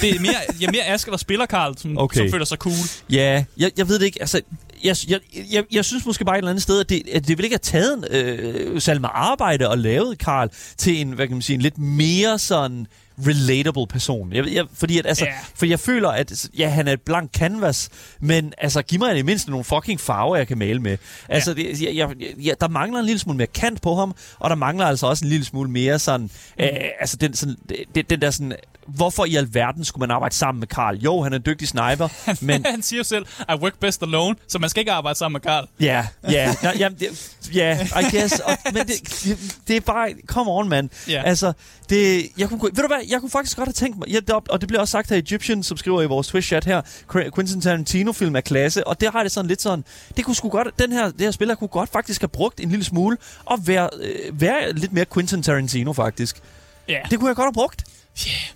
Det 0.00 0.16
er 0.16 0.20
mere, 0.20 0.34
ja, 0.60 0.70
mere 0.70 0.82
Asger, 0.84 1.10
der 1.12 1.16
spiller 1.18 1.46
Karl, 1.46 1.78
som, 1.78 1.98
Okay. 1.98 2.16
som 2.18 2.30
føler 2.30 2.44
sig 2.44 2.58
cool. 2.58 2.74
Ja, 3.10 3.44
jeg, 3.56 3.70
jeg 3.76 3.88
ved 3.88 3.98
det 3.98 4.06
ikke. 4.06 4.20
Altså, 4.20 4.40
jeg, 4.84 4.96
jeg, 5.08 5.20
jeg, 5.52 5.64
jeg 5.72 5.84
synes 5.84 6.06
måske 6.06 6.24
bare 6.24 6.34
et 6.36 6.38
eller 6.38 6.50
andet 6.50 6.62
sted, 6.62 6.80
at 6.80 6.88
det, 6.88 7.02
at 7.12 7.28
det 7.28 7.38
vil 7.38 7.44
ikke 7.44 7.54
have 7.54 7.58
taget 7.58 8.06
øh, 8.10 9.00
meget 9.00 9.12
arbejde 9.14 9.68
og 9.68 9.78
lavet 9.78 10.18
Karl 10.18 10.48
til 10.76 11.00
en, 11.00 11.12
hvad 11.12 11.26
kan 11.26 11.36
man 11.36 11.42
sige, 11.42 11.54
en 11.54 11.62
lidt 11.62 11.78
mere 11.78 12.38
sådan 12.38 12.86
relatable 13.26 13.86
person. 13.86 14.32
Jeg, 14.32 14.46
jeg, 14.52 14.64
fordi, 14.74 14.98
at, 14.98 15.06
altså, 15.06 15.24
Ja. 15.24 15.32
for 15.54 15.66
jeg 15.66 15.80
føler, 15.80 16.08
at 16.08 16.48
ja, 16.58 16.68
han 16.68 16.88
er 16.88 16.92
et 16.92 17.00
blank 17.00 17.30
canvas, 17.32 17.88
men 18.20 18.52
altså, 18.58 18.82
giv 18.82 18.98
mig 18.98 19.12
i 19.14 19.16
det 19.16 19.24
mindste 19.24 19.50
nogle 19.50 19.64
fucking 19.64 20.00
farver, 20.00 20.36
jeg 20.36 20.48
kan 20.48 20.58
male 20.58 20.80
med. 20.80 20.98
Altså, 21.28 21.54
det, 21.54 21.82
jeg, 21.82 21.96
jeg, 21.96 22.08
jeg, 22.42 22.60
der 22.60 22.68
mangler 22.68 23.00
en 23.00 23.06
lille 23.06 23.18
smule 23.18 23.36
mere 23.38 23.46
kant 23.46 23.82
på 23.82 23.94
ham, 23.94 24.14
og 24.38 24.50
der 24.50 24.56
mangler 24.56 24.86
altså 24.86 25.06
også 25.06 25.24
en 25.24 25.28
lille 25.28 25.44
smule 25.44 25.70
mere 25.70 25.98
sådan, 25.98 26.30
øh, 26.60 26.68
altså 27.00 27.16
den, 27.16 27.34
sådan, 27.34 27.56
den, 27.94 28.04
den 28.10 28.20
der 28.20 28.30
sådan, 28.30 28.52
hvorfor 28.86 29.24
i 29.24 29.36
alverden 29.36 29.84
skulle 29.84 30.00
man 30.00 30.10
arbejde 30.10 30.34
sammen 30.34 30.60
med 30.60 30.68
Karl? 30.68 30.96
Jo, 30.96 31.22
han 31.22 31.32
er 31.32 31.36
en 31.36 31.42
dygtig 31.46 31.68
sniper, 31.68 32.08
men 32.44 32.66
han 32.66 32.82
siger 32.82 32.98
jo 32.98 33.04
selv, 33.04 33.26
I 33.48 33.54
work 33.54 33.78
best 33.80 34.02
alone, 34.02 34.36
så 34.48 34.58
man 34.58 34.70
skal 34.70 34.80
ikke 34.80 34.92
arbejde 34.92 35.18
sammen 35.18 35.32
med 35.32 35.40
Karl. 35.40 35.68
Ja, 35.80 36.06
ja, 36.30 36.54
ja, 36.78 36.88
ja, 37.54 37.78
I 38.00 38.16
guess. 38.16 38.40
Og, 38.40 38.56
men 38.72 38.86
det, 38.86 39.36
det 39.68 39.76
er 39.76 39.80
bare, 39.80 40.08
come 40.26 40.50
on, 40.50 40.68
man. 40.68 40.90
Ja. 41.08 41.22
Altså, 41.22 41.52
det, 41.88 42.26
jeg 42.38 42.48
kunne, 42.48 42.60
ved 42.62 42.70
du 42.70 42.86
hvad, 42.86 42.98
jeg 43.10 43.20
kunne 43.20 43.30
faktisk 43.30 43.56
godt 43.56 43.68
have 43.68 43.72
tænkt 43.72 43.98
mig, 43.98 44.08
ja, 44.08 44.20
det, 44.20 44.30
og 44.30 44.60
det 44.60 44.68
bliver 44.68 44.80
også 44.80 44.92
sagt 44.92 45.10
i 45.10 45.14
Egyptian, 45.14 45.62
som 45.62 45.76
skriver 45.76 46.02
i 46.02 46.06
vores 46.06 46.34
Twitch-chat 46.34 46.64
her, 46.64 46.82
Qu- 47.12 47.30
Quentin 47.34 47.60
Tarantino-film 47.60 48.36
er 48.36 48.40
klasse, 48.40 48.86
og 48.86 49.00
det 49.00 49.08
har 49.12 49.22
det 49.22 49.32
sådan 49.32 49.48
lidt 49.48 49.62
sådan, 49.62 49.84
det 50.16 50.24
kunne 50.24 50.36
sgu 50.36 50.48
godt, 50.48 50.68
den 50.78 50.92
her, 50.92 51.10
det 51.10 51.20
her 51.20 51.30
spiller 51.30 51.54
kunne 51.54 51.68
godt 51.68 51.92
faktisk 51.92 52.20
have 52.20 52.28
brugt 52.28 52.60
en 52.60 52.68
lille 52.68 52.84
smule, 52.84 53.16
og 53.44 53.66
være, 53.66 53.88
øh, 54.00 54.40
være 54.40 54.72
lidt 54.72 54.92
mere 54.92 55.04
Quentin 55.14 55.42
Tarantino 55.42 55.92
faktisk. 55.92 56.40
Ja. 56.88 56.98
Det 57.10 57.18
kunne 57.18 57.28
jeg 57.28 57.36
godt 57.36 57.46
have 57.46 57.52
brugt. 57.52 57.84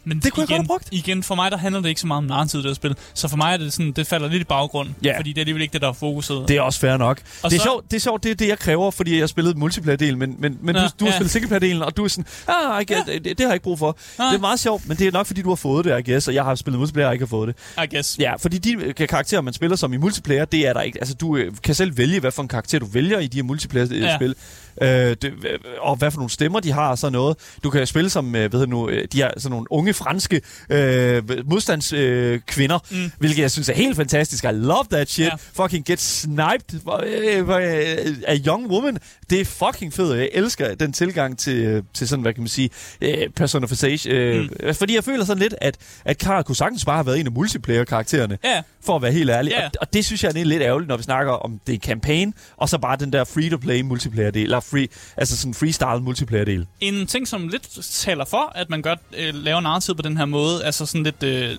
Men 0.05 0.21
Det 0.21 0.33
kunne 0.33 0.41
jeg 0.43 0.51
igen, 0.51 0.57
godt 0.57 0.59
have 0.59 0.67
brugt. 0.67 0.89
Igen, 0.93 1.23
for 1.23 1.35
mig 1.35 1.51
der 1.51 1.57
handler 1.57 1.81
det 1.81 1.89
ikke 1.89 2.01
så 2.01 2.07
meget 2.07 2.19
om 2.19 2.25
narrativ, 2.25 2.63
det 2.63 2.77
spil. 2.77 2.97
Så 3.15 3.29
for 3.29 3.37
mig 3.37 3.53
er 3.53 3.57
det 3.57 3.73
sådan, 3.73 3.93
det 3.93 4.07
falder 4.07 4.29
lidt 4.29 4.41
i 4.41 4.45
baggrund. 4.45 4.89
Ja. 5.05 5.19
Fordi 5.19 5.31
det 5.31 5.39
er 5.39 5.43
alligevel 5.43 5.63
ikke 5.63 5.73
det, 5.73 5.81
der 5.83 5.89
er 5.89 5.93
fokuset. 5.93 6.45
Det 6.49 6.57
er 6.57 6.61
også 6.61 6.81
fair 6.81 6.97
nok. 6.97 7.21
Og 7.43 7.51
det, 7.51 7.57
er 7.57 7.61
så- 7.61 7.65
sjovt, 7.65 7.91
det 7.91 7.97
er 7.97 8.01
sjovt, 8.01 8.23
det 8.23 8.31
er 8.31 8.35
det, 8.35 8.49
jeg 8.49 8.59
kræver, 8.59 8.91
fordi 8.91 9.19
jeg 9.21 9.29
spillede 9.29 9.59
multiplayer-delen, 9.59 10.17
men, 10.19 10.37
men, 10.39 10.59
men 10.63 10.75
Nå, 10.75 10.81
du, 10.81 10.87
du 11.01 11.05
har 11.05 11.13
ja. 11.13 11.17
spillet 11.19 11.31
singleplayer-delen, 11.31 11.83
og 11.83 11.97
du 11.97 12.05
er 12.05 12.09
sådan, 12.09 12.25
ah, 12.49 12.83
I 12.83 12.85
get, 12.85 13.07
det, 13.07 13.25
det, 13.25 13.35
har 13.41 13.47
jeg 13.47 13.55
ikke 13.55 13.65
brug 13.65 13.79
for. 13.79 13.97
Nej. 14.19 14.29
Det 14.29 14.37
er 14.37 14.41
meget 14.41 14.61
sjovt, 14.61 14.89
men 14.89 14.97
det 14.97 15.07
er 15.07 15.13
nok, 15.13 15.27
fordi 15.27 15.43
du 15.43 15.49
har 15.49 15.57
fået 15.57 15.85
det, 15.85 15.99
I 16.09 16.11
guess, 16.11 16.29
og 16.29 16.35
jeg 16.35 16.45
har 16.45 16.55
spillet 16.55 16.79
multiplayer 16.79 17.07
og 17.09 17.15
ikke 17.15 17.25
har 17.25 17.29
fået 17.31 17.49
det. 17.77 17.85
I 17.85 17.95
guess. 17.95 18.19
Ja, 18.19 18.35
fordi 18.37 18.59
de 18.59 18.73
øh, 18.73 18.95
karakterer, 18.95 19.41
man 19.41 19.53
spiller 19.55 19.77
som 19.77 19.93
i 19.93 19.97
multiplayer, 19.97 20.45
det 20.45 20.67
er 20.67 20.73
der 20.73 20.81
ikke. 20.81 20.99
Altså, 21.01 21.15
du 21.15 21.37
øh, 21.37 21.53
kan 21.65 21.75
selv 21.75 21.97
vælge, 21.97 22.21
hvad 22.21 22.31
for 22.31 22.43
en 22.43 22.49
karakter 22.49 22.79
du 22.79 22.87
vælger 22.87 23.19
i 23.19 23.27
de 23.27 23.39
her 23.39 23.43
multiplayer-spil. 23.43 24.35
Øh, 24.83 24.89
det, 24.89 25.25
øh, 25.25 25.59
og 25.81 25.97
hvad 25.97 26.11
for 26.11 26.19
nogle 26.19 26.31
stemmer 26.31 26.61
de 26.61 26.73
har 26.73 26.91
og 26.91 26.99
sådan 26.99 27.13
noget. 27.13 27.37
Du 27.65 27.71
kan 27.71 27.87
spille 27.87 28.11
som, 28.11 28.35
øh, 28.37 28.53
hedder 28.53 28.67
nu, 28.67 28.89
øh, 28.89 29.09
de 29.13 29.23
er 29.23 29.31
sådan 29.37 29.51
nogle 29.51 29.67
unge 29.73 29.95
franske 29.95 30.41
øh, 30.71 31.23
modstandskvinder, 31.51 32.33
øh, 32.33 32.41
kvinder, 32.47 32.79
Mm. 32.91 33.11
hvilket 33.19 33.43
jeg 33.43 33.51
synes 33.51 33.69
er 33.69 33.75
helt 33.75 33.97
fantastisk. 33.97 34.45
I 34.45 34.47
love 34.53 34.85
that 34.91 35.11
shit. 35.11 35.27
Ja. 35.27 35.63
Fucking 35.63 35.85
get 35.85 36.01
sniped 36.01 36.81
øh, 37.07 37.39
øh, 37.49 38.17
af 38.27 38.39
young 38.47 38.67
woman. 38.71 38.99
Det 39.31 39.41
er 39.41 39.45
fucking 39.45 39.93
fedt. 39.93 40.19
Jeg 40.19 40.29
elsker 40.33 40.75
den 40.75 40.93
tilgang 40.93 41.39
til, 41.39 41.57
øh, 41.65 41.83
til 41.95 42.09
sådan, 42.09 42.23
hvad 42.23 42.33
kan 42.33 42.43
man 42.43 42.49
sige, 42.49 42.71
øh, 43.01 43.17
personification. 43.37 44.15
Øh, 44.15 44.49
mm. 44.67 44.75
Fordi 44.75 44.95
jeg 44.95 45.05
føler 45.05 45.25
sådan 45.25 45.43
lidt, 45.43 45.55
at, 45.61 45.77
at 46.05 46.19
Karl 46.19 46.43
kunne 46.45 46.57
sagtens 46.57 46.85
bare 46.85 46.97
have 46.97 47.07
været 47.07 47.21
en 47.21 47.27
af 47.27 47.33
multiplayer-karaktererne 47.33 48.39
Ja, 48.45 48.63
for 48.87 48.97
at 48.97 49.03
være 49.03 49.13
helt 49.13 49.31
ærlig. 49.31 49.51
Ja. 49.51 49.65
Og, 49.65 49.71
og 49.81 49.93
det 49.93 50.05
synes 50.05 50.25
jeg 50.25 50.29
er 50.37 50.45
lidt 50.45 50.63
ærgerligt, 50.63 50.89
når 50.89 50.97
vi 50.97 51.03
snakker 51.03 51.33
om 51.33 51.61
det 51.67 51.75
er 51.75 51.79
campaign, 51.79 52.35
og 52.57 52.69
så 52.69 52.79
bare 52.79 52.97
den 52.97 53.13
der 53.13 53.25
free-to-play 53.25 53.81
multiplayer-del, 53.81 54.43
eller 54.43 54.61
free, 54.61 54.89
altså 55.17 55.37
sådan 55.37 55.55
freestyle 55.55 56.01
multiplayer-del. 56.01 56.67
en 56.81 57.07
ting, 57.07 57.29
som 57.29 57.49
lidt 57.49 57.69
taler 57.83 58.25
for, 58.25 58.53
at 58.55 58.71
man 58.71 58.83
godt 58.83 58.99
øh, 59.19 59.35
laver 59.35 59.61
narrativ 59.61 59.97
på 59.97 60.03
den 60.03 60.17
her 60.17 60.25
måde, 60.25 60.65
altså 60.65 60.87
sådan 60.87 61.03
lidt 61.03 61.23
øh, 61.23 61.51
øh, 61.51 61.57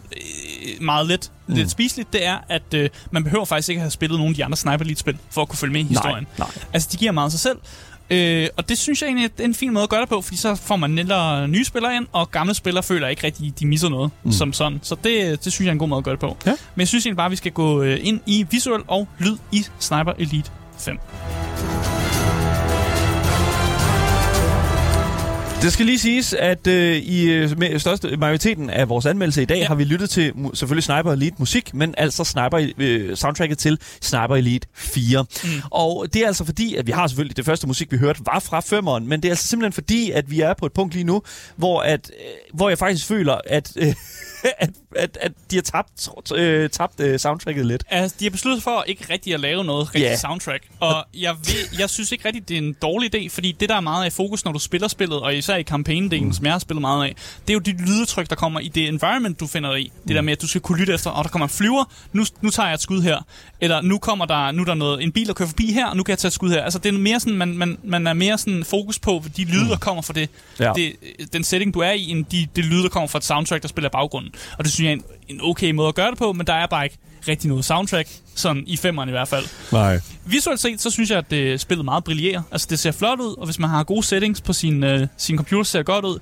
meget 0.81 1.07
let, 1.07 1.31
mm. 1.47 1.55
lidt 1.55 1.71
spiseligt, 1.71 2.13
det 2.13 2.25
er, 2.25 2.37
at 2.49 2.73
øh, 2.73 2.89
man 3.11 3.23
behøver 3.23 3.45
faktisk 3.45 3.69
ikke 3.69 3.79
at 3.79 3.83
have 3.83 3.91
spillet 3.91 4.19
nogle 4.19 4.31
af 4.31 4.35
de 4.35 4.45
andre 4.45 4.57
Sniper 4.57 4.83
Elite-spil, 4.85 5.17
for 5.31 5.41
at 5.41 5.47
kunne 5.49 5.57
følge 5.57 5.73
med 5.73 5.81
i 5.81 5.83
historien. 5.83 6.27
Nej, 6.37 6.47
Altså, 6.73 6.89
de 6.91 6.97
giver 6.97 7.11
meget 7.11 7.25
af 7.27 7.31
sig 7.31 7.39
selv. 7.39 7.57
Øh, 8.09 8.47
og 8.57 8.69
det 8.69 8.77
synes 8.77 9.01
jeg 9.01 9.07
egentlig 9.07 9.31
er 9.39 9.43
en 9.43 9.53
fin 9.53 9.73
måde 9.73 9.83
at 9.83 9.89
gøre 9.89 10.01
det 10.01 10.09
på, 10.09 10.21
fordi 10.21 10.37
så 10.37 10.55
får 10.55 10.75
man 10.75 10.89
nettere 10.89 11.47
nye 11.47 11.65
spillere 11.65 11.95
ind, 11.95 12.07
og 12.11 12.31
gamle 12.31 12.53
spillere 12.53 12.83
føler 12.83 13.07
ikke 13.07 13.23
rigtig, 13.23 13.59
de 13.59 13.67
misser 13.67 13.89
noget 13.89 14.11
mm. 14.23 14.31
som 14.31 14.53
sådan. 14.53 14.79
Så 14.83 14.95
det, 15.03 15.43
det 15.45 15.53
synes 15.53 15.65
jeg 15.65 15.67
er 15.67 15.71
en 15.71 15.79
god 15.79 15.87
måde 15.87 15.97
at 15.97 16.03
gøre 16.03 16.11
det 16.11 16.19
på. 16.19 16.37
Ja. 16.45 16.51
Men 16.75 16.79
jeg 16.79 16.87
synes 16.87 17.05
egentlig 17.05 17.17
bare, 17.17 17.25
at 17.25 17.31
vi 17.31 17.35
skal 17.35 17.51
gå 17.51 17.81
øh, 17.81 17.99
ind 18.01 18.19
i 18.25 18.45
visuel 18.51 18.81
og 18.87 19.07
lyd 19.19 19.37
i 19.51 19.65
Sniper 19.79 20.13
Elite 20.17 20.51
5. 20.79 20.97
Det 25.61 25.73
skal 25.73 25.85
lige 25.85 25.99
siges, 25.99 26.33
at 26.33 26.67
øh, 26.67 26.95
i 26.97 27.29
øh, 27.29 27.59
med 27.59 27.79
største 27.79 28.17
majoriteten 28.17 28.69
af 28.69 28.89
vores 28.89 29.05
anmeldelse 29.05 29.41
i 29.41 29.45
dag 29.45 29.55
ja. 29.55 29.61
Ja. 29.61 29.67
har 29.67 29.75
vi 29.75 29.83
lyttet 29.83 30.09
til 30.09 30.29
mu- 30.31 30.55
selvfølgelig 30.55 30.83
Sniper 30.83 31.11
Elite 31.13 31.35
musik, 31.39 31.73
men 31.73 31.95
altså 31.97 32.23
Sniper, 32.23 32.67
øh, 32.77 33.15
soundtracket 33.15 33.57
til 33.57 33.79
Sniper 34.01 34.35
Elite 34.35 34.67
4. 34.75 35.25
Mm. 35.43 35.49
Og 35.71 36.07
det 36.13 36.21
er 36.23 36.27
altså 36.27 36.45
fordi, 36.45 36.75
at 36.75 36.87
vi 36.87 36.91
har 36.91 37.07
selvfølgelig 37.07 37.37
det 37.37 37.45
første 37.45 37.67
musik, 37.67 37.91
vi 37.91 37.97
hørte, 37.97 38.19
var 38.25 38.39
fra 38.39 38.59
femmeren, 38.59 39.07
men 39.07 39.21
det 39.21 39.27
er 39.27 39.31
altså 39.31 39.47
simpelthen 39.47 39.73
fordi, 39.73 40.11
at 40.11 40.31
vi 40.31 40.41
er 40.41 40.53
på 40.53 40.65
et 40.65 40.73
punkt 40.73 40.93
lige 40.93 41.03
nu, 41.03 41.21
hvor, 41.55 41.81
at, 41.81 42.11
øh, 42.19 42.57
hvor 42.57 42.69
jeg 42.69 42.77
faktisk 42.77 43.05
føler, 43.05 43.37
at, 43.45 43.71
øh, 43.75 43.93
at, 44.57 44.69
at, 44.95 45.17
at 45.21 45.31
de 45.51 45.55
har 45.55 45.61
tabt, 45.61 46.31
øh, 46.35 46.69
tabt 46.69 46.99
øh, 46.99 47.19
soundtracket 47.19 47.65
lidt. 47.65 47.83
Altså, 47.89 48.17
de 48.19 48.25
har 48.25 48.29
besluttet 48.29 48.63
for 48.63 48.83
ikke 48.87 49.05
rigtig 49.13 49.33
at 49.33 49.39
lave 49.39 49.63
noget 49.63 49.95
rigtig 49.95 50.09
yeah. 50.09 50.17
soundtrack. 50.17 50.63
Og 50.79 51.05
jeg, 51.13 51.35
ved, 51.45 51.79
jeg 51.79 51.89
synes 51.89 52.11
ikke 52.11 52.25
rigtig, 52.25 52.49
det 52.49 52.53
er 52.53 52.61
en 52.61 52.75
dårlig 52.81 53.15
idé, 53.15 53.29
fordi 53.29 53.51
det, 53.59 53.69
der 53.69 53.75
er 53.75 53.79
meget 53.79 54.05
af 54.05 54.13
fokus, 54.13 54.45
når 54.45 54.51
du 54.51 54.59
spiller 54.59 54.87
spillet, 54.87 55.19
og 55.19 55.35
især 55.35 55.55
i 55.55 55.63
campaign-delen, 55.63 56.25
mm. 56.25 56.33
som 56.33 56.45
jeg 56.45 56.53
har 56.53 56.59
spillet 56.59 56.81
meget 56.81 57.05
af, 57.07 57.15
det 57.47 57.49
er 57.49 57.53
jo 57.53 57.59
de 57.59 57.71
lydetryk, 57.71 58.29
der 58.29 58.35
kommer 58.35 58.59
i 58.59 58.67
det 58.67 58.87
environment, 58.87 59.39
du 59.39 59.47
finder 59.47 59.75
i. 59.75 59.91
Det 60.07 60.15
der 60.15 60.21
med, 60.21 60.33
at 60.33 60.41
du 60.41 60.47
skal 60.47 60.61
kunne 60.61 60.79
lytte 60.79 60.93
efter, 60.93 61.09
og 61.09 61.23
der 61.23 61.29
kommer 61.29 61.45
en 61.45 61.49
flyver, 61.53 61.83
nu, 62.13 62.25
nu 62.41 62.49
tager 62.49 62.67
jeg 62.67 62.73
et 62.73 62.81
skud 62.81 63.01
her. 63.01 63.17
Eller 63.61 63.81
nu 63.81 63.97
kommer 63.97 64.25
der, 64.25 64.51
nu 64.51 64.61
er 64.61 64.65
der 64.65 64.73
noget, 64.73 65.03
en 65.03 65.11
bil, 65.11 65.27
der 65.27 65.33
kører 65.33 65.49
forbi 65.49 65.71
her, 65.71 65.87
og 65.87 65.97
nu 65.97 66.03
kan 66.03 66.11
jeg 66.11 66.19
tage 66.19 66.29
et 66.29 66.33
skud 66.33 66.49
her. 66.49 66.63
Altså, 66.63 66.79
det 66.79 66.93
er 66.93 66.97
mere 66.97 67.19
sådan, 67.19 67.37
man, 67.37 67.57
man, 67.57 67.77
man 67.83 68.07
er 68.07 68.13
mere 68.13 68.37
sådan 68.37 68.63
fokus 68.63 68.99
på 68.99 69.23
de 69.37 69.43
lyde, 69.45 69.69
der 69.69 69.77
kommer 69.77 70.01
fra 70.01 70.13
det, 70.13 70.29
Ja. 70.59 70.73
det, 70.75 70.95
den 71.33 71.43
setting, 71.43 71.73
du 71.73 71.79
er 71.79 71.91
i, 71.91 72.09
end 72.09 72.25
de, 72.25 72.47
det 72.55 72.65
lyde, 72.65 72.83
der 72.83 72.89
kommer 72.89 73.07
fra 73.07 73.17
et 73.17 73.23
soundtrack, 73.25 73.61
der 73.61 73.67
spiller 73.67 73.89
i 73.89 73.91
baggrunden. 73.91 74.31
Og 74.57 74.63
det 74.63 74.73
synes 74.73 74.85
jeg 74.85 74.89
er 74.89 74.95
en, 74.95 75.03
en 75.27 75.39
okay 75.43 75.71
måde 75.71 75.87
at 75.87 75.95
gøre 75.95 76.09
det 76.11 76.17
på, 76.17 76.33
men 76.33 76.47
der 76.47 76.53
er 76.53 76.67
bare 76.67 76.83
ikke 76.83 76.97
rigtig 77.27 77.49
noget 77.49 77.65
soundtrack, 77.65 78.09
sådan 78.35 78.63
i 78.67 78.77
femmeren 78.77 79.09
i 79.09 79.11
hvert 79.11 79.27
fald. 79.27 79.45
Nej. 79.71 79.99
Visuelt 80.25 80.59
set, 80.59 80.81
så 80.81 80.89
synes 80.89 81.09
jeg, 81.09 81.17
at 81.17 81.31
det 81.31 81.61
spillet 81.61 81.85
meget 81.85 82.03
brillerer. 82.03 82.41
Altså, 82.51 82.67
det 82.69 82.79
ser 82.79 82.91
flot 82.91 83.19
ud, 83.19 83.35
og 83.37 83.45
hvis 83.45 83.59
man 83.59 83.69
har 83.69 83.83
gode 83.83 84.03
settings 84.03 84.41
på 84.41 84.53
sin, 84.53 84.83
øh, 84.83 85.07
sin 85.17 85.37
computer, 85.37 85.63
ser 85.63 85.79
det 85.79 85.85
godt 85.85 86.05
ud. 86.05 86.19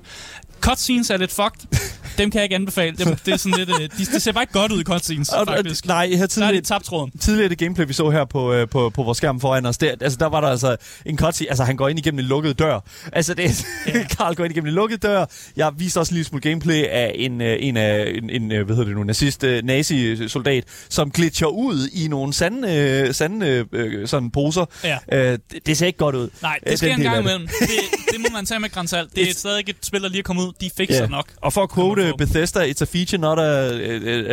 Cutscenes 0.60 1.10
er 1.10 1.16
lidt 1.16 1.32
fucked. 1.32 1.80
Dem 2.18 2.30
kan 2.30 2.38
jeg 2.38 2.42
ikke 2.44 2.54
anbefale. 2.54 2.96
Dem, 2.96 3.16
det, 3.16 3.32
er 3.34 3.36
sådan 3.36 3.58
lidt, 3.58 3.68
øh, 3.70 3.88
de, 3.98 4.04
det 4.14 4.22
ser 4.22 4.32
bare 4.32 4.42
ikke 4.42 4.52
godt 4.52 4.72
ud 4.72 4.80
i 4.80 4.84
cutscenes, 4.84 5.28
Og, 5.28 5.40
og, 5.40 5.46
faktisk. 5.46 5.86
nej, 5.86 6.06
her 6.06 6.16
Der 6.16 6.22
er 6.22 6.26
tidligere, 6.26 6.56
det 6.56 6.64
tabt 6.64 6.84
tråden. 6.84 7.10
tidligere 7.20 7.48
det 7.48 7.58
gameplay, 7.58 7.86
vi 7.86 7.92
så 7.92 8.10
her 8.10 8.24
på, 8.24 8.52
øh, 8.52 8.68
på, 8.68 8.90
på 8.90 9.02
vores 9.02 9.18
skærm 9.18 9.40
foran 9.40 9.66
os, 9.66 9.78
der, 9.78 9.94
altså, 10.00 10.16
der 10.20 10.26
var 10.26 10.40
der 10.40 10.48
altså 10.48 10.76
en 11.06 11.18
cutscene, 11.18 11.48
altså 11.50 11.64
han 11.64 11.76
går 11.76 11.88
ind 11.88 11.98
igennem 11.98 12.18
en 12.18 12.24
lukket 12.24 12.58
dør. 12.58 12.80
Altså 13.12 13.34
det 13.34 13.44
er, 13.44 13.64
Ja. 13.86 14.06
Karl 14.16 14.34
går 14.34 14.44
ind 14.44 14.52
igennem 14.52 14.68
en 14.68 14.74
lukket 14.74 15.02
dør. 15.02 15.24
Jeg 15.56 15.72
viste 15.78 15.98
også 16.00 16.10
en 16.10 16.14
lille 16.14 16.28
smule 16.28 16.40
gameplay 16.42 16.84
af 16.84 17.12
en, 17.14 17.40
øh, 17.40 17.56
en, 17.60 17.76
af, 17.76 18.12
en, 18.14 18.30
en 18.30 18.52
øh, 18.52 18.66
hvad 18.66 18.76
hedder 18.76 18.88
det 18.88 18.96
nu, 18.96 19.04
nazist, 19.04 19.44
øh, 19.44 19.64
nazi-soldat, 19.64 20.64
som 20.88 21.10
glitcher 21.10 21.46
ud 21.46 21.88
i 21.92 22.08
nogle 22.08 22.32
sande, 22.32 22.74
øh, 22.74 23.14
sande 23.14 23.64
øh, 23.72 24.08
sådan 24.08 24.30
poser. 24.30 24.64
Ja. 24.84 24.98
Øh, 25.12 25.38
det, 25.52 25.66
det 25.66 25.76
ser 25.76 25.86
ikke 25.86 25.98
godt 25.98 26.14
ud. 26.14 26.28
Nej, 26.42 26.58
det 26.68 26.78
sker 26.78 26.94
en 26.94 27.00
gang 27.00 27.20
imellem. 27.20 27.46
Det, 27.46 27.68
det 28.12 28.20
må 28.20 28.26
man 28.32 28.46
tage 28.46 28.60
med 28.60 28.70
grænsalt. 28.70 29.16
Det 29.16 29.30
er 29.30 29.34
stadig 29.44 29.64
et 29.68 29.76
spil, 29.82 30.02
der 30.02 30.08
lige 30.08 30.18
er 30.18 30.22
kommet 30.22 30.45
ud. 30.46 30.52
De 30.60 30.70
fikser 30.76 31.00
Ja. 31.02 31.06
nok. 31.06 31.26
Og 31.42 31.52
for 31.52 31.62
at 31.62 31.72
quote. 31.74 32.12
Bethesda, 32.18 32.60
it's 32.70 32.82
a 32.82 32.84
feature, 32.84 33.18
not 33.18 33.38
a, 33.38 33.74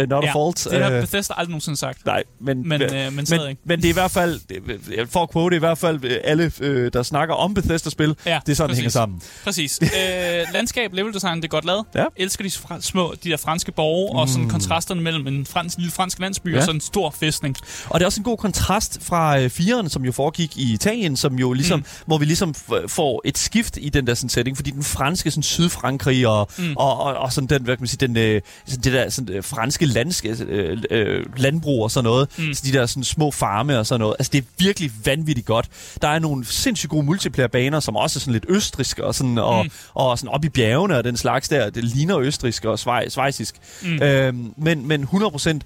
uh, 0.03 0.09
not 0.09 0.23
a 0.23 0.31
fault. 0.33 0.67
det 0.71 0.83
har 0.83 0.91
Øh, 0.91 1.01
Bethesda 1.01 1.33
aldrig 1.37 1.49
nogensinde 1.51 1.77
sagt. 1.77 2.05
Nej, 2.05 2.23
men, 2.41 2.67
Men, 2.69 2.81
øh, 2.81 2.89
men 2.91 3.25
men, 3.29 3.57
men 3.65 3.79
det 3.79 3.85
er 3.85 3.89
i 3.89 3.93
hvert 3.93 4.11
fald, 4.11 4.39
for 5.07 5.23
at 5.23 5.31
quote 5.31 5.55
i 5.55 5.59
hvert 5.59 5.77
fald 5.77 6.03
øh, 6.05 6.17
alle, 6.23 6.51
øh, 6.59 6.93
der 6.93 7.03
snakker 7.03 7.35
om 7.35 7.53
Bethesda-spil, 7.53 8.15
Ja, 8.25 8.39
det 8.45 8.51
er 8.51 8.55
sådan, 8.55 8.69
det 8.69 8.77
hænger 8.77 8.89
sammen. 8.91 9.21
Præcis. 9.43 9.79
øh, 9.83 9.89
landskab, 10.53 10.93
level 10.93 11.13
design, 11.13 11.35
det 11.37 11.43
er 11.43 11.47
godt 11.47 11.65
lavet. 11.65 11.85
Ja. 11.95 12.05
Elsker 12.15 12.43
de 12.43 12.51
fra, 12.51 12.81
små, 12.81 13.13
de 13.23 13.29
der 13.29 13.37
franske 13.37 13.71
borge, 13.71 14.13
mm. 14.13 14.17
og 14.19 14.29
sådan 14.29 14.49
kontrasterne 14.49 15.01
mellem 15.01 15.27
en 15.27 15.45
fransk, 15.45 15.77
lille 15.77 15.91
fransk 15.91 16.19
landsby 16.19 16.51
Ja. 16.53 16.57
og 16.57 16.63
sådan 16.63 16.75
en 16.75 16.81
stor 16.81 17.09
fæstning. 17.19 17.55
Og 17.89 17.99
det 17.99 18.03
er 18.03 18.07
også 18.07 18.19
en 18.19 18.23
god 18.23 18.37
kontrast 18.37 18.97
fra 19.01 19.39
øh, 19.39 19.45
4'eren, 19.53 19.89
som 19.89 20.05
jo 20.05 20.11
foregik 20.11 20.57
i 20.57 20.73
Italien, 20.73 21.17
som 21.17 21.35
jo 21.39 21.53
ligesom, 21.53 21.79
mm. 21.79 21.85
hvor 22.05 22.17
vi 22.17 22.25
ligesom 22.25 22.53
får 22.87 23.21
et 23.25 23.37
skift 23.37 23.77
i 23.81 23.89
den 23.89 24.07
der 24.07 24.13
sådan, 24.13 24.29
setting, 24.29 24.57
fordi 24.57 24.71
den 24.71 24.83
franske 24.83 25.31
sådan, 25.31 25.43
Sydfrankrig 26.03 26.27
og, 26.27 26.49
mm. 26.57 26.73
og, 26.77 26.99
og, 27.01 27.13
og 27.13 27.33
sådan 27.33 27.47
den, 27.47 27.63
hvad 27.63 27.75
kan 27.75 27.81
man 27.81 27.87
sige, 27.87 28.07
den, 28.07 28.17
øh, 28.17 28.41
sådan 28.67 28.83
det 28.83 28.93
der 28.93 29.09
sådan, 29.09 29.35
øh, 29.35 29.43
franske 29.43 29.85
landske, 29.85 30.35
øh, 30.47 30.77
øh, 30.91 31.25
landbrug 31.37 31.83
og 31.83 31.91
sådan 31.91 32.03
noget, 32.03 32.29
mm. 32.37 32.53
så 32.53 32.61
de 32.65 32.73
der 32.73 32.85
sådan, 32.85 33.03
små 33.03 33.31
farme 33.31 33.79
og 33.79 33.85
sådan 33.85 33.99
noget, 33.99 34.15
altså 34.19 34.29
det 34.33 34.37
er 34.37 34.45
virkelig 34.57 34.91
vanvittigt 35.05 35.47
godt. 35.47 35.65
Der 36.01 36.07
er 36.07 36.19
nogle 36.19 36.45
sindssygt 36.45 36.89
gode 36.89 37.05
multiplayer-baner, 37.05 37.79
som 37.79 37.95
også 37.95 38.17
er 38.17 38.19
sådan 38.19 38.33
lidt 38.33 38.45
østriske 38.49 39.05
og, 39.05 39.15
sådan, 39.15 39.37
og, 39.37 39.63
Mm. 39.63 39.69
og 39.93 40.19
sådan 40.19 40.29
op 40.33 40.45
i 40.45 40.49
bjergene 40.49 40.97
og 40.97 41.03
den 41.03 41.17
slags 41.17 41.49
der, 41.49 41.69
det 41.69 41.83
ligner 41.83 42.19
østrisk 42.19 42.65
og 42.65 42.79
svej, 42.79 43.09
svejsisk. 43.09 43.55
Mm. 43.83 44.01
Øhm, 44.03 44.53
men, 44.57 44.87
men 44.87 45.03
100%, 45.03 45.59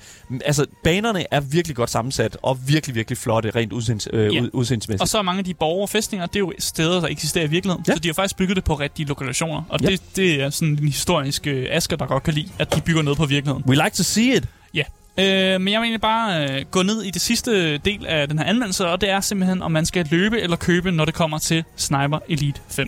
altså 0.45 0.65
banerne 0.83 1.25
er 1.31 1.39
virkelig 1.39 1.75
godt 1.75 1.89
sammensat 1.89 2.38
og 2.41 2.57
virkelig, 2.67 2.95
virkelig 2.95 3.17
flotte 3.17 3.49
rent 3.49 3.73
udsends, 3.73 4.07
øh, 4.13 4.35
Ja. 4.35 4.41
ud, 4.41 4.49
udseendsmæssigt. 4.53 5.01
Og 5.01 5.07
så 5.07 5.17
er 5.17 5.21
mange 5.21 5.39
af 5.39 5.45
de 5.45 5.53
borgere 5.53 5.81
og 5.83 5.89
fæstninger, 5.89 6.25
det 6.25 6.35
er 6.35 6.39
jo 6.39 6.53
steder, 6.59 6.99
der 7.01 7.07
eksisterer 7.07 7.45
i 7.45 7.47
virkeligheden. 7.47 7.83
Ja. 7.88 7.93
Så 7.93 7.99
de 7.99 8.07
har 8.07 8.13
faktisk 8.13 8.38
bygget 8.38 8.55
det 8.55 8.63
på 8.63 8.73
rigtige 8.73 9.05
lokalationer. 9.07 9.61
Og 9.69 9.79
Ja. 9.81 9.88
det, 9.88 10.01
det 10.15 10.26
er 10.36 10.49
sådan 10.49 10.67
en 10.67 10.88
historisk 10.88 11.47
øh, 11.47 11.65
asker, 11.69 11.95
der 11.95 12.05
godt 12.05 12.23
kan 12.23 12.34
lide, 12.34 12.49
at 12.59 12.75
de 12.75 12.82
bygger 12.82 13.01
noget 13.01 13.17
på 13.17 13.25
virkeligheden. 13.25 13.63
We 13.67 13.75
like 13.75 13.95
to 13.95 14.03
see 14.03 14.36
it. 14.36 14.45
Ja. 14.73 14.84
Øh, 15.17 15.61
men 15.61 15.73
jeg 15.73 15.82
vil 15.82 15.86
egentlig 15.86 16.01
bare 16.01 16.49
øh, 16.49 16.65
gå 16.71 16.84
ned 16.84 17.03
i 17.03 17.11
det 17.11 17.21
sidste 17.21 17.78
del 17.78 18.05
af 18.05 18.28
den 18.28 18.39
her 18.39 18.45
anmeldelse, 18.45 18.88
og 18.88 19.01
det 19.01 19.09
er 19.09 19.21
simpelthen, 19.21 19.61
om 19.61 19.71
man 19.71 19.86
skal 19.86 20.07
løbe 20.11 20.41
eller 20.41 20.55
købe, 20.57 20.91
når 20.91 21.05
det 21.05 21.13
kommer 21.13 21.38
til 21.38 21.63
Sniper 21.75 22.19
Elite 22.30 22.61
5. 22.69 22.88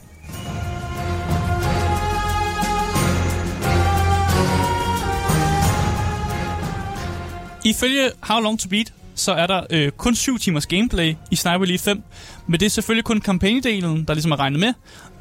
Ifølge 7.65 8.09
How 8.21 8.39
Long 8.41 8.59
To 8.59 8.69
Beat, 8.69 8.93
så 9.15 9.31
er 9.31 9.47
der 9.47 9.63
øh, 9.69 9.91
kun 9.91 10.15
7 10.15 10.39
timers 10.39 10.67
gameplay 10.67 11.15
i 11.31 11.35
Sniper 11.35 11.63
Elite 11.63 11.83
5, 11.83 12.03
men 12.47 12.59
det 12.59 12.65
er 12.65 12.69
selvfølgelig 12.69 13.03
kun 13.03 13.19
kampagnedelen, 13.19 14.03
der 14.03 14.13
ligesom 14.13 14.31
er 14.31 14.39
regnet 14.39 14.59
med, 14.59 14.73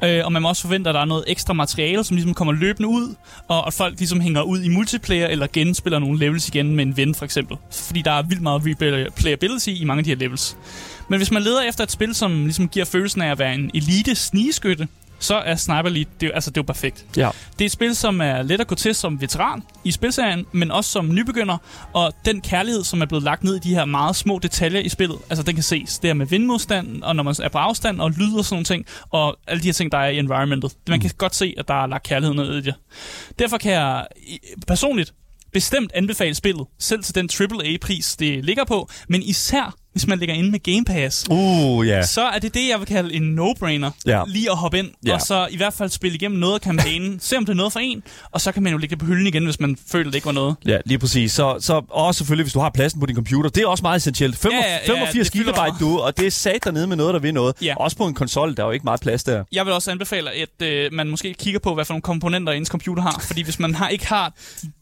øh, 0.03 0.25
og 0.25 0.31
man 0.31 0.41
må 0.41 0.47
også 0.49 0.61
forvente, 0.61 0.89
at 0.89 0.93
der 0.93 1.01
er 1.01 1.05
noget 1.05 1.23
ekstra 1.27 1.53
materiale, 1.53 2.03
som 2.03 2.15
ligesom 2.15 2.33
kommer 2.33 2.53
løbende 2.53 2.89
ud, 2.89 3.15
og 3.47 3.67
at 3.67 3.73
folk 3.73 3.99
ligesom 3.99 4.19
hænger 4.21 4.41
ud 4.41 4.61
i 4.61 4.69
multiplayer, 4.69 5.27
eller 5.27 5.47
genspiller 5.53 5.99
nogle 5.99 6.19
levels 6.19 6.47
igen 6.47 6.75
med 6.75 6.85
en 6.85 6.97
ven 6.97 7.15
for 7.15 7.25
eksempel. 7.25 7.57
Fordi 7.71 8.01
der 8.01 8.11
er 8.11 8.21
vildt 8.21 8.41
meget 8.41 8.61
replayability 8.65 9.69
i 9.69 9.83
mange 9.83 9.99
af 9.99 10.03
de 10.03 10.09
her 10.09 10.17
levels. 10.17 10.57
Men 11.09 11.19
hvis 11.19 11.31
man 11.31 11.43
leder 11.43 11.61
efter 11.61 11.83
et 11.83 11.91
spil, 11.91 12.15
som 12.15 12.43
ligesom 12.43 12.67
giver 12.67 12.85
følelsen 12.85 13.21
af 13.21 13.31
at 13.31 13.39
være 13.39 13.53
en 13.55 13.71
elite 13.73 14.15
snigeskytte, 14.15 14.87
så 15.19 15.35
er 15.35 15.55
Sniper 15.55 15.89
Elite, 15.89 16.11
det, 16.21 16.27
er 16.27 16.33
altså, 16.33 16.49
det 16.49 16.57
er 16.57 16.61
jo 16.61 16.65
perfekt. 16.65 17.05
Ja. 17.17 17.29
Det 17.53 17.61
er 17.61 17.65
et 17.65 17.71
spil, 17.71 17.95
som 17.95 18.21
er 18.21 18.41
let 18.41 18.61
at 18.61 18.67
gå 18.67 18.75
til 18.75 18.95
som 18.95 19.21
veteran 19.21 19.63
i 19.83 19.91
spilserien, 19.91 20.45
men 20.51 20.71
også 20.71 20.91
som 20.91 21.13
nybegynder. 21.13 21.57
Og 21.93 22.13
den 22.25 22.41
kærlighed, 22.41 22.83
som 22.83 23.01
er 23.01 23.05
blevet 23.05 23.23
lagt 23.23 23.43
ned 23.43 23.55
i 23.55 23.59
de 23.59 23.75
her 23.75 23.85
meget 23.85 24.15
små 24.15 24.39
detaljer 24.39 24.79
i 24.79 24.89
spillet, 24.89 25.17
altså 25.29 25.43
den 25.43 25.55
kan 25.55 25.63
ses. 25.63 25.99
Det 25.99 26.07
her 26.07 26.13
med 26.13 26.25
vindmodstand, 26.25 27.03
og 27.03 27.15
når 27.15 27.23
man 27.23 27.35
er 27.43 27.49
på 27.49 27.57
afstand, 27.57 28.01
og 28.01 28.11
lyd 28.11 28.37
og 28.37 28.45
sådan 28.45 28.55
nogle 28.55 28.65
ting, 28.65 28.85
og 29.09 29.37
alle 29.47 29.61
de 29.61 29.67
her 29.67 29.73
ting, 29.73 29.91
der 29.91 29.97
er 29.97 30.09
i 30.09 30.17
environmentet. 30.17 30.71
Man 30.87 30.99
kan 30.99 31.11
godt 31.17 31.35
se, 31.35 31.55
at 31.57 31.67
der 31.67 31.83
er 31.83 31.87
lagt 31.87 32.03
kærlighed 32.03 32.35
ned 32.35 32.57
i 32.57 32.61
det. 32.61 32.73
Derfor 33.39 33.57
kan 33.57 33.71
jeg 33.71 34.07
personligt 34.67 35.13
bestemt 35.53 35.91
anbefale 35.93 36.35
spillet, 36.35 36.67
selv 36.79 37.03
til 37.03 37.15
den 37.15 37.29
AAA-pris, 37.39 38.15
det 38.15 38.45
ligger 38.45 38.65
på, 38.65 38.89
men 39.09 39.23
især 39.23 39.75
hvis 39.91 40.07
man 40.07 40.19
ligger 40.19 40.35
inde 40.35 40.51
med 40.51 40.59
Game 40.73 40.85
Pass 40.85 41.25
Uh, 41.29 41.87
ja. 41.87 42.03
så 42.05 42.21
er 42.21 42.39
det 42.39 42.53
det, 42.53 42.69
jeg 42.69 42.79
vil 42.79 42.87
kalde 42.87 43.13
en 43.13 43.39
no-brainer. 43.39 43.89
Ja. 44.05 44.23
Lige 44.27 44.51
at 44.51 44.57
hoppe 44.57 44.79
ind, 44.79 44.87
Ja. 45.05 45.13
og 45.13 45.21
så 45.21 45.47
i 45.51 45.57
hvert 45.57 45.73
fald 45.73 45.89
spille 45.89 46.15
igennem 46.15 46.39
noget 46.39 46.53
af 46.55 46.61
kampagnen. 46.61 47.19
se 47.21 47.37
om 47.37 47.45
det 47.45 47.53
er 47.53 47.57
noget 47.57 47.73
for 47.73 47.79
en, 47.79 48.03
og 48.31 48.41
så 48.41 48.51
kan 48.51 48.63
man 48.63 48.71
jo 48.71 48.77
lægge 48.77 48.91
det 48.95 48.99
på 48.99 49.05
hylden 49.05 49.27
igen, 49.27 49.45
hvis 49.45 49.59
man 49.59 49.77
føler, 49.91 50.05
det 50.11 50.15
ikke 50.15 50.25
var 50.25 50.31
noget. 50.31 50.55
Ja, 50.65 50.77
lige 50.85 50.99
præcis. 50.99 51.31
Så, 51.31 51.57
så 51.59 51.81
også 51.89 52.17
selvfølgelig, 52.17 52.43
hvis 52.43 52.53
du 52.53 52.59
har 52.59 52.69
pladsen 52.69 52.99
på 52.99 53.05
din 53.05 53.15
computer. 53.15 53.49
Det 53.49 53.63
er 53.63 53.67
også 53.67 53.81
meget 53.81 53.97
essentielt. 53.97 54.37
Fem, 54.37 54.51
Ja, 54.51 54.57
ja, 54.57 54.73
ja, 54.73 54.87
85 54.87 55.29
det 55.29 55.39
fylder 55.39 55.51
gigabyte, 55.53 55.61
meget. 55.61 55.79
du, 55.79 55.99
og 55.99 56.17
det 56.17 56.27
er 56.27 56.31
sat 56.31 56.63
dernede 56.63 56.87
med 56.87 56.95
noget, 56.97 57.13
der 57.13 57.19
vil 57.19 57.33
noget. 57.33 57.55
Ja. 57.61 57.73
Også 57.77 57.97
på 57.97 58.05
en 58.07 58.13
konsol, 58.13 58.55
der 58.55 58.63
er 58.63 58.67
jo 58.67 58.71
ikke 58.71 58.83
meget 58.83 58.99
plads 59.01 59.23
der. 59.23 59.43
Jeg 59.51 59.65
vil 59.65 59.73
også 59.73 59.91
anbefale, 59.91 60.29
at 60.31 60.67
øh, 60.67 60.93
man 60.93 61.07
måske 61.09 61.33
kigger 61.33 61.59
på, 61.59 61.73
hvad 61.73 61.85
for 61.85 61.93
nogle 61.93 62.01
komponenter 62.01 62.53
ens 62.53 62.67
computer 62.69 63.03
har. 63.03 63.23
Fordi 63.27 63.41
hvis 63.41 63.59
man 63.59 63.75
har, 63.75 63.87
ikke 63.89 64.07
har 64.07 64.33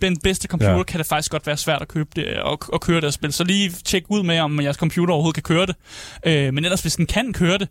den 0.01 0.17
bedste 0.17 0.47
computer, 0.47 0.71
Ja. 0.71 0.77
ja. 0.77 0.83
kan 0.83 0.97
det 0.97 1.07
faktisk 1.07 1.31
godt 1.31 1.47
være 1.47 1.57
svært 1.57 1.81
at 1.81 1.87
købe 1.87 2.09
det 2.15 2.27
og, 2.39 2.59
og 2.73 2.81
køre 2.81 2.95
det 2.95 3.03
og 3.05 3.13
spil. 3.13 3.33
Så 3.33 3.43
lige 3.43 3.69
tjek 3.85 4.03
ud 4.09 4.23
med, 4.23 4.39
om 4.39 4.61
jeres 4.61 4.75
computer 4.75 4.96
overhovedet 5.05 5.43
kan 5.43 5.55
køre 5.55 5.65
det. 5.65 5.75
Øh, 6.25 6.53
men 6.53 6.65
ellers, 6.65 6.81
hvis 6.81 6.95
den 6.95 7.05
kan 7.05 7.33
køre 7.33 7.57
det, 7.57 7.67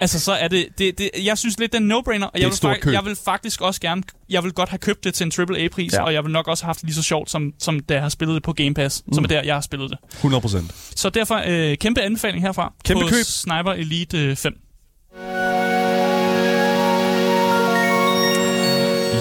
altså 0.00 0.20
så 0.20 0.32
er 0.32 0.48
det, 0.48 0.66
det, 0.78 0.98
det 0.98 1.10
jeg 1.24 1.38
synes 1.38 1.58
lidt, 1.58 1.72
det 1.72 1.78
er 1.78 1.82
en 1.82 1.92
no-brainer. 1.92 2.26
Og 2.26 2.40
jeg 2.40 2.50
vil, 2.62 2.80
køb. 2.80 2.92
jeg 2.92 3.04
vil 3.04 3.16
faktisk 3.24 3.60
også 3.60 3.80
gerne, 3.80 4.02
jeg 4.28 4.44
vil 4.44 4.52
godt 4.52 4.68
have 4.68 4.78
købt 4.78 5.04
det 5.04 5.14
til 5.14 5.24
en 5.24 5.32
AAA-pris, 5.38 5.92
Ja. 5.92 6.02
og 6.02 6.14
jeg 6.14 6.24
vil 6.24 6.32
nok 6.32 6.48
også 6.48 6.64
have 6.64 6.68
haft 6.68 6.80
det 6.80 6.84
lige 6.86 6.94
så 6.94 7.02
sjovt, 7.02 7.30
som, 7.30 7.52
som 7.58 7.80
da 7.80 7.94
jeg 7.94 8.02
har 8.02 8.08
spillet 8.08 8.34
det 8.34 8.42
på 8.42 8.52
Game 8.52 8.74
Pass, 8.74 9.02
mm. 9.06 9.14
som 9.14 9.24
er 9.24 9.28
der, 9.28 9.42
jeg 9.42 9.54
har 9.54 9.60
spillet 9.60 9.90
det. 9.90 9.98
100 10.12 10.40
procent. 10.40 10.74
Så 10.96 11.10
derfor 11.10 11.42
øh, 11.46 11.76
kæmpe 11.76 12.02
anbefaling 12.02 12.42
herfra 12.44 12.72
Kæmpe 12.84 13.02
på 13.02 13.08
køb. 13.08 13.24
Sniper 13.24 13.72
Elite 13.72 14.18
øh, 14.18 14.36
5. 14.36 15.57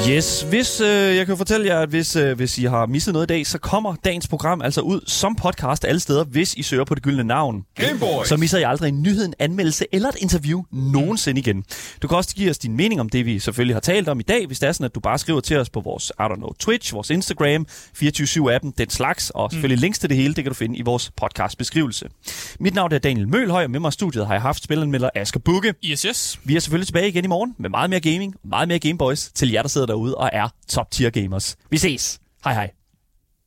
Yes, 0.09 0.41
hvis 0.41 0.81
øh, 0.81 1.15
jeg 1.15 1.25
kan 1.25 1.37
fortælle 1.37 1.67
jer, 1.67 1.79
at 1.79 1.89
hvis, 1.89 2.15
øh, 2.15 2.35
hvis 2.35 2.57
I 2.57 2.63
har 2.63 2.85
misset 2.85 3.13
noget 3.13 3.25
i 3.25 3.33
dag, 3.33 3.47
så 3.47 3.57
kommer 3.57 3.95
dagens 3.95 4.27
program 4.27 4.61
altså 4.61 4.81
ud 4.81 5.01
som 5.05 5.35
podcast 5.35 5.85
alle 5.85 5.99
steder, 5.99 6.23
hvis 6.23 6.53
I 6.53 6.63
søger 6.63 6.83
på 6.83 6.95
det 6.95 7.03
gyldne 7.03 7.23
navn. 7.23 7.65
Gameboys. 7.75 8.27
Så 8.27 8.37
misser 8.37 8.57
I 8.57 8.63
aldrig 8.63 8.89
en 8.89 9.01
nyhed, 9.01 9.25
en 9.25 9.33
anmeldelse 9.39 9.85
eller 9.91 10.09
et 10.09 10.15
interview 10.19 10.63
nogensinde 10.71 11.39
igen. 11.39 11.63
Du 12.01 12.07
kan 12.07 12.17
også 12.17 12.35
give 12.35 12.49
os 12.49 12.57
din 12.57 12.77
mening 12.77 13.01
om 13.01 13.09
det, 13.09 13.25
vi 13.25 13.39
selvfølgelig 13.39 13.75
har 13.75 13.79
talt 13.79 14.09
om 14.09 14.19
i 14.19 14.23
dag, 14.23 14.47
hvis 14.47 14.59
det 14.59 14.67
er 14.67 14.71
sådan, 14.71 14.85
at 14.85 14.95
du 14.95 14.99
bare 14.99 15.17
skriver 15.17 15.39
til 15.39 15.57
os 15.57 15.69
på 15.69 15.79
vores, 15.79 16.11
I 16.19 16.23
don't 16.23 16.35
know, 16.35 16.53
Twitch, 16.59 16.93
vores 16.93 17.09
Instagram, 17.09 17.65
24-7-appen, 18.03 18.71
den 18.77 18.89
slags, 18.89 19.29
og 19.29 19.51
selvfølgelig 19.51 19.81
links 19.81 19.99
til 19.99 20.09
det 20.09 20.17
hele, 20.17 20.33
det 20.33 20.43
kan 20.43 20.51
du 20.51 20.55
finde 20.55 20.77
i 20.77 20.81
vores 20.81 21.11
podcast-beskrivelse. 21.21 22.09
Mit 22.59 22.73
navn 22.73 22.93
er 22.93 22.97
Daniel 22.97 23.27
Mølhøj, 23.27 23.63
og 23.63 23.71
med 23.71 23.79
mig 23.79 23.89
i 23.89 23.91
studiet 23.91 24.27
har 24.27 24.33
jeg 24.33 24.41
haft 24.41 24.63
spilleranmelder 24.63 25.09
Asger 25.15 25.39
Bukke. 25.39 25.73
Yes, 25.85 26.01
yes. 26.01 26.39
Vi 26.43 26.55
er 26.55 26.59
selvfølgelig 26.59 26.87
tilbage 26.87 27.07
igen 27.07 27.23
i 27.23 27.27
morgen 27.27 27.55
med 27.59 27.69
meget 27.69 27.89
mere 27.89 27.99
gaming, 27.99 28.35
meget 28.43 28.67
mere 28.67 28.79
Gameboys 28.79 29.31
til 29.35 29.51
jer, 29.51 29.61
der 29.61 29.69
sidder 29.69 29.96
derude 29.97 30.15
og 30.15 30.29
er 30.33 30.49
top 30.69 30.91
tier 30.91 31.09
gamers. 31.09 31.55
Vi 31.69 31.77
ses. 31.77 32.19
Hej 32.43 32.53
hej. 32.53 32.76